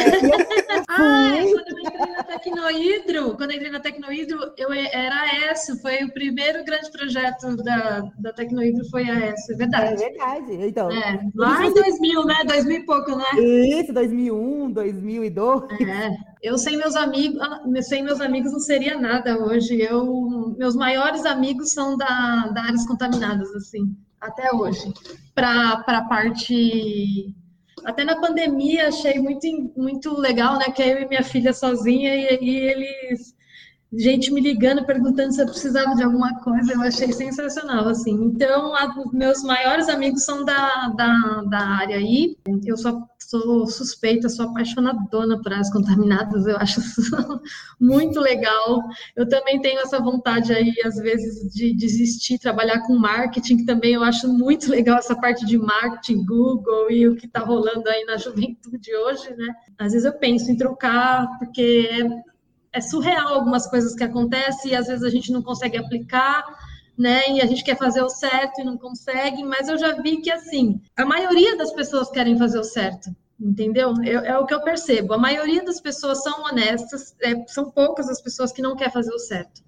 ah, 0.87 1.31
quando 1.41 1.67
eu 1.67 1.79
entrei 1.79 2.13
na 2.13 2.23
Tecnohidro, 2.23 3.35
quando 3.35 3.51
eu 3.51 3.55
entrei 3.55 3.71
na 3.71 3.79
Tecnohidro, 3.79 4.53
eu 4.57 4.71
era 4.71 5.21
a 5.21 5.51
ESO, 5.51 5.81
foi 5.81 6.03
o 6.03 6.13
primeiro 6.13 6.63
grande 6.63 6.91
projeto 6.91 7.55
da, 7.57 8.03
da 8.19 8.33
Tecnohidro, 8.33 8.87
foi 8.89 9.09
a 9.09 9.33
ESO, 9.33 9.53
é 9.53 9.55
verdade. 9.55 10.03
É 10.03 10.09
verdade, 10.09 10.53
então. 10.53 10.91
É, 10.91 11.19
lá 11.35 11.65
em 11.65 11.73
2000, 11.73 12.25
né? 12.25 12.35
2000 12.45 12.77
e 12.77 12.85
pouco, 12.85 13.15
né? 13.15 13.25
Isso, 13.39 13.91
2001, 13.91 14.71
2002. 14.71 15.63
É, 15.81 16.09
eu 16.43 16.57
sem 16.57 16.77
meus 16.77 16.95
amigos, 16.95 17.41
ah, 17.41 17.61
sem 17.81 18.03
meus 18.03 18.21
amigos 18.21 18.51
não 18.51 18.59
seria 18.59 18.99
nada 18.99 19.37
hoje. 19.37 19.81
Eu, 19.81 20.55
meus 20.57 20.75
maiores 20.75 21.25
amigos 21.25 21.71
são 21.71 21.97
da, 21.97 22.47
da 22.53 22.61
áreas 22.63 22.85
contaminadas, 22.85 23.49
assim, 23.55 23.95
até 24.21 24.53
hoje. 24.53 24.93
Para 25.33 25.83
a 25.85 26.05
parte 26.05 27.33
até 27.87 28.03
na 28.03 28.19
pandemia 28.19 28.89
achei 28.89 29.17
muito, 29.17 29.47
muito 29.77 30.11
legal, 30.19 30.57
né? 30.57 30.65
Que 30.65 30.81
eu 30.81 31.01
e 31.01 31.07
minha 31.07 31.23
filha 31.23 31.53
sozinha 31.53 32.13
e, 32.13 32.37
e 32.41 32.57
eles 32.57 33.26
gente 33.93 34.31
me 34.33 34.41
ligando, 34.41 34.85
perguntando 34.85 35.33
se 35.33 35.41
eu 35.41 35.45
precisava 35.45 35.95
de 35.95 36.03
alguma 36.03 36.37
coisa, 36.41 36.73
eu 36.73 36.81
achei 36.81 37.11
sensacional, 37.13 37.87
assim. 37.87 38.11
Então, 38.11 38.75
a, 38.75 38.93
meus 39.13 39.41
maiores 39.43 39.87
amigos 39.87 40.25
são 40.25 40.43
da, 40.43 40.89
da, 40.89 41.43
da 41.49 41.59
área 41.59 41.95
aí. 41.95 42.35
Eu 42.65 42.75
sou, 42.75 43.03
sou 43.17 43.65
suspeita, 43.67 44.27
sou 44.27 44.47
apaixonadona 44.49 45.41
por 45.41 45.53
áreas 45.53 45.71
contaminadas, 45.71 46.45
eu 46.47 46.57
acho 46.57 46.81
muito 47.79 48.19
legal. 48.19 48.81
Eu 49.15 49.27
também 49.27 49.61
tenho 49.61 49.79
essa 49.79 49.99
vontade 49.99 50.51
aí, 50.51 50.73
às 50.83 50.97
vezes, 50.97 51.53
de 51.53 51.73
desistir, 51.73 52.39
trabalhar 52.39 52.81
com 52.81 52.97
marketing, 52.97 53.57
que 53.57 53.65
também 53.65 53.93
eu 53.93 54.03
acho 54.03 54.27
muito 54.27 54.69
legal 54.69 54.97
essa 54.97 55.15
parte 55.15 55.45
de 55.45 55.57
marketing, 55.57 56.25
Google 56.25 56.91
e 56.91 57.07
o 57.07 57.15
que 57.15 57.25
está 57.25 57.39
rolando 57.39 57.87
aí 57.89 58.03
na 58.03 58.17
juventude 58.17 58.93
hoje, 58.95 59.33
né? 59.35 59.47
Às 59.79 59.93
vezes 59.93 60.05
eu 60.05 60.13
penso 60.13 60.51
em 60.51 60.57
trocar, 60.57 61.25
porque 61.39 61.89
é 61.89 62.36
surreal 62.81 63.33
algumas 63.33 63.67
coisas 63.67 63.95
que 63.95 64.03
acontecem 64.03 64.71
e 64.71 64.75
às 64.75 64.87
vezes 64.87 65.03
a 65.03 65.09
gente 65.09 65.31
não 65.31 65.41
consegue 65.41 65.77
aplicar, 65.77 66.43
né? 66.97 67.29
E 67.29 67.41
a 67.41 67.45
gente 67.45 67.63
quer 67.63 67.77
fazer 67.77 68.01
o 68.01 68.09
certo 68.09 68.61
e 68.61 68.63
não 68.63 68.77
consegue, 68.77 69.43
mas 69.43 69.67
eu 69.67 69.77
já 69.77 69.93
vi 70.01 70.17
que 70.17 70.31
assim, 70.31 70.81
a 70.95 71.05
maioria 71.05 71.55
das 71.57 71.71
pessoas 71.73 72.09
querem 72.09 72.37
fazer 72.37 72.59
o 72.59 72.63
certo. 72.63 73.09
Entendeu? 73.39 73.93
Eu, 74.03 74.21
é 74.21 74.37
o 74.39 74.47
que 74.47 74.53
eu 74.53 74.63
percebo. 74.63 75.13
A 75.13 75.17
maioria 75.17 75.63
das 75.63 75.79
pessoas 75.79 76.23
são 76.23 76.43
honestas, 76.43 77.15
é, 77.21 77.45
são 77.45 77.69
poucas 77.69 78.09
as 78.09 78.19
pessoas 78.19 78.51
que 78.51 78.63
não 78.63 78.75
querem 78.75 78.91
fazer 78.91 79.13
o 79.13 79.19
certo. 79.19 79.61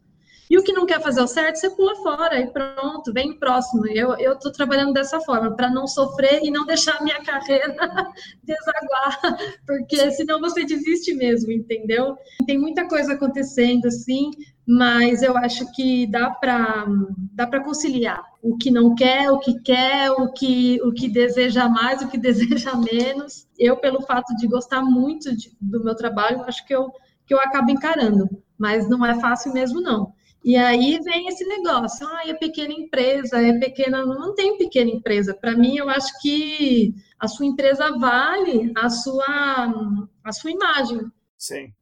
E 0.50 0.58
o 0.58 0.64
que 0.64 0.74
não 0.74 0.86
quer 0.88 1.00
fazer 1.00 1.22
o 1.22 1.28
certo, 1.28 1.58
você 1.58 1.70
pula 1.70 1.96
fora 1.98 2.40
e 2.40 2.48
pronto, 2.48 3.14
vem 3.14 3.38
próximo. 3.38 3.86
Eu 3.86 4.34
estou 4.34 4.52
trabalhando 4.52 4.94
dessa 4.94 5.20
forma, 5.22 5.56
para 5.56 5.70
não 5.70 5.86
sofrer 5.86 6.42
e 6.44 6.50
não 6.50 6.66
deixar 6.66 6.98
a 6.98 7.04
minha 7.04 7.22
carreira 7.24 7.76
desaguar, 8.44 9.38
porque 9.68 10.12
senão 10.12 10.40
você 10.40 10.66
desiste 10.66 11.14
mesmo, 11.14 11.52
entendeu? 11.52 12.18
Tem 12.48 12.58
muita 12.58 12.88
coisa 12.88 13.14
acontecendo, 13.14 13.86
assim, 13.86 14.32
mas 14.68 15.22
eu 15.22 15.38
acho 15.38 15.72
que 15.74 16.08
dá 16.08 16.32
para 16.32 16.86
dá 17.34 17.46
para 17.46 17.64
conciliar 17.64 18.24
o 18.42 18.58
que 18.58 18.72
não 18.72 18.96
quer, 18.96 19.32
o 19.32 19.40
que 19.40 19.60
quer, 19.62 20.12
o 20.12 20.32
que 20.32 20.82
o 20.84 20.92
que 20.92 21.08
deseja 21.08 21.70
mais, 21.70 22.02
o 22.02 22.08
que 22.08 22.18
deseja 22.22 22.76
menos. 22.76 23.48
Eu, 23.58 23.78
pelo 23.78 24.02
fato 24.02 24.36
de 24.36 24.48
gostar 24.48 24.82
muito 24.82 25.36
de, 25.36 25.52
do 25.62 25.84
meu 25.84 25.96
trabalho, 25.96 26.44
acho 26.44 26.66
que 26.66 26.74
eu 26.74 26.92
que 27.28 27.34
eu 27.36 27.40
acabo 27.40 27.70
encarando, 27.70 28.28
mas 28.58 28.90
não 28.90 29.06
é 29.06 29.20
fácil 29.20 29.54
mesmo 29.54 29.80
não. 29.80 30.12
E 30.44 30.56
aí 30.56 31.00
vem 31.04 31.28
esse 31.28 31.46
negócio, 31.46 32.08
ah, 32.08 32.22
é 32.26 32.34
pequena 32.34 32.74
empresa, 32.74 33.42
é 33.42 33.60
pequena, 33.60 34.06
não 34.06 34.34
tem 34.34 34.58
pequena 34.58 34.90
empresa. 34.90 35.34
Para 35.34 35.56
mim, 35.56 35.78
eu 35.78 35.90
acho 35.90 36.18
que 36.22 36.94
a 37.20 37.28
sua 37.28 37.46
empresa 37.46 37.98
vale 37.98 38.72
a 38.78 38.90
sua, 38.90 40.02
a 40.24 40.32
sua 40.32 40.52
imagem. 40.52 41.12
Sim. 41.38 41.74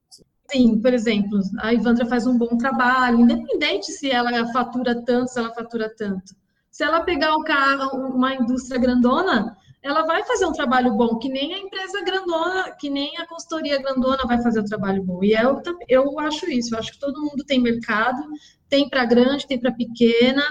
Sim, 0.50 0.80
por 0.80 0.94
exemplo, 0.94 1.40
a 1.60 1.74
Ivandra 1.74 2.06
faz 2.06 2.26
um 2.26 2.38
bom 2.38 2.58
trabalho, 2.58 3.20
independente 3.20 3.92
se 3.92 4.10
ela 4.10 4.52
fatura 4.54 5.04
tanto, 5.04 5.28
se 5.28 5.40
ela 5.40 5.54
fatura 5.54 5.94
tanto. 5.96 6.34
Se 6.72 6.84
ela 6.84 7.02
pegar 7.02 7.36
um 7.36 7.44
carro, 7.44 8.16
uma 8.16 8.34
indústria 8.34 8.80
grandona, 8.80 9.58
ela 9.88 10.04
vai 10.04 10.24
fazer 10.24 10.46
um 10.46 10.52
trabalho 10.52 10.94
bom, 10.94 11.18
que 11.18 11.30
nem 11.30 11.54
a 11.54 11.60
empresa 11.60 12.04
grandona, 12.04 12.72
que 12.72 12.90
nem 12.90 13.18
a 13.18 13.26
consultoria 13.26 13.82
grandona 13.82 14.26
vai 14.28 14.42
fazer 14.42 14.60
um 14.60 14.66
trabalho 14.66 15.02
bom. 15.02 15.24
E 15.24 15.32
eu, 15.34 15.62
eu 15.88 16.20
acho 16.20 16.50
isso, 16.50 16.76
eu 16.76 16.80
acho 16.80 16.92
que 16.92 17.00
todo 17.00 17.22
mundo 17.22 17.46
tem 17.46 17.62
mercado, 17.62 18.22
tem 18.68 18.90
para 18.90 19.06
grande, 19.06 19.48
tem 19.48 19.60
para 19.60 19.72
pequena, 19.72 20.44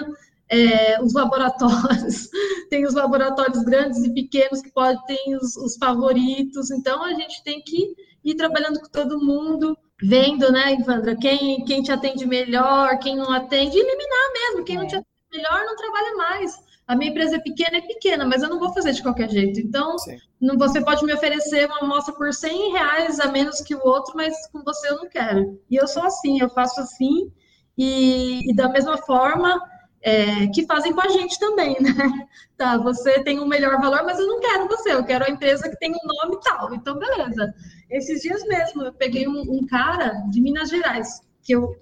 é, 0.49 1.01
os 1.01 1.13
laboratórios, 1.13 2.29
tem 2.69 2.85
os 2.85 2.95
laboratórios 2.95 3.63
grandes 3.63 4.03
e 4.03 4.13
pequenos 4.13 4.61
que 4.61 4.71
podem 4.71 4.99
ter 5.05 5.37
os, 5.37 5.55
os, 5.55 5.77
favoritos, 5.77 6.71
então 6.71 7.03
a 7.03 7.13
gente 7.13 7.43
tem 7.43 7.61
que 7.61 7.93
ir 8.23 8.35
trabalhando 8.35 8.79
com 8.79 8.89
todo 8.89 9.23
mundo, 9.23 9.77
vendo, 10.01 10.51
né, 10.51 10.73
Ivandra, 10.73 11.15
quem, 11.15 11.63
quem 11.65 11.83
te 11.83 11.91
atende 11.91 12.25
melhor, 12.25 12.97
quem 12.99 13.15
não 13.15 13.31
atende, 13.31 13.77
eliminar 13.77 14.33
mesmo. 14.33 14.63
Quem 14.63 14.77
é. 14.77 14.79
não 14.79 14.87
te 14.87 14.95
atende 14.95 15.07
melhor 15.31 15.65
não 15.65 15.75
trabalha 15.75 16.15
mais. 16.15 16.66
A 16.87 16.95
minha 16.95 17.11
empresa 17.11 17.35
é 17.35 17.39
pequena, 17.39 17.77
é 17.77 17.81
pequena, 17.81 18.25
mas 18.25 18.41
eu 18.41 18.49
não 18.49 18.59
vou 18.59 18.73
fazer 18.73 18.93
de 18.93 19.03
qualquer 19.03 19.29
jeito. 19.29 19.59
Então, 19.59 19.97
não, 20.39 20.57
você 20.57 20.81
pode 20.81 21.03
me 21.03 21.13
oferecer 21.13 21.65
uma 21.65 21.79
amostra 21.79 22.15
por 22.15 22.33
100 22.33 22.71
reais 22.71 23.19
a 23.19 23.29
menos 23.29 23.59
que 23.59 23.75
o 23.75 23.85
outro, 23.85 24.13
mas 24.15 24.33
com 24.51 24.63
você 24.63 24.89
eu 24.89 24.95
não 24.95 25.09
quero. 25.09 25.59
E 25.69 25.75
eu 25.75 25.85
sou 25.85 26.03
assim, 26.03 26.39
eu 26.39 26.49
faço 26.49 26.79
assim, 26.79 27.29
e, 27.77 28.49
e 28.49 28.55
da 28.55 28.69
mesma 28.69 28.97
forma 28.99 29.61
é, 30.01 30.47
que 30.47 30.65
fazem 30.65 30.93
com 30.93 31.01
a 31.01 31.09
gente 31.09 31.37
também, 31.37 31.75
né? 31.81 31.91
Tá, 32.57 32.75
você 32.75 33.21
tem 33.23 33.39
um 33.39 33.45
melhor 33.45 33.79
valor, 33.79 34.03
mas 34.03 34.17
eu 34.17 34.25
não 34.25 34.39
quero 34.39 34.67
você, 34.67 34.91
eu 34.91 35.03
quero 35.03 35.23
a 35.23 35.29
empresa 35.29 35.69
que 35.69 35.77
tem 35.77 35.91
um 35.91 36.07
nome 36.07 36.39
tal. 36.43 36.73
Então, 36.73 36.97
beleza. 36.97 37.53
Esses 37.87 38.23
dias 38.23 38.43
mesmo, 38.47 38.81
eu 38.81 38.93
peguei 38.93 39.27
um, 39.27 39.41
um 39.41 39.63
cara 39.67 40.23
de 40.31 40.41
Minas 40.41 40.69
Gerais, 40.69 41.21
que 41.43 41.53
eu, 41.53 41.75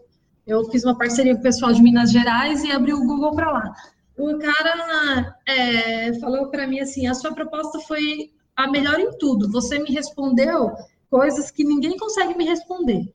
eu 0.45 0.65
fiz 0.65 0.83
uma 0.83 0.97
parceria 0.97 1.33
com 1.33 1.39
o 1.39 1.43
pessoal 1.43 1.71
de 1.71 1.81
Minas 1.81 2.11
Gerais 2.11 2.61
e 2.65 2.73
abri 2.73 2.93
o 2.93 3.05
Google 3.05 3.33
para 3.33 3.51
lá 3.53 3.73
o 4.17 4.37
cara 4.39 5.37
é, 5.45 6.13
falou 6.19 6.49
para 6.49 6.67
mim 6.67 6.79
assim: 6.79 7.07
a 7.07 7.13
sua 7.13 7.33
proposta 7.33 7.79
foi 7.79 8.31
a 8.55 8.69
melhor 8.69 8.99
em 8.99 9.17
tudo. 9.17 9.51
Você 9.51 9.79
me 9.79 9.91
respondeu 9.91 10.71
coisas 11.09 11.51
que 11.51 11.63
ninguém 11.63 11.97
consegue 11.97 12.35
me 12.37 12.45
responder. 12.45 13.13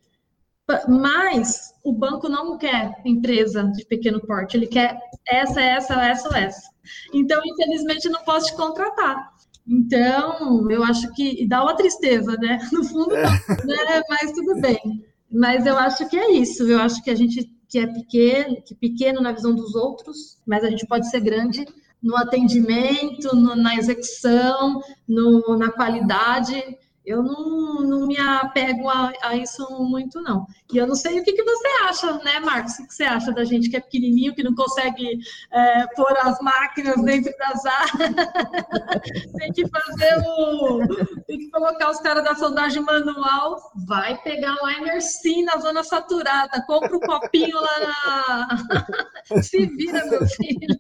Mas 0.89 1.75
o 1.83 1.93
banco 1.93 2.29
não 2.29 2.57
quer 2.57 3.01
empresa 3.05 3.65
de 3.65 3.85
pequeno 3.87 4.21
porte, 4.21 4.57
ele 4.57 4.69
quer 4.69 4.97
essa, 5.27 5.61
essa, 5.61 5.95
essa 5.95 6.39
essa. 6.39 6.71
Então, 7.13 7.41
infelizmente, 7.45 8.09
não 8.09 8.23
posso 8.23 8.47
te 8.47 8.57
contratar. 8.57 9.31
Então, 9.67 10.71
eu 10.71 10.83
acho 10.85 11.13
que 11.13 11.47
dá 11.47 11.63
uma 11.63 11.77
tristeza, 11.77 12.37
né? 12.37 12.59
No 12.73 12.85
fundo, 12.85 13.15
é. 13.17 13.23
né? 13.25 14.03
mas 14.09 14.33
tudo 14.33 14.61
bem. 14.61 15.05
Mas 15.31 15.67
eu 15.67 15.77
acho 15.77 16.09
que 16.09 16.17
é 16.17 16.33
isso. 16.33 16.65
Eu 16.65 16.81
acho 16.81 17.03
que 17.03 17.11
a 17.11 17.15
gente 17.15 17.51
que 17.71 17.79
é 17.79 17.87
pequeno, 17.87 18.61
que 18.61 18.75
pequeno 18.75 19.21
na 19.21 19.33
visão 19.33 19.55
dos 19.55 19.77
outros, 19.77 20.37
mas 20.45 20.65
a 20.65 20.71
gente 20.71 20.85
pode 20.87 21.09
ser 21.09 21.21
grande 21.21 21.65
no 22.03 22.17
atendimento, 22.17 23.35
no, 23.37 23.55
na 23.55 23.77
execução, 23.77 24.83
no, 25.07 25.57
na 25.57 25.71
qualidade 25.71 26.63
eu 27.11 27.23
não, 27.23 27.83
não 27.83 28.07
me 28.07 28.19
apego 28.19 28.89
a, 28.89 29.13
a, 29.23 29.37
isso 29.37 29.67
muito, 29.83 30.21
não. 30.21 30.47
E 30.73 30.77
eu 30.77 30.87
não 30.87 30.95
sei 30.95 31.19
o 31.19 31.25
que, 31.25 31.33
que 31.33 31.43
você 31.43 31.69
acha, 31.89 32.13
né, 32.25 32.39
Marcos? 32.39 32.79
O 32.79 32.87
que 32.87 32.95
você 32.95 33.03
acha 33.03 33.33
da 33.33 33.45
gente 33.45 33.69
que 33.69 33.77
é 33.77 33.81
pequenininho, 33.81 34.35
que 34.35 34.43
não 34.43 34.55
consegue 34.55 35.19
é, 35.51 35.87
pôr 35.97 36.17
as 36.19 36.41
máquinas 36.41 37.03
dentro 37.03 37.33
das 37.37 37.67
áreas? 37.67 37.91
tem 39.39 39.53
que 39.53 39.67
fazer 39.69 40.23
o. 40.25 40.81
Tem 41.27 41.39
que 41.39 41.51
colocar 41.51 41.91
os 41.91 41.99
caras 42.01 42.23
da 42.23 42.35
sondagem 42.37 42.83
manual. 42.83 43.73
Vai 43.87 44.17
pegar 44.23 44.57
liner 44.63 45.03
sim 45.03 45.43
na 45.45 45.59
zona 45.59 45.83
saturada. 45.83 46.65
Compra 46.67 46.97
um 46.97 47.01
copinho 47.01 47.61
lá 47.61 47.81
na. 47.81 49.43
Se 49.43 49.67
vira, 49.67 50.05
meu 50.07 50.27
filho. 50.27 50.79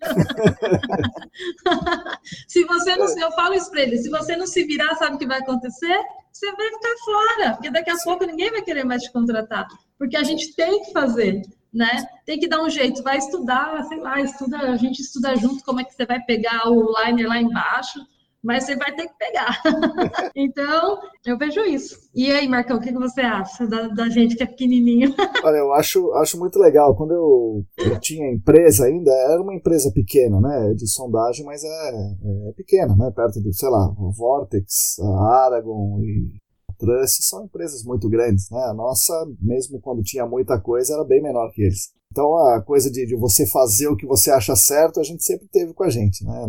se 2.46 2.64
você 2.64 2.96
não. 2.96 3.06
Eu 3.18 3.32
falo 3.32 3.54
isso 3.54 3.70
para 3.70 3.82
ele: 3.82 3.98
se 3.98 4.08
você 4.08 4.36
não 4.36 4.46
se 4.46 4.64
virar, 4.64 4.94
sabe 4.94 5.16
o 5.16 5.18
que 5.18 5.26
vai 5.26 5.38
acontecer? 5.38 5.98
Você 6.32 6.52
vai 6.52 6.68
ficar 6.68 6.94
fora, 7.04 7.52
porque 7.52 7.70
daqui 7.70 7.90
a 7.90 7.96
pouco 7.96 8.24
ninguém 8.24 8.50
vai 8.50 8.62
querer 8.62 8.84
mais 8.84 9.02
te 9.02 9.12
contratar, 9.12 9.66
porque 9.98 10.16
a 10.16 10.22
gente 10.22 10.54
tem 10.54 10.82
que 10.84 10.92
fazer, 10.92 11.42
né? 11.72 12.04
Tem 12.24 12.38
que 12.38 12.48
dar 12.48 12.62
um 12.62 12.70
jeito, 12.70 13.02
vai 13.02 13.18
estudar, 13.18 13.84
sei 13.84 13.98
lá, 13.98 14.20
estuda, 14.20 14.58
a 14.58 14.76
gente 14.76 15.00
estuda 15.00 15.36
junto 15.36 15.64
como 15.64 15.80
é 15.80 15.84
que 15.84 15.94
você 15.94 16.06
vai 16.06 16.20
pegar 16.20 16.68
o 16.68 16.94
liner 17.02 17.28
lá 17.28 17.38
embaixo, 17.40 18.00
mas 18.42 18.64
você 18.64 18.76
vai 18.76 18.94
ter 18.94 19.06
que 19.06 19.14
pegar. 19.18 19.60
então, 20.34 20.98
eu 21.26 21.36
vejo 21.36 21.60
isso. 21.60 21.98
E 22.14 22.30
aí, 22.30 22.48
Marcão, 22.48 22.78
o 22.78 22.80
que 22.80 22.92
você 22.92 23.20
acha 23.20 23.66
da, 23.66 23.88
da, 23.88 24.08
gente 24.08 24.36
que 24.36 24.42
é 24.42 24.46
pequenininho? 24.46 25.14
Olha, 25.44 25.58
eu 25.58 25.72
acho, 25.72 26.12
acho 26.14 26.38
muito 26.38 26.58
legal. 26.58 26.96
Quando 26.96 27.12
eu, 27.12 27.64
eu, 27.78 28.00
tinha 28.00 28.32
empresa 28.32 28.86
ainda, 28.86 29.10
era 29.10 29.40
uma 29.40 29.54
empresa 29.54 29.92
pequena, 29.92 30.40
né, 30.40 30.74
de 30.74 30.88
sondagem, 30.88 31.44
mas 31.44 31.62
é, 31.62 32.48
é 32.48 32.52
pequena, 32.56 32.96
né, 32.96 33.10
perto 33.14 33.40
do, 33.40 33.52
sei 33.52 33.68
lá, 33.68 33.92
o 33.98 34.10
Vortex, 34.12 34.98
a 35.00 35.46
Aragon 35.46 36.00
e 36.02 36.38
Trust, 36.78 37.22
são 37.22 37.44
empresas 37.44 37.84
muito 37.84 38.08
grandes, 38.08 38.50
né, 38.50 38.62
a 38.70 38.74
nossa, 38.74 39.12
mesmo 39.38 39.80
quando 39.80 40.02
tinha 40.02 40.26
muita 40.26 40.58
coisa, 40.58 40.94
era 40.94 41.04
bem 41.04 41.22
menor 41.22 41.50
que 41.52 41.62
eles. 41.62 41.90
Então, 42.10 42.34
a 42.36 42.62
coisa 42.62 42.90
de, 42.90 43.06
de 43.06 43.14
você 43.16 43.46
fazer 43.46 43.88
o 43.88 43.96
que 43.96 44.06
você 44.06 44.30
acha 44.30 44.56
certo, 44.56 44.98
a 44.98 45.02
gente 45.02 45.22
sempre 45.22 45.46
teve 45.48 45.74
com 45.74 45.84
a 45.84 45.90
gente, 45.90 46.24
né 46.24 46.48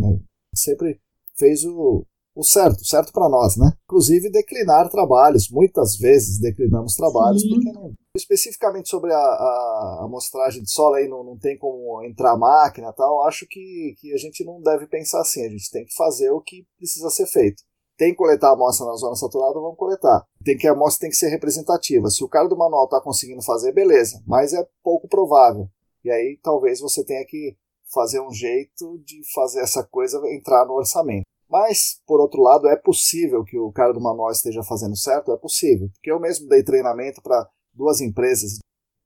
sempre 0.55 0.99
fez 1.37 1.63
o, 1.65 2.05
o 2.35 2.43
certo, 2.43 2.85
certo 2.85 3.11
para 3.11 3.29
nós, 3.29 3.57
né? 3.57 3.71
Inclusive 3.85 4.29
declinar 4.29 4.89
trabalhos, 4.89 5.49
muitas 5.49 5.97
vezes 5.97 6.39
declinamos 6.39 6.95
trabalhos, 6.95 7.41
Sim. 7.41 7.49
porque 7.49 7.71
não, 7.71 7.93
especificamente 8.15 8.89
sobre 8.89 9.13
a, 9.13 9.17
a, 9.17 10.01
amostragem 10.05 10.63
de 10.63 10.71
solo 10.71 10.95
aí 10.95 11.07
não, 11.07 11.23
não 11.23 11.37
tem 11.37 11.57
como 11.57 12.03
entrar 12.03 12.37
máquina 12.37 12.89
e 12.89 12.93
tal, 12.93 13.25
acho 13.27 13.45
que, 13.49 13.95
que 13.99 14.13
a 14.13 14.17
gente 14.17 14.43
não 14.45 14.61
deve 14.61 14.87
pensar 14.87 15.21
assim, 15.21 15.45
a 15.45 15.49
gente 15.49 15.69
tem 15.71 15.85
que 15.85 15.93
fazer 15.93 16.31
o 16.31 16.41
que 16.41 16.65
precisa 16.77 17.09
ser 17.09 17.27
feito. 17.27 17.63
Tem 17.97 18.11
que 18.11 18.17
coletar 18.17 18.49
a 18.49 18.53
amostra 18.53 18.85
na 18.87 18.95
zona 18.95 19.15
saturada, 19.15 19.53
vamos 19.53 19.77
coletar. 19.77 20.25
Tem 20.43 20.57
que 20.57 20.67
a 20.67 20.71
amostra 20.71 21.01
tem 21.01 21.09
que 21.11 21.17
ser 21.17 21.29
representativa. 21.29 22.09
Se 22.09 22.23
o 22.23 22.27
cara 22.27 22.47
do 22.47 22.57
manual 22.57 22.85
está 22.85 22.99
conseguindo 22.99 23.43
fazer, 23.43 23.73
beleza, 23.73 24.23
mas 24.25 24.53
é 24.53 24.67
pouco 24.83 25.07
provável. 25.07 25.69
E 26.03 26.09
aí 26.09 26.39
talvez 26.41 26.79
você 26.79 27.05
tenha 27.05 27.23
que 27.27 27.55
fazer 27.93 28.21
um 28.21 28.31
jeito 28.31 28.97
de 29.05 29.21
fazer 29.33 29.61
essa 29.61 29.83
coisa 29.83 30.21
entrar 30.33 30.65
no 30.65 30.73
orçamento. 30.73 31.25
Mas, 31.49 32.01
por 32.07 32.21
outro 32.21 32.41
lado, 32.41 32.67
é 32.67 32.77
possível 32.77 33.43
que 33.43 33.57
o 33.57 33.71
cara 33.71 33.91
do 33.91 33.99
manual 33.99 34.31
esteja 34.31 34.63
fazendo 34.63 34.95
certo? 34.95 35.33
É 35.33 35.37
possível. 35.37 35.89
Porque 35.93 36.09
eu 36.09 36.19
mesmo 36.19 36.47
dei 36.47 36.63
treinamento 36.63 37.21
para 37.21 37.45
duas 37.73 37.99
empresas 37.99 38.59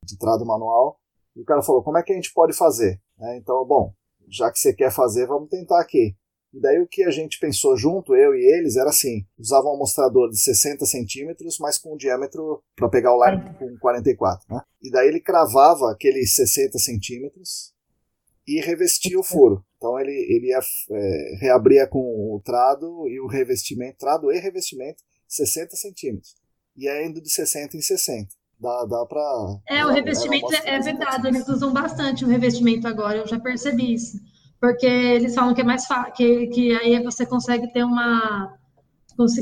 de 0.04 0.18
trado 0.18 0.46
manual 0.46 1.00
e 1.36 1.42
o 1.42 1.46
cara 1.46 1.64
falou: 1.64 1.84
como 1.84 1.98
é 1.98 2.04
que 2.04 2.14
a 2.14 2.16
gente 2.16 2.32
pode 2.34 2.56
fazer? 2.56 3.02
É, 3.20 3.38
então, 3.38 3.66
bom, 3.66 3.94
já 4.30 4.52
que 4.52 4.60
você 4.60 4.74
quer 4.74 4.92
fazer, 4.92 5.26
vamos 5.26 5.50
tentar 5.50 5.82
aqui. 5.82 6.16
E 6.54 6.60
daí 6.62 6.80
o 6.80 6.88
que 6.88 7.04
a 7.04 7.12
gente 7.12 7.38
pensou 7.38 7.76
junto, 7.76 8.16
eu 8.16 8.34
e 8.34 8.40
eles, 8.40 8.78
era 8.78 8.90
assim: 8.90 9.26
usava 9.38 9.68
um 9.68 9.76
amostrador 9.76 10.30
de 10.30 10.40
60 10.40 10.86
centímetros, 10.86 11.58
mas 11.60 11.78
com 11.78 11.94
um 11.94 11.98
diâmetro 11.98 12.64
para 12.76 12.88
pegar 12.88 13.14
o 13.14 13.26
line 13.26 13.54
com 13.58 13.78
44. 13.80 14.46
Né? 14.50 14.62
E 14.82 14.90
daí 14.90 15.08
ele 15.08 15.20
cravava 15.20 15.92
aqueles 15.92 16.34
60 16.36 16.78
centímetros 16.78 17.74
e 18.48 18.62
revestia 18.62 19.20
o 19.20 19.24
furo. 19.24 19.64
Então 19.78 20.00
ele, 20.00 20.12
ele 20.12 20.48
ia, 20.48 20.60
é, 20.92 21.38
reabria 21.42 21.88
com 21.88 22.00
o 22.00 22.42
trado 22.44 23.08
e 23.08 23.20
o 23.20 23.28
revestimento, 23.28 23.98
trado 23.98 24.32
e 24.32 24.40
revestimento, 24.40 25.04
60 25.28 25.76
centímetros. 25.76 26.36
E 26.76 26.88
é 26.88 27.06
indo 27.06 27.22
de 27.22 27.32
60 27.32 27.78
em 27.78 27.82
60. 27.82 28.28
Dá, 28.60 28.86
dá 28.86 29.06
pra. 29.06 29.60
É, 29.68 29.86
o 29.86 29.90
revestimento 29.90 30.54
é, 30.54 30.76
é 30.76 30.80
verdade, 30.80 31.28
eles 31.28 31.48
usam 31.48 31.74
bastante 31.74 32.24
o 32.24 32.28
revestimento 32.28 32.88
agora, 32.88 33.18
eu 33.18 33.28
já 33.28 33.40
percebi 33.40 33.94
isso. 33.94 34.18
Porque 34.60 34.86
eles 34.86 35.36
falam 35.36 35.54
que 35.54 35.62
é 35.62 35.64
mais 35.64 35.86
fácil, 35.86 36.14
que, 36.14 36.48
que 36.48 36.74
aí 36.74 37.04
você 37.04 37.26
consegue 37.26 37.72
ter 37.74 37.84
uma. 37.84 38.58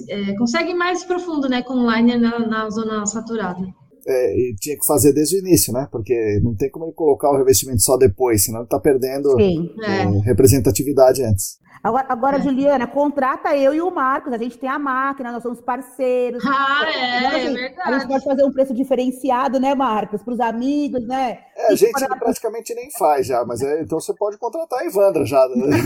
é, 0.10 0.36
consegue 0.36 0.74
mais 0.74 1.04
profundo, 1.04 1.48
né, 1.48 1.62
com 1.62 1.74
o 1.74 1.92
liner 1.92 2.20
na, 2.20 2.40
na 2.40 2.70
zona 2.70 3.06
saturada 3.06 3.64
é, 4.08 4.38
e 4.38 4.56
tinha 4.56 4.78
que 4.78 4.86
fazer 4.86 5.14
desde 5.14 5.38
o 5.38 5.40
início, 5.40 5.74
né? 5.74 5.88
Porque 5.92 6.40
não 6.44 6.56
tem 6.56 6.70
como 6.70 6.86
ele 6.86 6.94
colocar 6.94 7.30
o 7.30 7.38
revestimento 7.38 7.82
só 7.82 7.98
depois, 7.98 8.44
senão 8.44 8.60
ele 8.60 8.66
está 8.66 8.80
perdendo 8.80 9.40
é, 9.40 10.04
representatividade 10.26 11.24
antes. 11.24 11.64
Agora, 11.84 12.06
agora 12.08 12.38
é. 12.38 12.42
Juliana, 12.42 12.88
contrata 12.88 13.58
eu 13.58 13.76
e 13.76 13.82
o 13.82 13.92
Marcos. 13.92 14.32
A 14.32 14.38
gente 14.38 14.58
tem 14.58 14.70
a 14.70 14.80
máquina, 14.80 15.34
nós 15.34 15.44
somos 15.44 15.60
parceiros. 15.60 16.42
Ah, 16.48 16.84
é, 16.88 17.18
então, 17.18 17.30
assim, 17.30 17.48
é 17.48 17.54
verdade. 17.54 17.90
A 17.90 18.00
gente 18.00 18.08
pode 18.08 18.24
fazer 18.24 18.44
um 18.46 18.54
preço 18.54 18.74
diferenciado, 18.74 19.60
né, 19.60 19.76
Marcos? 19.76 20.24
Para 20.24 20.34
os 20.34 20.40
amigos, 20.40 21.06
né? 21.06 21.40
É, 21.58 21.74
a 21.74 21.76
gente 21.76 21.92
para... 21.92 22.16
praticamente 22.16 22.74
nem 22.74 22.90
faz 22.98 23.28
já, 23.28 23.44
mas 23.44 23.62
é, 23.62 23.82
então 23.82 24.00
você 24.00 24.14
pode 24.14 24.38
contratar 24.38 24.80
a 24.80 24.86
Ivandra 24.86 25.26
já. 25.26 25.46
Né? 25.50 25.78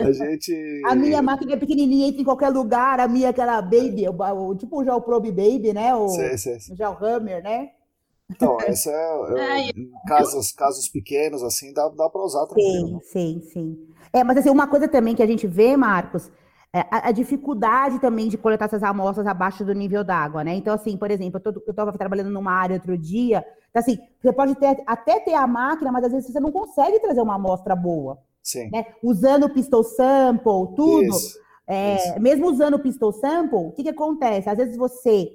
a 0.00 0.12
gente. 0.12 0.82
A 0.86 0.94
minha 0.94 1.20
máquina 1.20 1.52
é 1.52 1.56
pequenininha, 1.56 2.08
entra 2.08 2.22
em 2.22 2.24
qualquer 2.24 2.48
lugar. 2.48 3.00
A 3.00 3.08
minha, 3.08 3.26
é 3.26 3.30
aquela 3.30 3.60
Baby, 3.60 4.06
o, 4.08 4.48
o, 4.48 4.54
tipo 4.54 4.82
já 4.82 4.96
o 4.96 5.02
Probe 5.02 5.30
Baby, 5.30 5.74
né? 5.74 5.94
O, 5.94 6.08
sim, 6.08 6.38
sim. 6.42 6.76
Já 6.76 6.90
o 6.90 7.04
Hammer, 7.04 7.42
né? 7.42 7.70
Então, 8.30 8.56
esse 8.62 8.88
é, 8.88 8.92
é, 8.92 9.68
é 9.68 9.72
casos, 10.08 10.52
casos 10.52 10.88
pequenos, 10.88 11.42
assim, 11.42 11.72
dá, 11.72 11.88
dá 11.88 12.08
para 12.08 12.22
usar 12.22 12.46
tranquilo. 12.46 13.00
Sim, 13.02 13.40
sim, 13.40 13.50
sim. 13.52 13.88
É, 14.12 14.24
mas 14.24 14.38
assim, 14.38 14.50
uma 14.50 14.66
coisa 14.66 14.88
também 14.88 15.14
que 15.14 15.22
a 15.22 15.26
gente 15.26 15.46
vê, 15.46 15.76
Marcos, 15.76 16.30
é 16.74 16.80
a, 16.90 17.08
a, 17.08 17.12
dificuldade 17.12 17.98
também 17.98 18.28
de 18.28 18.38
coletar 18.38 18.64
essas 18.64 18.82
amostras 18.82 19.26
abaixo 19.26 19.64
do 19.64 19.74
nível 19.74 20.02
d'água, 20.02 20.42
né? 20.42 20.54
Então, 20.54 20.74
assim, 20.74 20.96
por 20.96 21.10
exemplo, 21.10 21.40
eu 21.44 21.70
estava 21.70 21.92
trabalhando 21.92 22.30
numa 22.30 22.52
área 22.52 22.76
outro 22.76 22.96
dia, 22.96 23.44
então, 23.72 23.80
assim, 23.80 23.98
você 24.20 24.32
pode 24.32 24.54
ter, 24.54 24.82
até 24.86 25.18
ter 25.20 25.34
a 25.34 25.46
máquina, 25.46 25.90
mas 25.90 26.04
às 26.04 26.12
vezes 26.12 26.30
você 26.30 26.40
não 26.40 26.52
consegue 26.52 27.00
trazer 27.00 27.22
uma 27.22 27.36
amostra 27.36 27.74
boa. 27.74 28.18
Sim. 28.42 28.70
Né? 28.70 28.86
Usando 29.02 29.44
o 29.44 29.50
pistol 29.52 29.82
sample, 29.82 30.74
tudo. 30.76 31.04
Isso, 31.04 31.38
é, 31.66 31.96
isso. 31.96 32.20
Mesmo 32.20 32.50
usando 32.50 32.74
o 32.74 32.78
pistol 32.78 33.12
sample, 33.12 33.58
o 33.58 33.72
que, 33.72 33.82
que 33.82 33.88
acontece? 33.88 34.48
Às 34.48 34.58
vezes 34.58 34.76
você 34.76 35.30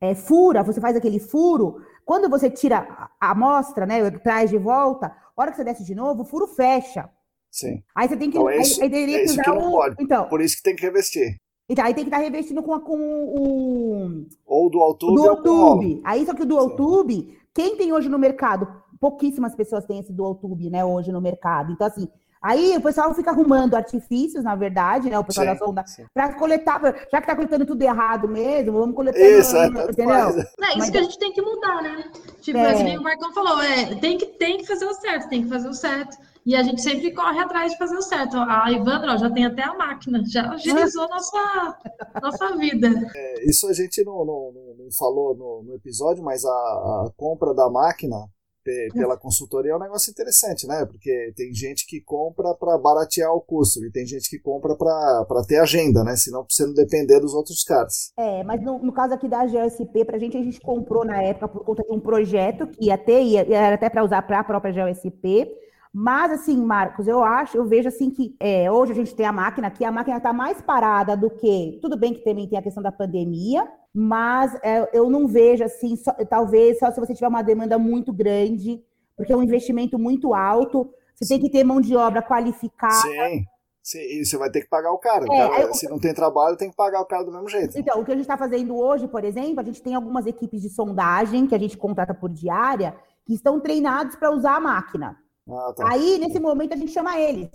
é, 0.00 0.14
fura, 0.14 0.62
você 0.62 0.80
faz 0.80 0.96
aquele 0.96 1.18
furo, 1.18 1.82
quando 2.04 2.28
você 2.28 2.48
tira 2.50 3.10
a 3.20 3.30
amostra, 3.30 3.84
né, 3.84 4.10
traz 4.10 4.50
de 4.50 4.58
volta, 4.58 5.06
a 5.06 5.42
hora 5.42 5.50
que 5.50 5.56
você 5.56 5.64
desce 5.64 5.84
de 5.84 5.94
novo, 5.94 6.22
o 6.22 6.24
furo 6.24 6.46
fecha. 6.46 7.08
Sim. 7.50 7.82
Aí 7.94 8.08
você 8.08 8.16
tem 8.16 8.30
que. 8.30 8.36
Então, 8.36 8.48
é 8.48 8.58
isso, 8.58 8.82
aí, 8.82 8.94
aí 8.94 9.14
é 9.14 9.24
isso 9.24 9.40
que 9.40 9.50
não 9.50 9.68
o... 9.68 9.72
pode. 9.72 9.96
Então, 9.98 10.28
Por 10.28 10.40
isso 10.40 10.56
que 10.56 10.62
tem 10.62 10.76
que 10.76 10.82
revestir. 10.82 11.36
Então, 11.68 11.84
aí 11.84 11.92
tem 11.92 12.04
que 12.04 12.08
estar 12.08 12.22
revestindo 12.22 12.62
com, 12.62 12.78
com 12.80 12.98
o. 12.98 14.26
Ou 14.46 14.70
do 14.70 14.78
YouTube. 14.78 15.14
Do 15.14 15.24
YouTube. 15.24 16.00
Aí, 16.04 16.24
só 16.24 16.34
que 16.34 16.42
o 16.42 16.46
Dual 16.46 16.76
Tube, 16.76 17.38
quem 17.54 17.76
tem 17.76 17.92
hoje 17.92 18.08
no 18.08 18.18
mercado? 18.18 18.68
Pouquíssimas 19.00 19.54
pessoas 19.54 19.84
têm 19.84 20.00
esse 20.00 20.12
Dual 20.12 20.34
Tube, 20.34 20.70
né, 20.70 20.84
hoje 20.84 21.12
no 21.12 21.20
mercado. 21.20 21.72
Então, 21.72 21.86
assim, 21.86 22.08
Aí 22.40 22.76
o 22.76 22.80
pessoal 22.80 23.12
fica 23.14 23.30
arrumando 23.30 23.74
artifícios, 23.74 24.44
na 24.44 24.54
verdade, 24.54 25.10
né? 25.10 25.18
O 25.18 25.24
pessoal 25.24 25.46
sim, 25.46 25.52
da 25.52 25.58
sonda, 25.58 25.84
para 26.14 26.34
coletar, 26.34 26.80
já 27.10 27.20
que 27.20 27.26
tá 27.26 27.34
coletando 27.34 27.66
tudo 27.66 27.82
errado 27.82 28.28
mesmo, 28.28 28.72
vamos 28.72 28.94
coletar. 28.94 29.18
Isso, 29.18 29.56
é, 29.56 29.66
entendeu? 29.66 30.14
É, 30.14 30.30
isso 30.30 30.46
Mas, 30.58 30.90
que 30.90 30.98
a 30.98 31.02
gente 31.02 31.18
tem 31.18 31.32
que 31.32 31.42
mudar, 31.42 31.82
né? 31.82 32.04
Tipo, 32.40 32.58
é. 32.58 32.70
assim, 32.72 32.96
o 32.96 33.02
Marcão 33.02 33.32
falou, 33.32 33.60
é, 33.62 33.94
tem 33.96 34.16
que, 34.16 34.26
tem 34.26 34.58
que 34.58 34.66
fazer 34.66 34.86
o 34.86 34.94
certo, 34.94 35.28
tem 35.28 35.42
que 35.42 35.48
fazer 35.48 35.68
o 35.68 35.74
certo. 35.74 36.16
E 36.48 36.56
a 36.56 36.62
gente 36.62 36.80
sempre 36.80 37.12
corre 37.12 37.38
atrás 37.40 37.72
de 37.72 37.78
fazer 37.78 37.96
o 37.96 38.00
certo. 38.00 38.38
A 38.38 38.72
Ivandra 38.72 39.12
ó, 39.12 39.16
já 39.18 39.28
tem 39.30 39.44
até 39.44 39.62
a 39.62 39.74
máquina, 39.74 40.22
já 40.24 40.50
agilizou 40.50 41.04
a 41.04 41.08
nossa, 41.12 41.78
nossa 42.22 42.56
vida. 42.56 42.88
É, 43.14 43.50
isso 43.50 43.68
a 43.68 43.72
gente 43.74 44.02
não, 44.02 44.24
não, 44.24 44.52
não 44.78 44.90
falou 44.98 45.36
no, 45.36 45.62
no, 45.64 45.74
episódio, 45.74 46.24
mas 46.24 46.46
a, 46.46 46.48
a 46.48 47.10
compra 47.18 47.52
da 47.52 47.68
máquina 47.68 48.16
pela 48.92 49.16
consultoria 49.16 49.72
é 49.72 49.76
um 49.76 49.80
negócio 49.80 50.10
interessante, 50.10 50.66
né? 50.66 50.84
Porque 50.86 51.32
tem 51.36 51.52
gente 51.52 51.86
que 51.86 52.00
compra 52.00 52.54
para 52.54 52.76
baratear 52.78 53.32
o 53.32 53.40
custo 53.40 53.84
e 53.84 53.90
tem 53.90 54.06
gente 54.06 54.28
que 54.28 54.38
compra 54.38 54.74
para 54.76 55.44
ter 55.46 55.58
agenda, 55.58 56.04
né? 56.04 56.16
Senão 56.16 56.44
você 56.48 56.66
não 56.66 56.74
depender 56.74 57.20
dos 57.20 57.34
outros 57.34 57.62
caras. 57.64 58.12
É, 58.16 58.42
mas 58.44 58.62
no, 58.62 58.78
no 58.78 58.92
caso 58.92 59.14
aqui 59.14 59.28
da 59.28 59.46
GLSP, 59.46 60.04
para 60.04 60.16
a 60.16 60.20
gente, 60.20 60.36
a 60.36 60.42
gente 60.42 60.60
comprou 60.60 61.04
na 61.04 61.22
época 61.22 61.48
por 61.48 61.64
conta 61.64 61.82
de 61.82 61.92
um 61.92 62.00
projeto 62.00 62.66
que 62.66 62.86
ia 62.86 62.98
ter, 62.98 63.22
ia, 63.22 63.40
era 63.54 63.74
até 63.74 63.88
para 63.88 64.04
usar 64.04 64.22
para 64.22 64.40
a 64.40 64.44
própria 64.44 64.72
GLSP. 64.72 65.48
Mas, 65.92 66.32
assim, 66.32 66.56
Marcos, 66.56 67.08
eu 67.08 67.22
acho, 67.22 67.56
eu 67.56 67.66
vejo 67.66 67.88
assim 67.88 68.10
que 68.10 68.36
é, 68.38 68.70
hoje 68.70 68.92
a 68.92 68.94
gente 68.94 69.14
tem 69.14 69.26
a 69.26 69.32
máquina 69.32 69.68
aqui, 69.68 69.84
a 69.84 69.92
máquina 69.92 70.18
está 70.18 70.32
mais 70.32 70.60
parada 70.60 71.16
do 71.16 71.30
que. 71.30 71.78
Tudo 71.80 71.96
bem 71.96 72.14
que 72.14 72.22
também 72.22 72.48
tem 72.48 72.58
a 72.58 72.62
questão 72.62 72.82
da 72.82 72.92
pandemia, 72.92 73.66
mas 73.94 74.54
é, 74.62 74.88
eu 74.92 75.08
não 75.08 75.26
vejo 75.26 75.64
assim, 75.64 75.96
só, 75.96 76.12
talvez 76.28 76.78
só 76.78 76.90
se 76.90 77.00
você 77.00 77.14
tiver 77.14 77.28
uma 77.28 77.42
demanda 77.42 77.78
muito 77.78 78.12
grande, 78.12 78.82
porque 79.16 79.32
é 79.32 79.36
um 79.36 79.42
investimento 79.42 79.98
muito 79.98 80.34
alto, 80.34 80.90
você 81.14 81.24
Sim. 81.24 81.34
tem 81.34 81.40
que 81.40 81.50
ter 81.50 81.64
mão 81.64 81.80
de 81.80 81.96
obra 81.96 82.22
qualificada. 82.22 82.94
Sim. 82.94 83.44
Sim, 83.82 84.00
e 84.00 84.22
você 84.22 84.36
vai 84.36 84.50
ter 84.50 84.60
que 84.60 84.68
pagar 84.68 84.92
o 84.92 84.98
cara. 84.98 85.24
É, 85.24 85.48
cara 85.48 85.62
eu... 85.62 85.72
Se 85.72 85.88
não 85.88 85.98
tem 85.98 86.12
trabalho, 86.12 86.58
tem 86.58 86.68
que 86.68 86.76
pagar 86.76 87.00
o 87.00 87.06
cara 87.06 87.24
do 87.24 87.32
mesmo 87.32 87.48
jeito. 87.48 87.78
Então, 87.78 87.98
o 87.98 88.04
que 88.04 88.10
a 88.10 88.14
gente 88.14 88.24
está 88.24 88.36
fazendo 88.36 88.76
hoje, 88.76 89.08
por 89.08 89.24
exemplo, 89.24 89.60
a 89.60 89.62
gente 89.62 89.82
tem 89.82 89.94
algumas 89.94 90.26
equipes 90.26 90.60
de 90.60 90.68
sondagem 90.68 91.46
que 91.46 91.54
a 91.54 91.58
gente 91.58 91.74
contrata 91.74 92.12
por 92.12 92.28
diária 92.28 92.94
que 93.24 93.32
estão 93.32 93.58
treinados 93.58 94.14
para 94.14 94.30
usar 94.30 94.56
a 94.56 94.60
máquina. 94.60 95.16
Ah, 95.50 95.72
tá. 95.74 95.88
Aí, 95.90 96.18
nesse 96.18 96.38
momento, 96.38 96.74
a 96.74 96.76
gente 96.76 96.92
chama 96.92 97.18
eles. 97.18 97.50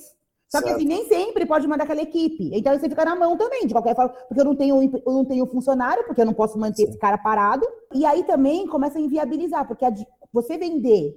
Só 0.53 0.59
certo. 0.59 0.65
que 0.65 0.73
assim, 0.75 0.85
nem 0.85 1.07
sempre 1.07 1.47
pode 1.47 1.67
mandar 1.67 1.85
aquela 1.85 2.01
equipe. 2.03 2.51
Então 2.53 2.77
você 2.77 2.87
fica 2.87 3.03
na 3.03 3.15
mão 3.15 3.35
também, 3.35 3.65
de 3.65 3.73
qualquer 3.73 3.95
forma, 3.95 4.13
porque 4.27 4.39
eu 4.39 4.45
não 4.45 4.55
tenho, 4.55 4.83
eu 4.83 5.11
não 5.11 5.25
tenho 5.25 5.47
funcionário, 5.47 6.03
porque 6.03 6.21
eu 6.21 6.27
não 6.27 6.33
posso 6.33 6.59
manter 6.59 6.83
Sim. 6.83 6.89
esse 6.89 6.99
cara 6.99 7.17
parado. 7.17 7.67
E 7.91 8.05
aí 8.05 8.23
também 8.23 8.67
começa 8.67 8.99
a 8.99 9.01
inviabilizar, 9.01 9.67
porque 9.67 9.83
a, 9.83 9.91
você 10.31 10.55
vender, 10.55 11.15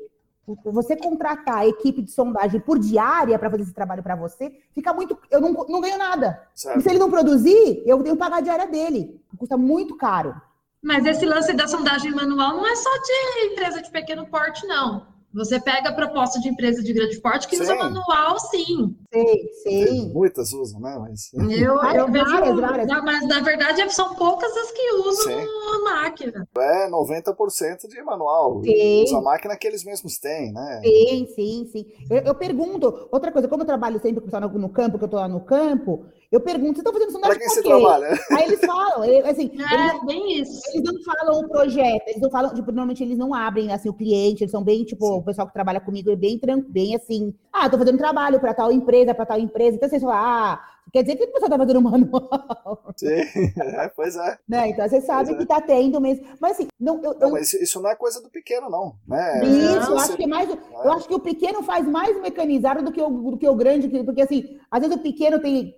você 0.64 0.96
contratar 0.96 1.58
a 1.58 1.66
equipe 1.66 2.00
de 2.00 2.10
sondagem 2.10 2.60
por 2.60 2.78
diária 2.78 3.38
para 3.38 3.50
fazer 3.50 3.64
esse 3.64 3.74
trabalho 3.74 4.02
para 4.02 4.16
você, 4.16 4.50
fica 4.72 4.94
muito. 4.94 5.18
Eu 5.30 5.42
não, 5.42 5.52
não 5.68 5.82
ganho 5.82 5.98
nada. 5.98 6.42
Certo. 6.54 6.78
E 6.78 6.82
se 6.82 6.88
ele 6.88 6.98
não 6.98 7.10
produzir, 7.10 7.82
eu 7.84 8.02
tenho 8.02 8.16
que 8.16 8.20
pagar 8.20 8.38
a 8.38 8.40
diária 8.40 8.66
dele. 8.66 9.20
Custa 9.36 9.58
muito 9.58 9.96
caro. 9.96 10.34
Mas 10.82 11.04
esse 11.04 11.26
lance 11.26 11.52
da 11.52 11.68
sondagem 11.68 12.12
manual 12.12 12.56
não 12.56 12.66
é 12.66 12.74
só 12.74 12.90
de 12.90 13.52
empresa 13.52 13.82
de 13.82 13.90
pequeno 13.90 14.26
porte, 14.28 14.66
não. 14.66 15.14
Você 15.36 15.60
pega 15.60 15.90
a 15.90 15.92
proposta 15.92 16.40
de 16.40 16.48
empresa 16.48 16.82
de 16.82 16.94
grande 16.94 17.20
porte 17.20 17.46
que 17.46 17.56
sim. 17.56 17.62
usa 17.62 17.74
manual, 17.74 18.38
sim. 18.40 18.96
Sim, 19.12 19.48
sim. 19.62 20.12
Muitas 20.14 20.50
usam, 20.54 20.80
né? 20.80 20.98
Mas... 20.98 21.30
Eu, 21.34 21.74
eu 21.74 22.10
vejo. 22.10 22.24
Várias, 22.24 22.56
várias. 22.56 23.04
Mas 23.04 23.28
na 23.28 23.40
verdade 23.40 23.92
são 23.92 24.14
poucas 24.14 24.50
as 24.56 24.70
que 24.70 24.92
usam 24.94 25.38
sim. 25.38 25.46
a 25.74 25.78
máquina. 25.84 26.48
É 26.58 26.88
90% 26.88 27.86
de 27.86 28.02
manual. 28.02 28.62
Sim. 28.62 29.04
Usa 29.04 29.18
a 29.18 29.22
máquina 29.22 29.56
que 29.58 29.66
eles 29.66 29.84
mesmos 29.84 30.18
têm, 30.18 30.54
né? 30.54 30.80
Sim, 30.82 31.26
sim, 31.34 31.68
sim. 31.70 31.86
Eu, 32.08 32.22
eu 32.22 32.34
pergunto, 32.34 33.06
outra 33.12 33.30
coisa, 33.30 33.46
como 33.46 33.62
eu 33.62 33.66
trabalho 33.66 34.00
sempre 34.00 34.22
com 34.22 34.40
no, 34.58 34.70
campo, 34.70 34.98
que 34.98 35.04
eu 35.04 35.08
tô 35.08 35.16
lá 35.16 35.28
no 35.28 35.40
campo, 35.40 36.06
eu 36.30 36.40
pergunto, 36.40 36.74
vocês 36.74 36.78
estão 36.78 36.92
fazendo 36.92 37.12
sondagem 37.12 37.38
pra 37.38 37.46
quem 37.46 37.54
você 37.54 37.62
trabalha? 37.62 38.18
Aí 38.32 38.44
eles 38.44 38.60
falam, 38.60 39.02
assim, 39.30 39.50
é, 39.58 39.88
eles, 39.88 40.04
bem 40.04 40.40
isso. 40.40 40.60
Eles 40.74 40.82
não 40.82 41.02
falam 41.02 41.40
o 41.40 41.48
projeto, 41.48 42.08
eles 42.08 42.20
não 42.20 42.30
falam, 42.30 42.54
tipo, 42.54 42.66
normalmente 42.66 43.02
eles 43.02 43.18
não 43.18 43.32
abrem 43.32 43.72
assim 43.72 43.88
o 43.88 43.94
cliente, 43.94 44.42
eles 44.42 44.50
são 44.50 44.62
bem, 44.62 44.84
tipo, 44.84 45.06
Sim. 45.06 45.18
o 45.18 45.22
pessoal 45.22 45.46
que 45.46 45.52
trabalha 45.52 45.80
comigo 45.80 46.10
é 46.10 46.16
bem 46.16 46.38
tranquilo, 46.38 46.72
bem 46.72 46.96
assim, 46.96 47.34
ah, 47.52 47.70
tô 47.70 47.78
fazendo 47.78 47.98
trabalho 47.98 48.40
para 48.40 48.54
tal 48.54 48.72
empresa, 48.72 49.14
para 49.14 49.26
tal 49.26 49.38
empresa. 49.38 49.76
Então 49.76 49.88
vocês 49.88 50.02
falam, 50.02 50.16
ah, 50.18 50.64
quer 50.92 51.02
dizer 51.02 51.16
que 51.16 51.24
o 51.24 51.32
pessoal 51.32 51.50
tá 51.50 51.58
fazendo 51.58 51.80
manual. 51.80 52.84
Sim, 52.96 53.06
é, 53.06 53.88
pois 53.94 54.16
é. 54.16 54.38
Né? 54.48 54.68
Então 54.70 54.88
você 54.88 55.00
sabe 55.00 55.34
pois 55.34 55.38
que 55.38 55.44
é. 55.44 55.46
tá 55.46 55.60
tendo 55.60 56.00
mesmo. 56.00 56.26
Mas 56.40 56.52
assim, 56.52 56.68
não, 56.78 57.02
eu, 57.02 57.14
não, 57.18 57.30
mas 57.30 57.52
isso 57.54 57.80
não 57.80 57.90
é 57.90 57.94
coisa 57.94 58.20
do 58.20 58.28
pequeno, 58.28 58.68
não. 58.68 58.96
Né? 59.06 59.44
Isso, 59.44 59.90
eu 59.90 59.98
acho 59.98 60.16
que 60.16 60.24
é 60.24 60.26
mais. 60.26 60.48
Eu 60.50 60.92
acho 60.92 61.08
que 61.08 61.14
o 61.14 61.20
pequeno 61.20 61.62
faz 61.62 61.86
mais 61.86 62.20
mecanizado 62.20 62.82
do 62.82 62.92
que 62.92 63.00
o, 63.00 63.08
do 63.08 63.38
que 63.38 63.48
o 63.48 63.54
grande, 63.54 63.88
porque 64.04 64.22
assim, 64.22 64.58
às 64.70 64.80
vezes 64.80 64.96
o 64.96 65.02
pequeno 65.02 65.40
tem 65.40 65.74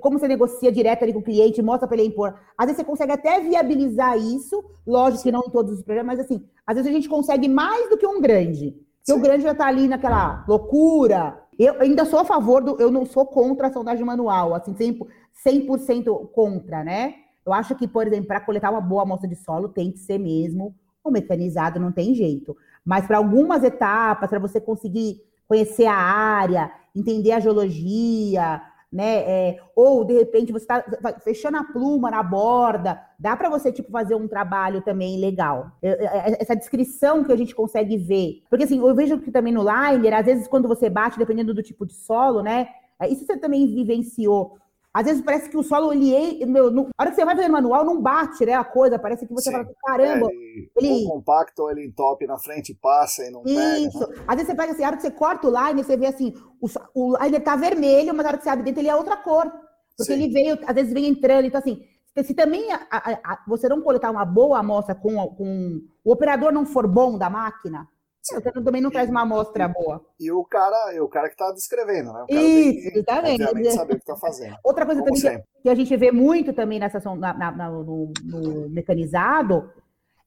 como 0.00 0.18
você 0.18 0.28
negocia 0.28 0.70
direto 0.70 1.02
ali 1.02 1.12
com 1.12 1.20
o 1.20 1.24
cliente, 1.24 1.62
mostra 1.62 1.88
para 1.88 1.96
ele 1.98 2.08
impor. 2.08 2.34
Às 2.56 2.66
vezes 2.66 2.76
você 2.76 2.84
consegue 2.84 3.12
até 3.12 3.40
viabilizar 3.40 4.18
isso, 4.18 4.62
lógico 4.86 5.22
que 5.22 5.32
não 5.32 5.40
em 5.46 5.50
todos 5.50 5.72
os 5.72 5.82
projetos, 5.82 6.06
mas 6.06 6.20
assim, 6.20 6.44
às 6.66 6.76
vezes 6.76 6.90
a 6.90 6.94
gente 6.94 7.08
consegue 7.08 7.48
mais 7.48 7.88
do 7.88 7.96
que 7.96 8.06
um 8.06 8.20
grande. 8.20 8.76
Porque 8.98 9.12
o 9.12 9.22
grande 9.22 9.42
já 9.42 9.52
está 9.52 9.66
ali 9.66 9.88
naquela 9.88 10.44
loucura. 10.46 11.42
Eu 11.58 11.80
ainda 11.80 12.04
sou 12.04 12.20
a 12.20 12.24
favor 12.24 12.62
do. 12.62 12.80
Eu 12.80 12.90
não 12.90 13.04
sou 13.06 13.26
contra 13.26 13.68
a 13.68 13.72
sondagem 13.72 14.04
manual, 14.04 14.54
assim, 14.54 14.74
100%, 14.74 15.78
100 15.78 16.04
contra, 16.32 16.84
né? 16.84 17.14
Eu 17.44 17.52
acho 17.52 17.74
que, 17.74 17.88
por 17.88 18.06
exemplo, 18.06 18.26
para 18.26 18.40
coletar 18.40 18.70
uma 18.70 18.80
boa 18.80 19.02
amostra 19.02 19.28
de 19.28 19.34
solo, 19.34 19.68
tem 19.68 19.90
que 19.90 19.98
ser 19.98 20.18
mesmo 20.18 20.74
o 21.02 21.10
mecanizado, 21.10 21.80
não 21.80 21.90
tem 21.90 22.14
jeito. 22.14 22.56
Mas 22.84 23.06
para 23.06 23.16
algumas 23.16 23.64
etapas, 23.64 24.28
para 24.28 24.38
você 24.38 24.60
conseguir 24.60 25.22
conhecer 25.48 25.86
a 25.86 25.94
área, 25.94 26.70
entender 26.94 27.32
a 27.32 27.40
geologia, 27.40 28.62
né? 28.92 29.18
É, 29.18 29.60
ou 29.74 30.04
de 30.04 30.14
repente 30.14 30.52
você 30.52 30.64
está 30.64 30.84
fechando 31.22 31.58
a 31.58 31.64
pluma 31.64 32.10
na 32.10 32.22
borda, 32.22 33.00
dá 33.18 33.36
para 33.36 33.48
você 33.48 33.70
tipo 33.70 33.90
fazer 33.90 34.14
um 34.14 34.26
trabalho 34.26 34.82
também 34.82 35.20
legal. 35.20 35.70
Essa 35.82 36.56
descrição 36.56 37.22
que 37.22 37.32
a 37.32 37.36
gente 37.36 37.54
consegue 37.54 37.96
ver, 37.96 38.42
porque 38.50 38.64
assim 38.64 38.78
eu 38.78 38.94
vejo 38.94 39.18
que 39.18 39.30
também 39.30 39.52
no 39.52 39.62
liner, 39.62 40.14
às 40.14 40.26
vezes 40.26 40.48
quando 40.48 40.66
você 40.66 40.90
bate, 40.90 41.18
dependendo 41.18 41.54
do 41.54 41.62
tipo 41.62 41.86
de 41.86 41.94
solo, 41.94 42.42
né? 42.42 42.68
Isso 43.08 43.24
você 43.24 43.36
também 43.36 43.66
vivenciou. 43.66 44.58
Às 44.92 45.04
vezes 45.04 45.22
parece 45.22 45.48
que 45.48 45.56
o 45.56 45.62
solo, 45.62 45.92
ele, 45.92 46.44
meu, 46.46 46.68
no, 46.70 46.88
a 46.98 47.02
hora 47.02 47.10
que 47.10 47.16
você 47.16 47.24
vai 47.24 47.36
fazer 47.36 47.48
manual, 47.48 47.84
não 47.84 48.02
bate, 48.02 48.44
né, 48.44 48.54
a 48.54 48.64
coisa, 48.64 48.98
parece 48.98 49.24
que 49.24 49.32
você 49.32 49.50
Sim. 49.50 49.52
fala, 49.52 49.68
caramba, 49.84 50.26
é, 50.28 50.34
ele... 50.34 50.70
ele... 50.76 51.04
Ou 51.04 51.10
compacto, 51.10 51.62
ou 51.62 51.70
ele 51.70 51.86
entope 51.86 52.26
na 52.26 52.38
frente, 52.38 52.74
passa 52.74 53.22
e 53.22 53.30
não 53.30 53.42
Isso. 53.44 54.00
pega. 54.00 54.12
Né? 54.12 54.24
Às 54.26 54.34
vezes 54.34 54.46
você 54.48 54.54
pega 54.56 54.72
assim, 54.72 54.82
a 54.82 54.86
hora 54.88 54.96
que 54.96 55.02
você 55.02 55.10
corta 55.12 55.48
o 55.48 55.50
line, 55.50 55.84
você 55.84 55.96
vê 55.96 56.06
assim, 56.06 56.34
o, 56.60 56.66
o 56.94 57.16
liner 57.22 57.44
tá 57.44 57.54
vermelho, 57.54 58.12
mas 58.14 58.26
a 58.26 58.28
hora 58.30 58.38
que 58.38 58.42
você 58.42 58.50
abre 58.50 58.64
dentro, 58.64 58.80
ele 58.80 58.88
é 58.88 58.96
outra 58.96 59.16
cor. 59.16 59.50
Porque 59.96 60.12
Sim. 60.12 60.22
ele 60.22 60.32
veio, 60.32 60.58
às 60.66 60.74
vezes 60.74 60.92
vem 60.92 61.06
entrando, 61.06 61.44
então 61.44 61.60
assim, 61.60 61.80
se 62.24 62.34
também 62.34 62.72
a, 62.72 62.86
a, 62.90 63.32
a, 63.32 63.44
você 63.46 63.68
não 63.68 63.80
coletar 63.80 64.10
uma 64.10 64.24
boa 64.24 64.58
amostra 64.58 64.94
com, 64.94 65.14
com 65.28 65.80
o 66.04 66.12
operador 66.12 66.52
não 66.52 66.66
for 66.66 66.88
bom 66.88 67.16
da 67.16 67.30
máquina, 67.30 67.86
você 68.34 68.52
também 68.52 68.80
não 68.80 68.90
traz 68.90 69.08
uma 69.10 69.22
amostra 69.22 69.68
boa. 69.68 70.04
E 70.18 70.30
o 70.30 70.44
cara, 70.44 70.94
e 70.94 71.00
o 71.00 71.08
cara 71.08 71.28
que 71.28 71.34
está 71.34 71.50
descrevendo, 71.52 72.12
né? 72.12 72.22
O 72.22 72.26
cara 72.26 72.40
Isso, 72.40 72.82
tem 72.82 73.62
que, 73.62 73.70
saber 73.72 73.94
o 73.94 73.96
que 73.96 74.02
está 74.02 74.16
fazendo. 74.16 74.56
Outra 74.64 74.86
coisa 74.86 75.02
também 75.02 75.20
que, 75.20 75.62
que, 75.62 75.68
a 75.68 75.74
gente 75.74 75.96
vê 75.96 76.10
muito 76.10 76.52
também 76.52 76.78
nessa 76.78 76.98
na, 77.14 77.34
na, 77.34 77.50
na, 77.50 77.70
no, 77.70 78.12
no, 78.24 78.68
mecanizado 78.70 79.70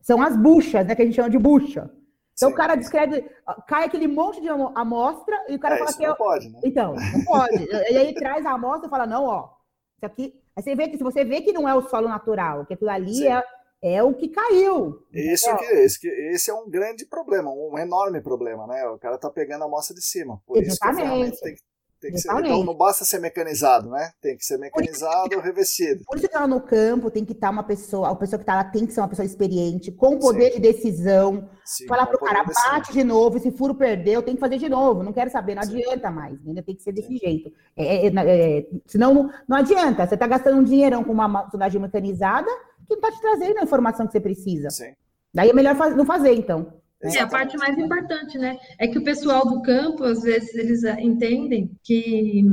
são 0.02 0.22
as 0.22 0.36
buchas, 0.36 0.86
né? 0.86 0.96
Que 0.96 1.02
a 1.02 1.06
gente 1.06 1.16
chama 1.16 1.30
de 1.30 1.38
bucha. 1.38 1.90
Então 2.34 2.50
Sim. 2.50 2.54
o 2.54 2.58
cara 2.58 2.76
descreve, 2.76 3.30
cai 3.68 3.86
aquele 3.86 4.08
monte 4.08 4.42
de 4.42 4.50
amostra 4.50 5.36
e 5.48 5.56
o 5.56 5.60
cara 5.60 5.76
é, 5.76 5.78
fala 5.80 5.94
que. 5.94 6.06
Não 6.06 6.14
é... 6.14 6.18
pode, 6.18 6.50
né? 6.50 6.60
Então, 6.64 6.96
não 6.96 7.24
pode. 7.26 7.64
e 7.92 7.98
aí 7.98 8.14
traz 8.14 8.46
a 8.46 8.52
amostra 8.52 8.88
e 8.88 8.90
fala, 8.90 9.06
não, 9.06 9.26
ó, 9.26 9.50
isso 9.98 10.06
aqui. 10.06 10.34
Aí 10.56 10.62
você 10.62 10.76
vê 10.76 10.88
que 10.88 10.98
se 10.98 11.04
você 11.04 11.24
vê 11.24 11.42
que 11.42 11.54
não 11.54 11.68
é 11.68 11.74
o 11.74 11.82
solo 11.84 12.08
natural, 12.08 12.66
que 12.66 12.74
aquilo 12.74 12.90
ali 12.90 13.16
Sim. 13.16 13.28
é 13.28 13.44
é 13.84 14.02
o 14.02 14.14
que 14.14 14.30
caiu. 14.30 15.04
Isso 15.12 15.50
é. 15.50 15.58
que, 15.58 15.66
esse, 15.66 16.08
esse 16.08 16.50
é 16.50 16.54
um 16.54 16.70
grande 16.70 17.06
problema, 17.06 17.52
um 17.52 17.78
enorme 17.78 18.22
problema, 18.22 18.66
né? 18.66 18.88
O 18.88 18.98
cara 18.98 19.18
tá 19.18 19.30
pegando 19.30 19.64
a 19.64 19.66
amostra 19.66 19.94
de 19.94 20.02
cima. 20.02 20.42
Por 20.48 20.58
Exatamente. 20.58 21.34
isso 21.34 21.44
que 21.44 21.44
tem, 21.44 21.56
tem 22.00 22.12
que 22.12 22.18
ser, 22.18 22.32
então 22.32 22.64
não 22.64 22.74
basta 22.74 23.04
ser 23.04 23.20
mecanizado, 23.20 23.90
né? 23.90 24.12
Tem 24.22 24.38
que 24.38 24.46
ser 24.46 24.58
mecanizado 24.58 25.36
ou 25.36 25.42
revestido. 25.42 26.06
Por 26.06 26.16
isso 26.16 26.28
que 26.28 26.34
tá 26.34 26.48
no 26.48 26.62
campo 26.62 27.12
tem 27.12 27.26
que 27.26 27.34
estar 27.34 27.48
tá 27.48 27.52
uma 27.52 27.64
pessoa, 27.64 28.10
a 28.10 28.16
pessoa 28.16 28.38
que 28.38 28.44
está 28.44 28.56
lá 28.56 28.64
tem 28.64 28.86
que 28.86 28.94
ser 28.94 29.02
uma 29.02 29.10
pessoa 29.10 29.26
experiente, 29.26 29.92
com 29.92 30.18
poder 30.18 30.52
Sim. 30.52 30.62
de 30.62 30.72
decisão. 30.72 31.50
Sim, 31.66 31.86
falar 31.88 32.06
pro 32.06 32.20
cara, 32.20 32.44
bate 32.44 32.94
de 32.94 33.04
novo, 33.04 33.40
se 33.40 33.52
furo 33.52 33.76
perdeu, 33.76 34.22
tem 34.22 34.36
que 34.36 34.40
fazer 34.40 34.58
de 34.58 34.70
novo. 34.70 35.04
Não 35.04 35.12
quero 35.12 35.30
saber, 35.30 35.56
não 35.56 35.64
Sim. 35.64 35.78
adianta 35.78 36.10
mais. 36.10 36.38
Ainda 36.48 36.64
tem 36.64 36.76
que 36.76 36.84
ser 36.84 36.94
desse 36.94 37.18
jeito. 37.18 37.52
É, 37.76 38.08
é, 38.08 38.10
é, 38.10 38.60
é, 38.60 38.68
senão 38.86 39.14
não, 39.14 39.30
não 39.48 39.58
adianta. 39.58 40.08
Você 40.08 40.14
está 40.14 40.28
gastando 40.28 40.58
um 40.58 40.64
dinheirão 40.64 41.04
com 41.04 41.12
uma 41.12 41.50
sondagem 41.50 41.82
mecanizada 41.82 42.50
que 42.88 42.96
não 42.96 42.98
está 42.98 43.12
te 43.12 43.22
trazendo 43.22 43.60
a 43.60 43.64
informação 43.64 44.06
que 44.06 44.12
você 44.12 44.20
precisa. 44.20 44.70
Sim. 44.70 44.94
Daí 45.34 45.50
é 45.50 45.54
melhor 45.54 45.76
faz, 45.76 45.96
não 45.96 46.06
fazer, 46.06 46.34
então. 46.34 46.74
É 47.02 47.20
a 47.20 47.28
parte 47.28 47.58
mais 47.58 47.78
importante, 47.78 48.38
né? 48.38 48.58
É 48.80 48.88
que 48.88 48.98
o 48.98 49.04
pessoal 49.04 49.46
do 49.46 49.62
campo, 49.62 50.04
às 50.06 50.22
vezes, 50.22 50.56
eles 50.56 50.84
entendem 51.00 51.72
que 51.84 52.46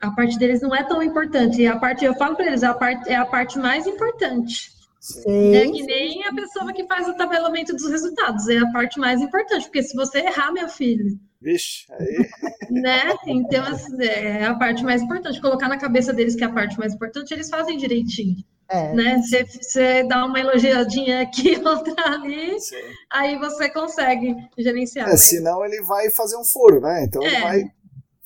A 0.00 0.10
parte 0.12 0.38
deles 0.38 0.62
não 0.62 0.74
é 0.74 0.82
tão 0.82 1.02
importante. 1.02 1.60
E 1.60 1.66
a 1.66 1.78
parte, 1.78 2.04
eu 2.04 2.14
falo 2.14 2.34
para 2.34 2.46
eles, 2.46 2.62
a 2.62 2.72
parte, 2.72 3.10
é 3.10 3.16
a 3.16 3.26
parte 3.26 3.58
mais 3.58 3.86
importante. 3.86 4.70
Sim. 4.98 5.54
É 5.54 5.70
que 5.70 5.82
nem 5.82 6.24
a 6.26 6.34
pessoa 6.34 6.72
que 6.72 6.86
faz 6.86 7.06
o 7.08 7.14
tabelamento 7.14 7.74
dos 7.74 7.88
resultados, 7.88 8.48
é 8.48 8.58
a 8.58 8.70
parte 8.70 8.98
mais 8.98 9.20
importante, 9.20 9.64
porque 9.64 9.82
se 9.82 9.94
você 9.94 10.18
errar, 10.20 10.52
meu 10.52 10.68
filho. 10.68 11.18
Vixe, 11.40 11.86
aí. 11.92 12.28
Né? 12.70 13.14
Então, 13.26 13.64
assim, 13.64 13.96
é 14.02 14.44
a 14.44 14.54
parte 14.54 14.84
mais 14.84 15.00
importante. 15.02 15.40
Colocar 15.40 15.68
na 15.68 15.78
cabeça 15.78 16.12
deles 16.12 16.36
que 16.36 16.44
é 16.44 16.46
a 16.46 16.52
parte 16.52 16.78
mais 16.78 16.92
importante, 16.94 17.32
eles 17.32 17.48
fazem 17.48 17.78
direitinho. 17.78 18.44
É. 18.68 18.94
Né? 18.94 19.18
Você, 19.18 19.44
você 19.44 20.04
dá 20.04 20.24
uma 20.24 20.38
elogiadinha 20.38 21.22
aqui, 21.22 21.56
outra 21.64 22.14
ali, 22.14 22.60
Sim. 22.60 22.76
aí 23.10 23.36
você 23.38 23.68
consegue 23.68 24.36
gerenciar. 24.56 25.08
É, 25.08 25.12
né? 25.12 25.16
Senão 25.16 25.64
ele 25.64 25.82
vai 25.82 26.08
fazer 26.10 26.36
um 26.36 26.44
furo, 26.44 26.80
né? 26.80 27.04
Então 27.04 27.22
é. 27.22 27.26
ele 27.26 27.40
vai 27.40 27.64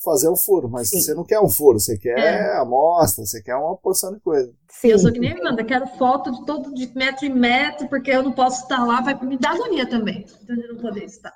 fazer 0.05 0.29
o 0.29 0.37
furo, 0.37 0.69
mas 0.69 0.91
Sim. 0.91 1.01
você 1.01 1.15
não 1.15 1.25
quer 1.25 1.41
um 1.41 1.49
furo, 1.49 1.81
você 1.81 1.97
quer 1.97 2.19
é. 2.19 2.57
amostra, 2.59 3.25
você 3.25 3.43
quer 3.43 3.57
uma 3.57 3.75
porção 3.75 4.13
de 4.13 4.21
coisa. 4.21 4.53
Sim. 4.69 4.89
Eu 4.89 4.99
sou 4.99 5.11
que 5.11 5.19
nem 5.19 5.33
Amanda, 5.33 5.65
quero 5.65 5.87
foto 5.97 6.31
de 6.31 6.45
todo 6.45 6.75
de 6.75 6.95
metro 6.95 7.25
em 7.25 7.33
metro, 7.33 7.89
porque 7.89 8.11
eu 8.11 8.23
não 8.23 8.33
posso 8.33 8.65
estar 8.65 8.85
lá, 8.85 9.01
vai 9.01 9.19
me 9.25 9.39
dar 9.39 9.53
agonia 9.53 9.89
também, 9.89 10.27
então 10.43 10.55
eu 10.57 10.75
não 10.75 10.83
poder 10.83 11.05
estar. 11.05 11.33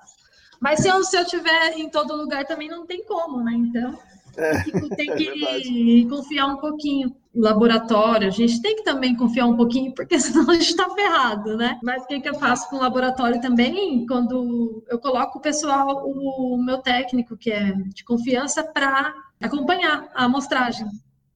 Mas 0.60 0.80
se 0.80 0.88
eu, 0.88 1.02
se 1.04 1.16
eu 1.16 1.24
tiver 1.24 1.78
em 1.78 1.88
todo 1.88 2.16
lugar 2.16 2.44
também 2.44 2.68
não 2.68 2.86
tem 2.86 3.04
como, 3.04 3.42
né? 3.42 3.52
Então 3.54 3.98
é, 4.36 4.62
tem 4.96 5.16
que 5.16 6.04
é 6.04 6.08
confiar 6.08 6.46
um 6.46 6.56
pouquinho 6.56 7.14
laboratório. 7.34 8.28
A 8.28 8.30
gente 8.30 8.62
tem 8.62 8.76
que 8.76 8.84
também 8.84 9.16
confiar 9.16 9.46
um 9.46 9.56
pouquinho, 9.56 9.92
porque 9.92 10.18
senão 10.20 10.48
a 10.50 10.54
gente 10.54 10.70
está 10.70 10.88
ferrado, 10.90 11.56
né? 11.56 11.78
Mas 11.82 12.04
o 12.04 12.06
que, 12.06 12.20
que 12.20 12.28
eu 12.28 12.34
faço 12.34 12.68
com 12.70 12.76
o 12.76 12.80
laboratório 12.80 13.40
também? 13.40 14.06
Quando 14.06 14.84
eu 14.88 14.98
coloco 14.98 15.38
o 15.38 15.42
pessoal, 15.42 16.04
o 16.06 16.56
meu 16.62 16.78
técnico, 16.78 17.36
que 17.36 17.50
é 17.50 17.72
de 17.72 18.04
confiança, 18.04 18.62
para 18.62 19.12
acompanhar 19.40 20.08
a 20.14 20.24
amostragem. 20.24 20.86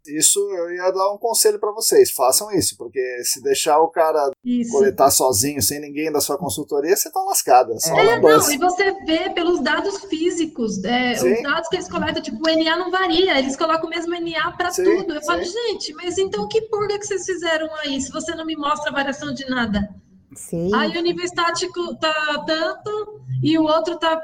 Isso 0.06 0.38
eu 0.38 0.74
ia 0.74 0.90
dar 0.90 1.12
um 1.12 1.18
conselho 1.18 1.58
para 1.60 1.72
vocês, 1.72 2.10
façam 2.10 2.50
isso, 2.50 2.76
porque 2.76 3.00
se 3.24 3.40
deixar 3.40 3.78
o 3.80 3.88
cara 3.88 4.30
isso. 4.44 4.72
coletar 4.72 5.10
sozinho, 5.10 5.62
sem 5.62 5.80
ninguém 5.80 6.10
da 6.10 6.20
sua 6.20 6.36
consultoria, 6.36 6.96
você 6.96 7.10
tá 7.10 7.20
lascado. 7.20 7.72
É, 7.72 7.78
só 7.78 7.96
é 7.96 8.20
não, 8.20 8.52
e 8.52 8.58
você 8.58 8.92
vê 9.04 9.30
pelos 9.30 9.60
dados 9.60 10.04
físicos, 10.04 10.82
é, 10.84 11.12
os 11.12 11.42
dados 11.42 11.68
que 11.68 11.76
eles 11.76 11.88
coletam, 11.88 12.22
tipo, 12.22 12.38
o 12.38 12.64
NA 12.64 12.76
não 12.76 12.90
varia, 12.90 13.38
eles 13.38 13.56
colocam 13.56 13.86
o 13.86 13.90
mesmo 13.90 14.12
NA 14.12 14.50
para 14.52 14.70
tudo. 14.70 15.14
Eu 15.14 15.20
sim. 15.20 15.26
falo, 15.26 15.44
gente, 15.44 15.94
mas 15.94 16.18
então 16.18 16.48
que 16.48 16.62
purga 16.62 16.98
que 16.98 17.06
vocês 17.06 17.24
fizeram 17.24 17.68
aí, 17.76 18.00
se 18.00 18.10
você 18.10 18.34
não 18.34 18.44
me 18.44 18.56
mostra 18.56 18.90
variação 18.90 19.32
de 19.32 19.48
nada? 19.48 19.88
Sim. 20.34 20.74
Aí 20.74 20.96
o 20.96 21.02
nível 21.02 21.24
estático 21.24 21.96
tá 21.96 22.44
tanto 22.46 23.20
e 23.42 23.58
o 23.58 23.64
outro 23.64 23.98
tá 23.98 24.20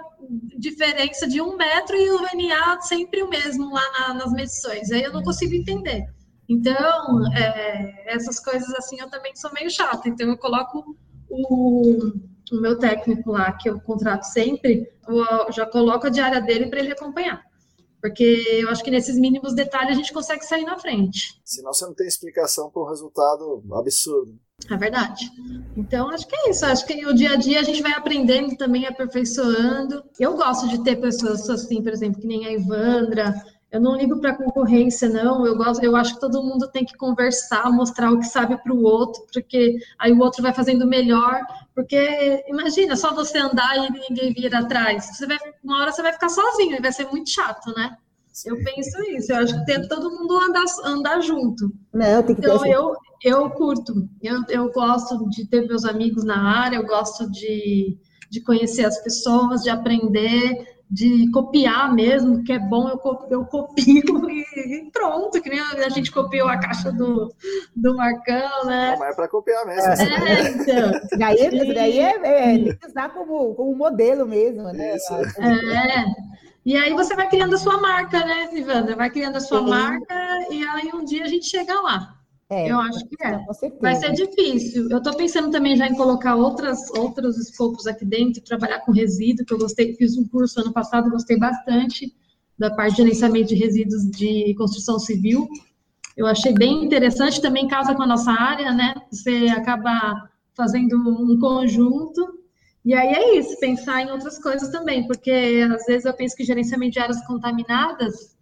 diferença 0.58 1.26
de 1.26 1.40
um 1.40 1.56
metro 1.56 1.96
e 1.96 2.10
o 2.10 2.20
NA 2.20 2.80
sempre 2.82 3.22
o 3.22 3.28
mesmo 3.28 3.72
lá 3.72 3.92
na, 3.92 4.14
nas 4.14 4.32
medições. 4.32 4.90
Aí 4.90 5.02
eu 5.02 5.12
não 5.12 5.22
consigo 5.22 5.54
entender. 5.54 6.06
Então, 6.48 7.26
é, 7.34 8.14
essas 8.14 8.40
coisas 8.40 8.72
assim 8.74 8.98
eu 9.00 9.08
também 9.08 9.36
sou 9.36 9.52
meio 9.52 9.70
chata. 9.70 10.08
Então 10.08 10.28
eu 10.28 10.38
coloco 10.38 10.96
o, 11.28 12.12
o 12.50 12.60
meu 12.60 12.78
técnico 12.78 13.30
lá, 13.30 13.52
que 13.52 13.68
eu 13.68 13.80
contrato 13.80 14.24
sempre, 14.24 14.90
eu 15.06 15.52
já 15.52 15.66
coloco 15.66 16.06
a 16.06 16.10
diária 16.10 16.40
dele 16.40 16.68
para 16.68 16.80
ele 16.80 16.92
acompanhar. 16.92 17.42
Porque 18.00 18.44
eu 18.60 18.68
acho 18.70 18.82
que 18.82 18.90
nesses 18.90 19.18
mínimos 19.18 19.54
detalhes 19.54 19.90
a 19.90 19.94
gente 19.94 20.12
consegue 20.12 20.44
sair 20.44 20.64
na 20.64 20.78
frente. 20.78 21.40
Senão 21.44 21.72
você 21.72 21.84
não 21.84 21.94
tem 21.94 22.06
explicação 22.06 22.70
para 22.70 22.82
um 22.82 22.88
resultado 22.88 23.62
absurdo. 23.74 24.38
É 24.70 24.76
verdade. 24.76 25.30
Então, 25.76 26.10
acho 26.10 26.26
que 26.26 26.34
é 26.34 26.50
isso. 26.50 26.66
Acho 26.66 26.84
que 26.86 27.06
o 27.06 27.14
dia 27.14 27.32
a 27.32 27.36
dia 27.36 27.60
a 27.60 27.62
gente 27.62 27.80
vai 27.80 27.92
aprendendo 27.92 28.56
também, 28.56 28.86
aperfeiçoando. 28.86 30.02
Eu 30.18 30.36
gosto 30.36 30.68
de 30.68 30.82
ter 30.82 30.96
pessoas 30.96 31.48
assim, 31.48 31.82
por 31.82 31.92
exemplo, 31.92 32.20
que 32.20 32.26
nem 32.26 32.46
a 32.46 32.52
Ivandra. 32.52 33.34
Eu 33.70 33.80
não 33.80 33.96
ligo 33.96 34.18
para 34.20 34.34
concorrência, 34.34 35.08
não. 35.08 35.46
Eu 35.46 35.56
gosto, 35.56 35.82
eu 35.84 35.94
acho 35.94 36.14
que 36.14 36.20
todo 36.20 36.42
mundo 36.42 36.68
tem 36.68 36.84
que 36.84 36.96
conversar, 36.96 37.70
mostrar 37.70 38.10
o 38.10 38.18
que 38.18 38.26
sabe 38.26 38.56
para 38.62 38.72
o 38.72 38.82
outro, 38.82 39.22
porque 39.32 39.76
aí 39.98 40.12
o 40.12 40.20
outro 40.20 40.42
vai 40.42 40.52
fazendo 40.52 40.86
melhor. 40.86 41.40
Porque 41.74 42.44
imagina, 42.48 42.96
só 42.96 43.14
você 43.14 43.38
andar 43.38 43.76
e 43.76 43.90
ninguém 44.08 44.32
vir 44.32 44.54
atrás. 44.54 45.06
Você 45.16 45.26
vai, 45.26 45.38
uma 45.62 45.80
hora 45.80 45.92
você 45.92 46.02
vai 46.02 46.12
ficar 46.12 46.30
sozinho 46.30 46.76
e 46.76 46.80
vai 46.80 46.92
ser 46.92 47.06
muito 47.06 47.30
chato, 47.30 47.72
né? 47.74 47.96
Eu 48.46 48.56
penso 48.62 49.02
isso, 49.10 49.32
eu 49.32 49.36
acho 49.38 49.58
que 49.58 49.66
tem 49.66 49.88
todo 49.88 50.10
mundo 50.10 50.38
andar, 50.38 50.64
andar 50.84 51.20
junto. 51.20 51.72
Não, 51.92 52.22
tem 52.22 52.34
que 52.34 52.40
então, 52.40 52.64
eu, 52.66 52.94
eu 53.22 53.50
curto, 53.50 54.08
eu, 54.22 54.42
eu 54.48 54.70
gosto 54.72 55.28
de 55.30 55.46
ter 55.46 55.66
meus 55.66 55.84
amigos 55.84 56.24
na 56.24 56.64
área, 56.64 56.76
eu 56.76 56.86
gosto 56.86 57.30
de, 57.30 57.98
de 58.30 58.40
conhecer 58.42 58.84
as 58.84 59.02
pessoas, 59.02 59.62
de 59.62 59.70
aprender, 59.70 60.78
de 60.90 61.30
copiar 61.32 61.94
mesmo, 61.94 62.42
que 62.44 62.52
é 62.52 62.58
bom, 62.58 62.88
eu, 62.88 62.98
copio, 62.98 63.28
eu 63.30 63.44
copio 63.44 63.84
e, 64.30 64.90
pronto, 64.90 65.40
que 65.42 65.50
nem 65.50 65.60
a 65.60 65.88
gente 65.90 66.10
copiou 66.10 66.48
a 66.48 66.56
caixa 66.56 66.90
do, 66.90 67.30
do 67.76 67.94
Marcão, 67.94 68.64
né? 68.64 68.92
Não, 68.92 68.98
mas 68.98 69.12
é 69.12 69.16
para 69.16 69.28
copiar 69.28 69.66
mesmo. 69.66 69.82
É, 69.82 70.32
é 70.32 70.50
então. 70.50 71.18
daí, 71.18 71.36
e... 71.40 71.74
daí 71.74 71.98
é, 71.98 72.56
é, 72.56 72.78
usar 72.86 73.10
como, 73.10 73.54
como 73.54 73.76
modelo 73.76 74.26
mesmo, 74.26 74.62
né? 74.62 74.96
Isso. 74.96 75.14
É. 75.14 76.06
E 76.68 76.76
aí 76.76 76.92
você 76.92 77.16
vai 77.16 77.26
criando 77.30 77.54
a 77.54 77.58
sua 77.58 77.80
marca, 77.80 78.22
né, 78.26 78.46
Ivandra? 78.52 78.94
Vai 78.94 79.08
criando 79.08 79.36
a 79.36 79.40
sua 79.40 79.60
Sim. 79.60 79.70
marca 79.70 80.14
e 80.50 80.62
aí 80.62 80.90
um 80.92 81.02
dia 81.02 81.24
a 81.24 81.26
gente 81.26 81.46
chega 81.46 81.72
lá. 81.80 82.14
É, 82.50 82.70
eu 82.70 82.78
acho 82.78 83.06
que 83.08 83.16
é. 83.24 83.42
Vai 83.80 83.96
ser 83.96 84.12
difícil. 84.12 84.86
Eu 84.90 84.98
estou 84.98 85.16
pensando 85.16 85.50
também 85.50 85.76
já 85.76 85.86
em 85.86 85.94
colocar 85.94 86.36
outras, 86.36 86.90
outros 86.90 87.38
escopos 87.38 87.86
aqui 87.86 88.04
dentro, 88.04 88.44
trabalhar 88.44 88.80
com 88.80 88.92
resíduo, 88.92 89.46
que 89.46 89.54
eu 89.54 89.58
gostei, 89.58 89.94
fiz 89.94 90.18
um 90.18 90.28
curso 90.28 90.60
ano 90.60 90.70
passado, 90.70 91.10
gostei 91.10 91.38
bastante 91.38 92.14
da 92.58 92.70
parte 92.70 92.96
de 92.96 92.96
gerenciamento 92.98 93.48
de 93.48 93.54
resíduos 93.54 94.04
de 94.10 94.54
construção 94.58 94.98
civil. 94.98 95.48
Eu 96.18 96.26
achei 96.26 96.52
bem 96.52 96.84
interessante, 96.84 97.40
também 97.40 97.66
casa 97.66 97.94
com 97.94 98.02
a 98.02 98.06
nossa 98.06 98.30
área, 98.30 98.74
né? 98.74 98.92
Você 99.10 99.46
acaba 99.56 100.28
fazendo 100.54 100.98
um 100.98 101.38
conjunto. 101.38 102.40
E 102.84 102.94
aí 102.94 103.12
é 103.12 103.38
isso, 103.38 103.58
pensar 103.58 104.02
em 104.02 104.10
outras 104.10 104.38
coisas 104.40 104.70
também, 104.70 105.06
porque 105.06 105.66
às 105.74 105.84
vezes 105.84 106.04
eu 106.04 106.14
penso 106.14 106.36
que 106.36 106.44
gerenciamento 106.44 106.92
de 106.92 107.00
áreas 107.00 107.26
contaminadas 107.26 108.36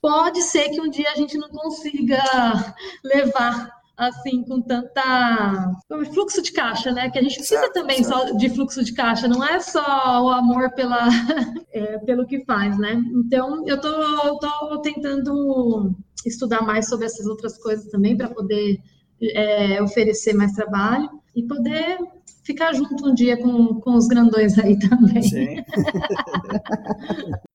pode 0.00 0.42
ser 0.42 0.70
que 0.70 0.80
um 0.80 0.88
dia 0.88 1.10
a 1.10 1.16
gente 1.16 1.36
não 1.38 1.48
consiga 1.48 2.18
levar 3.04 3.70
assim 3.96 4.42
com 4.44 4.60
tanta 4.60 5.72
fluxo 6.12 6.42
de 6.42 6.52
caixa, 6.52 6.90
né? 6.90 7.10
Que 7.10 7.18
a 7.18 7.22
gente 7.22 7.36
precisa 7.36 7.60
certo, 7.60 7.74
também 7.74 8.02
certo. 8.02 8.28
só 8.28 8.36
de 8.36 8.48
fluxo 8.50 8.84
de 8.84 8.94
caixa, 8.94 9.28
não 9.28 9.44
é 9.44 9.60
só 9.60 10.24
o 10.24 10.30
amor 10.30 10.72
pela 10.74 11.08
é, 11.72 11.98
pelo 11.98 12.26
que 12.26 12.44
faz, 12.44 12.76
né? 12.78 13.00
Então 13.14 13.66
eu 13.66 13.80
tô, 13.80 14.38
tô 14.38 14.80
tentando 14.80 15.94
estudar 16.26 16.62
mais 16.62 16.88
sobre 16.88 17.06
essas 17.06 17.26
outras 17.26 17.58
coisas 17.58 17.90
também 17.90 18.16
para 18.16 18.28
poder 18.28 18.80
é, 19.20 19.82
oferecer 19.82 20.34
mais 20.34 20.52
trabalho 20.52 21.08
e 21.34 21.42
poder 21.46 21.98
ficar 22.44 22.72
junto 22.72 23.08
um 23.08 23.14
dia 23.14 23.36
com, 23.36 23.80
com 23.80 23.94
os 23.94 24.06
grandões 24.06 24.58
aí 24.58 24.78
também. 24.78 25.22
Sim. 25.22 25.56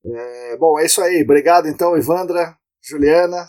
é, 0.06 0.58
bom, 0.58 0.80
é 0.80 0.86
isso 0.86 1.02
aí. 1.02 1.24
Obrigado 1.24 1.68
então, 1.68 1.98
Ivandra, 1.98 2.56
Juliana. 2.82 3.48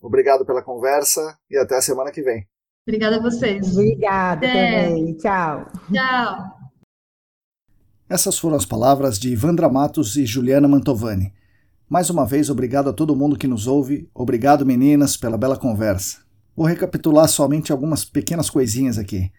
Obrigado 0.00 0.46
pela 0.46 0.62
conversa 0.62 1.36
e 1.50 1.58
até 1.58 1.76
a 1.76 1.82
semana 1.82 2.10
que 2.10 2.22
vem. 2.22 2.46
Obrigada 2.86 3.16
a 3.16 3.22
vocês. 3.22 3.72
Obrigada 3.72 4.46
é. 4.46 4.88
também. 4.88 5.16
Tchau. 5.16 5.66
Tchau. 5.92 6.60
Essas 8.08 8.38
foram 8.38 8.56
as 8.56 8.64
palavras 8.64 9.18
de 9.18 9.32
Ivandra 9.32 9.68
Matos 9.68 10.16
e 10.16 10.26
Juliana 10.26 10.66
Mantovani. 10.66 11.32
Mais 11.88 12.08
uma 12.08 12.24
vez, 12.24 12.50
obrigado 12.50 12.88
a 12.88 12.92
todo 12.92 13.14
mundo 13.14 13.36
que 13.36 13.46
nos 13.46 13.66
ouve. 13.66 14.08
Obrigado, 14.14 14.64
meninas, 14.64 15.16
pela 15.16 15.36
bela 15.36 15.56
conversa. 15.56 16.18
Vou 16.56 16.66
recapitular 16.66 17.28
somente 17.28 17.70
algumas 17.70 18.04
pequenas 18.04 18.50
coisinhas 18.50 18.98
aqui. 18.98 19.30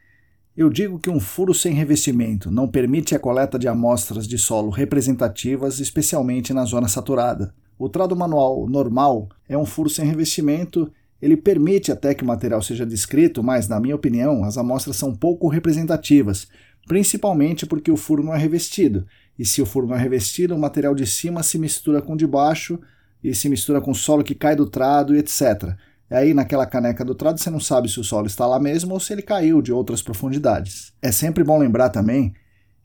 Eu 0.56 0.70
digo 0.70 1.00
que 1.00 1.10
um 1.10 1.18
furo 1.18 1.54
sem 1.54 1.74
revestimento 1.74 2.52
não 2.52 2.68
permite 2.68 3.16
a 3.16 3.20
coleta 3.20 3.58
de 3.58 3.70
amostras 3.70 4.28
de 4.28 4.38
solo 4.38 4.70
representativas, 4.70 5.80
especialmente 5.80 6.54
na 6.54 6.66
zona 6.66 6.90
saturada. 6.90 7.54
O 7.80 7.88
trado 7.88 8.18
manual 8.18 8.68
normal 8.68 9.30
é 9.48 9.58
um 9.58 9.66
furo 9.66 9.90
sem 9.90 10.06
revestimento, 10.06 10.92
ele 11.22 11.38
permite 11.38 11.90
até 11.90 12.14
que 12.14 12.24
o 12.24 12.28
material 12.28 12.62
seja 12.62 12.86
descrito, 12.86 13.42
mas, 13.42 13.70
na 13.70 13.80
minha 13.80 13.96
opinião, 13.96 14.44
as 14.44 14.58
amostras 14.58 14.98
são 14.98 15.16
pouco 15.16 15.48
representativas, 15.48 16.50
principalmente 16.86 17.66
porque 17.66 17.90
o 17.90 17.96
furo 17.96 18.22
não 18.22 18.34
é 18.34 18.38
revestido. 18.38 19.08
E 19.40 19.46
se 19.46 19.62
o 19.62 19.66
furo 19.66 19.88
não 19.88 19.96
é 19.96 20.00
revestido, 20.00 20.54
o 20.54 20.60
material 20.60 20.94
de 20.94 21.06
cima 21.06 21.44
se 21.44 21.58
mistura 21.58 22.02
com 22.02 22.14
o 22.14 22.18
de 22.18 22.28
baixo 22.28 22.78
e 23.24 23.34
se 23.34 23.48
mistura 23.48 23.80
com 23.80 23.92
o 23.92 23.96
solo 23.96 24.24
que 24.24 24.36
cai 24.36 24.56
do 24.56 24.66
trado 24.66 25.16
e 25.16 25.20
etc. 25.20 25.78
Aí 26.12 26.34
naquela 26.34 26.66
caneca 26.66 27.06
do 27.06 27.16
trado 27.16 27.40
você 27.40 27.50
não 27.50 27.60
sabe 27.60 27.88
se 27.88 28.00
o 28.00 28.04
solo 28.04 28.28
está 28.28 28.46
lá 28.46 28.60
mesmo 28.60 28.94
ou 28.94 29.00
se 29.00 29.14
ele 29.14 29.22
caiu 29.22 29.62
de 29.62 29.72
outras 29.72 30.02
profundidades. 30.02 30.92
É 31.02 31.12
sempre 31.12 31.44
bom 31.44 31.58
lembrar 31.58 31.90
também 31.90 32.34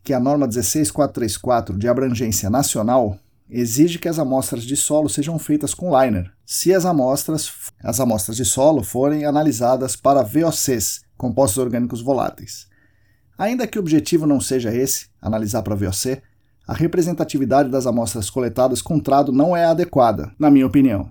que 0.05 0.15
a 0.15 0.21
norma 0.21 0.47
16434 0.47 1.77
de 1.77 1.89
abrangência 1.89 2.49
nacional 2.49 3.19
exige 3.51 3.99
que 3.99 4.09
as 4.09 4.21
amostras 4.21 4.63
de 4.63 4.77
solo 4.77 5.09
sejam 5.09 5.39
feitas 5.39 5.75
com 5.75 5.91
liner, 5.91 6.31
se 6.45 6.73
as 6.73 6.85
amostras, 6.85 7.53
as 7.83 7.99
amostras 7.99 8.37
de 8.37 8.45
solo 8.45 8.85
forem 8.85 9.25
analisadas 9.25 9.97
para 9.97 10.23
VOCs, 10.23 11.03
compostos 11.17 11.59
orgânicos 11.59 12.01
voláteis. 12.01 12.69
Ainda 13.37 13.67
que 13.67 13.79
o 13.79 13.81
objetivo 13.81 14.27
não 14.27 14.41
seja 14.41 14.73
esse, 14.73 15.09
analisar 15.21 15.63
para 15.63 15.75
VOC, 15.75 16.23
a 16.67 16.73
representatividade 16.73 17.69
das 17.69 17.87
amostras 17.87 18.31
coletadas 18.31 18.81
com 18.81 18.99
trado 18.99 19.33
não 19.33 19.57
é 19.57 19.65
adequada, 19.65 20.33
na 20.39 20.51
minha 20.51 20.67
opinião. 20.67 21.11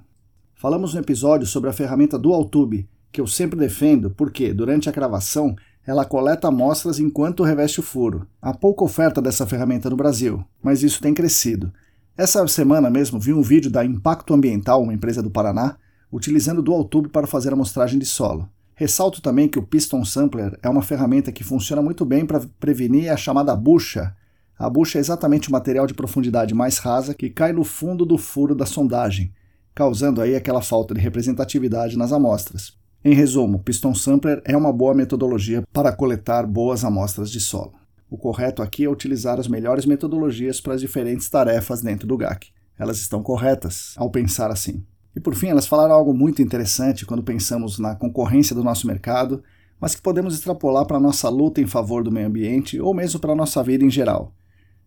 Falamos 0.66 0.96
no 0.96 1.00
episódio 1.00 1.46
sobre 1.46 1.70
a 1.70 1.74
ferramenta 1.74 2.18
DualTube, 2.18 2.90
que 3.12 3.22
eu 3.22 3.28
sempre 3.28 3.60
defendo 3.60 4.10
porque, 4.10 4.52
durante 4.52 4.90
a 4.90 4.92
gravação, 4.92 5.56
ela 5.86 6.04
coleta 6.04 6.48
amostras 6.48 6.98
enquanto 6.98 7.44
reveste 7.44 7.80
o 7.80 7.84
furo. 7.84 8.26
Há 8.42 8.52
pouca 8.52 8.84
oferta 8.84 9.22
dessa 9.22 9.46
ferramenta 9.46 9.92
no 9.92 9.96
Brasil, 9.96 10.44
mas 10.64 10.82
isso 10.82 11.00
tem 11.00 11.14
crescido. 11.14 11.72
Essa 12.18 12.48
semana 12.48 12.90
mesmo 12.90 13.20
vi 13.20 13.32
um 13.32 13.44
vídeo 13.44 13.70
da 13.70 13.86
Impacto 13.86 14.34
Ambiental, 14.34 14.82
uma 14.82 14.94
empresa 14.96 15.22
do 15.22 15.30
Paraná, 15.30 15.78
utilizando 16.12 16.58
o 16.58 16.64
DualTube 16.64 17.10
para 17.10 17.28
fazer 17.28 17.54
amostragem 17.54 18.00
de 18.00 18.06
solo. 18.08 18.50
Ressalto 18.74 19.22
também 19.22 19.48
que 19.48 19.60
o 19.60 19.68
Piston 19.68 20.04
Sampler 20.04 20.58
é 20.64 20.68
uma 20.68 20.82
ferramenta 20.82 21.32
que 21.32 21.44
funciona 21.44 21.84
muito 21.84 22.04
bem 22.04 22.26
para 22.26 22.42
prevenir 22.60 23.12
a 23.12 23.18
chamada 23.18 23.56
bucha. 23.56 24.16
A 24.58 24.68
bucha 24.68 24.98
é 24.98 25.00
exatamente 25.00 25.48
o 25.48 25.52
material 25.52 25.86
de 25.86 25.94
profundidade 25.94 26.56
mais 26.56 26.80
rasa 26.80 27.14
que 27.14 27.30
cai 27.30 27.54
no 27.54 27.64
fundo 27.64 28.04
do 28.04 28.18
furo 28.18 28.56
da 28.56 28.66
sondagem, 28.66 29.32
causando 29.76 30.22
aí 30.22 30.36
aquela 30.36 30.62
falta 30.62 30.94
de 30.94 31.02
representatividade 31.02 31.98
nas 31.98 32.14
amostras. 32.14 32.74
Em 33.04 33.14
resumo, 33.14 33.60
Piston 33.60 33.94
Sampler 33.94 34.42
é 34.46 34.56
uma 34.56 34.72
boa 34.74 34.96
metodologia 34.96 35.64
para 35.72 35.92
coletar 35.92 36.48
boas 36.48 36.84
amostras 36.86 37.30
de 37.30 37.42
solo. 37.42 37.74
O 38.10 38.18
correto 38.18 38.64
aqui 38.64 38.86
é 38.86 38.90
utilizar 38.90 39.40
as 39.40 39.48
melhores 39.48 39.86
metodologias 39.86 40.62
para 40.62 40.74
as 40.74 40.82
diferentes 40.82 41.30
tarefas 41.30 41.82
dentro 41.82 42.08
do 42.08 42.18
GAC. 42.18 42.48
Elas 42.80 43.00
estão 43.00 43.22
corretas 43.22 43.94
ao 43.98 44.10
pensar 44.10 44.50
assim. 44.50 44.84
E 45.16 45.20
por 45.20 45.36
fim, 45.36 45.48
elas 45.48 45.68
falaram 45.68 45.94
algo 45.94 46.14
muito 46.14 46.42
interessante 46.42 47.06
quando 47.06 47.22
pensamos 47.22 47.78
na 47.78 47.96
concorrência 47.96 48.56
do 48.56 48.64
nosso 48.64 48.88
mercado, 48.88 49.44
mas 49.80 49.94
que 49.94 50.02
podemos 50.02 50.34
extrapolar 50.34 50.86
para 50.86 50.98
a 50.98 51.02
nossa 51.02 51.30
luta 51.30 51.62
em 51.62 51.68
favor 51.68 52.04
do 52.04 52.12
meio 52.12 52.28
ambiente 52.28 52.80
ou 52.80 52.94
mesmo 52.94 53.20
para 53.20 53.34
a 53.34 53.36
nossa 53.36 53.62
vida 53.62 53.84
em 53.84 53.90
geral. 53.90 54.34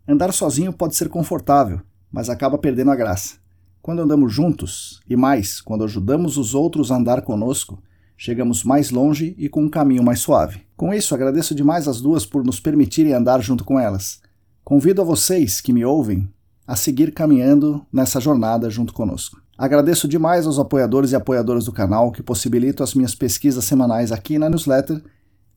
Andar 0.07 0.33
sozinho 0.33 0.73
pode 0.73 0.97
ser 0.97 1.09
confortável, 1.09 1.81
mas 2.11 2.31
acaba 2.31 2.59
perdendo 2.59 2.91
a 2.91 2.97
graça. 2.97 3.37
Quando 3.83 4.03
andamos 4.03 4.33
juntos, 4.33 5.01
e 5.09 5.17
mais, 5.17 5.61
quando 5.61 5.85
ajudamos 5.85 6.37
os 6.37 6.55
outros 6.55 6.91
a 6.91 6.97
andar 6.97 7.23
conosco, 7.23 7.83
chegamos 8.17 8.65
mais 8.65 8.91
longe 8.91 9.35
e 9.39 9.49
com 9.49 9.63
um 9.63 9.69
caminho 9.69 10.03
mais 10.03 10.21
suave. 10.21 10.63
Com 10.77 10.93
isso, 10.93 11.15
agradeço 11.15 11.55
demais 11.55 11.87
as 11.89 12.01
duas 12.01 12.27
por 12.27 12.45
nos 12.45 12.61
permitirem 12.61 13.15
andar 13.15 13.41
junto 13.41 13.65
com 13.65 13.79
elas. 13.79 14.21
Convido 14.65 15.01
a 15.01 15.05
vocês 15.05 15.61
que 15.61 15.73
me 15.73 15.85
ouvem 15.85 16.29
a 16.67 16.77
seguir 16.77 17.13
caminhando 17.13 17.87
nessa 17.91 18.21
jornada 18.21 18.69
junto 18.69 18.93
conosco. 18.93 19.41
Agradeço 19.57 20.07
demais 20.07 20.47
aos 20.47 20.59
apoiadores 20.59 21.13
e 21.13 21.17
apoiadoras 21.17 21.65
do 21.65 21.73
canal 21.73 22.13
que 22.13 22.23
possibilitam 22.23 22.85
as 22.85 22.95
minhas 22.95 23.15
pesquisas 23.15 23.65
semanais 23.65 24.13
aqui 24.13 24.39
na 24.39 24.51
newsletter 24.51 25.03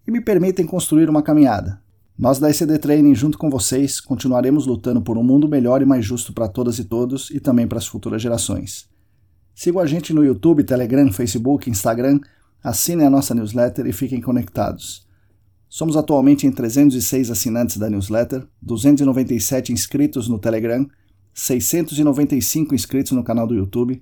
e 0.07 0.11
me 0.11 0.21
permitem 0.21 0.65
construir 0.65 1.09
uma 1.09 1.21
caminhada. 1.21 1.81
Nós 2.21 2.37
da 2.37 2.51
ECD 2.51 2.77
Training, 2.77 3.15
junto 3.15 3.35
com 3.35 3.49
vocês, 3.49 3.99
continuaremos 3.99 4.67
lutando 4.67 5.01
por 5.01 5.17
um 5.17 5.23
mundo 5.23 5.49
melhor 5.49 5.81
e 5.81 5.85
mais 5.85 6.05
justo 6.05 6.31
para 6.31 6.47
todas 6.47 6.77
e 6.77 6.83
todos 6.83 7.31
e 7.31 7.39
também 7.39 7.67
para 7.67 7.79
as 7.79 7.87
futuras 7.87 8.21
gerações. 8.21 8.87
Sigam 9.55 9.81
a 9.81 9.87
gente 9.87 10.13
no 10.13 10.23
YouTube, 10.23 10.63
Telegram, 10.63 11.11
Facebook, 11.11 11.67
Instagram, 11.67 12.19
assinem 12.63 13.07
a 13.07 13.09
nossa 13.09 13.33
newsletter 13.33 13.87
e 13.87 13.91
fiquem 13.91 14.21
conectados. 14.21 15.07
Somos 15.67 15.97
atualmente 15.97 16.45
em 16.45 16.51
306 16.51 17.31
assinantes 17.31 17.77
da 17.77 17.89
newsletter, 17.89 18.45
297 18.61 19.73
inscritos 19.73 20.27
no 20.27 20.37
Telegram 20.37 20.87
695 21.33 22.75
inscritos 22.75 23.13
no 23.13 23.23
canal 23.23 23.47
do 23.47 23.55
YouTube, 23.55 23.99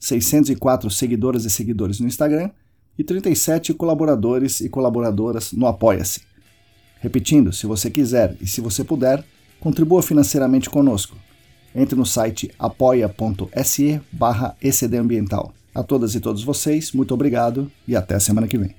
604 0.00 0.90
seguidoras 0.90 1.44
e 1.44 1.50
seguidores 1.50 2.00
no 2.00 2.08
Instagram 2.08 2.50
e 2.98 3.04
37 3.04 3.72
colaboradores 3.74 4.60
e 4.60 4.68
colaboradoras 4.68 5.52
no 5.52 5.68
Apoia-se. 5.68 6.29
Repetindo, 7.00 7.52
se 7.52 7.66
você 7.66 7.90
quiser 7.90 8.36
e 8.40 8.46
se 8.46 8.60
você 8.60 8.84
puder, 8.84 9.24
contribua 9.58 10.02
financeiramente 10.02 10.68
conosco. 10.68 11.16
Entre 11.74 11.96
no 11.96 12.04
site 12.04 12.50
apoia.se 12.58 14.00
barra 14.12 14.56
A 15.74 15.82
todas 15.82 16.14
e 16.14 16.20
todos 16.20 16.44
vocês, 16.44 16.92
muito 16.92 17.14
obrigado 17.14 17.70
e 17.88 17.96
até 17.96 18.18
semana 18.18 18.46
que 18.46 18.58
vem. 18.58 18.74